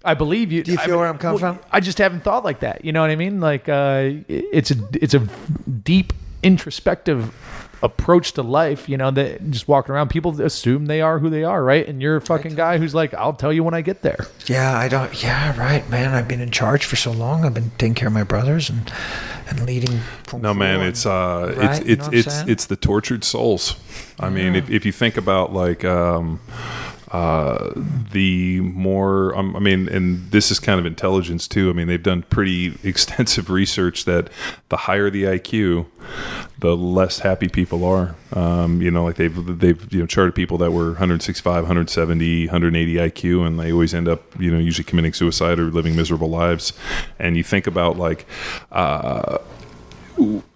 I 0.05 0.15
believe 0.15 0.51
you. 0.51 0.65
Do 0.65 0.73
you 0.73 0.79
I 0.79 0.87
feel 0.87 0.95
mean, 0.95 1.01
where 1.01 1.09
I'm 1.09 1.19
coming 1.19 1.41
well, 1.41 1.55
from? 1.55 1.65
I 1.71 1.79
just 1.79 1.99
haven't 1.99 2.25
thought 2.25 2.43
like 2.43 2.61
that. 2.61 2.85
You 2.85 2.91
know 2.91 3.01
what 3.01 3.11
I 3.11 3.16
mean? 3.16 3.41
Like, 3.41 3.69
uh, 3.69 4.11
it's 4.27 4.73
a 4.73 4.75
it's 4.93 5.15
a 5.15 5.21
deep 5.85 6.12
introspective 6.43 7.33
approach 7.85 8.32
to 8.32 8.43
life. 8.43 8.89
You 8.89 8.97
know, 8.97 9.11
that 9.12 9.51
just 9.51 9.69
walking 9.69 9.94
around, 9.94 10.09
people 10.09 10.40
assume 10.40 10.86
they 10.86 11.01
are 11.01 11.19
who 11.20 11.31
they 11.31 11.44
are, 11.44 11.62
right? 11.62 11.86
And 11.86 12.02
you're 12.02 12.16
a 12.16 12.20
fucking 12.20 12.55
guy 12.56 12.78
who's 12.78 12.94
like, 12.94 13.15
I'll 13.15 13.35
tell 13.35 13.52
you 13.52 13.62
when 13.62 13.74
I 13.74 13.82
get 13.82 14.02
there. 14.02 14.27
Yeah, 14.47 14.77
I 14.77 14.89
don't. 14.89 15.23
Yeah, 15.23 15.56
right, 15.59 15.89
man. 15.90 16.15
I've 16.15 16.27
been 16.27 16.40
in 16.40 16.51
charge 16.51 16.85
for 16.85 16.97
so 16.97 17.12
long. 17.12 17.44
I've 17.44 17.55
been 17.55 17.70
taking 17.78 17.94
care 17.94 18.09
of 18.09 18.15
my 18.15 18.24
brothers 18.24 18.70
and 18.70 18.90
and 19.48 19.66
leading. 19.66 20.01
No 20.32 20.55
man, 20.55 20.81
and- 20.81 20.89
it's 20.89 21.06
uh, 21.06 21.55
right? 21.56 21.78
it's 21.78 21.86
You 21.86 21.93
it's 21.93 22.09
know 22.09 22.19
it's 22.19 22.40
it's 22.48 22.66
the 22.66 22.77
tortured 22.77 23.23
souls. 23.24 23.77
I 24.19 24.31
mean, 24.31 24.55
if 24.55 24.70
if 24.70 24.86
you 24.86 24.93
think 24.93 25.16
about 25.16 25.52
like 25.52 25.85
um, 25.85 26.40
uh, 27.10 27.72
the 28.12 28.60
more, 28.60 29.36
um, 29.36 29.55
I 29.56 29.59
mean, 29.59 29.89
and 29.89 30.31
this 30.31 30.51
is 30.51 30.59
kind 30.59 30.81
of 30.81 30.86
intelligence 30.86 31.47
too. 31.47 31.70
I 31.70 31.72
mean, 31.72 31.86
they've 31.86 32.02
done 32.02 32.22
pretty 32.22 32.78
extensive 32.89 33.51
research 33.51 34.05
that 34.05 34.31
the 34.68 34.76
higher 34.76 35.10
the 35.10 35.24
IQ, 35.24 35.86
the 36.59 36.76
less 36.76 37.20
happy 37.20 37.48
people 37.48 37.85
are. 37.85 38.14
Um, 38.32 38.82
you 38.82 38.90
know, 38.90 39.05
like 39.05 39.16
they've 39.16 39.59
they've 39.59 39.93
you 39.93 40.01
know 40.01 40.06
charted 40.06 40.35
people 40.35 40.59
that 40.59 40.72
were 40.72 40.89
165, 40.89 41.55
170, 41.62 42.47
180 42.47 42.94
IQ, 42.94 43.47
and 43.47 43.60
they 43.60 43.72
always 43.72 43.94
end 43.94 44.09
up 44.09 44.22
you 44.40 44.51
know 44.51 44.59
usually 44.59 44.85
committing 44.85 45.12
suicide 45.12 45.59
or 45.59 45.64
living 45.64 45.94
miserable 45.94 46.28
lives. 46.28 46.72
And 47.18 47.36
you 47.36 47.43
think 47.44 47.66
about 47.66 47.98
like. 47.98 48.26
Uh, 48.72 49.39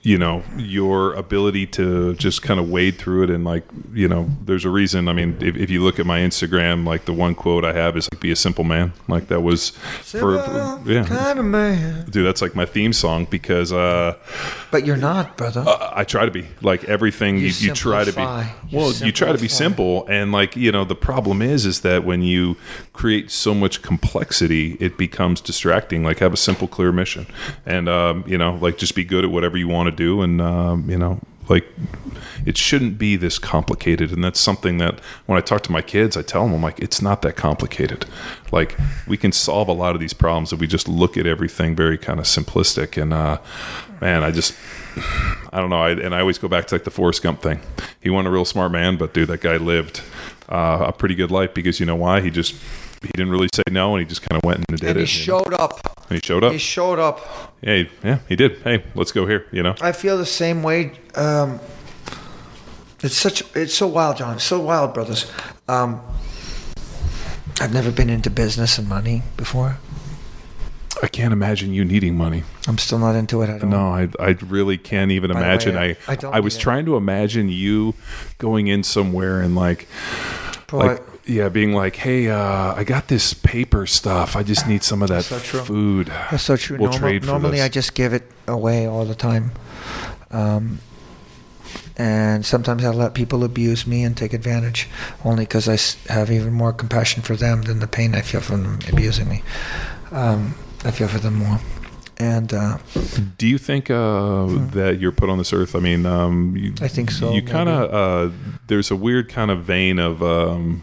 you 0.02 0.16
know 0.16 0.42
your 0.56 1.12
ability 1.14 1.66
to 1.66 2.14
just 2.14 2.40
kind 2.40 2.60
of 2.60 2.70
wade 2.70 2.96
through 2.96 3.24
it 3.24 3.30
and 3.30 3.44
like 3.44 3.64
you 3.92 4.06
know 4.06 4.28
there's 4.44 4.64
a 4.64 4.70
reason 4.70 5.08
i 5.08 5.12
mean 5.12 5.36
if, 5.40 5.56
if 5.56 5.70
you 5.70 5.82
look 5.82 5.98
at 5.98 6.06
my 6.06 6.20
instagram 6.20 6.86
like 6.86 7.04
the 7.04 7.12
one 7.12 7.34
quote 7.34 7.64
i 7.64 7.72
have 7.72 7.96
is 7.96 8.08
like 8.12 8.20
be 8.20 8.30
a 8.30 8.36
simple 8.36 8.62
man 8.62 8.92
like 9.08 9.26
that 9.26 9.40
was 9.40 9.70
for, 9.70 10.38
for 10.40 10.80
yeah 10.86 11.04
kind 11.04 11.40
of 11.40 11.44
man. 11.44 12.08
dude 12.10 12.24
that's 12.24 12.40
like 12.40 12.54
my 12.54 12.64
theme 12.64 12.92
song 12.92 13.26
because 13.28 13.72
uh 13.72 14.14
But 14.70 14.84
you're 14.84 14.96
not, 14.96 15.36
brother. 15.36 15.64
I 15.66 16.04
try 16.04 16.26
to 16.26 16.30
be 16.30 16.46
like 16.60 16.84
everything 16.84 17.38
you, 17.38 17.46
You 17.46 17.68
you, 17.68 17.74
try 17.74 18.04
to 18.04 18.12
be. 18.12 18.20
simplify. 18.20 18.42
You 18.68 18.78
Well, 18.78 18.92
you 18.92 19.12
try 19.12 19.32
to 19.32 19.38
be 19.38 19.48
simple, 19.48 20.06
and 20.08 20.30
like 20.30 20.56
you 20.56 20.70
know, 20.70 20.84
the 20.84 20.94
problem 20.94 21.40
is, 21.40 21.64
is 21.64 21.80
that 21.80 22.04
when 22.04 22.22
you 22.22 22.56
create 22.92 23.30
so 23.30 23.54
much 23.54 23.80
complexity, 23.80 24.76
it 24.78 24.98
becomes 24.98 25.40
distracting. 25.40 26.04
Like 26.04 26.18
have 26.18 26.34
a 26.34 26.36
simple, 26.36 26.68
clear 26.68 26.92
mission, 26.92 27.26
and 27.64 27.88
um, 27.88 28.24
you 28.26 28.36
know, 28.36 28.56
like 28.60 28.76
just 28.76 28.94
be 28.94 29.04
good 29.04 29.24
at 29.24 29.30
whatever 29.30 29.56
you 29.56 29.68
want 29.68 29.87
to 29.90 29.96
do, 29.96 30.22
and 30.22 30.40
um, 30.40 30.88
you 30.90 30.98
know, 30.98 31.20
like 31.48 31.66
it 32.46 32.56
shouldn't 32.56 32.98
be 32.98 33.16
this 33.16 33.38
complicated. 33.38 34.12
And 34.12 34.22
that's 34.22 34.40
something 34.40 34.78
that 34.78 35.00
when 35.26 35.38
I 35.38 35.40
talk 35.40 35.62
to 35.62 35.72
my 35.72 35.82
kids, 35.82 36.16
I 36.16 36.22
tell 36.22 36.44
them, 36.44 36.54
I'm 36.54 36.62
like, 36.62 36.78
it's 36.78 37.02
not 37.02 37.22
that 37.22 37.36
complicated. 37.36 38.06
Like 38.52 38.76
we 39.06 39.16
can 39.16 39.32
solve 39.32 39.68
a 39.68 39.72
lot 39.72 39.94
of 39.94 40.00
these 40.00 40.12
problems 40.14 40.52
if 40.52 40.60
we 40.60 40.66
just 40.66 40.88
look 40.88 41.16
at 41.16 41.26
everything 41.26 41.74
very 41.74 41.98
kind 41.98 42.18
of 42.18 42.26
simplistic. 42.26 43.00
And 43.00 43.12
uh, 43.12 43.38
man, 44.00 44.22
I 44.22 44.30
just 44.30 44.54
I 45.52 45.60
don't 45.60 45.70
know. 45.70 45.82
I, 45.82 45.90
and 45.90 46.14
I 46.14 46.20
always 46.20 46.38
go 46.38 46.48
back 46.48 46.66
to 46.68 46.74
like 46.74 46.84
the 46.84 46.90
Forrest 46.90 47.22
Gump 47.22 47.42
thing. 47.42 47.60
He 48.00 48.10
wasn't 48.10 48.28
a 48.28 48.30
real 48.30 48.44
smart 48.44 48.72
man, 48.72 48.96
but 48.96 49.14
dude, 49.14 49.28
that 49.28 49.40
guy 49.40 49.56
lived 49.56 50.02
uh, 50.48 50.84
a 50.88 50.92
pretty 50.92 51.14
good 51.14 51.30
life 51.30 51.54
because 51.54 51.80
you 51.80 51.86
know 51.86 51.96
why? 51.96 52.20
He 52.20 52.30
just 52.30 52.54
he 53.02 53.08
didn't 53.14 53.30
really 53.30 53.48
say 53.54 53.62
no, 53.70 53.94
and 53.94 54.04
he 54.04 54.08
just 54.08 54.22
kind 54.22 54.42
of 54.42 54.46
went 54.46 54.64
and 54.68 54.78
did 54.78 54.90
and 54.90 54.98
it. 54.98 55.08
he 55.08 55.20
you 55.20 55.32
know? 55.32 55.38
showed 55.38 55.54
up. 55.54 56.06
And 56.08 56.16
he 56.16 56.26
showed 56.26 56.44
up. 56.44 56.52
He 56.52 56.58
showed 56.58 56.98
up. 56.98 57.47
Yeah, 57.62 57.74
he, 57.76 57.88
yeah, 58.04 58.18
he 58.28 58.36
did. 58.36 58.58
Hey, 58.62 58.84
let's 58.94 59.12
go 59.12 59.26
here. 59.26 59.46
You 59.52 59.62
know. 59.62 59.74
I 59.80 59.92
feel 59.92 60.16
the 60.18 60.26
same 60.26 60.62
way. 60.62 60.92
Um, 61.14 61.60
it's 63.02 63.16
such. 63.16 63.42
It's 63.56 63.74
so 63.74 63.86
wild, 63.86 64.16
John. 64.16 64.34
It's 64.36 64.44
so 64.44 64.60
wild, 64.60 64.94
brothers. 64.94 65.30
Um, 65.68 66.00
I've 67.60 67.72
never 67.72 67.90
been 67.90 68.10
into 68.10 68.30
business 68.30 68.78
and 68.78 68.88
money 68.88 69.22
before. 69.36 69.78
I 71.02 71.06
can't 71.06 71.32
imagine 71.32 71.72
you 71.72 71.84
needing 71.84 72.16
money. 72.16 72.42
I'm 72.66 72.78
still 72.78 72.98
not 72.98 73.14
into 73.14 73.42
it. 73.42 73.50
I 73.50 73.58
don't. 73.58 73.70
No, 73.70 73.88
I, 73.92 74.08
I 74.18 74.36
really 74.46 74.76
can't 74.78 75.12
even 75.12 75.30
By 75.30 75.34
the 75.34 75.40
way, 75.40 75.46
imagine. 75.46 75.76
I- 75.76 75.84
I 75.90 75.96
I 76.08 76.16
don't 76.16 76.34
I 76.34 76.40
was 76.40 76.56
trying 76.56 76.86
to 76.86 76.96
imagine 76.96 77.48
you 77.48 77.94
going 78.38 78.66
in 78.66 78.82
somewhere 78.82 79.40
and 79.40 79.54
like 79.54 79.86
like 80.72 81.00
yeah, 81.28 81.48
being 81.48 81.72
like, 81.72 81.96
hey, 81.96 82.28
uh, 82.28 82.74
I 82.74 82.84
got 82.84 83.08
this 83.08 83.34
paper 83.34 83.86
stuff. 83.86 84.34
I 84.36 84.42
just 84.42 84.66
need 84.66 84.82
some 84.82 85.02
of 85.02 85.08
that 85.10 85.24
so 85.24 85.38
true. 85.38 85.60
food. 85.60 86.06
That's 86.30 86.42
so 86.42 86.56
true. 86.56 86.78
We'll 86.78 86.90
Normal- 86.90 86.98
trade 87.08 87.22
for 87.24 87.30
normally, 87.32 87.58
this. 87.58 87.66
I 87.66 87.68
just 87.68 87.94
give 87.94 88.12
it 88.12 88.24
away 88.46 88.86
all 88.86 89.04
the 89.04 89.14
time. 89.14 89.52
Um, 90.30 90.80
and 91.96 92.46
sometimes 92.46 92.84
I 92.84 92.90
let 92.90 93.14
people 93.14 93.44
abuse 93.44 93.86
me 93.86 94.04
and 94.04 94.16
take 94.16 94.32
advantage, 94.32 94.88
only 95.24 95.44
because 95.44 95.68
I 95.68 96.12
have 96.12 96.30
even 96.30 96.52
more 96.52 96.72
compassion 96.72 97.22
for 97.22 97.36
them 97.36 97.62
than 97.62 97.80
the 97.80 97.86
pain 97.88 98.14
I 98.14 98.22
feel 98.22 98.40
from 98.40 98.62
them 98.62 98.78
abusing 98.92 99.28
me. 99.28 99.42
Um, 100.12 100.54
I 100.84 100.92
feel 100.92 101.08
for 101.08 101.18
them 101.18 101.34
more. 101.34 101.60
And 102.20 102.52
uh, 102.52 102.78
Do 103.38 103.46
you 103.46 103.58
think 103.58 103.90
uh, 103.90 104.46
that 104.72 104.98
you're 105.00 105.12
put 105.12 105.28
on 105.30 105.38
this 105.38 105.52
earth? 105.52 105.76
I 105.76 105.78
mean, 105.80 106.04
um, 106.04 106.56
you, 106.56 106.70
Hmm. 106.72 106.84
I 106.84 106.88
think 106.88 107.10
so, 107.12 107.32
You 107.32 107.42
kind 107.42 107.68
of 107.68 107.94
uh, 107.94 108.34
there's 108.66 108.90
a 108.90 108.96
weird 108.96 109.28
kind 109.28 109.50
of 109.52 109.62
vein 109.64 109.98
of 110.00 110.20
um, 110.22 110.82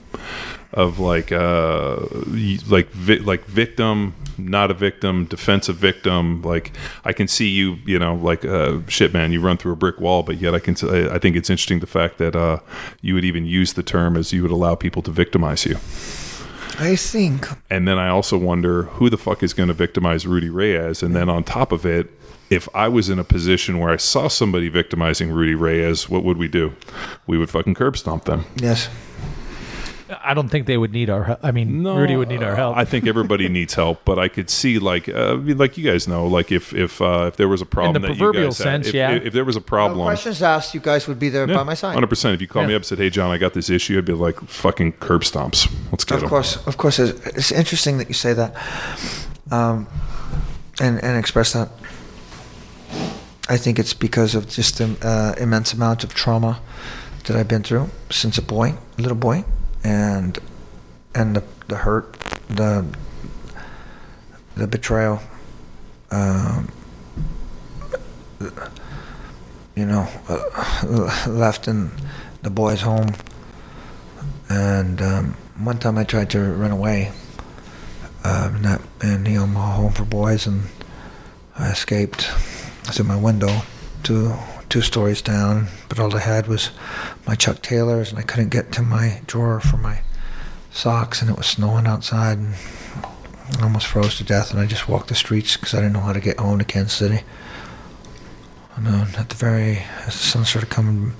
of 0.71 0.99
like 0.99 1.31
uh, 1.33 1.97
like 2.67 2.89
vi- 2.91 3.19
like 3.19 3.43
victim, 3.45 4.13
not 4.37 4.71
a 4.71 4.73
victim, 4.73 5.25
defensive 5.25 5.75
victim. 5.75 6.41
Like 6.41 6.71
I 7.03 7.11
can 7.11 7.27
see 7.27 7.49
you, 7.49 7.79
you 7.85 7.99
know, 7.99 8.15
like 8.15 8.45
uh, 8.45 8.79
shit, 8.87 9.11
man. 9.13 9.33
You 9.33 9.41
run 9.41 9.57
through 9.57 9.73
a 9.73 9.77
brick 9.77 9.99
wall, 9.99 10.23
but 10.23 10.37
yet 10.39 10.55
I 10.55 10.59
can. 10.59 10.75
I 10.89 11.15
I 11.15 11.19
think 11.19 11.35
it's 11.35 11.49
interesting 11.49 11.79
the 11.81 11.87
fact 11.87 12.17
that 12.17 12.35
uh, 12.35 12.59
you 13.01 13.13
would 13.13 13.25
even 13.25 13.45
use 13.45 13.73
the 13.73 13.83
term 13.83 14.15
as 14.15 14.31
you 14.31 14.41
would 14.41 14.51
allow 14.51 14.75
people 14.75 15.01
to 15.01 15.11
victimize 15.11 15.65
you. 15.65 15.75
I 16.80 16.95
think 16.95 17.47
And 17.69 17.88
then 17.88 17.97
I 17.97 18.10
also 18.10 18.38
wonder 18.38 18.84
who 18.84 19.10
the 19.10 19.18
fuck 19.18 19.43
is 19.43 19.53
going 19.53 19.68
to 19.68 19.73
victimize 19.73 20.26
Rudy 20.26 20.49
Reyes. 20.49 21.02
And 21.03 21.15
then 21.15 21.30
on 21.30 21.43
top 21.43 21.72
of 21.72 21.85
it, 21.85 22.11
if 22.49 22.68
I 22.76 22.88
was 22.88 23.10
in 23.10 23.18
a 23.18 23.23
position 23.23 23.80
where 23.80 23.89
I 23.89 23.97
saw 23.97 24.27
somebody 24.27 24.69
victimizing 24.69 25.31
Rudy 25.31 25.56
Reyes, 25.56 26.10
what 26.10 26.23
would 26.23 26.38
we 26.38 26.47
do? 26.47 26.73
We 27.27 27.38
would 27.38 27.49
fucking 27.49 27.73
curb 27.73 27.97
stomp 27.97 28.26
them. 28.26 28.45
yes. 28.57 28.89
I 30.23 30.36
don't 30.36 30.49
think 30.49 30.68
they 30.68 30.77
would 30.77 30.91
need 30.91 31.10
our. 31.10 31.23
he- 31.23 31.34
I 31.41 31.52
mean, 31.52 31.84
Rudy 31.84 32.15
would 32.15 32.27
need 32.27 32.44
our 32.44 32.56
help. 32.56 32.77
I 32.77 32.86
think 32.86 33.07
everybody 33.07 33.49
needs 33.49 33.73
help, 33.73 34.06
but 34.06 34.19
I 34.19 34.27
could 34.27 34.49
see 34.52 34.77
like, 34.77 35.10
uh, 35.10 35.36
like 35.38 35.77
you 35.80 35.84
guys 35.90 36.07
know, 36.07 36.27
like 36.27 36.52
if 36.52 36.73
if 36.73 37.02
uh, 37.02 37.26
if 37.27 37.38
there 37.38 37.48
was 37.48 37.61
a 37.61 37.65
problem 37.65 37.95
in 37.95 38.02
the 38.03 38.07
that 38.10 38.14
you 38.14 38.19
proverbial 38.19 38.49
guys 38.49 38.57
had, 38.60 38.64
sense, 38.64 38.88
if, 38.90 38.94
yeah. 38.94 39.11
if, 39.11 39.26
if 39.27 39.34
there 39.34 39.44
was 39.44 39.56
a 39.56 39.60
No 39.60 39.65
problem, 39.65 40.06
questions 40.06 40.44
asked. 40.44 40.76
You 40.76 40.80
guys 40.80 41.07
would 41.07 41.18
be 41.18 41.30
there 41.30 41.48
by 41.48 41.64
my 41.64 41.73
side. 41.73 41.94
hundred 41.94 42.07
percent. 42.10 42.36
If 42.36 42.41
you 42.41 42.48
called 42.48 42.68
me 42.68 42.76
up 42.76 42.80
and 42.82 42.86
said, 42.86 42.99
"Hey, 42.99 43.10
John, 43.10 43.32
I 43.32 43.38
got 43.40 43.53
this 43.53 43.69
issue," 43.69 43.98
I'd 43.98 44.06
be 44.06 44.14
like, 44.14 44.40
"Fucking 44.41 44.91
curb 44.94 45.22
stomps. 45.23 45.68
Let's 45.91 46.03
get 46.06 46.18
Of 46.18 46.23
'em." 46.23 46.30
course, 46.30 46.57
of 46.68 46.77
course. 46.77 46.99
It's, 46.99 47.26
it's 47.27 47.52
interesting 47.52 47.98
that 47.98 48.07
you 48.07 48.14
say 48.14 48.34
that, 48.34 48.56
um, 49.49 49.88
and 50.80 51.03
and 51.03 51.18
express 51.18 51.53
that. 51.53 51.69
I 53.48 53.57
think 53.57 53.77
it's 53.80 53.94
because 53.94 54.36
of 54.36 54.49
just 54.49 54.77
the 54.80 54.95
uh, 55.02 55.34
immense 55.41 55.73
amount 55.73 56.03
of 56.03 56.14
trauma 56.14 56.60
that 57.26 57.36
I've 57.36 57.48
been 57.48 57.64
through 57.64 57.90
since 58.10 58.38
a 58.38 58.41
boy, 58.41 58.76
a 58.98 59.02
little 59.02 59.18
boy, 59.18 59.45
and 59.85 60.37
and 61.13 61.35
the 61.35 61.43
the 61.67 61.77
hurt, 61.77 62.11
the 62.49 62.85
the 64.57 64.67
betrayal. 64.67 65.21
Um, 66.11 66.69
you 69.75 69.85
know, 69.85 70.07
uh, 70.29 71.25
left 71.27 71.67
in 71.67 71.91
the 72.41 72.49
boys' 72.49 72.81
home 72.81 73.13
and 74.49 75.01
um, 75.01 75.37
one 75.57 75.79
time 75.79 75.97
I 75.97 76.03
tried 76.03 76.29
to 76.31 76.39
run 76.39 76.71
away, 76.71 77.11
um, 78.23 78.55
and, 78.55 78.65
that, 78.65 78.81
know, 79.35 79.47
my 79.47 79.71
home 79.71 79.91
for 79.91 80.05
boys, 80.05 80.47
and 80.47 80.63
I 81.57 81.71
escaped 81.71 82.29
through 82.93 83.05
my 83.05 83.15
window, 83.15 83.61
two 84.03 84.33
two 84.69 84.81
stories 84.81 85.21
down. 85.21 85.67
But 85.89 85.99
all 85.99 86.15
I 86.15 86.19
had 86.19 86.47
was 86.47 86.71
my 87.27 87.35
Chuck 87.35 87.61
Taylors, 87.61 88.09
and 88.09 88.19
I 88.19 88.23
couldn't 88.23 88.49
get 88.49 88.71
to 88.73 88.81
my 88.81 89.21
drawer 89.27 89.59
for 89.59 89.77
my 89.77 90.01
socks, 90.71 91.21
and 91.21 91.29
it 91.29 91.37
was 91.37 91.47
snowing 91.47 91.87
outside, 91.87 92.37
and 92.37 92.55
I 93.57 93.63
almost 93.63 93.87
froze 93.87 94.17
to 94.17 94.23
death. 94.23 94.51
And 94.51 94.59
I 94.59 94.65
just 94.65 94.89
walked 94.89 95.07
the 95.07 95.15
streets 95.15 95.57
because 95.57 95.73
I 95.73 95.77
didn't 95.77 95.93
know 95.93 96.01
how 96.01 96.13
to 96.13 96.19
get 96.19 96.39
home 96.39 96.59
to 96.59 96.65
Kansas 96.65 96.93
City. 96.93 97.21
And 98.75 98.85
then 98.85 99.07
at 99.17 99.29
the 99.29 99.35
very, 99.35 99.79
as 100.05 100.07
the 100.07 100.11
sun 100.11 100.45
started 100.45 100.69
coming 100.69 101.13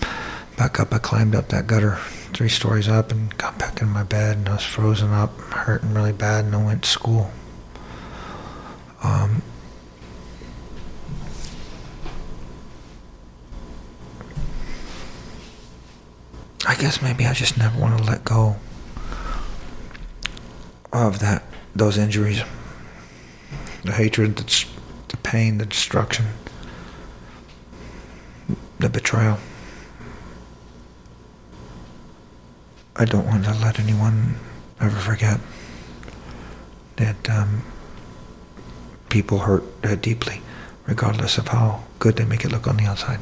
back 0.58 0.80
up, 0.80 0.94
I 0.94 0.98
climbed 0.98 1.36
up 1.36 1.50
that 1.50 1.68
gutter 1.68 1.98
three 2.34 2.50
stories 2.50 2.90
up 2.90 3.12
and 3.12 3.36
got 3.38 3.58
back 3.58 3.82
in 3.82 3.88
my 3.88 4.04
bed 4.04 4.36
and 4.38 4.50
I 4.50 4.56
was 4.56 4.64
frozen 4.64 5.14
up, 5.14 5.40
hurting 5.40 5.94
really 5.94 6.12
bad, 6.12 6.46
and 6.46 6.54
I 6.54 6.64
went 6.64 6.84
to 6.84 6.90
school. 6.90 7.32
Um, 9.04 9.42
I 16.68 16.76
guess 16.76 17.02
maybe 17.02 17.26
I 17.26 17.34
just 17.34 17.58
never 17.58 17.80
want 17.80 17.98
to 17.98 18.04
let 18.04 18.26
go 18.26 18.56
of 20.92 21.20
that 21.20 21.44
those 21.76 21.98
injuries, 21.98 22.42
the 23.84 23.92
hatred, 23.92 24.38
the, 24.38 24.66
the 25.10 25.18
pain, 25.18 25.58
the 25.58 25.66
destruction, 25.66 26.26
the 28.80 28.90
betrayal. 28.90 29.38
I 32.96 33.04
don't 33.06 33.26
want 33.28 33.44
to 33.44 33.54
let 33.54 33.78
anyone 33.80 34.36
ever 34.80 34.98
forget 34.98 35.40
that 36.96 37.30
um, 37.30 37.62
people 39.10 39.40
hurt 39.40 39.64
uh, 39.84 39.96
deeply, 39.96 40.42
regardless 40.88 41.38
of 41.38 41.50
how 41.50 41.84
good 42.00 42.16
they 42.16 42.24
make 42.24 42.46
it 42.46 42.52
look 42.52 42.68
on 42.68 42.78
the 42.78 42.86
outside. 42.86 43.20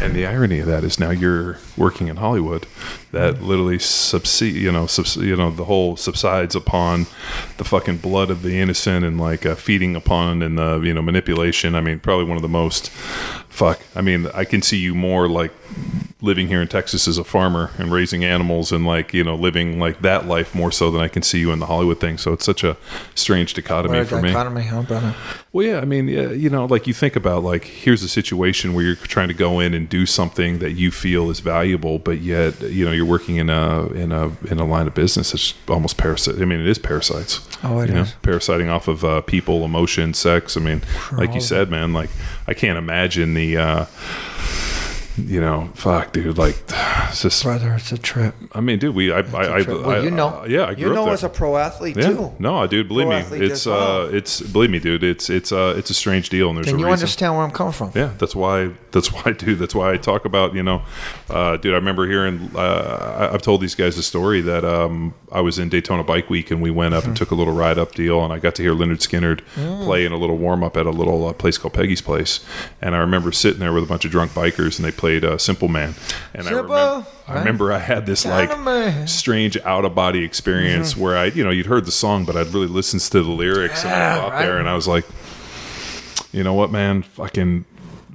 And 0.00 0.14
the 0.14 0.26
irony 0.26 0.60
of 0.60 0.66
that 0.66 0.84
is 0.84 1.00
now 1.00 1.10
you're 1.10 1.58
working 1.76 2.08
in 2.08 2.16
Hollywood, 2.16 2.66
that 3.12 3.40
literally 3.42 3.78
subside, 3.78 4.52
you 4.52 4.70
know, 4.70 4.86
subs- 4.86 5.16
you 5.16 5.34
know, 5.36 5.50
the 5.50 5.64
whole 5.64 5.96
subsides 5.96 6.54
upon 6.54 7.06
the 7.56 7.64
fucking 7.64 7.98
blood 7.98 8.30
of 8.30 8.42
the 8.42 8.60
innocent 8.60 9.04
and 9.04 9.18
like 9.18 9.46
uh, 9.46 9.54
feeding 9.54 9.96
upon 9.96 10.42
and 10.42 10.58
the 10.58 10.80
you 10.82 10.92
know 10.92 11.02
manipulation. 11.02 11.74
I 11.74 11.80
mean, 11.80 11.98
probably 11.98 12.26
one 12.26 12.36
of 12.36 12.42
the 12.42 12.48
most 12.48 12.90
fuck. 13.48 13.80
I 13.94 14.02
mean, 14.02 14.28
I 14.34 14.44
can 14.44 14.60
see 14.60 14.76
you 14.76 14.94
more 14.94 15.28
like 15.28 15.52
living 16.22 16.48
here 16.48 16.62
in 16.62 16.68
Texas 16.68 17.06
as 17.06 17.18
a 17.18 17.24
farmer 17.24 17.70
and 17.76 17.92
raising 17.92 18.24
animals 18.24 18.72
and 18.72 18.86
like 18.86 19.12
you 19.12 19.22
know 19.22 19.34
living 19.34 19.78
like 19.78 20.00
that 20.00 20.26
life 20.26 20.54
more 20.54 20.72
so 20.72 20.90
than 20.90 21.02
I 21.02 21.08
can 21.08 21.22
see 21.22 21.38
you 21.38 21.52
in 21.52 21.58
the 21.58 21.66
Hollywood 21.66 22.00
thing. 22.00 22.16
So 22.16 22.32
it's 22.32 22.44
such 22.44 22.64
a 22.64 22.76
strange 23.14 23.52
dichotomy 23.52 24.02
for 24.04 24.22
me. 24.22 24.28
dichotomy, 24.28 24.62
huh, 24.62 24.82
brother? 24.82 25.14
Well, 25.52 25.66
yeah, 25.66 25.80
I 25.80 25.84
mean, 25.84 26.08
yeah, 26.08 26.30
you 26.30 26.48
know, 26.48 26.64
like 26.64 26.86
you 26.86 26.94
think 26.94 27.16
about 27.16 27.42
like 27.42 27.64
here's 27.64 28.02
a 28.02 28.08
situation 28.08 28.72
where 28.72 28.84
you're 28.84 28.96
trying 28.96 29.28
to 29.28 29.34
go 29.34 29.60
in 29.60 29.74
and 29.74 29.88
do 29.88 30.06
something 30.06 30.58
that 30.60 30.72
you 30.72 30.90
feel 30.90 31.28
is 31.30 31.40
valuable, 31.40 31.98
but 31.98 32.20
yet 32.20 32.60
you 32.62 32.86
know 32.86 32.92
you're 32.92 33.04
working 33.04 33.36
in 33.36 33.50
a 33.50 33.86
in 33.88 34.10
a 34.10 34.28
in 34.46 34.58
a 34.58 34.64
line 34.64 34.86
of 34.86 34.94
business 34.94 35.32
that's 35.32 35.54
almost 35.68 35.98
parasite. 35.98 36.40
I 36.40 36.46
mean, 36.46 36.60
it 36.60 36.66
is 36.66 36.78
parasites. 36.78 37.46
Oh, 37.62 37.80
it 37.80 37.88
you 37.88 37.94
know, 37.94 38.06
parasiting 38.22 38.70
off 38.70 38.88
of 38.88 39.04
uh, 39.04 39.20
people, 39.20 39.64
emotion, 39.66 40.14
sex. 40.14 40.56
I 40.56 40.60
mean, 40.60 40.80
like 41.12 41.34
you 41.34 41.40
said, 41.40 41.70
man, 41.70 41.92
like 41.92 42.10
I 42.46 42.54
can't 42.54 42.78
imagine 42.78 43.34
the. 43.34 43.58
Uh, 43.58 43.86
you 45.18 45.40
know, 45.40 45.70
fuck, 45.74 46.12
dude. 46.12 46.36
Like, 46.38 46.56
it's 47.08 47.22
just. 47.22 47.42
Brother, 47.42 47.74
it's 47.74 47.92
a 47.92 47.98
trip. 47.98 48.34
I 48.52 48.60
mean, 48.60 48.78
dude, 48.78 48.94
we, 48.94 49.12
I, 49.12 49.18
I, 49.20 49.20
I, 49.20 49.62
Well, 49.62 49.90
I- 49.90 49.98
you 50.00 50.10
know, 50.10 50.28
uh, 50.42 50.46
yeah, 50.48 50.66
I 50.66 50.74
grew 50.74 50.88
you 50.88 50.92
know, 50.94 51.00
up 51.02 51.06
there. 51.06 51.14
as 51.14 51.24
a 51.24 51.28
pro 51.28 51.56
athlete 51.56 51.96
Yeah. 51.96 52.08
too. 52.08 52.32
No, 52.38 52.66
dude, 52.66 52.88
believe 52.88 53.06
Pro 53.26 53.38
me, 53.38 53.46
it's 53.46 53.66
as 53.66 53.66
well. 53.66 54.02
uh, 54.02 54.08
it's 54.08 54.40
believe 54.40 54.70
me, 54.70 54.78
dude, 54.78 55.02
it's 55.02 55.30
it's 55.30 55.52
uh, 55.52 55.74
it's 55.76 55.90
a 55.90 55.94
strange 55.94 56.28
deal, 56.28 56.48
and 56.48 56.58
there's 56.58 56.66
Then 56.66 56.78
you 56.78 56.84
reason. 56.86 56.92
understand 56.92 57.34
where 57.34 57.44
I'm 57.44 57.50
coming 57.50 57.72
from. 57.72 57.92
Yeah, 57.94 58.12
that's 58.18 58.34
why. 58.36 58.70
That's 58.92 59.08
why, 59.12 59.32
dude. 59.32 59.58
That's 59.58 59.74
why 59.74 59.92
I 59.92 59.96
talk 59.96 60.24
about. 60.24 60.54
You 60.54 60.62
know, 60.62 60.82
uh, 61.30 61.56
dude. 61.56 61.72
I 61.72 61.76
remember 61.76 62.06
hearing. 62.06 62.50
Uh, 62.54 63.30
I've 63.32 63.42
told 63.42 63.60
these 63.60 63.74
guys 63.74 63.96
a 63.98 64.02
story 64.02 64.40
that 64.42 64.64
um, 64.64 65.14
I 65.36 65.40
was 65.40 65.58
in 65.58 65.68
Daytona 65.68 66.02
Bike 66.02 66.30
Week 66.30 66.50
and 66.50 66.62
we 66.62 66.70
went 66.70 66.94
up 66.94 67.04
Hmm. 67.04 67.10
and 67.10 67.16
took 67.16 67.30
a 67.30 67.34
little 67.34 67.52
ride 67.52 67.76
up 67.78 67.94
deal, 67.94 68.24
and 68.24 68.32
I 68.32 68.38
got 68.38 68.54
to 68.54 68.62
hear 68.62 68.72
Lynyrd 68.74 69.00
Skynyrd 69.06 69.40
play 69.84 70.06
in 70.06 70.12
a 70.12 70.16
little 70.16 70.38
warm 70.38 70.64
up 70.64 70.76
at 70.78 70.86
a 70.86 70.90
little 70.90 71.28
uh, 71.28 71.32
place 71.34 71.58
called 71.58 71.74
Peggy's 71.74 72.00
Place, 72.00 72.40
and 72.80 72.94
I 72.94 72.98
remember 72.98 73.32
sitting 73.32 73.60
there 73.60 73.72
with 73.74 73.84
a 73.84 73.86
bunch 73.86 74.06
of 74.06 74.10
drunk 74.10 74.32
bikers, 74.32 74.78
and 74.78 74.84
they 74.86 74.92
played 74.92 75.24
uh, 75.26 75.36
Simple 75.36 75.68
Man, 75.68 75.94
and 76.32 76.46
I 76.48 76.50
Simple 76.52 76.74
remember. 76.74 77.06
I 77.28 77.38
remember 77.40 77.72
I 77.72 77.78
had 77.80 78.06
this 78.06 78.24
like 78.24 78.50
strange 79.08 79.58
out 79.64 79.84
of 79.84 79.94
body 79.94 80.24
experience 80.24 80.92
Mm-hmm. 80.94 81.02
where 81.02 81.16
I, 81.18 81.24
you 81.26 81.44
know, 81.44 81.50
you'd 81.50 81.66
heard 81.66 81.84
the 81.84 81.92
song, 81.92 82.24
but 82.24 82.34
I'd 82.36 82.46
really 82.54 82.66
listened 82.68 83.02
to 83.02 83.22
the 83.22 83.30
lyrics 83.30 83.84
and 83.84 83.92
I 83.92 83.98
Yeah, 83.98 84.16
thought 84.16 84.32
right. 84.32 84.42
there, 84.46 84.58
and 84.58 84.68
I 84.68 84.74
was 84.74 84.88
like, 84.88 85.04
you 86.32 86.42
know 86.44 86.54
what, 86.54 86.70
man, 86.70 87.02
fucking 87.02 87.64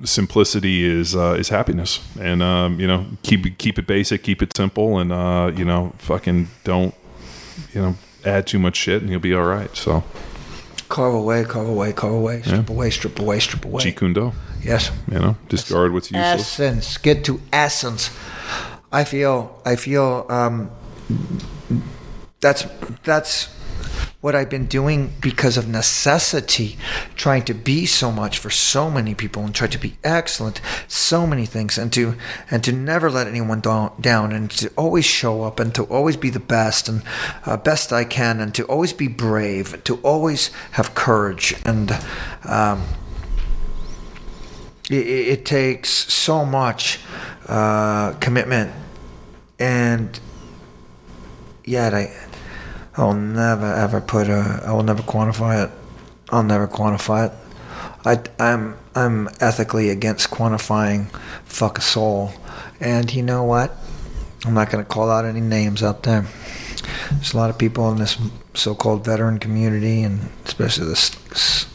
simplicity 0.04 0.84
is 0.84 1.16
uh, 1.16 1.36
is 1.38 1.50
happiness, 1.50 2.00
and 2.20 2.42
um, 2.42 2.80
you 2.80 2.88
know, 2.88 3.06
keep 3.22 3.46
it- 3.46 3.58
keep 3.60 3.78
it 3.78 3.86
basic, 3.86 4.24
keep 4.24 4.42
it 4.42 4.56
simple, 4.58 4.98
and 4.98 5.12
uh, 5.12 5.52
you 5.56 5.66
know, 5.66 5.94
fucking 6.00 6.48
don't, 6.64 6.94
you 7.74 7.82
know, 7.82 7.96
add 8.26 8.48
too 8.48 8.60
much 8.60 8.76
shit, 8.78 9.02
and 9.02 9.10
you'll 9.12 9.20
be 9.20 9.34
all 9.34 9.44
right. 9.46 9.76
So, 9.76 10.04
Carve 10.90 11.14
away, 11.14 11.46
carve 11.46 11.70
away, 11.70 11.94
carve 11.94 12.14
away, 12.14 12.42
strip 12.42 12.70
away, 12.70 12.90
strip 12.90 13.20
away, 13.20 13.40
strip 13.40 13.64
away. 13.66 13.82
Jeet 13.84 13.96
Kune 13.98 14.14
Do, 14.14 14.34
Yes. 14.62 14.92
you 15.10 15.20
know, 15.20 15.38
discard 15.48 15.94
what's 15.94 16.12
useless. 16.12 16.60
Essence. 16.60 16.98
Get 16.98 17.24
to 17.26 17.40
essence. 17.54 18.10
I 18.92 19.06
feel. 19.06 19.62
I 19.66 19.78
feel. 19.78 20.26
Um, 20.30 20.70
that's 22.42 22.66
that's 23.04 23.48
what 24.22 24.36
I've 24.36 24.50
been 24.50 24.68
doing 24.68 25.12
because 25.20 25.58
of 25.58 25.68
necessity, 25.68 26.78
trying 27.16 27.44
to 27.46 27.56
be 27.56 27.88
so 27.88 28.12
much 28.12 28.38
for 28.38 28.52
so 28.52 28.90
many 28.90 29.16
people 29.16 29.44
and 29.44 29.54
try 29.54 29.68
to 29.68 29.80
be 29.80 29.98
excellent, 30.04 30.62
so 30.88 31.26
many 31.26 31.48
things, 31.48 31.78
and 31.78 31.92
to 31.94 32.16
and 32.50 32.64
to 32.64 32.72
never 32.72 33.10
let 33.10 33.28
anyone 33.28 33.60
down, 33.62 34.32
and 34.32 34.52
to 34.52 34.72
always 34.78 35.06
show 35.06 35.44
up 35.44 35.60
and 35.60 35.74
to 35.74 35.84
always 35.86 36.18
be 36.18 36.30
the 36.30 36.40
best 36.40 36.88
and 36.88 37.02
uh, 37.46 37.58
best 37.58 37.92
I 37.92 38.04
can, 38.04 38.40
and 38.40 38.54
to 38.56 38.64
always 38.66 38.94
be 38.94 39.08
brave, 39.08 39.84
to 39.86 39.98
always 39.98 40.52
have 40.72 40.96
courage 40.96 41.56
and. 41.66 41.92
Um, 42.44 42.84
it, 44.90 45.08
it 45.08 45.28
it 45.28 45.46
takes 45.46 45.90
so 45.90 46.44
much 46.44 47.00
uh, 47.48 48.12
commitment 48.20 48.74
and 49.58 50.20
yet 51.64 51.94
I 51.94 52.12
I'll 52.96 53.14
never 53.14 53.74
ever 53.74 54.02
put 54.02 54.28
a 54.28 54.64
I 54.66 54.74
will 54.74 54.84
never 54.84 55.02
quantify 55.02 55.66
it. 55.66 55.72
I'll 56.30 56.44
never 56.44 56.68
quantify 56.68 57.28
it. 57.28 57.34
I, 58.06 58.22
I'm 58.44 58.78
I'm 58.96 59.30
ethically 59.40 59.90
against 59.90 60.30
quantifying 60.30 61.10
fuck 61.46 61.78
a 61.78 61.82
soul. 61.82 62.34
And 62.80 63.14
you 63.14 63.24
know 63.24 63.44
what? 63.44 63.76
I'm 64.46 64.54
not 64.54 64.72
going 64.72 64.84
to 64.84 64.90
call 64.90 65.10
out 65.10 65.24
any 65.24 65.40
names 65.40 65.84
out 65.84 66.04
there. 66.04 66.26
There's 67.12 67.34
a 67.34 67.38
lot 67.38 67.50
of 67.50 67.58
people 67.58 67.92
in 67.92 68.00
this 68.00 68.18
so-called 68.54 69.06
veteran 69.06 69.38
community 69.38 70.02
and 70.02 70.30
especially 70.46 70.88
the 70.88 71.68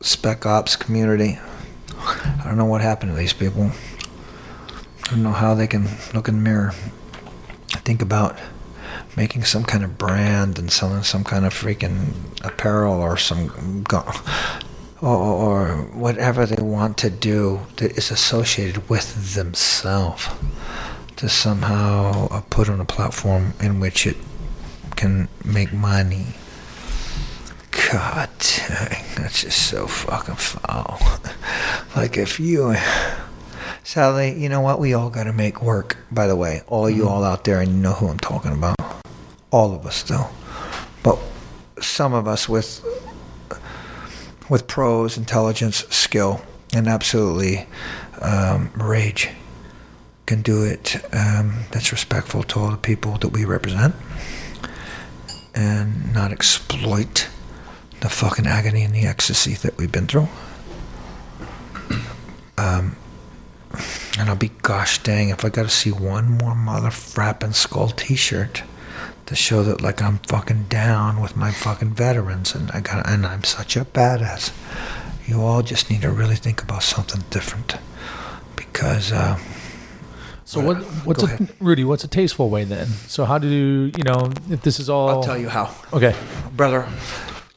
spec 0.00 0.46
ops 0.46 0.74
community. 0.74 1.38
I 1.98 2.42
don't 2.44 2.56
know 2.56 2.64
what 2.64 2.80
happened 2.80 3.12
to 3.12 3.18
these 3.18 3.34
people. 3.34 3.70
I 5.04 5.10
don't 5.10 5.22
know 5.22 5.32
how 5.32 5.54
they 5.54 5.66
can 5.66 5.86
look 6.14 6.28
in 6.28 6.36
the 6.36 6.40
mirror, 6.40 6.72
think 7.84 8.02
about 8.02 8.38
making 9.18 9.42
some 9.42 9.64
kind 9.64 9.82
of 9.82 9.98
brand 9.98 10.60
and 10.60 10.70
selling 10.70 11.02
some 11.02 11.24
kind 11.24 11.44
of 11.44 11.52
freaking 11.52 12.14
apparel 12.44 13.00
or 13.00 13.16
some 13.16 13.84
or 15.02 15.88
whatever 15.92 16.46
they 16.46 16.62
want 16.62 16.96
to 16.96 17.10
do 17.10 17.60
that 17.76 17.98
is 17.98 18.12
associated 18.12 18.88
with 18.88 19.34
themselves 19.34 20.28
to 21.16 21.28
somehow 21.28 22.28
uh, 22.30 22.40
put 22.48 22.68
on 22.68 22.80
a 22.80 22.84
platform 22.84 23.54
in 23.60 23.80
which 23.80 24.06
it 24.06 24.16
can 24.94 25.28
make 25.44 25.72
money. 25.72 26.26
God 27.90 28.30
dang, 28.38 29.04
that's 29.16 29.42
just 29.42 29.68
so 29.68 29.88
fucking 29.88 30.36
foul. 30.36 31.00
like 31.96 32.16
if 32.16 32.38
you, 32.38 32.76
Sally, 33.84 34.38
you 34.38 34.48
know 34.48 34.60
what? 34.60 34.78
We 34.78 34.94
all 34.94 35.10
got 35.10 35.24
to 35.24 35.32
make 35.32 35.62
work. 35.62 35.96
By 36.10 36.26
the 36.26 36.36
way, 36.36 36.62
all 36.66 36.88
you 36.90 37.08
all 37.08 37.24
out 37.24 37.44
there, 37.44 37.60
and 37.60 37.70
you 37.70 37.76
know 37.78 37.92
who 37.92 38.08
I'm 38.08 38.18
talking 38.18 38.52
about. 38.52 38.76
All 39.50 39.74
of 39.74 39.86
us, 39.86 40.02
though, 40.02 40.28
but 41.02 41.18
some 41.80 42.12
of 42.12 42.28
us 42.28 42.48
with 42.48 42.84
with 44.48 44.66
pros, 44.66 45.16
intelligence, 45.16 45.84
skill, 45.90 46.42
and 46.74 46.88
absolutely 46.88 47.66
um, 48.20 48.70
rage 48.74 49.30
can 50.26 50.42
do 50.42 50.64
it. 50.64 50.96
Um, 51.14 51.64
that's 51.70 51.92
respectful 51.92 52.42
to 52.44 52.60
all 52.60 52.70
the 52.70 52.76
people 52.76 53.16
that 53.18 53.28
we 53.28 53.44
represent, 53.44 53.94
and 55.54 56.12
not 56.12 56.30
exploit 56.32 57.28
the 58.00 58.08
fucking 58.08 58.46
agony 58.46 58.82
and 58.82 58.94
the 58.94 59.06
ecstasy 59.06 59.54
that 59.54 59.76
we've 59.76 59.90
been 59.90 60.06
through. 60.06 60.28
Um, 62.56 62.96
and 64.18 64.28
I'll 64.28 64.36
be 64.36 64.50
gosh 64.62 65.02
dang 65.02 65.28
if 65.28 65.44
I 65.44 65.48
got 65.48 65.64
to 65.64 65.68
see 65.68 65.90
one 65.92 66.30
more 66.30 66.54
mother 66.54 66.88
frapping 66.88 67.54
skull 67.54 67.88
T-shirt 67.88 68.62
to 69.26 69.34
show 69.36 69.62
that 69.62 69.82
like 69.82 70.00
I'm 70.02 70.18
fucking 70.18 70.64
down 70.64 71.20
with 71.20 71.36
my 71.36 71.50
fucking 71.50 71.90
veterans 71.94 72.54
and 72.54 72.70
I 72.72 72.80
got 72.80 73.06
and 73.08 73.26
I'm 73.26 73.44
such 73.44 73.76
a 73.76 73.84
badass. 73.84 74.52
You 75.26 75.42
all 75.42 75.62
just 75.62 75.90
need 75.90 76.00
to 76.02 76.10
really 76.10 76.36
think 76.36 76.62
about 76.62 76.82
something 76.82 77.22
different 77.30 77.76
because. 78.56 79.12
Uh, 79.12 79.38
So 80.44 80.60
what? 80.64 80.78
What's 81.04 81.22
a. 81.22 81.46
Rudy? 81.60 81.84
What's 81.84 82.04
a 82.04 82.08
tasteful 82.08 82.48
way 82.48 82.64
then? 82.64 82.86
So 83.06 83.26
how 83.26 83.36
do 83.36 83.46
you, 83.48 83.92
you 83.98 84.02
know, 84.02 84.32
if 84.48 84.62
this 84.62 84.80
is 84.80 84.88
all? 84.88 85.10
I'll 85.10 85.22
tell 85.22 85.36
you 85.36 85.50
how. 85.50 85.68
Okay. 85.92 86.14
brother. 86.56 86.88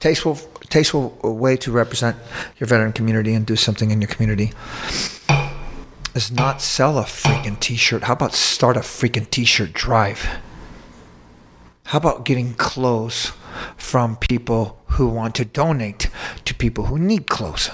Tasteful, 0.01 0.35
tasteful 0.67 1.15
way 1.23 1.55
to 1.57 1.71
represent 1.71 2.17
your 2.59 2.67
veteran 2.67 2.91
community 2.91 3.33
and 3.33 3.45
do 3.45 3.55
something 3.55 3.91
in 3.91 4.01
your 4.01 4.09
community 4.09 4.51
is 6.13 6.31
not 6.31 6.61
sell 6.61 6.97
a 6.97 7.03
freaking 7.03 7.59
t-shirt. 7.59 8.03
How 8.03 8.13
about 8.13 8.33
start 8.33 8.77
a 8.77 8.81
freaking 8.81 9.29
t-shirt 9.29 9.73
drive? 9.73 10.27
How 11.85 11.97
about 11.97 12.25
getting 12.25 12.53
clothes 12.53 13.33
from 13.77 14.15
people 14.17 14.79
who 14.87 15.07
want 15.07 15.35
to 15.35 15.45
donate 15.45 16.09
to 16.45 16.53
people 16.53 16.85
who 16.85 16.97
need 16.97 17.27
clothes? 17.27 17.69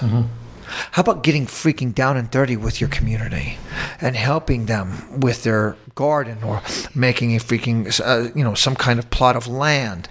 How 0.92 1.00
about 1.00 1.22
getting 1.22 1.46
freaking 1.46 1.94
down 1.94 2.16
and 2.16 2.30
dirty 2.30 2.56
with 2.56 2.80
your 2.80 2.90
community 2.90 3.58
and 4.00 4.16
helping 4.16 4.66
them 4.66 5.20
with 5.20 5.42
their 5.42 5.76
garden 5.94 6.42
or 6.42 6.62
making 6.94 7.34
a 7.34 7.38
freaking, 7.38 8.00
uh, 8.04 8.30
you 8.34 8.44
know, 8.44 8.54
some 8.54 8.76
kind 8.76 8.98
of 8.98 9.08
plot 9.10 9.36
of 9.36 9.46
land? 9.46 10.08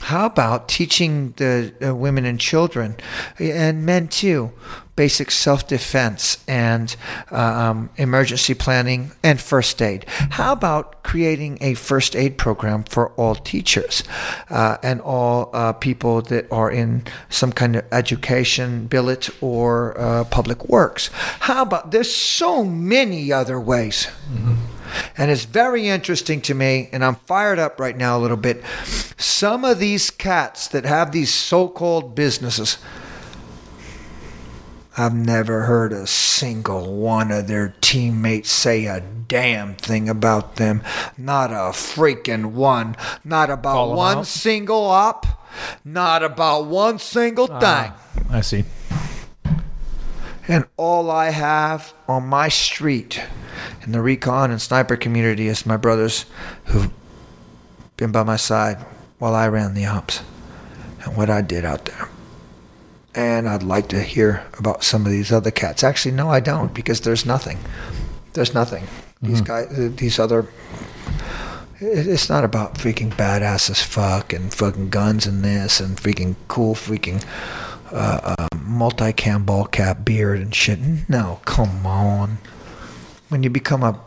How 0.00 0.26
about 0.26 0.68
teaching 0.68 1.32
the 1.36 1.72
uh, 1.82 1.94
women 1.94 2.24
and 2.24 2.40
children 2.40 2.96
and 3.38 3.84
men 3.84 4.08
too 4.08 4.52
basic 4.98 5.30
self 5.30 5.68
defense 5.68 6.44
and 6.48 6.96
um, 7.30 7.88
emergency 7.96 8.54
planning 8.54 9.12
and 9.22 9.40
first 9.40 9.80
aid? 9.80 10.04
How 10.08 10.50
about 10.52 11.04
creating 11.04 11.58
a 11.60 11.74
first 11.74 12.16
aid 12.16 12.36
program 12.36 12.82
for 12.82 13.10
all 13.10 13.36
teachers 13.36 14.02
uh, 14.50 14.76
and 14.82 15.00
all 15.00 15.50
uh, 15.52 15.72
people 15.74 16.20
that 16.22 16.50
are 16.50 16.70
in 16.70 17.04
some 17.30 17.52
kind 17.52 17.76
of 17.76 17.84
education, 17.92 18.88
billet, 18.88 19.30
or 19.40 19.94
uh, 19.98 20.24
public 20.24 20.68
works? 20.68 21.10
How 21.48 21.62
about 21.62 21.92
there's 21.92 22.12
so 22.12 22.64
many 22.64 23.32
other 23.32 23.60
ways. 23.60 24.08
And 25.16 25.30
it's 25.30 25.44
very 25.44 25.88
interesting 25.88 26.40
to 26.42 26.54
me, 26.54 26.88
and 26.92 27.04
I'm 27.04 27.16
fired 27.16 27.58
up 27.58 27.78
right 27.78 27.96
now 27.96 28.16
a 28.16 28.20
little 28.20 28.36
bit. 28.36 28.62
Some 29.18 29.64
of 29.64 29.78
these 29.78 30.10
cats 30.10 30.68
that 30.68 30.84
have 30.84 31.12
these 31.12 31.32
so 31.32 31.68
called 31.68 32.14
businesses, 32.14 32.78
I've 34.98 35.14
never 35.14 35.62
heard 35.62 35.92
a 35.92 36.08
single 36.08 36.96
one 36.96 37.30
of 37.30 37.46
their 37.46 37.72
teammates 37.80 38.50
say 38.50 38.86
a 38.86 39.00
damn 39.00 39.76
thing 39.76 40.08
about 40.08 40.56
them. 40.56 40.82
Not 41.16 41.52
a 41.52 41.70
freaking 41.70 42.46
one. 42.46 42.96
Not 43.24 43.48
about 43.48 43.74
Call 43.74 43.94
one 43.94 44.24
single 44.24 44.84
op. 44.86 45.24
Not 45.84 46.24
about 46.24 46.66
one 46.66 46.98
single 46.98 47.48
ah, 47.48 47.60
thing. 47.60 48.24
I 48.28 48.40
see. 48.40 48.64
And 50.48 50.66
all 50.76 51.12
I 51.12 51.30
have 51.30 51.94
on 52.08 52.26
my 52.26 52.48
street 52.48 53.22
in 53.82 53.92
the 53.92 54.02
recon 54.02 54.50
and 54.50 54.60
sniper 54.60 54.96
community 54.96 55.46
is 55.46 55.64
my 55.64 55.76
brothers 55.76 56.26
who've 56.64 56.90
been 57.96 58.10
by 58.10 58.24
my 58.24 58.36
side 58.36 58.84
while 59.20 59.36
I 59.36 59.46
ran 59.46 59.74
the 59.74 59.86
ops 59.86 60.22
and 61.04 61.16
what 61.16 61.30
I 61.30 61.42
did 61.42 61.64
out 61.64 61.84
there. 61.84 62.08
And 63.18 63.48
I'd 63.48 63.64
like 63.64 63.88
to 63.88 64.00
hear 64.00 64.46
about 64.60 64.84
some 64.84 65.04
of 65.04 65.10
these 65.10 65.32
other 65.32 65.50
cats. 65.50 65.82
Actually, 65.82 66.12
no, 66.12 66.30
I 66.30 66.38
don't, 66.38 66.72
because 66.72 67.00
there's 67.00 67.26
nothing. 67.26 67.58
There's 68.34 68.54
nothing. 68.54 68.86
These 69.20 69.40
guys, 69.40 69.76
uh, 69.76 69.90
these 69.92 70.20
other. 70.20 70.46
It's 71.80 72.28
not 72.28 72.44
about 72.44 72.74
freaking 72.74 73.10
badass 73.10 73.70
as 73.70 73.82
fuck 73.82 74.32
and 74.32 74.54
fucking 74.54 74.90
guns 74.90 75.26
and 75.26 75.44
this 75.44 75.80
and 75.80 75.96
freaking 75.96 76.36
cool 76.46 76.76
freaking 76.76 77.24
uh, 77.90 78.34
uh, 78.38 78.48
multi-cam 78.62 79.44
ball 79.44 79.66
cap 79.66 80.04
beard 80.04 80.38
and 80.38 80.54
shit. 80.54 80.78
No, 81.08 81.40
come 81.44 81.84
on. 81.84 82.38
When 83.30 83.42
you 83.42 83.50
become 83.50 83.82
a 83.82 83.98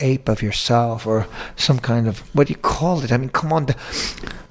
ape 0.00 0.28
of 0.28 0.42
yourself 0.42 1.06
or 1.06 1.26
some 1.56 1.78
kind 1.78 2.06
of 2.06 2.18
what 2.34 2.48
do 2.48 2.52
you 2.52 2.58
call 2.58 3.02
it? 3.02 3.12
I 3.12 3.16
mean, 3.16 3.30
come 3.30 3.50
on. 3.50 3.68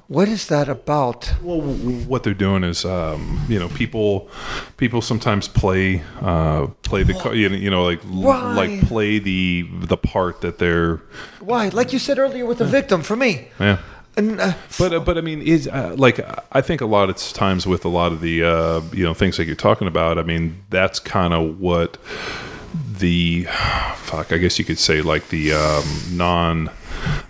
What 0.09 0.27
is 0.27 0.47
that 0.47 0.67
about? 0.67 1.31
Well, 1.43 1.61
what 1.61 2.23
they're 2.23 2.33
doing 2.33 2.63
is, 2.63 2.83
um, 2.83 3.45
you 3.47 3.59
know, 3.59 3.69
people, 3.69 4.27
people 4.77 5.03
sometimes 5.03 5.47
play, 5.47 6.01
uh, 6.19 6.65
play 6.81 7.03
the, 7.03 7.13
you 7.35 7.69
know, 7.69 7.83
like, 7.83 8.01
Why? 8.01 8.55
like 8.55 8.81
play 8.87 9.19
the 9.19 9.69
the 9.71 9.97
part 9.97 10.41
that 10.41 10.57
they're, 10.57 10.99
Why? 11.41 11.69
Like 11.69 11.93
you 11.93 11.99
said 11.99 12.17
earlier 12.17 12.47
with 12.47 12.57
the 12.57 12.65
victim 12.65 13.03
for 13.03 13.15
me. 13.15 13.49
yeah. 13.59 13.77
And 14.17 14.41
uh, 14.41 14.53
But 14.79 14.93
uh, 14.93 14.99
but 14.99 15.19
I 15.19 15.21
mean, 15.21 15.43
is 15.43 15.67
uh, 15.67 15.93
like 15.95 16.19
I 16.51 16.61
think 16.61 16.81
a 16.81 16.87
lot 16.87 17.11
of 17.11 17.17
times 17.33 17.67
with 17.67 17.85
a 17.85 17.89
lot 17.89 18.11
of 18.11 18.19
the 18.19 18.43
uh, 18.43 18.81
you 18.91 19.03
know 19.03 19.13
things 19.13 19.37
that 19.37 19.45
you're 19.45 19.55
talking 19.55 19.87
about. 19.87 20.17
I 20.17 20.23
mean, 20.23 20.63
that's 20.71 20.99
kind 20.99 21.35
of 21.35 21.59
what 21.59 21.99
the 22.97 23.43
fuck. 23.95 24.33
I 24.33 24.39
guess 24.39 24.57
you 24.57 24.65
could 24.65 24.79
say 24.79 25.01
like 25.01 25.29
the 25.29 25.53
um, 25.53 25.83
non. 26.17 26.71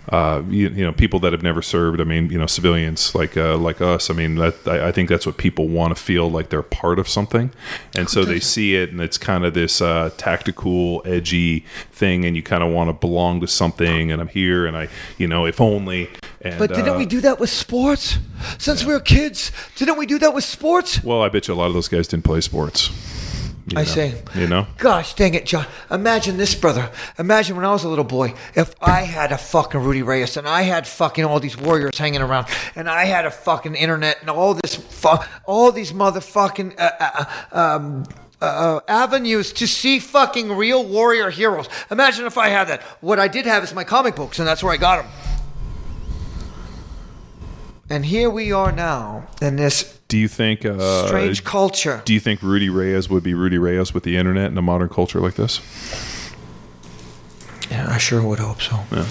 Uh, 0.08 0.42
you, 0.48 0.68
you 0.68 0.84
know, 0.84 0.92
people 0.92 1.20
that 1.20 1.32
have 1.32 1.42
never 1.42 1.62
served. 1.62 2.00
I 2.00 2.04
mean, 2.04 2.30
you 2.30 2.38
know, 2.38 2.46
civilians 2.46 3.14
like 3.14 3.36
uh, 3.36 3.56
like 3.56 3.80
us. 3.80 4.10
I 4.10 4.14
mean, 4.14 4.36
that 4.36 4.56
I, 4.66 4.88
I 4.88 4.92
think 4.92 5.08
that's 5.08 5.26
what 5.26 5.36
people 5.36 5.68
want 5.68 5.96
to 5.96 6.02
feel 6.02 6.30
like 6.30 6.48
they're 6.48 6.62
part 6.62 6.98
of 6.98 7.08
something, 7.08 7.50
and 7.94 8.08
so 8.08 8.24
they 8.24 8.40
see 8.40 8.74
it, 8.74 8.90
and 8.90 9.00
it's 9.00 9.18
kind 9.18 9.44
of 9.44 9.54
this 9.54 9.80
uh, 9.80 10.10
tactical, 10.16 11.02
edgy 11.04 11.64
thing, 11.92 12.24
and 12.24 12.36
you 12.36 12.42
kind 12.42 12.62
of 12.62 12.72
want 12.72 12.88
to 12.88 12.92
belong 12.92 13.40
to 13.40 13.46
something. 13.46 14.10
And 14.10 14.20
I'm 14.20 14.28
here, 14.28 14.66
and 14.66 14.76
I, 14.76 14.88
you 15.18 15.28
know, 15.28 15.46
if 15.46 15.60
only. 15.60 16.10
And, 16.42 16.58
but 16.58 16.70
didn't 16.70 16.94
uh, 16.94 16.98
we 16.98 17.06
do 17.06 17.20
that 17.20 17.38
with 17.38 17.50
sports? 17.50 18.18
Since 18.58 18.84
we 18.84 18.94
were 18.94 19.00
kids, 19.00 19.52
didn't 19.76 19.98
we 19.98 20.06
do 20.06 20.18
that 20.20 20.32
with 20.32 20.44
sports? 20.44 21.04
Well, 21.04 21.22
I 21.22 21.28
bet 21.28 21.48
you 21.48 21.54
a 21.54 21.56
lot 21.56 21.66
of 21.66 21.74
those 21.74 21.88
guys 21.88 22.08
didn't 22.08 22.24
play 22.24 22.40
sports. 22.40 22.90
You 23.70 23.78
I 23.78 23.82
know. 23.82 23.88
see. 23.88 24.12
You 24.34 24.46
know? 24.48 24.66
Gosh 24.78 25.14
dang 25.14 25.34
it, 25.34 25.46
John. 25.46 25.66
Imagine 25.90 26.36
this, 26.36 26.54
brother. 26.54 26.90
Imagine 27.18 27.56
when 27.56 27.64
I 27.64 27.70
was 27.72 27.84
a 27.84 27.88
little 27.88 28.04
boy, 28.04 28.34
if 28.54 28.74
I 28.82 29.02
had 29.02 29.32
a 29.32 29.38
fucking 29.38 29.80
Rudy 29.80 30.02
Reyes 30.02 30.36
and 30.36 30.48
I 30.48 30.62
had 30.62 30.86
fucking 30.86 31.24
all 31.24 31.38
these 31.40 31.56
warriors 31.56 31.96
hanging 31.96 32.20
around 32.20 32.46
and 32.74 32.88
I 32.88 33.04
had 33.04 33.26
a 33.26 33.30
fucking 33.30 33.74
internet 33.74 34.20
and 34.20 34.30
all 34.30 34.54
this, 34.54 34.74
fu- 34.74 35.18
all 35.46 35.70
these 35.72 35.92
motherfucking 35.92 36.78
uh, 36.78 36.90
uh, 37.00 37.24
um, 37.52 38.04
uh, 38.40 38.80
avenues 38.88 39.52
to 39.52 39.66
see 39.66 39.98
fucking 39.98 40.50
real 40.52 40.84
warrior 40.84 41.30
heroes. 41.30 41.68
Imagine 41.90 42.26
if 42.26 42.38
I 42.38 42.48
had 42.48 42.68
that. 42.68 42.82
What 43.00 43.18
I 43.20 43.28
did 43.28 43.46
have 43.46 43.62
is 43.62 43.74
my 43.74 43.84
comic 43.84 44.16
books, 44.16 44.38
and 44.38 44.48
that's 44.48 44.62
where 44.62 44.72
I 44.72 44.78
got 44.78 45.02
them. 45.02 45.12
And 47.90 48.06
here 48.06 48.30
we 48.30 48.52
are 48.52 48.72
now 48.72 49.26
in 49.42 49.56
this 49.56 49.99
Do 50.10 50.18
you 50.18 50.26
think 50.26 50.64
uh, 50.66 51.06
strange 51.06 51.44
culture. 51.44 52.02
Do 52.04 52.12
you 52.12 52.18
think 52.18 52.42
Rudy 52.42 52.68
Reyes 52.68 53.08
would 53.08 53.22
be 53.22 53.32
Rudy 53.32 53.58
Reyes 53.58 53.94
with 53.94 54.02
the 54.02 54.16
internet 54.16 54.50
in 54.50 54.58
a 54.58 54.62
modern 54.62 54.88
culture 54.88 55.20
like 55.20 55.34
this? 55.34 55.60
Yeah, 57.70 57.86
I 57.88 57.98
sure 57.98 58.20
would 58.20 58.40
hope 58.40 58.60
so. 58.60 58.80
Yeah. 58.90 59.06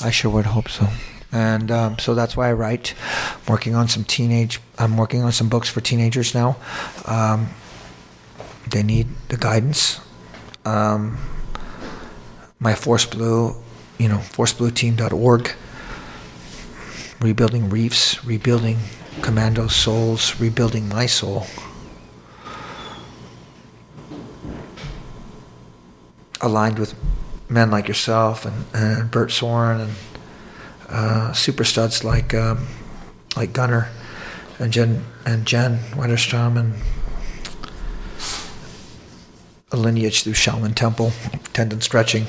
I 0.00 0.10
sure 0.10 0.32
would 0.32 0.46
hope 0.46 0.68
so. 0.68 0.88
And 1.30 1.70
um, 1.70 1.98
so 2.00 2.16
that's 2.16 2.36
why 2.36 2.48
I 2.48 2.54
write. 2.54 2.94
I'm 3.36 3.52
working 3.52 3.76
on 3.76 3.86
some 3.86 4.02
teenage. 4.02 4.58
I'm 4.80 4.96
working 4.96 5.22
on 5.22 5.30
some 5.30 5.48
books 5.48 5.68
for 5.68 5.80
teenagers 5.80 6.34
now. 6.34 6.56
Um, 7.04 7.50
they 8.68 8.82
need 8.82 9.06
the 9.28 9.36
guidance. 9.36 10.00
Um, 10.64 11.18
my 12.58 12.74
Force 12.74 13.06
Blue, 13.06 13.54
you 13.96 14.08
know, 14.08 14.18
forceblueteam.org. 14.18 15.52
Rebuilding 17.20 17.68
reefs, 17.70 18.24
rebuilding 18.24 18.78
commando 19.22 19.66
souls, 19.68 20.40
rebuilding 20.40 20.88
my 20.88 21.06
soul. 21.06 21.46
aligned 26.40 26.78
with 26.78 26.94
men 27.48 27.70
like 27.70 27.88
yourself 27.88 28.44
and, 28.44 28.64
and 28.72 29.10
Bert 29.10 29.30
Soren 29.30 29.80
and 29.82 29.92
uh, 30.88 31.32
super 31.32 31.64
studs 31.64 32.04
like 32.04 32.34
um, 32.34 32.66
like 33.36 33.52
Gunner 33.52 33.88
and 34.58 34.72
Jen 34.72 35.04
and 35.24 35.46
Jen 35.46 35.78
Wetterstrom 35.92 36.58
and 36.58 36.74
a 39.72 39.76
lineage 39.76 40.24
through 40.24 40.32
Shaolin 40.32 40.74
Temple, 40.74 41.12
tendon 41.52 41.80
stretching, 41.80 42.26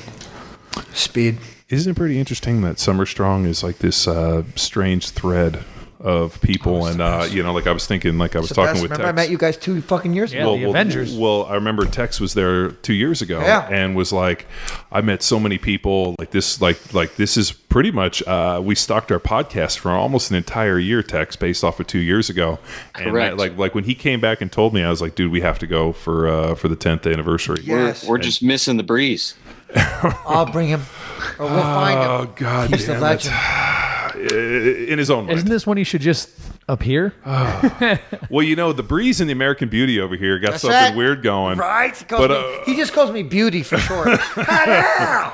speed. 0.92 1.38
Isn't 1.68 1.90
it 1.90 1.96
pretty 1.96 2.20
interesting 2.20 2.60
that 2.62 2.78
Summer 2.78 3.04
Strong 3.04 3.46
is 3.46 3.64
like 3.64 3.78
this 3.78 4.06
uh, 4.06 4.44
strange 4.54 5.10
thread 5.10 5.64
of 6.02 6.40
people? 6.40 6.86
and 6.86 7.00
uh, 7.00 7.26
you 7.30 7.42
know, 7.42 7.52
like 7.52 7.66
I 7.66 7.72
was 7.72 7.86
thinking, 7.86 8.18
like 8.18 8.36
I 8.36 8.40
was 8.40 8.50
talking 8.50 8.72
best. 8.74 8.82
with 8.82 8.90
Remember, 8.92 9.08
I 9.08 9.12
met 9.12 9.30
you 9.30 9.38
guys 9.38 9.56
two 9.56 9.80
fucking 9.82 10.12
years 10.12 10.32
Yeah. 10.32 10.40
ago. 10.42 10.56
the 10.56 10.64
Avengers. 10.64 11.14
Well, 11.14 11.44
I 11.46 11.54
remember 11.54 11.84
Tex 11.86 12.20
was 12.20 12.34
there 12.34 12.70
two 12.70 12.92
years 12.94 13.22
ago, 13.22 13.40
Yeah. 13.40 13.68
and 13.70 13.94
was 13.96 14.12
like, 14.12 14.46
I 14.90 15.00
met 15.00 15.22
so 15.22 15.38
many 15.40 15.58
people. 15.58 16.14
Like 16.18 16.30
this, 16.30 16.60
like 16.60 16.92
like 16.92 17.16
this 17.16 17.36
is 17.36 17.52
pretty 17.52 17.90
much. 17.90 18.22
Uh, 18.26 18.60
we 18.62 18.74
stocked 18.74 19.10
our 19.12 19.20
podcast 19.20 19.78
for 19.78 19.90
almost 19.92 20.30
an 20.30 20.36
entire 20.36 20.78
year, 20.78 21.02
Tex, 21.02 21.36
based 21.36 21.64
off 21.64 21.80
of 21.80 21.86
two 21.86 21.98
years 21.98 22.28
ago. 22.28 22.58
And 22.94 23.06
Correct. 23.06 23.36
like 23.36 23.56
like 23.56 23.74
when 23.74 23.84
he 23.84 23.94
came 23.94 24.20
back 24.20 24.40
and 24.40 24.50
told 24.52 24.74
me, 24.74 24.82
I 24.82 24.90
was 24.90 25.00
like, 25.00 25.14
dude, 25.14 25.30
we 25.32 25.40
have 25.40 25.58
to 25.60 25.66
go 25.66 25.92
for 25.92 26.28
uh, 26.28 26.54
for 26.54 26.68
the 26.68 26.76
tenth 26.76 27.06
anniversary. 27.06 27.62
Yeah. 27.64 27.86
Yes. 27.86 28.06
We're 28.06 28.18
just 28.18 28.42
missing 28.42 28.76
the 28.76 28.82
breeze. 28.82 29.34
I'll 30.26 30.50
bring 30.50 30.68
him, 30.68 30.80
or 31.38 31.46
we'll 31.46 31.62
find 31.62 31.98
him. 31.98 32.08
Oh 32.10 32.32
God, 32.36 32.70
He's 32.70 32.86
the 32.86 32.94
damn 32.94 33.02
it. 33.02 33.04
legend. 33.04 33.34
In 34.90 34.98
his 34.98 35.10
own 35.10 35.26
right. 35.26 35.36
Isn't 35.36 35.48
this 35.48 35.66
when 35.66 35.78
he 35.78 35.84
should 35.84 36.00
just 36.02 36.28
Up 36.68 36.82
here, 36.84 37.12
Well, 38.30 38.44
you 38.44 38.54
know, 38.54 38.72
the 38.72 38.84
breeze 38.84 39.20
and 39.20 39.28
the 39.28 39.32
American 39.32 39.68
Beauty 39.68 40.00
over 40.00 40.14
here 40.14 40.38
got 40.38 40.52
That's 40.52 40.62
something 40.62 40.94
it. 40.94 40.96
weird 40.96 41.22
going. 41.22 41.58
Right? 41.58 41.94
He, 41.94 42.04
calls 42.04 42.20
But, 42.28 42.30
me- 42.30 42.36
uh, 42.60 42.64
he 42.64 42.76
just 42.76 42.92
calls 42.92 43.10
me 43.10 43.22
Beauty 43.24 43.62
for 43.62 43.78
short. 43.78 44.08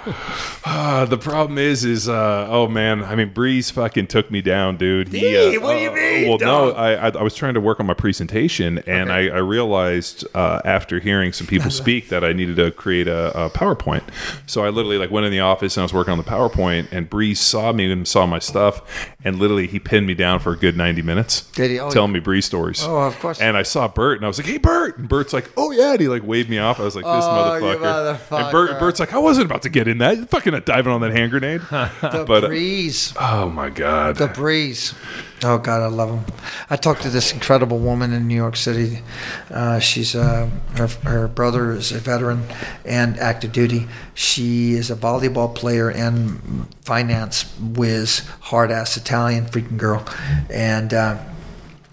Uh, 0.70 1.06
the 1.06 1.16
problem 1.16 1.56
is, 1.56 1.84
is 1.84 2.08
uh, 2.10 2.46
oh 2.50 2.68
man, 2.68 3.02
I 3.02 3.14
mean, 3.14 3.32
Breeze 3.32 3.70
fucking 3.70 4.06
took 4.08 4.30
me 4.30 4.42
down, 4.42 4.76
dude. 4.76 5.08
He, 5.08 5.20
Hey, 5.20 5.56
uh, 5.56 5.60
what 5.60 5.74
do 5.74 5.78
you 5.80 5.90
uh, 5.90 5.94
mean, 5.94 6.28
Well, 6.28 6.38
no. 6.38 6.72
I, 6.72 6.92
I 6.94 7.08
I 7.08 7.22
was 7.22 7.34
trying 7.34 7.54
to 7.54 7.60
work 7.60 7.80
on 7.80 7.86
my 7.86 7.94
presentation, 7.94 8.78
and 8.86 9.10
I, 9.10 9.28
I 9.28 9.38
realized 9.38 10.26
uh, 10.34 10.60
after 10.66 10.98
hearing 10.98 11.32
some 11.32 11.46
people 11.46 11.70
speak 11.82 12.10
that 12.10 12.22
I 12.22 12.34
needed 12.34 12.56
to 12.56 12.70
create 12.70 13.08
a, 13.08 13.46
a 13.46 13.50
PowerPoint. 13.50 14.02
So 14.46 14.62
I 14.62 14.68
literally 14.68 14.98
like 14.98 15.10
went 15.10 15.24
in 15.24 15.32
the 15.32 15.40
office 15.40 15.76
and 15.76 15.82
I 15.82 15.84
was 15.84 15.94
working 15.94 16.12
on 16.12 16.18
the 16.18 16.24
PowerPoint, 16.24 16.88
and 16.92 17.08
Breeze 17.08 17.40
saw 17.40 17.72
me 17.72 17.90
and 17.90 18.06
saw 18.06 18.26
my 18.26 18.38
stuff, 18.38 18.82
and 19.24 19.38
literally 19.38 19.68
he 19.68 19.78
pinned 19.78 20.06
me 20.06 20.14
down 20.14 20.38
for 20.38 20.52
a 20.52 20.56
good 20.56 20.76
ninety 20.76 21.00
minutes, 21.02 21.17
Did 21.54 21.70
he? 21.70 21.80
Oh, 21.80 21.90
telling 21.90 22.12
me 22.12 22.20
Breeze 22.20 22.44
stories. 22.44 22.82
Oh, 22.82 22.98
of 22.98 23.18
course. 23.20 23.40
And 23.40 23.56
I 23.56 23.62
saw 23.62 23.88
Bert, 23.88 24.18
and 24.18 24.24
I 24.24 24.28
was 24.28 24.38
like, 24.38 24.46
"Hey, 24.46 24.58
Bert!" 24.58 24.98
And 24.98 25.08
Bert's 25.08 25.32
like, 25.32 25.50
"Oh 25.56 25.70
yeah," 25.70 25.92
and 25.92 26.00
he 26.00 26.08
like 26.08 26.22
waved 26.24 26.48
me 26.50 26.58
off. 26.58 26.80
I 26.80 26.84
was 26.84 26.96
like, 26.96 27.04
"This 27.04 27.24
Oh, 27.26 27.56
you 27.56 27.62
motherfucker!" 27.78 28.42
And 28.42 28.52
Bert. 28.52 28.78
Bert's 28.80 29.00
like, 29.00 29.12
"I 29.14 29.18
wasn't 29.18 29.46
about 29.46 29.62
to 29.62 29.68
get 29.68 29.88
in 29.88 29.98
that. 29.98 30.16
You're 30.16 30.26
fucking 30.26 30.52
not 30.52 30.66
diving 30.66 30.92
on 30.92 31.00
that 31.02 31.12
hand 31.12 31.30
grenade." 31.30 31.60
the 31.70 32.24
but 32.26 32.44
uh, 32.44 32.48
breeze. 32.48 33.14
oh 33.20 33.48
my 33.48 33.70
god, 33.70 34.16
The 34.16 34.28
breeze. 34.28 34.94
Oh 35.44 35.58
God, 35.58 35.82
I 35.82 35.86
love 35.86 36.10
him. 36.10 36.34
I 36.68 36.76
talked 36.76 37.02
to 37.02 37.10
this 37.10 37.32
incredible 37.32 37.78
woman 37.78 38.12
in 38.12 38.26
New 38.26 38.34
York 38.34 38.56
City. 38.56 39.02
Uh, 39.50 39.78
she's 39.78 40.16
uh, 40.16 40.50
her 40.76 40.88
her 41.04 41.28
brother 41.28 41.72
is 41.72 41.92
a 41.92 41.98
veteran 41.98 42.42
and 42.84 43.16
active 43.18 43.52
duty. 43.52 43.86
She 44.14 44.72
is 44.72 44.90
a 44.90 44.96
volleyball 44.96 45.54
player 45.54 45.90
and 45.90 46.66
finance 46.82 47.44
whiz, 47.60 48.26
hard 48.40 48.72
ass 48.72 48.96
Italian 48.96 49.46
freaking 49.46 49.76
girl, 49.76 50.04
and 50.50 50.92
uh, 50.92 51.18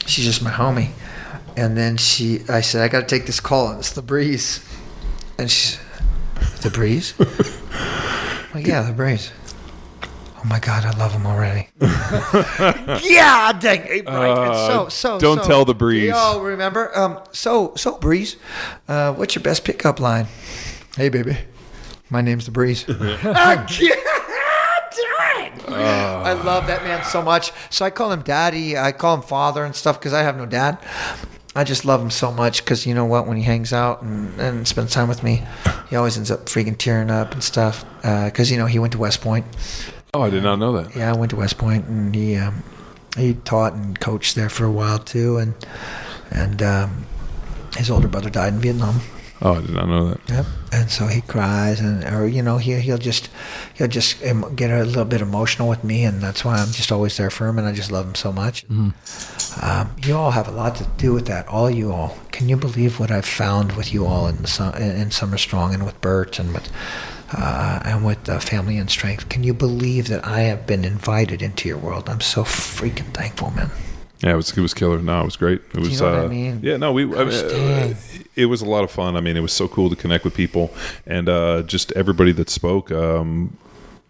she's 0.08 0.26
just 0.26 0.42
my 0.42 0.52
homie. 0.52 0.90
And 1.58 1.78
then 1.78 1.98
she, 1.98 2.42
I 2.50 2.62
said, 2.62 2.82
I 2.82 2.90
got 2.90 3.02
to 3.02 3.06
take 3.06 3.28
this 3.28 3.40
call, 3.40 3.70
and 3.70 3.80
it's 3.80 3.94
the 3.94 4.02
breeze. 4.02 4.68
And 5.38 5.50
she's, 5.50 5.80
the 6.62 6.70
breeze. 6.70 7.14
Well, 8.54 8.64
yeah, 8.66 8.84
the 8.84 8.94
breeze. 8.94 9.34
Oh 10.46 10.48
my 10.48 10.60
God, 10.60 10.86
I 10.86 10.92
love 10.92 11.12
him 11.12 11.26
already. 11.26 11.70
yeah, 11.82 13.52
dang 13.52 13.82
it, 13.88 14.06
right. 14.06 14.48
And 14.48 14.56
so, 14.56 14.90
so, 14.90 15.16
Uh, 15.16 15.20
don't 15.20 15.40
so- 15.42 15.48
tell 15.48 15.66
the 15.66 15.74
breeze. 15.74 16.10
Yo, 16.12 16.40
remember? 16.40 16.96
Um, 16.96 17.20
so, 17.32 17.74
so 17.76 17.98
breeze. 17.98 18.36
Uh, 18.88 19.12
what's 19.14 19.34
your 19.34 19.42
best 19.42 19.64
pickup 19.64 20.00
line? 20.00 20.28
Hey, 20.98 21.10
baby, 21.10 21.36
my 22.12 22.22
name's 22.22 22.46
the 22.46 22.52
breeze. 22.52 22.86
Ah, 22.88 23.66
yeah, 23.82 23.96
dang. 24.96 25.62
I 25.74 26.34
love 26.34 26.68
that 26.68 26.84
man 26.84 27.04
so 27.06 27.24
much. 27.24 27.52
So 27.72 27.84
I 27.84 27.90
call 27.90 28.12
him 28.12 28.22
daddy. 28.22 28.78
I 28.78 28.92
call 28.92 29.16
him 29.16 29.24
father 29.24 29.66
and 29.66 29.76
stuff 29.76 30.00
because 30.00 30.14
I 30.14 30.22
have 30.22 30.38
no 30.38 30.46
dad. 30.46 30.78
I 31.56 31.64
just 31.64 31.86
love 31.86 32.02
him 32.04 32.12
so 32.12 32.32
much 32.32 32.64
because 32.64 32.86
you 32.86 32.94
know 32.94 33.06
what? 33.06 33.26
When 33.26 33.38
he 33.38 33.44
hangs 33.44 33.74
out 33.74 34.04
and, 34.04 34.40
and 34.40 34.68
spends 34.68 34.92
time 34.92 35.08
with 35.08 35.24
me, 35.24 35.44
he 35.90 35.96
always 35.96 36.18
ends 36.18 36.30
up 36.30 36.46
freaking 36.46 36.78
tearing 36.78 37.10
up 37.10 37.32
and 37.32 37.44
stuff. 37.44 37.84
Because 38.04 38.52
you 38.52 38.58
know 38.60 38.68
he 38.68 38.78
went 38.78 38.92
to 38.94 39.00
West 39.00 39.22
Point. 39.22 39.46
Oh, 40.16 40.22
I 40.22 40.30
did 40.30 40.44
not 40.44 40.60
know 40.60 40.72
that. 40.74 40.96
Yeah, 40.96 41.12
I 41.12 41.16
went 41.16 41.32
to 41.32 41.36
West 41.36 41.58
Point 41.58 41.86
and 41.86 42.16
he 42.16 42.36
um, 42.38 42.64
he 43.18 43.34
taught 43.34 43.74
and 43.74 44.00
coached 44.00 44.36
there 44.36 44.50
for 44.50 44.66
a 44.66 44.72
while 44.72 45.00
too. 45.00 45.38
And 45.38 45.54
and 46.32 46.62
um, 46.62 47.06
his 47.78 47.90
older 47.90 48.08
brother 48.08 48.30
died 48.30 48.54
in 48.54 48.60
Vietnam. 48.60 49.02
Oh, 49.42 49.56
I 49.56 49.62
did 49.62 49.72
not 49.72 49.88
know 49.90 50.10
that. 50.12 50.30
Yep. 50.30 50.46
And 50.72 50.90
so 50.90 51.08
he 51.08 51.20
cries, 51.22 51.82
and 51.82 52.06
or 52.06 52.26
you 52.26 52.42
know 52.42 52.58
he 52.58 52.80
he'll 52.80 52.98
just 52.98 53.30
he'll 53.74 53.90
just 53.90 54.22
get 54.56 54.72
a 54.72 54.86
little 54.86 55.06
bit 55.06 55.22
emotional 55.22 55.68
with 55.68 55.84
me, 55.84 56.06
and 56.06 56.22
that's 56.22 56.46
why 56.46 56.56
I'm 56.56 56.72
just 56.72 56.92
always 56.92 57.18
there 57.18 57.30
for 57.30 57.48
him, 57.48 57.60
and 57.60 57.68
I 57.68 57.74
just 57.74 57.92
love 57.92 58.06
him 58.08 58.16
so 58.16 58.32
much. 58.32 58.66
Um, 58.70 59.92
you 60.04 60.16
all 60.16 60.32
have 60.32 60.48
a 60.48 60.52
lot 60.52 60.76
to 60.78 60.88
do 60.98 61.14
with 61.14 61.28
that, 61.28 61.48
all 61.50 61.70
you 61.70 61.92
all. 61.92 62.18
Can 62.32 62.48
you 62.50 62.56
believe 62.56 63.00
what 63.00 63.12
I've 63.12 63.26
found 63.26 63.74
with 63.74 63.94
you 63.94 64.06
all 64.06 64.28
in 64.28 64.38
the, 64.38 64.48
Su- 64.48 64.72
in 64.72 65.12
Summer 65.12 65.38
Strong 65.38 65.74
and 65.74 65.86
with 65.86 66.00
Bert 66.02 66.40
and 66.40 66.54
with 66.54 66.70
uh, 67.32 67.82
and 67.84 68.06
with 68.06 68.28
uh, 68.30 68.40
Family 68.40 68.78
and 68.78 68.90
Strength? 68.90 69.30
Can 69.30 69.44
you 69.44 69.54
believe 69.54 70.08
that 70.08 70.26
I 70.26 70.42
have 70.42 70.66
been 70.68 70.86
invited 70.86 71.42
into 71.42 71.68
your 71.68 71.78
world? 71.78 72.10
I'm 72.10 72.22
so 72.22 72.44
freaking 72.44 73.14
thankful, 73.14 73.52
man. 73.52 73.72
Yeah, 74.20 74.34
it 74.34 74.36
was 74.36 74.58
it 74.58 74.62
was 74.62 74.74
killer. 74.74 75.00
No, 75.00 75.22
it 75.22 75.26
was 75.26 75.36
great. 75.36 75.62
It 75.74 75.80
was. 75.80 76.00
know 76.00 76.10
what 76.10 76.20
uh, 76.20 76.24
I 76.24 76.28
mean? 76.28 76.60
Yeah, 76.64 76.78
no, 76.78 76.94
we. 76.94 77.04
I 77.04 77.26
mean, 77.26 77.34
uh, 77.34 77.94
it 78.36 78.46
was 78.46 78.62
a 78.62 78.66
lot 78.66 78.84
of 78.84 78.92
fun. 78.92 79.18
I 79.18 79.22
mean, 79.22 79.36
it 79.36 79.42
was 79.42 79.54
so 79.54 79.68
cool 79.68 79.90
to 79.90 79.96
connect 79.96 80.24
with 80.24 80.34
people 80.34 80.74
and 81.06 81.28
uh, 81.28 81.64
just 81.64 81.92
everybody 81.94 82.32
that 82.34 82.50
spoke. 82.50 82.92
Um, 82.92 83.58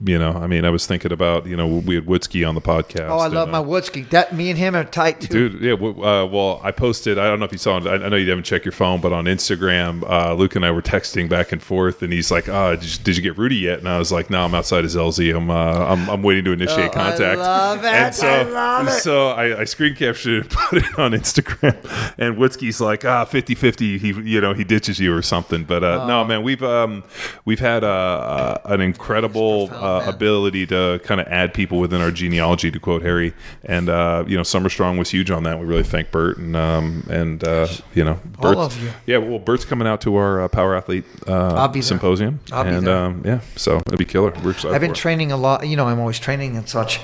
you 0.03 0.19
know, 0.19 0.31
I 0.33 0.45
mean, 0.47 0.65
I 0.65 0.69
was 0.69 0.85
thinking 0.85 1.11
about 1.13 1.45
you 1.47 1.55
know 1.55 1.67
we 1.67 1.95
had 1.95 2.05
Woodsky 2.05 2.47
on 2.47 2.53
the 2.53 2.61
podcast. 2.61 3.09
Oh, 3.09 3.19
I 3.19 3.27
love 3.27 3.43
and, 3.47 3.51
my 3.53 3.59
uh, 3.59 3.63
Woodsky. 3.63 4.09
That 4.09 4.35
me 4.35 4.49
and 4.49 4.59
him 4.59 4.75
are 4.75 4.83
tight 4.83 5.21
too. 5.21 5.49
Dude, 5.49 5.61
yeah. 5.61 5.71
w- 5.71 6.03
Uh, 6.03 6.25
well, 6.25 6.59
I 6.63 6.71
posted. 6.71 7.17
I 7.17 7.27
don't 7.27 7.39
know 7.39 7.45
if 7.45 7.53
you 7.53 7.57
saw 7.57 7.77
it. 7.77 7.87
I, 7.87 8.05
I 8.05 8.09
know 8.09 8.17
you 8.17 8.27
haven't 8.29 8.43
checked 8.43 8.65
your 8.65 8.73
phone, 8.73 8.99
but 8.99 9.13
on 9.13 9.23
Instagram, 9.25 10.03
uh, 10.09 10.33
Luke 10.33 10.55
and 10.57 10.65
I 10.65 10.71
were 10.71 10.81
texting 10.81 11.29
back 11.29 11.53
and 11.53 11.63
forth, 11.63 12.01
and 12.01 12.11
he's 12.11 12.29
like, 12.29 12.49
"Oh, 12.49 12.75
did 12.75 12.83
you, 12.83 13.03
did 13.05 13.15
you 13.17 13.23
get 13.23 13.37
Rudy 13.37 13.55
yet?" 13.55 13.79
And 13.79 13.87
I 13.87 13.97
was 13.97 14.11
like, 14.11 14.29
"No, 14.29 14.43
I'm 14.43 14.53
outside 14.53 14.83
of 14.83 14.91
LZ. 14.91 15.33
I'm, 15.35 15.49
uh, 15.49 15.53
I'm, 15.55 16.09
I'm 16.09 16.23
waiting 16.23 16.43
to 16.45 16.51
initiate 16.51 16.79
Oh, 16.95 16.99
I 16.99 17.09
contact." 17.11 17.39
love 17.39 17.83
it. 17.85 17.93
And 17.93 18.13
so, 18.15 18.27
I 18.27 18.43
love 18.43 18.87
it. 18.89 18.91
so 19.01 19.27
I, 19.29 19.61
I 19.61 19.63
screen 19.63 19.95
captured 19.95 20.39
it 20.39 20.41
and 20.41 20.49
put 20.69 20.77
it 20.83 20.99
on 20.99 21.11
Instagram, 21.13 22.13
and 22.17 22.35
Woodsky's 22.35 22.81
like, 22.81 23.05
"Ah, 23.05 23.23
50-50, 23.23 23.97
He, 23.99 24.07
you 24.29 24.41
know, 24.41 24.53
he 24.53 24.65
ditches 24.65 24.99
you 24.99 25.15
or 25.15 25.21
something." 25.21 25.63
But 25.63 25.85
uh, 25.85 26.05
no, 26.05 26.25
man, 26.25 26.43
we've 26.43 26.61
um, 26.63 27.03
we've 27.45 27.59
had 27.61 27.85
uh, 27.85 28.57
an 28.65 28.81
incredible 28.81 29.69
uh, 29.85 30.09
ability 30.09 30.65
to 30.67 30.99
kind 31.03 31.21
of 31.21 31.27
add 31.27 31.53
people 31.53 31.79
within 31.79 32.01
our 32.01 32.11
genealogy, 32.11 32.71
to 32.71 32.79
quote 32.79 33.01
Harry. 33.01 33.33
And 33.63 33.89
uh, 33.89 34.25
you 34.27 34.37
know, 34.37 34.43
Summer 34.43 34.69
Strong 34.69 34.97
was 34.97 35.09
huge 35.09 35.31
on 35.31 35.43
that. 35.43 35.59
We 35.59 35.65
really 35.65 35.83
thank 35.83 36.11
Bert 36.11 36.37
and 36.37 36.55
um, 36.55 37.05
and 37.09 37.43
uh, 37.43 37.67
you 37.93 38.03
know, 38.03 38.19
All 38.39 38.53
Bert's, 38.53 38.75
of 38.75 38.83
you. 38.83 38.91
Yeah, 39.05 39.17
well, 39.17 39.39
Bert's 39.39 39.65
coming 39.65 39.87
out 39.87 40.01
to 40.01 40.15
our 40.15 40.41
uh, 40.41 40.47
Power 40.47 40.75
Athlete 40.75 41.05
uh, 41.27 41.55
I'll 41.55 41.67
be 41.67 41.79
there. 41.79 41.87
symposium, 41.87 42.39
I'll 42.51 42.65
and. 42.65 42.87
Um, 42.87 43.21
yeah, 43.25 43.41
so 43.55 43.77
it'll 43.77 43.97
be 43.97 44.05
killer. 44.05 44.33
We're 44.43 44.51
excited. 44.51 44.75
I've 44.75 44.81
been 44.81 44.93
training 44.93 45.31
a 45.31 45.37
lot. 45.37 45.67
You 45.67 45.75
know, 45.75 45.87
I'm 45.87 45.99
always 45.99 46.19
training 46.19 46.57
and 46.57 46.67
such. 46.67 46.99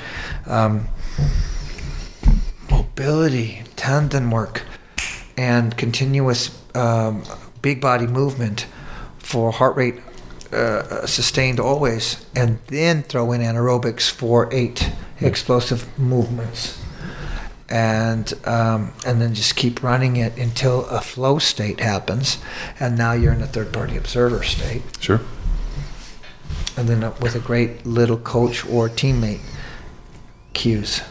Um, 0.46 0.88
mobility, 2.70 3.64
tendon 3.76 4.30
work, 4.32 4.64
and 5.38 5.76
continuous 5.78 6.58
um, 6.76 7.24
big 7.62 7.82
body 7.82 8.08
movement 8.08 8.68
for 9.18 9.52
heart 9.52 9.76
rate 9.76 9.96
uh, 10.54 11.06
sustained 11.06 11.60
always, 11.60 12.26
and 12.36 12.60
then 12.68 13.04
throw 13.04 13.32
in 13.32 13.42
anaerobics 13.42 14.10
for 14.10 14.50
eight 14.52 14.92
explosive 15.20 15.88
movements. 15.98 16.78
And 17.70 18.34
um, 18.46 18.92
and 19.06 19.22
then 19.22 19.34
just 19.34 19.56
keep 19.56 19.82
running 19.82 20.18
it 20.18 20.38
until 20.38 20.86
a 20.88 21.00
flow 21.00 21.40
state 21.40 21.80
happens, 21.80 22.38
and 22.82 22.98
now 22.98 23.14
you're 23.14 23.32
in 23.32 23.42
a 23.42 23.48
third 23.48 23.72
party 23.72 23.96
observer 23.96 24.44
state 24.44 24.82
Sure. 25.00 25.22
and 26.76 26.90
then 26.90 27.02
uh, 27.02 27.14
with 27.22 27.34
a 27.36 27.40
great 27.40 27.86
little 27.86 28.18
coach 28.18 28.66
or 28.66 28.90
teammate, 28.90 29.40
cues, 30.54 31.02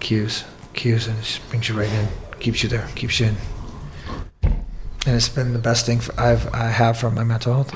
cues, 0.00 0.44
cues, 0.74 1.06
and 1.06 1.18
it 1.18 1.22
just 1.22 1.48
brings 1.48 1.70
you 1.70 1.78
right 1.78 1.88
in, 1.90 2.08
keeps 2.38 2.62
you 2.62 2.68
there, 2.68 2.86
keeps 2.94 3.18
you 3.18 3.28
in. 3.28 3.36
And 5.06 5.16
it's 5.16 5.30
been 5.30 5.54
the 5.54 5.58
best 5.58 5.86
thing 5.86 6.00
for, 6.00 6.12
I've 6.20 6.52
I 6.52 6.66
have 6.68 6.98
for 6.98 7.10
my 7.10 7.24
mental 7.24 7.54
health. 7.54 7.72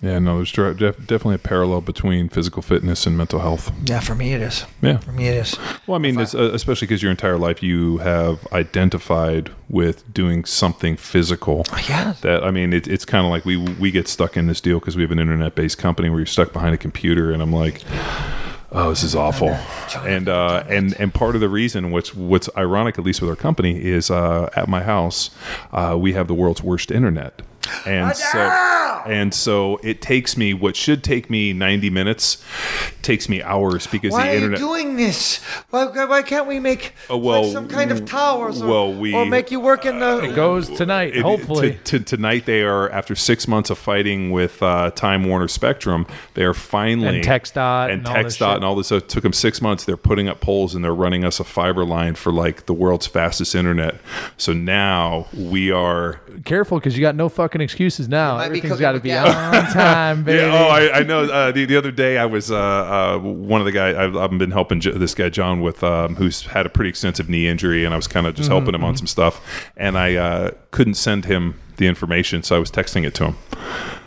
Yeah, 0.00 0.20
no, 0.20 0.36
there's 0.36 0.52
def- 0.52 0.98
definitely 0.98 1.34
a 1.34 1.38
parallel 1.38 1.80
between 1.80 2.28
physical 2.28 2.62
fitness 2.62 3.04
and 3.06 3.18
mental 3.18 3.40
health. 3.40 3.72
Yeah, 3.84 3.98
for 3.98 4.14
me 4.14 4.32
it 4.32 4.40
is. 4.40 4.64
Yeah. 4.80 4.98
For 4.98 5.10
me 5.10 5.26
it 5.26 5.36
is. 5.36 5.58
Well, 5.86 5.96
I 5.96 5.98
mean, 5.98 6.20
it's, 6.20 6.34
uh, 6.34 6.52
especially 6.52 6.86
because 6.86 7.02
your 7.02 7.10
entire 7.10 7.36
life 7.36 7.62
you 7.62 7.98
have 7.98 8.46
identified 8.52 9.50
with 9.68 10.12
doing 10.14 10.44
something 10.44 10.96
physical. 10.96 11.64
Yeah. 11.88 12.14
That 12.20 12.44
I 12.44 12.52
mean, 12.52 12.72
it, 12.72 12.86
it's 12.86 13.04
kind 13.04 13.24
of 13.26 13.30
like 13.30 13.44
we 13.44 13.56
we 13.56 13.90
get 13.90 14.06
stuck 14.06 14.36
in 14.36 14.46
this 14.46 14.60
deal 14.60 14.78
because 14.78 14.96
we 14.96 15.02
have 15.02 15.10
an 15.10 15.18
internet-based 15.18 15.78
company 15.78 16.10
where 16.10 16.20
you're 16.20 16.26
stuck 16.26 16.52
behind 16.52 16.74
a 16.74 16.78
computer, 16.78 17.32
and 17.32 17.42
I'm 17.42 17.52
like, 17.52 17.82
oh, 18.70 18.90
this 18.90 19.02
is 19.02 19.16
awful. 19.16 19.50
And 20.06 20.28
uh, 20.28 20.62
and 20.68 20.94
and 21.00 21.12
part 21.12 21.34
of 21.34 21.40
the 21.40 21.48
reason, 21.48 21.90
what's 21.90 22.14
what's 22.14 22.48
ironic, 22.56 22.98
at 22.98 23.04
least 23.04 23.20
with 23.20 23.30
our 23.30 23.36
company, 23.36 23.82
is 23.82 24.10
uh, 24.10 24.48
at 24.54 24.68
my 24.68 24.82
house 24.82 25.30
uh, 25.72 25.96
we 25.98 26.12
have 26.12 26.28
the 26.28 26.34
world's 26.34 26.62
worst 26.62 26.92
internet. 26.92 27.42
And 27.86 28.14
so, 28.16 28.38
and 28.38 29.32
so 29.34 29.78
it 29.82 30.00
takes 30.02 30.36
me 30.36 30.54
what 30.54 30.76
should 30.76 31.02
take 31.04 31.30
me 31.30 31.52
90 31.52 31.90
minutes 31.90 32.42
takes 33.02 33.28
me 33.28 33.42
hours 33.42 33.86
because 33.86 34.12
Why 34.12 34.24
the 34.24 34.32
are 34.32 34.34
internet 34.36 34.60
you 34.60 34.66
doing 34.66 34.96
this? 34.96 35.38
Why, 35.70 35.86
why 35.86 36.22
can't 36.22 36.46
we 36.46 36.58
make 36.60 36.92
Oh, 37.08 37.16
well, 37.16 37.44
like 37.44 37.52
some 37.52 37.68
kind 37.68 37.90
of 37.90 38.04
towers 38.04 38.60
or, 38.60 38.68
well, 38.68 38.92
we- 38.92 39.14
or 39.14 39.24
make 39.24 39.50
you 39.50 39.60
work 39.60 39.86
in 39.86 39.98
the 40.00 40.24
it 40.24 40.34
goes 40.34 40.68
tonight. 40.68 41.16
It- 41.16 41.22
hopefully, 41.22 41.78
to, 41.84 41.98
to, 41.98 42.00
tonight 42.00 42.44
they 42.46 42.62
are 42.62 42.90
after 42.90 43.14
six 43.14 43.48
months 43.48 43.70
of 43.70 43.78
fighting 43.78 44.30
with 44.30 44.62
uh, 44.62 44.90
Time 44.90 45.24
Warner 45.24 45.48
Spectrum. 45.48 46.06
They 46.34 46.44
are 46.44 46.54
finally 46.54 47.18
And 47.18 47.24
TxDOT 47.26 47.84
and, 47.84 47.92
and 47.92 48.06
all 48.06 48.22
this 48.22 48.36
TxDOT 48.38 48.56
and 48.56 48.64
all 48.64 48.74
this. 48.76 48.86
So 48.88 48.96
it 48.96 49.08
took 49.08 49.22
them 49.22 49.32
six 49.32 49.62
months. 49.62 49.84
They're 49.84 49.96
putting 49.96 50.28
up 50.28 50.40
poles 50.40 50.74
and 50.74 50.84
they're 50.84 50.94
running 50.94 51.24
us 51.24 51.40
a 51.40 51.44
fiber 51.44 51.84
line 51.84 52.14
for 52.14 52.32
like 52.32 52.66
the 52.66 52.74
world's 52.74 53.06
fastest 53.06 53.54
internet. 53.54 53.96
So 54.36 54.52
now 54.52 55.26
we 55.34 55.70
are 55.70 56.20
careful 56.44 56.78
because 56.78 56.96
you 56.96 57.02
got 57.02 57.14
no 57.14 57.28
fucking 57.28 57.57
excuses 57.60 58.08
now. 58.08 58.38
Everything's 58.38 58.80
got 58.80 58.92
to 58.92 59.00
be 59.00 59.12
on 59.12 59.26
time, 59.72 60.24
baby. 60.24 60.38
Yeah, 60.38 60.52
oh, 60.52 60.68
I, 60.68 60.98
I 60.98 61.02
know. 61.02 61.24
Uh, 61.24 61.52
the, 61.52 61.64
the 61.64 61.76
other 61.76 61.90
day, 61.90 62.18
I 62.18 62.26
was 62.26 62.50
uh, 62.50 62.56
uh, 62.56 63.18
one 63.18 63.60
of 63.60 63.64
the 63.64 63.72
guys. 63.72 63.96
I've, 63.96 64.16
I've 64.16 64.30
been 64.38 64.50
helping 64.50 64.80
J- 64.80 64.92
this 64.92 65.14
guy 65.14 65.28
John 65.28 65.60
with, 65.60 65.82
um, 65.84 66.16
who's 66.16 66.42
had 66.42 66.66
a 66.66 66.68
pretty 66.68 66.90
extensive 66.90 67.28
knee 67.28 67.46
injury, 67.48 67.84
and 67.84 67.92
I 67.92 67.96
was 67.96 68.06
kind 68.08 68.26
of 68.26 68.34
just 68.34 68.48
helping 68.48 68.74
him 68.74 68.84
on 68.84 68.96
some 68.96 69.06
stuff. 69.06 69.40
And 69.76 69.98
I 69.98 70.14
uh, 70.16 70.50
couldn't 70.70 70.94
send 70.94 71.24
him 71.24 71.60
the 71.76 71.86
information, 71.86 72.42
so 72.42 72.56
I 72.56 72.58
was 72.58 72.70
texting 72.70 73.06
it 73.06 73.14
to 73.16 73.26
him. 73.32 73.36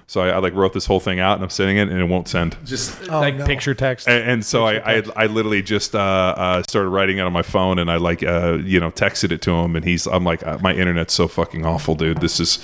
So 0.07 0.19
I, 0.19 0.27
I 0.31 0.37
like 0.39 0.53
wrote 0.55 0.73
this 0.73 0.85
whole 0.85 0.99
thing 0.99 1.21
out, 1.21 1.35
and 1.35 1.43
I'm 1.43 1.49
sending 1.49 1.77
it, 1.77 1.87
and 1.87 1.97
it 1.97 2.03
won't 2.03 2.27
send. 2.27 2.57
Just 2.65 3.09
Oh, 3.09 3.21
like 3.21 3.35
no. 3.37 3.45
picture 3.45 3.73
text. 3.73 4.09
And, 4.09 4.29
and 4.29 4.45
so 4.45 4.65
I, 4.65 4.97
I, 4.97 5.03
I 5.15 5.25
literally 5.27 5.61
just 5.61 5.95
uh, 5.95 5.99
uh, 5.99 6.63
started 6.67 6.89
writing 6.89 7.17
it 7.19 7.21
on 7.21 7.31
my 7.31 7.43
phone, 7.43 7.79
and 7.79 7.89
I 7.89 7.95
like 7.95 8.21
uh, 8.21 8.57
you 8.61 8.81
know 8.81 8.91
texted 8.91 9.31
it 9.31 9.41
to 9.43 9.51
him, 9.51 9.77
and 9.77 9.85
he's 9.85 10.07
I'm 10.07 10.25
like 10.25 10.45
uh, 10.45 10.57
my 10.61 10.73
internet's 10.73 11.13
so 11.13 11.29
fucking 11.29 11.65
awful, 11.65 11.95
dude. 11.95 12.19
This 12.19 12.41
is, 12.41 12.59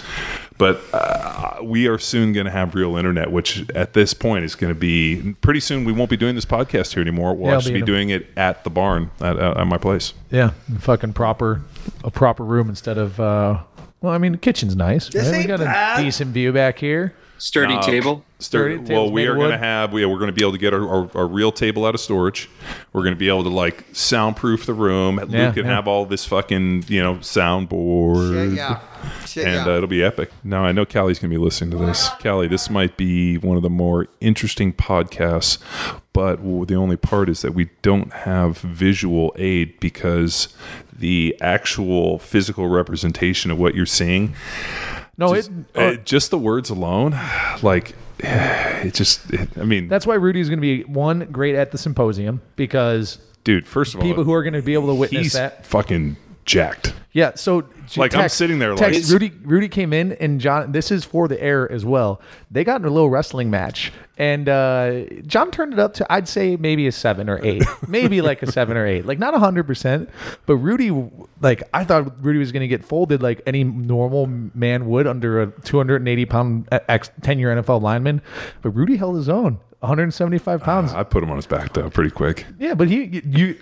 but 0.58 0.82
uh, 0.94 1.58
we 1.62 1.88
are 1.88 1.98
soon 1.98 2.34
going 2.34 2.46
to 2.46 2.52
have 2.52 2.74
real 2.76 2.96
internet, 2.98 3.32
which 3.32 3.70
at 3.72 3.94
this 3.94 4.14
point 4.14 4.46
is 4.46 4.56
going 4.56 4.74
to 4.74 4.80
be 4.80 5.36
pretty 5.42 5.60
soon. 5.60 5.86
We 5.86 5.92
won't 5.92 6.10
be 6.10 6.18
doing 6.18 6.36
this 6.36 6.46
podcast 6.46 6.94
here 6.94 7.02
anymore. 7.02 7.34
We'll 7.36 7.46
Yeah, 7.46 7.50
it'll 7.50 7.58
actually 7.60 7.74
be 7.76 7.82
be 7.82 7.86
doing 7.86 8.10
it 8.10 8.28
at 8.38 8.64
the 8.64 8.70
barn 8.70 9.12
at, 9.20 9.38
at, 9.38 9.58
at 9.58 9.68
my 9.68 9.78
place. 9.78 10.14
yeah, 10.32 10.52
fucking 10.80 11.14
proper, 11.14 11.62
a 12.04 12.12
proper 12.12 12.44
room 12.44 12.70
instead 12.70 12.98
of. 12.98 13.20
uh 13.20 13.60
Well, 14.02 14.14
I 14.14 14.18
mean, 14.18 14.32
the 14.34 14.38
kitchen's 14.38 14.76
nice. 14.76 15.14
Right? 15.14 15.24
We 15.32 15.38
ain't 15.38 15.48
got 15.48 15.60
bad. 15.60 16.00
a 16.00 16.04
decent 16.04 16.32
view 16.32 16.52
back 16.54 16.80
here. 16.80 17.14
Sturdy 17.38 17.76
No. 17.76 17.82
table. 17.82 18.26
Sturdy. 18.40 18.76
Sturdy 18.76 18.94
Well, 18.94 19.12
we 19.12 19.26
are 19.26 19.36
going 19.36 19.52
to 19.52 19.58
have 19.58 19.92
we, 19.94 20.06
we're 20.06 20.20
going 20.20 20.30
to 20.30 20.34
be 20.34 20.42
able 20.42 20.52
to 20.52 20.58
get 20.58 20.74
our, 20.74 20.88
our, 20.88 21.10
our 21.16 21.28
real 21.28 21.52
table 21.52 21.86
out 21.86 21.96
of 21.96 22.02
storage. 22.02 22.50
We're 22.94 23.02
going 23.02 23.16
to 23.16 23.20
be 23.20 23.30
able 23.30 23.44
to 23.44 23.50
like 23.50 23.86
soundproof 23.94 24.66
the 24.66 24.74
room. 24.74 25.18
Luke 25.18 25.30
can 25.30 25.56
yeah. 25.56 25.64
have 25.64 25.88
all 25.88 26.06
this 26.06 26.26
fucking 26.26 26.86
you 26.88 27.02
know 27.02 27.16
soundboard. 27.16 28.50
Shit, 28.50 28.58
yeah. 28.58 28.80
Shit, 29.26 29.48
and 29.48 29.66
yeah. 29.66 29.74
uh, 29.74 29.78
it'll 29.78 29.88
be 29.88 30.04
epic. 30.04 30.32
Now 30.44 30.64
I 30.64 30.72
know 30.72 30.86
Callie's 30.86 31.20
gonna 31.20 31.32
be 31.32 31.38
listening 31.38 31.72
to 31.72 31.86
this. 31.86 32.10
Callie, 32.22 32.48
this 32.48 32.70
might 32.70 32.98
be 32.98 33.38
one 33.38 33.58
of 33.58 33.64
the 33.64 33.70
more 33.70 34.08
interesting 34.22 34.74
podcasts, 34.74 35.58
but 36.14 36.38
the 36.68 36.76
only 36.76 36.98
part 36.98 37.30
is 37.30 37.42
that 37.42 37.54
we 37.54 37.70
don't 37.82 38.12
have 38.14 38.58
visual 38.60 39.34
aid 39.38 39.80
because 39.80 40.56
the 40.98 41.36
actual 41.42 42.20
physical 42.20 42.68
representation 42.68 43.52
of 43.52 43.60
what 43.60 43.76
you're 43.76 43.86
seeing, 43.86 44.34
No, 45.18 45.34
just, 45.34 45.50
it. 45.50 45.66
uh, 45.76 45.80
uh, 45.80 45.96
just 45.96 46.32
the 46.32 46.38
words 46.38 46.70
alone, 46.70 47.18
like 47.62 47.96
it 48.20 48.94
just. 48.94 49.32
It, 49.34 49.58
I 49.58 49.64
mean, 49.64 49.88
that's 49.88 50.06
why 50.06 50.16
Rudy 50.16 50.40
is 50.40 50.50
going 50.50 50.60
to 50.60 50.62
be 50.62 50.84
one 50.84 51.28
great 51.32 51.56
at 51.56 51.72
the 51.72 51.78
symposium 51.78 52.42
because 52.56 53.18
dude. 53.44 53.68
First 53.68 53.96
of 53.96 54.02
all, 54.02 54.08
people 54.08 54.24
who 54.24 54.34
are 54.34 54.44
going 54.44 54.54
to 54.54 54.62
be 54.62 54.74
able 54.74 54.88
to 54.88 54.96
witness 54.96 55.24
he's 55.24 55.34
that. 55.34 55.66
fucking 55.66 56.18
jacked. 56.48 56.94
Yeah, 57.12 57.32
so 57.36 57.64
Like, 57.96 58.14
I'm 58.16 58.30
sitting 58.30 58.60
there 58.60 58.76
like- 58.76 58.94
text, 58.94 59.12
Rudy. 59.12 59.32
Rudy 59.44 59.68
came 59.70 59.92
in 59.94 60.12
and 60.14 60.40
John. 60.42 60.72
This 60.72 60.92
is 60.92 61.04
for 61.06 61.28
the 61.28 61.42
air 61.42 61.72
as 61.72 61.84
well. 61.86 62.22
They 62.52 62.64
got 62.64 62.82
in 62.82 62.86
a 62.88 62.90
little 62.92 63.10
wrestling 63.10 63.50
match, 63.50 63.92
and 64.18 64.48
uh, 64.50 65.06
John 65.26 65.50
turned 65.52 65.74
it 65.74 65.80
up 65.80 65.94
to 65.96 66.14
I'd 66.14 66.28
say 66.28 66.58
maybe 66.58 66.86
a 66.86 66.92
seven 66.92 67.28
or 67.30 67.40
eight, 67.44 67.64
maybe 67.88 68.22
like 68.22 68.44
a 68.44 68.52
seven 68.52 68.78
or 68.78 68.86
eight, 68.86 69.06
like 69.06 69.18
not 69.20 69.34
hundred 69.34 69.64
percent. 69.66 70.10
But 70.46 70.58
Rudy, 70.58 70.92
like 71.42 71.64
I 71.74 71.86
thought 71.86 72.24
Rudy 72.24 72.38
was 72.40 72.52
going 72.52 72.62
to 72.62 72.68
get 72.68 72.84
folded 72.84 73.24
like 73.24 73.42
any 73.48 73.64
normal 73.64 74.28
man 74.54 74.86
would 74.88 75.08
under 75.08 75.42
a 75.42 75.48
280 75.62 76.26
pound 76.26 76.68
ex 76.72 77.10
10 77.24 77.40
year 77.40 77.56
NFL 77.56 77.82
lineman, 77.82 78.22
but 78.62 78.72
Rudy 78.72 78.98
held 78.98 79.16
his 79.16 79.30
own. 79.30 79.60
175 79.80 80.62
pounds. 80.64 80.92
I 80.94 81.04
put 81.04 81.22
him 81.24 81.30
on 81.30 81.36
his 81.36 81.46
back 81.46 81.74
though, 81.74 81.90
pretty 81.90 82.10
quick. 82.12 82.46
yeah, 82.60 82.74
but 82.74 82.88
he 82.88 83.22
you, 83.26 83.56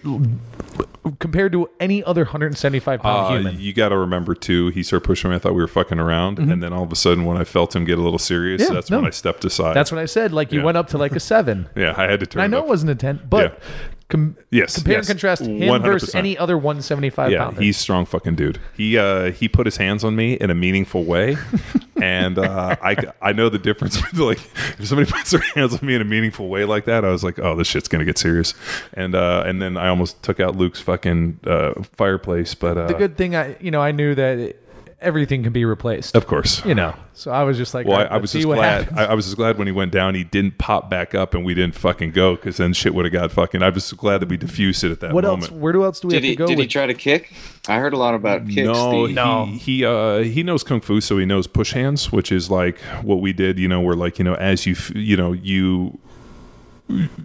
compared 1.19 1.51
to 1.51 1.69
any 1.79 2.03
other 2.03 2.23
175 2.23 3.01
pound 3.01 3.25
Uh, 3.27 3.37
human. 3.37 3.59
you 3.59 3.73
got 3.73 3.89
to 3.89 3.97
remember 3.97 4.33
too. 4.33 4.69
He 4.69 4.81
started 4.81 5.05
pushing 5.05 5.29
me. 5.29 5.35
I 5.35 5.39
thought 5.39 5.53
we 5.55 5.61
were 5.61 5.67
fucking 5.67 5.99
around, 5.99 6.39
and 6.39 6.63
then 6.63 6.71
all 6.73 6.83
of 6.83 6.91
a 6.91 6.95
sudden, 6.95 7.25
when 7.25 7.37
I 7.37 7.43
felt 7.43 7.75
him 7.75 7.83
get 7.85 7.97
a 7.99 8.01
little 8.01 8.19
serious, 8.19 8.61
Mm-hmm. 8.61 8.71
Yeah, 8.71 8.75
that's 8.75 8.89
no. 8.89 8.97
when 8.99 9.07
I 9.07 9.11
stepped 9.11 9.43
aside. 9.45 9.75
That's 9.75 9.91
what 9.91 9.99
I 9.99 10.05
said. 10.05 10.31
Like 10.31 10.51
you 10.53 10.59
Yeah. 10.59 10.65
went 10.65 10.77
up 10.77 10.87
to 10.89 10.97
like 10.97 11.11
a 11.15 11.19
seven. 11.19 11.67
yeah, 11.75 11.93
I 11.97 12.03
had 12.09 12.19
to 12.21 12.25
turn. 12.25 12.41
I 12.41 12.47
know 12.47 12.59
up. 12.59 12.65
it 12.65 12.69
wasn't 12.69 12.91
a 12.91 12.95
ten, 12.95 13.19
but 13.29 13.59
Yeah. 13.59 13.65
Com- 14.09 14.35
Yes, 14.51 14.75
compare 14.75 14.93
yes. 14.97 15.09
and 15.09 15.19
contrast 15.19 15.41
him 15.43 15.59
100%. 15.59 15.81
versus 15.83 16.15
any 16.15 16.37
other 16.37 16.57
175 16.57 17.31
Yeah, 17.31 17.45
pounder. 17.45 17.61
he's 17.61 17.77
strong 17.77 18.05
fucking 18.05 18.35
dude. 18.35 18.59
He 18.75 18.97
uh 18.97 19.31
he 19.31 19.47
put 19.47 19.65
his 19.65 19.77
hands 19.77 20.03
on 20.03 20.15
me 20.15 20.33
in 20.33 20.49
a 20.49 20.55
meaningful 20.55 21.03
way, 21.03 21.37
and 22.01 22.37
uh, 22.37 22.75
I 22.81 22.95
I 23.21 23.33
know 23.33 23.49
the 23.49 23.57
difference. 23.59 23.97
like 24.17 24.39
if 24.79 24.87
somebody 24.87 25.09
puts 25.11 25.31
their 25.31 25.41
hands 25.55 25.73
on 25.73 25.85
me 25.85 25.95
in 25.95 26.01
a 26.01 26.05
meaningful 26.05 26.47
way 26.49 26.65
like 26.65 26.85
that, 26.85 27.03
I 27.05 27.09
was 27.09 27.23
like, 27.23 27.39
oh, 27.39 27.55
this 27.55 27.67
shit's 27.67 27.87
gonna 27.87 28.05
get 28.05 28.17
serious, 28.17 28.53
and 28.93 29.15
uh 29.15 29.43
and 29.45 29.61
then 29.61 29.77
I 29.77 29.87
almost 29.89 30.21
took 30.23 30.39
out 30.39 30.55
Luke's 30.55 30.79
fucking 30.81 31.39
uh, 31.45 31.73
fireplace, 31.97 32.55
but 32.55 32.77
uh, 32.77 32.87
the 32.87 32.93
good 32.93 33.17
thing 33.17 33.35
I 33.35 33.55
you 33.59 33.71
know 33.71 33.81
I 33.81 33.91
knew 33.91 34.15
that 34.15 34.37
it- 34.37 34.61
everything 35.05 35.43
can 35.43 35.53
be 35.53 35.63
replaced. 35.65 36.15
of 36.15 36.27
course. 36.27 36.63
You 36.65 36.75
know, 36.75 36.95
so 37.13 37.31
I 37.31 37.43
was 37.43 37.57
just 37.57 37.73
like, 37.73 37.87
Well, 37.87 37.97
all 37.99 38.03
I, 38.03 38.15
I 38.15 38.17
was 38.17 38.31
see 38.31 38.39
just 38.39 38.47
what 38.47 38.55
glad. 38.55 38.89
I, 38.97 39.05
I 39.05 39.13
was 39.13 39.25
just 39.25 39.37
glad 39.37 39.57
when 39.57 39.67
he 39.67 39.71
went 39.73 39.91
down, 39.91 40.15
he 40.15 40.23
didn't 40.23 40.57
pop 40.57 40.89
back 40.89 41.15
up, 41.15 41.33
and 41.33 41.45
we 41.45 41.53
didn't 41.53 41.75
fucking 41.75 42.11
go 42.11 42.35
because 42.35 42.57
then 42.57 42.73
shit 42.73 42.93
would 42.93 43.05
have 43.05 43.11
got 43.13 43.31
fucking. 43.31 43.63
I 43.63 43.69
was 43.69 43.85
so 43.85 43.95
glad 43.95 44.19
that 44.21 44.29
we 44.29 44.35
diffused 44.37 44.83
it 44.83 44.91
at 44.91 44.99
that 45.01 45.13
what 45.13 45.23
moment. 45.23 45.43
else? 45.43 45.51
Where 45.51 45.71
do 45.71 45.83
else 45.85 45.99
do 45.99 46.07
we 46.09 46.13
Did 46.15 46.17
have 46.17 46.23
he 46.23 46.31
to 46.31 46.35
go 46.37 46.47
did 46.47 46.57
with? 46.57 46.63
he 46.65 46.67
try 46.67 46.87
to 46.87 46.93
kick? 46.93 47.31
I 47.67 47.77
heard 47.79 47.93
a 47.93 47.97
lot 47.97 48.15
about 48.15 48.47
kicks. 48.47 48.67
No, 48.67 49.07
the- 49.07 49.13
No. 49.13 49.45
he 49.45 49.57
he 49.57 49.85
uh 49.85 50.17
he 50.19 50.43
knows 50.43 50.63
kung 50.63 50.81
fu, 50.81 50.99
so 51.01 51.17
he 51.17 51.25
knows 51.25 51.47
push 51.47 51.71
hands, 51.73 52.11
which 52.11 52.31
is 52.31 52.49
like 52.49 52.79
what 53.01 53.21
we 53.21 53.31
did. 53.33 53.59
You 53.59 53.67
know, 53.67 53.81
where 53.81 53.95
like 53.95 54.17
you 54.19 54.25
know, 54.25 54.35
as 54.35 54.65
you 54.65 54.75
you 54.93 55.15
know 55.15 55.31
you 55.33 55.97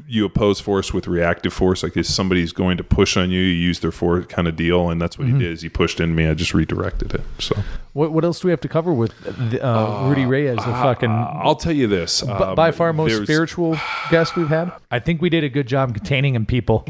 you 0.09 0.25
oppose 0.25 0.59
force 0.59 0.93
with 0.95 1.07
reactive 1.07 1.53
force. 1.53 1.83
Like 1.83 1.97
if 1.97 2.07
somebody's 2.07 2.53
going 2.53 2.77
to 2.79 2.85
push 2.85 3.17
on 3.17 3.31
you, 3.31 3.41
you 3.41 3.53
use 3.55 3.81
their 3.81 3.93
force 3.93 4.25
kind 4.27 4.49
of 4.49 4.57
deal, 4.57 4.89
and 4.89 5.01
that's 5.01 5.19
what 5.19 5.29
Mm-hmm. 5.29 5.39
he 5.41 5.45
did. 5.45 5.53
Is 5.53 5.63
he 5.63 5.69
pushed 5.69 6.01
in 6.01 6.15
me, 6.15 6.27
I 6.27 6.35
just 6.35 6.55
redirected 6.55 7.15
it. 7.15 7.21
So 7.39 7.57
what, 7.93 8.13
what 8.13 8.25
else 8.25 8.41
do 8.41 8.49
we 8.49 8.53
have 8.53 8.61
to 8.63 8.69
cover 8.69 8.93
with 8.93 9.13
the, 9.51 9.63
uh, 9.65 10.09
Rudy 10.09 10.25
Reyes, 10.25 10.57
the 10.57 10.63
fucking 10.63 11.11
I'll 11.11 11.57
tell 11.57 11.73
you 11.75 11.87
this: 11.87 12.23
b- 12.23 12.31
um, 12.31 12.55
by 12.55 12.71
far 12.71 12.93
most 12.93 13.23
spiritual 13.23 13.77
guest 14.11 14.35
we've 14.37 14.49
had? 14.49 14.73
I 14.91 14.99
think 14.99 15.21
we 15.21 15.29
did 15.29 15.45
a 15.45 15.49
good 15.51 15.67
job 15.67 15.95
containing 15.95 16.35
him, 16.35 16.47
people. 16.47 16.85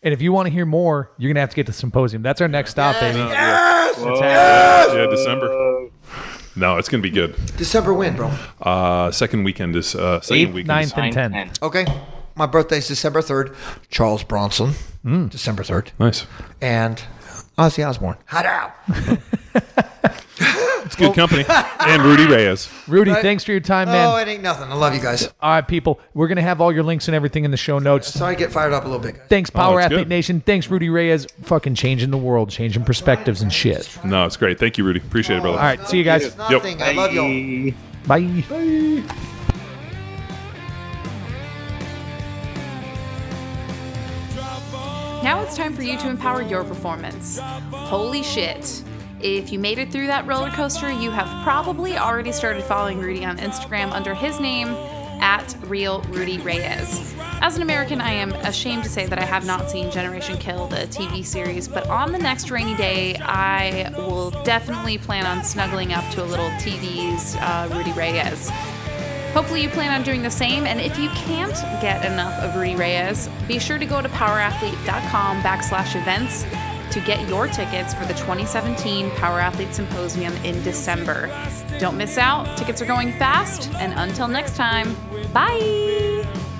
And 0.00 0.14
if 0.14 0.22
you 0.22 0.32
want 0.32 0.46
to 0.46 0.52
hear 0.52 0.64
more, 0.66 1.10
you're 1.18 1.32
gonna 1.32 1.40
have 1.40 1.50
to 1.50 1.56
get 1.56 1.66
to 1.66 1.72
symposium. 1.72 2.22
That's 2.22 2.40
our 2.40 2.46
next 2.48 2.70
stop, 2.70 2.98
baby. 3.00 3.18
That's 3.18 3.98
happening. 3.98 4.98
Yeah, 5.00 5.06
December. 5.10 5.77
No, 6.58 6.76
it's 6.76 6.88
gonna 6.88 7.02
be 7.02 7.10
good. 7.10 7.36
December 7.56 7.94
when, 7.94 8.16
bro? 8.16 8.30
Uh, 8.60 9.10
second 9.12 9.44
weekend 9.44 9.76
is 9.76 9.94
uh, 9.94 10.20
second 10.20 10.36
Eighth, 10.36 10.54
weekend. 10.54 10.80
is- 10.84 10.96
ninth, 10.96 11.16
and 11.16 11.32
Nine, 11.32 11.32
tenth. 11.46 11.62
Okay. 11.62 11.86
My 12.34 12.46
birthday's 12.46 12.86
December 12.86 13.20
3rd. 13.20 13.54
Charles 13.90 14.22
Bronson, 14.22 14.72
December 15.28 15.64
3rd. 15.64 15.88
Nice. 15.98 16.24
And 16.60 17.02
Ozzy 17.58 17.84
Osbourne. 17.86 18.16
Hot 18.26 18.46
out. 18.46 18.72
It's 20.88 20.96
good 20.96 21.14
company. 21.14 21.44
and 21.80 22.02
Rudy 22.02 22.26
Reyes. 22.26 22.70
Rudy, 22.86 23.10
Right. 23.10 23.20
thanks 23.20 23.44
for 23.44 23.50
your 23.50 23.60
time, 23.60 23.88
man. 23.88 24.08
Oh, 24.08 24.16
it 24.16 24.26
ain't 24.26 24.42
nothing. 24.42 24.72
I 24.72 24.74
love 24.74 24.94
you 24.94 25.00
guys. 25.02 25.26
All 25.42 25.50
right, 25.50 25.66
people. 25.66 26.00
We're 26.14 26.28
gonna 26.28 26.40
have 26.40 26.62
all 26.62 26.72
your 26.72 26.82
links 26.82 27.08
and 27.08 27.14
everything 27.14 27.44
in 27.44 27.50
the 27.50 27.58
show 27.58 27.78
notes. 27.78 28.08
Sorry 28.08 28.34
to 28.34 28.38
get 28.38 28.50
fired 28.50 28.72
up 28.72 28.84
a 28.84 28.86
little 28.86 29.02
bit, 29.02 29.16
guys. 29.16 29.26
Thanks, 29.28 29.50
oh, 29.54 29.58
Power 29.58 29.80
it's 29.80 29.84
Athlete 29.86 30.00
good. 30.00 30.08
Nation. 30.08 30.40
Thanks, 30.40 30.70
Rudy 30.70 30.88
Reyes. 30.88 31.26
Fucking 31.42 31.74
changing 31.74 32.10
the 32.10 32.16
world, 32.16 32.48
changing 32.48 32.84
perspectives 32.84 33.42
and 33.42 33.52
shit. 33.52 33.86
No, 34.02 34.24
it's 34.24 34.38
great. 34.38 34.58
Thank 34.58 34.78
you, 34.78 34.84
Rudy. 34.84 35.00
Appreciate 35.00 35.36
it, 35.36 35.42
brother. 35.42 35.58
All 35.58 35.64
right, 35.64 35.86
see 35.86 35.98
you 35.98 36.04
guys. 36.04 36.24
It's 36.24 36.38
nothing. 36.38 36.80
I 36.80 36.92
love 36.92 37.12
y'all. 37.12 37.72
Bye. 38.06 39.04
Now 45.22 45.40
it's 45.42 45.56
time 45.56 45.74
for 45.74 45.82
you 45.82 45.98
to 45.98 46.08
empower 46.08 46.42
your 46.42 46.64
performance. 46.64 47.38
Holy 47.40 48.22
shit. 48.22 48.82
If 49.20 49.52
you 49.52 49.58
made 49.58 49.80
it 49.80 49.90
through 49.90 50.06
that 50.06 50.26
roller 50.26 50.50
coaster, 50.50 50.92
you 50.92 51.10
have 51.10 51.42
probably 51.42 51.98
already 51.98 52.30
started 52.30 52.62
following 52.62 52.98
Rudy 52.98 53.24
on 53.24 53.36
Instagram 53.38 53.90
under 53.90 54.14
his 54.14 54.38
name 54.38 54.68
at 55.20 55.56
Real 55.62 56.02
Rudy 56.02 56.38
Reyes. 56.38 57.14
As 57.40 57.56
an 57.56 57.62
American, 57.62 58.00
I 58.00 58.12
am 58.12 58.32
ashamed 58.32 58.84
to 58.84 58.88
say 58.88 59.06
that 59.06 59.18
I 59.18 59.24
have 59.24 59.44
not 59.44 59.68
seen 59.68 59.90
Generation 59.90 60.38
Kill, 60.38 60.68
the 60.68 60.86
TV 60.86 61.24
series, 61.24 61.66
but 61.66 61.88
on 61.88 62.12
the 62.12 62.18
next 62.18 62.52
rainy 62.52 62.76
day, 62.76 63.16
I 63.16 63.92
will 63.96 64.30
definitely 64.44 64.98
plan 64.98 65.26
on 65.26 65.42
snuggling 65.42 65.92
up 65.92 66.08
to 66.12 66.22
a 66.22 66.26
little 66.26 66.50
TV's 66.50 67.34
uh, 67.36 67.68
Rudy 67.72 67.92
Reyes. 67.92 68.50
Hopefully, 69.32 69.62
you 69.62 69.68
plan 69.68 69.92
on 69.92 70.04
doing 70.04 70.22
the 70.22 70.30
same. 70.30 70.64
And 70.64 70.80
if 70.80 70.98
you 70.98 71.08
can't 71.10 71.54
get 71.82 72.04
enough 72.04 72.34
of 72.40 72.54
Rudy 72.54 72.76
Reyes, 72.76 73.28
be 73.46 73.58
sure 73.58 73.78
to 73.78 73.86
go 73.86 74.00
to 74.00 74.08
powerathlete.com 74.08 75.42
backslash 75.42 76.00
events 76.00 76.44
to 76.90 77.00
get 77.00 77.28
your 77.28 77.46
tickets 77.46 77.94
for 77.94 78.04
the 78.04 78.14
2017 78.14 79.10
Power 79.12 79.40
Athlete 79.40 79.74
Symposium 79.74 80.32
in 80.44 80.62
December. 80.62 81.30
Don't 81.78 81.96
miss 81.96 82.18
out. 82.18 82.56
Tickets 82.56 82.82
are 82.82 82.86
going 82.86 83.12
fast. 83.12 83.70
And 83.74 83.92
until 83.94 84.28
next 84.28 84.56
time, 84.56 84.96
bye. 85.32 86.57